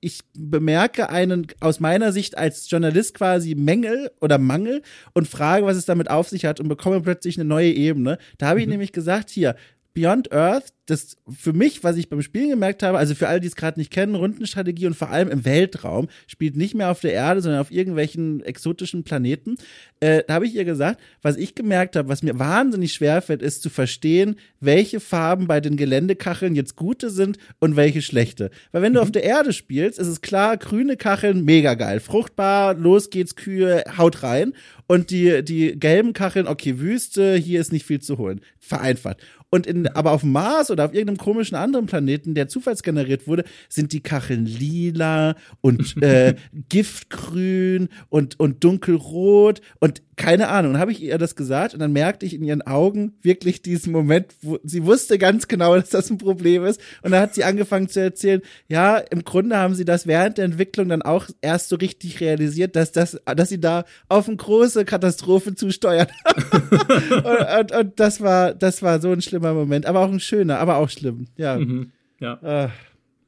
Ich 0.00 0.20
bemerke 0.32 1.10
einen 1.10 1.48
aus 1.58 1.80
meiner 1.80 2.12
Sicht 2.12 2.38
als 2.38 2.70
Journalist 2.70 3.14
quasi 3.14 3.56
Mängel 3.56 4.12
oder 4.20 4.38
Mangel 4.38 4.82
und 5.12 5.26
frage, 5.26 5.66
was 5.66 5.76
es 5.76 5.86
damit 5.86 6.08
auf 6.08 6.28
sich 6.28 6.44
hat 6.44 6.60
und 6.60 6.68
bekomme 6.68 7.00
plötzlich 7.00 7.36
eine 7.36 7.48
neue 7.48 7.72
Ebene. 7.72 8.18
Da 8.38 8.48
habe 8.48 8.60
ich 8.60 8.66
mhm. 8.66 8.72
nämlich 8.72 8.92
gesagt, 8.92 9.28
hier, 9.30 9.56
Beyond 9.94 10.32
Earth, 10.32 10.72
das 10.86 11.16
für 11.28 11.52
mich, 11.52 11.84
was 11.84 11.96
ich 11.96 12.08
beim 12.08 12.22
Spielen 12.22 12.50
gemerkt 12.50 12.82
habe, 12.82 12.98
also 12.98 13.14
für 13.14 13.28
alle, 13.28 13.40
die 13.40 13.46
es 13.46 13.56
gerade 13.56 13.78
nicht 13.78 13.92
kennen, 13.92 14.14
Rundenstrategie 14.14 14.86
und 14.86 14.94
vor 14.94 15.10
allem 15.10 15.28
im 15.28 15.44
Weltraum, 15.44 16.08
spielt 16.26 16.56
nicht 16.56 16.74
mehr 16.74 16.90
auf 16.90 17.00
der 17.00 17.12
Erde, 17.12 17.42
sondern 17.42 17.60
auf 17.60 17.70
irgendwelchen 17.70 18.42
exotischen 18.42 19.04
Planeten. 19.04 19.56
Äh, 20.00 20.22
da 20.26 20.34
habe 20.34 20.46
ich 20.46 20.54
ihr 20.54 20.64
gesagt, 20.64 21.00
was 21.20 21.36
ich 21.36 21.54
gemerkt 21.54 21.96
habe, 21.96 22.08
was 22.08 22.22
mir 22.22 22.38
wahnsinnig 22.38 22.92
schwer 22.92 23.20
fällt, 23.20 23.42
ist 23.42 23.62
zu 23.62 23.70
verstehen, 23.70 24.36
welche 24.60 25.00
Farben 25.00 25.46
bei 25.46 25.60
den 25.60 25.76
Geländekacheln 25.76 26.54
jetzt 26.54 26.76
gute 26.76 27.10
sind 27.10 27.38
und 27.58 27.76
welche 27.76 28.00
schlechte. 28.00 28.50
Weil 28.72 28.82
wenn 28.82 28.94
du 28.94 29.00
mhm. 29.00 29.04
auf 29.04 29.12
der 29.12 29.24
Erde 29.24 29.52
spielst, 29.52 29.98
ist 29.98 30.06
es 30.06 30.20
klar, 30.20 30.56
grüne 30.56 30.96
Kacheln, 30.96 31.44
mega 31.44 31.74
geil, 31.74 32.00
fruchtbar, 32.00 32.74
los 32.74 33.10
geht's, 33.10 33.36
Kühe, 33.36 33.84
haut 33.98 34.22
rein. 34.22 34.54
Und 34.86 35.10
die, 35.10 35.44
die 35.44 35.78
gelben 35.78 36.14
Kacheln, 36.14 36.48
okay, 36.48 36.78
Wüste, 36.78 37.34
hier 37.34 37.60
ist 37.60 37.72
nicht 37.72 37.84
viel 37.84 38.00
zu 38.00 38.16
holen. 38.16 38.40
Vereinfacht. 38.58 39.18
Und 39.50 39.66
in, 39.66 39.86
aber 39.88 40.12
auf 40.12 40.22
Mars 40.22 40.70
oder 40.70 40.78
oder 40.78 40.84
auf 40.84 40.94
irgendeinem 40.94 41.18
komischen 41.18 41.56
anderen 41.56 41.86
Planeten, 41.86 42.34
der 42.34 42.48
zufallsgeneriert 42.48 43.26
wurde, 43.26 43.44
sind 43.68 43.92
die 43.92 44.00
Kacheln 44.00 44.46
lila 44.46 45.34
und 45.60 45.96
äh, 46.02 46.36
giftgrün 46.68 47.88
und, 48.08 48.38
und 48.38 48.62
dunkelrot 48.62 49.60
und 49.80 50.02
keine 50.16 50.48
Ahnung. 50.48 50.72
Dann 50.72 50.80
habe 50.80 50.92
ich 50.92 51.02
ihr 51.02 51.18
das 51.18 51.36
gesagt 51.36 51.74
und 51.74 51.80
dann 51.80 51.92
merkte 51.92 52.26
ich 52.26 52.34
in 52.34 52.42
ihren 52.42 52.62
Augen 52.62 53.14
wirklich 53.22 53.62
diesen 53.62 53.92
Moment, 53.92 54.34
wo 54.42 54.58
sie 54.64 54.84
wusste 54.84 55.18
ganz 55.18 55.48
genau, 55.48 55.74
dass 55.80 55.90
das 55.90 56.10
ein 56.10 56.18
Problem 56.18 56.64
ist. 56.64 56.80
Und 57.02 57.12
dann 57.12 57.22
hat 57.22 57.34
sie 57.34 57.44
angefangen 57.44 57.88
zu 57.88 58.00
erzählen, 58.00 58.42
ja, 58.68 58.98
im 58.98 59.24
Grunde 59.24 59.56
haben 59.56 59.74
sie 59.74 59.84
das 59.84 60.06
während 60.06 60.38
der 60.38 60.44
Entwicklung 60.44 60.88
dann 60.88 61.02
auch 61.02 61.26
erst 61.40 61.68
so 61.68 61.76
richtig 61.76 62.20
realisiert, 62.20 62.76
dass 62.76 62.92
das, 62.92 63.20
dass 63.24 63.48
sie 63.48 63.60
da 63.60 63.84
auf 64.08 64.28
eine 64.28 64.36
große 64.36 64.84
Katastrophe 64.84 65.54
zusteuern. 65.54 66.08
und, 67.10 67.24
und, 67.24 67.72
und, 67.72 68.00
das 68.00 68.20
war, 68.20 68.54
das 68.54 68.82
war 68.82 69.00
so 69.00 69.12
ein 69.12 69.22
schlimmer 69.22 69.37
Moment, 69.40 69.86
aber 69.86 70.00
auch 70.00 70.10
ein 70.10 70.20
schöner, 70.20 70.58
aber 70.58 70.76
auch 70.76 70.88
schlimm. 70.88 71.26
Ja. 71.36 71.58
Mhm, 71.58 71.92
ja. 72.20 72.64
Äh. 72.64 72.68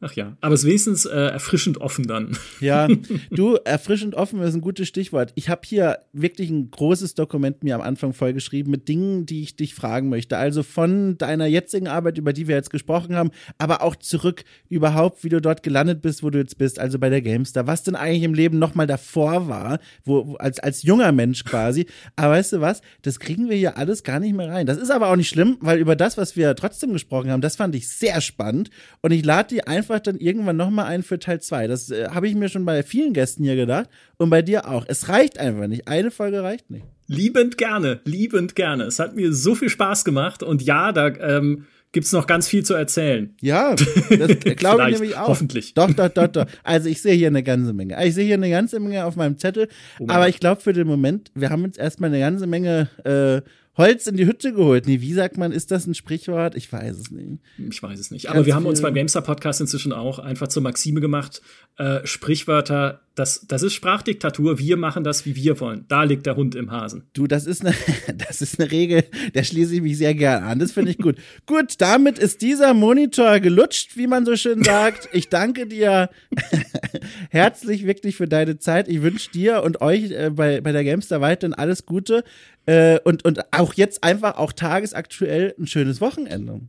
Ach 0.03 0.15
ja, 0.15 0.37
aber 0.41 0.55
es 0.55 0.61
ist 0.63 0.67
wenigstens 0.67 1.05
äh, 1.05 1.15
erfrischend 1.15 1.79
offen 1.79 2.07
dann. 2.07 2.37
Ja, 2.61 2.89
du, 3.31 3.57
erfrischend 3.65 4.15
offen 4.15 4.41
ist 4.43 4.55
ein 4.55 4.61
gutes 4.61 4.87
Stichwort. 4.87 5.33
Ich 5.35 5.49
habe 5.49 5.63
hier 5.65 6.01
wirklich 6.13 6.51
ein 6.51 6.71
großes 6.71 7.15
Dokument 7.15 7.65
mir 7.65 7.75
am 7.75 7.81
Anfang 7.81 8.13
vollgeschrieben 8.13 8.71
mit 8.71 8.89
Dingen, 8.89 9.25
die 9.25 9.43
ich 9.43 9.57
dich 9.57 9.75
fragen 9.75 10.09
möchte. 10.09 10.37
Also 10.37 10.63
von 10.63 11.17
deiner 11.17 11.47
jetzigen 11.47 11.89
Arbeit, 11.89 12.19
über 12.19 12.33
die 12.33 12.49
wir 12.49 12.57
jetzt 12.57 12.71
gesprochen 12.71 13.15
haben, 13.15 13.31
aber 13.57 13.83
auch 13.83 13.97
zurück 13.97 14.45
überhaupt, 14.69 15.25
wie 15.25 15.31
du 15.31 15.41
dort 15.41 15.63
gelandet 15.63 16.03
bist, 16.03 16.23
wo 16.23 16.31
du 16.31 16.39
jetzt 16.39 16.59
bist, 16.59 16.79
also 16.79 16.99
bei 16.99 17.09
der 17.09 17.23
Gamestar. 17.23 17.67
Was 17.67 17.83
denn 17.83 17.97
eigentlich 17.97 18.25
im 18.25 18.35
Leben 18.35 18.59
nochmal 18.59 18.87
davor 18.87 19.49
war, 19.49 19.79
wo, 20.05 20.35
als, 20.37 20.59
als 20.59 20.83
junger 20.83 21.13
Mensch 21.13 21.45
quasi. 21.45 21.87
Aber 22.17 22.35
weißt 22.35 22.55
du 22.55 22.61
was? 22.61 22.83
Das 23.03 23.21
kriegen 23.21 23.49
wir 23.49 23.57
hier 23.57 23.77
alles 23.79 24.03
gar 24.03 24.21
nicht 24.21 24.35
mehr 24.35 24.49
rein. 24.49 24.67
Das 24.67 24.77
ist 24.77 24.91
aber 24.91 25.09
auch 25.09 25.17
nicht 25.17 25.29
schlimm, 25.29 25.57
weil 25.61 25.79
über 25.79 25.97
das, 25.97 26.19
was 26.19 26.37
wir 26.37 26.55
trotzdem 26.57 26.93
gesprochen 26.93 27.31
haben, 27.31 27.41
das 27.41 27.57
fand 27.57 27.75
ich 27.75 27.89
sehr 27.89 28.21
spannend. 28.21 28.71
Und 29.01 29.13
ich 29.13 29.25
lade 29.25 29.55
dir 29.55 29.69
einfach 29.69 29.90
einfach 29.91 30.03
dann 30.03 30.19
irgendwann 30.19 30.57
nochmal 30.57 30.87
ein 30.87 31.03
für 31.03 31.19
Teil 31.19 31.41
2. 31.41 31.67
Das 31.67 31.91
äh, 31.91 32.09
habe 32.09 32.29
ich 32.29 32.35
mir 32.35 32.49
schon 32.49 32.65
bei 32.65 32.83
vielen 32.83 33.13
Gästen 33.13 33.45
hier 33.45 33.57
gedacht 33.57 33.89
und 34.17 34.31
bei 34.31 34.43
dir 34.43 34.69
auch. 34.69 34.85
Es 34.87 35.09
reicht 35.09 35.39
einfach 35.39 35.67
nicht. 35.67 35.89
Eine 35.89 36.11
Folge 36.11 36.43
reicht 36.43 36.71
nicht. 36.71 36.85
Liebend 37.07 37.59
gerne, 37.59 38.01
liebend 38.05 38.55
gerne. 38.55 38.85
Es 38.85 39.01
hat 39.01 39.17
mir 39.17 39.33
so 39.33 39.55
viel 39.55 39.69
Spaß 39.69 40.05
gemacht 40.05 40.43
und 40.43 40.63
ja, 40.63 40.93
da 40.93 41.09
ähm, 41.09 41.67
gibt's 41.91 42.13
noch 42.13 42.29
ganz 42.29 42.47
viel 42.47 42.65
zu 42.65 42.75
erzählen. 42.75 43.35
Ja, 43.41 43.75
das 43.75 44.57
glaube 44.57 44.85
ich 44.91 45.01
nämlich 45.01 45.17
auch. 45.17 45.29
Hoffentlich. 45.29 45.75
Doch, 45.75 45.93
doch, 45.93 46.09
doch, 46.09 46.29
doch. 46.29 46.47
Also 46.63 46.89
ich 46.89 47.03
sehe 47.03 47.15
hier 47.15 47.27
eine 47.27 47.43
ganze 47.43 47.73
Menge. 47.73 47.97
Ich 48.07 48.15
sehe 48.15 48.25
hier 48.25 48.35
eine 48.35 48.51
ganze 48.51 48.79
Menge 48.79 49.05
auf 49.05 49.17
meinem 49.17 49.39
Zettel. 49.39 49.69
Oh 49.99 50.07
aber 50.07 50.29
ich 50.29 50.39
glaube 50.39 50.61
für 50.61 50.73
den 50.73 50.87
Moment, 50.87 51.33
wir 51.35 51.51
haben 51.51 51.65
jetzt 51.65 51.79
erstmal 51.79 52.11
eine 52.11 52.21
ganze 52.21 52.47
Menge 52.47 52.89
äh, 53.05 53.43
Holz 53.77 54.07
in 54.07 54.17
die 54.17 54.27
Hütte 54.27 54.53
geholt. 54.53 54.87
Nee, 54.87 55.01
wie 55.01 55.13
sagt 55.13 55.39
man, 55.39 55.53
ist 55.53 55.71
das 55.71 55.87
ein 55.87 55.95
Sprichwort? 55.95 56.55
Ich 56.57 56.73
weiß 56.73 56.99
es 56.99 57.11
nicht. 57.11 57.39
Ich 57.57 57.83
weiß 57.83 57.99
es 57.99 58.11
nicht. 58.11 58.27
Aber 58.27 58.37
Ganz 58.37 58.47
wir 58.47 58.55
haben 58.55 58.67
uns 58.67 58.83
beim 58.83 58.95
Gamestar 58.95 59.23
Podcast 59.23 59.61
inzwischen 59.61 59.93
auch 59.93 60.19
einfach 60.19 60.49
zur 60.49 60.63
Maxime 60.63 61.01
gemacht, 61.01 61.41
äh, 61.79 62.01
Sprichwörter, 62.05 63.01
das, 63.15 63.45
das 63.47 63.63
ist 63.63 63.75
Sprachdiktatur, 63.75 64.59
wir 64.59 64.77
machen 64.77 65.05
das, 65.05 65.27
wie 65.27 65.35
wir 65.35 65.59
wollen. 65.61 65.85
Da 65.89 66.05
liegt 66.05 66.27
der 66.27 66.37
Hund 66.37 66.55
im 66.55 66.71
Hasen. 66.71 67.09
Du, 67.13 67.27
das 67.27 67.45
ist 67.45 67.65
eine, 67.65 67.75
das 68.17 68.41
ist 68.41 68.61
eine 68.61 68.71
Regel, 68.71 69.05
der 69.35 69.43
schließe 69.43 69.75
ich 69.75 69.83
mich 69.83 69.99
sehr 69.99 70.15
gern 70.15 70.45
an. 70.45 70.59
Das 70.59 70.73
finde 70.73 70.93
ich 70.93 70.99
gut. 70.99 71.17
gut, 71.47 71.75
damit 71.79 72.19
ist 72.19 72.41
dieser 72.41 72.73
Monitor 72.73 73.41
gelutscht, 73.41 73.97
wie 73.97 74.07
man 74.07 74.25
so 74.25 74.37
schön 74.37 74.63
sagt. 74.63 75.09
Ich 75.13 75.29
danke 75.29 75.67
dir 75.67 76.09
herzlich 77.31 77.85
wirklich 77.85 78.17
für 78.17 78.29
deine 78.29 78.59
Zeit. 78.59 78.89
Ich 78.89 79.03
wünsche 79.03 79.31
dir 79.31 79.63
und 79.63 79.81
euch 79.81 80.13
äh, 80.13 80.31
bei, 80.31 80.61
bei 80.61 80.73
der 80.73 80.85
Gamestar 80.85 81.21
weiterhin 81.21 81.55
alles 81.55 81.87
Gute. 81.87 82.25
Äh, 82.67 83.01
und, 83.05 83.25
und 83.25 83.53
auch 83.53 83.75
jetzt 83.75 84.05
einfach 84.05 84.37
auch 84.37 84.53
tagesaktuell 84.53 85.55
ein 85.59 85.67
schönes 85.67 86.01
Wochenende. 86.01 86.61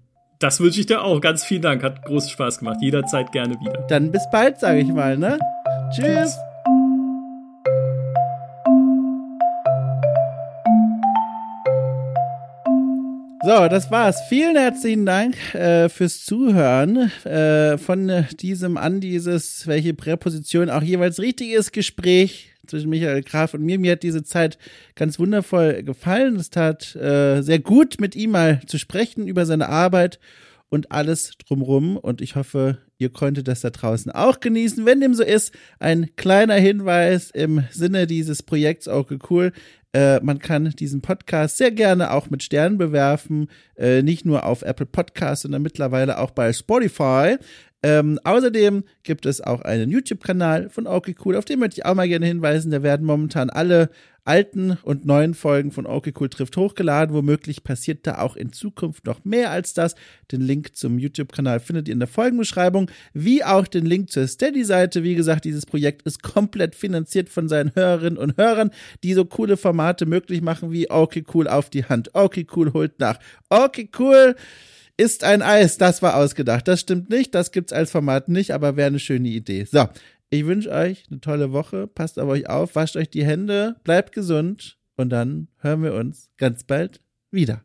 Das 0.41 0.59
wünsche 0.59 0.79
ich 0.79 0.87
dir 0.87 1.03
auch. 1.03 1.21
Ganz 1.21 1.43
vielen 1.43 1.61
Dank. 1.61 1.83
Hat 1.83 2.01
großen 2.01 2.31
Spaß 2.31 2.59
gemacht. 2.59 2.77
Jederzeit 2.81 3.31
gerne 3.31 3.59
wieder. 3.59 3.85
Dann 3.87 4.11
bis 4.11 4.23
bald, 4.31 4.59
sage 4.59 4.79
ich 4.79 4.87
mal, 4.87 5.15
ne? 5.15 5.37
Tschüss. 5.91 6.35
So, 13.43 13.67
das 13.67 13.91
war's. 13.91 14.19
Vielen 14.29 14.55
herzlichen 14.55 15.05
Dank 15.05 15.53
äh, 15.53 15.89
fürs 15.89 16.25
Zuhören 16.25 17.11
äh, 17.23 17.77
von 17.77 18.25
diesem 18.39 18.77
an 18.77 18.99
dieses, 18.99 19.67
welche 19.67 19.93
Präposition 19.93 20.71
auch 20.71 20.81
jeweils 20.81 21.19
richtig 21.19 21.51
ist, 21.51 21.71
Gespräch 21.71 22.50
zwischen 22.71 22.89
Michael 22.89 23.21
Graf 23.21 23.53
und 23.53 23.61
mir. 23.61 23.77
Mir 23.77 23.93
hat 23.93 24.03
diese 24.03 24.23
Zeit 24.23 24.57
ganz 24.95 25.19
wundervoll 25.19 25.83
gefallen. 25.83 26.35
Es 26.37 26.49
tat 26.49 26.95
äh, 26.95 27.41
sehr 27.41 27.59
gut, 27.59 28.01
mit 28.01 28.15
ihm 28.15 28.31
mal 28.31 28.61
zu 28.65 28.79
sprechen 28.79 29.27
über 29.27 29.45
seine 29.45 29.69
Arbeit 29.69 30.19
und 30.69 30.91
alles 30.91 31.33
drumrum. 31.45 31.97
Und 31.97 32.21
ich 32.21 32.35
hoffe, 32.35 32.79
ihr 32.97 33.09
konntet 33.09 33.47
das 33.47 33.61
da 33.61 33.69
draußen 33.69 34.11
auch 34.11 34.39
genießen. 34.39 34.85
Wenn 34.85 35.01
dem 35.01 35.13
so 35.13 35.23
ist, 35.23 35.53
ein 35.79 36.15
kleiner 36.15 36.55
Hinweis 36.55 37.29
im 37.29 37.63
Sinne 37.71 38.07
dieses 38.07 38.41
Projekts 38.41 38.87
Okay 38.87 39.19
Cool. 39.29 39.51
Äh, 39.93 40.21
man 40.21 40.39
kann 40.39 40.69
diesen 40.69 41.01
Podcast 41.01 41.57
sehr 41.57 41.71
gerne 41.71 42.11
auch 42.11 42.29
mit 42.29 42.43
Sternen 42.43 42.77
bewerfen, 42.77 43.49
äh, 43.75 44.01
nicht 44.01 44.25
nur 44.25 44.45
auf 44.45 44.61
Apple 44.61 44.85
Podcasts, 44.85 45.43
sondern 45.43 45.61
mittlerweile 45.61 46.19
auch 46.19 46.31
bei 46.31 46.53
Spotify. 46.53 47.37
Ähm, 47.83 48.19
außerdem 48.23 48.83
gibt 49.03 49.25
es 49.25 49.41
auch 49.41 49.61
einen 49.61 49.89
YouTube-Kanal 49.89 50.69
von 50.69 50.85
Okay 50.85 51.15
Cool, 51.25 51.35
auf 51.35 51.45
den 51.45 51.59
möchte 51.59 51.79
ich 51.79 51.85
auch 51.85 51.95
mal 51.95 52.07
gerne 52.07 52.27
hinweisen. 52.27 52.71
Da 52.71 52.83
werden 52.83 53.05
momentan 53.05 53.49
alle 53.49 53.89
alten 54.23 54.77
und 54.83 55.05
neuen 55.05 55.33
Folgen 55.33 55.71
von 55.71 55.87
Okay 55.87 56.13
Cool 56.19 56.29
trifft 56.29 56.55
hochgeladen. 56.57 57.15
Womöglich 57.15 57.63
passiert 57.63 58.05
da 58.05 58.19
auch 58.19 58.35
in 58.35 58.53
Zukunft 58.53 59.05
noch 59.05 59.25
mehr 59.25 59.49
als 59.49 59.73
das. 59.73 59.95
Den 60.31 60.41
Link 60.41 60.75
zum 60.75 60.99
YouTube-Kanal 60.99 61.59
findet 61.59 61.87
ihr 61.87 61.93
in 61.93 61.99
der 61.99 62.07
Folgenbeschreibung, 62.07 62.91
wie 63.13 63.43
auch 63.43 63.67
den 63.67 63.85
Link 63.85 64.11
zur 64.11 64.27
Steady-Seite. 64.27 65.03
Wie 65.03 65.15
gesagt, 65.15 65.45
dieses 65.45 65.65
Projekt 65.65 66.03
ist 66.03 66.21
komplett 66.21 66.75
finanziert 66.75 67.29
von 67.29 67.49
seinen 67.49 67.73
Hörerinnen 67.73 68.19
und 68.19 68.37
Hörern, 68.37 68.69
die 69.03 69.13
so 69.13 69.25
coole 69.25 69.57
Formate 69.57 70.05
möglich 70.05 70.41
machen 70.41 70.71
wie 70.71 70.91
Okay 70.91 71.23
Cool 71.33 71.47
auf 71.47 71.71
die 71.71 71.85
Hand. 71.85 72.13
Okay 72.13 72.45
Cool 72.55 72.73
holt 72.73 72.99
nach. 72.99 73.17
Okay 73.49 73.89
Cool 73.97 74.35
ist 74.97 75.23
ein 75.23 75.41
Eis, 75.41 75.77
das 75.77 76.01
war 76.01 76.15
ausgedacht. 76.15 76.67
Das 76.67 76.81
stimmt 76.81 77.09
nicht, 77.09 77.33
das 77.35 77.51
gibt's 77.51 77.73
als 77.73 77.91
Format 77.91 78.29
nicht, 78.29 78.51
aber 78.51 78.75
wäre 78.75 78.87
eine 78.87 78.99
schöne 78.99 79.29
Idee. 79.29 79.65
So, 79.65 79.87
ich 80.29 80.45
wünsche 80.45 80.71
euch 80.71 81.05
eine 81.09 81.21
tolle 81.21 81.51
Woche, 81.51 81.87
passt 81.87 82.19
auf 82.19 82.29
euch 82.29 82.49
auf, 82.49 82.75
wascht 82.75 82.95
euch 82.95 83.09
die 83.09 83.25
Hände, 83.25 83.75
bleibt 83.83 84.13
gesund 84.13 84.77
und 84.95 85.09
dann 85.09 85.47
hören 85.57 85.83
wir 85.83 85.93
uns 85.93 86.29
ganz 86.37 86.63
bald 86.63 87.01
wieder. 87.31 87.63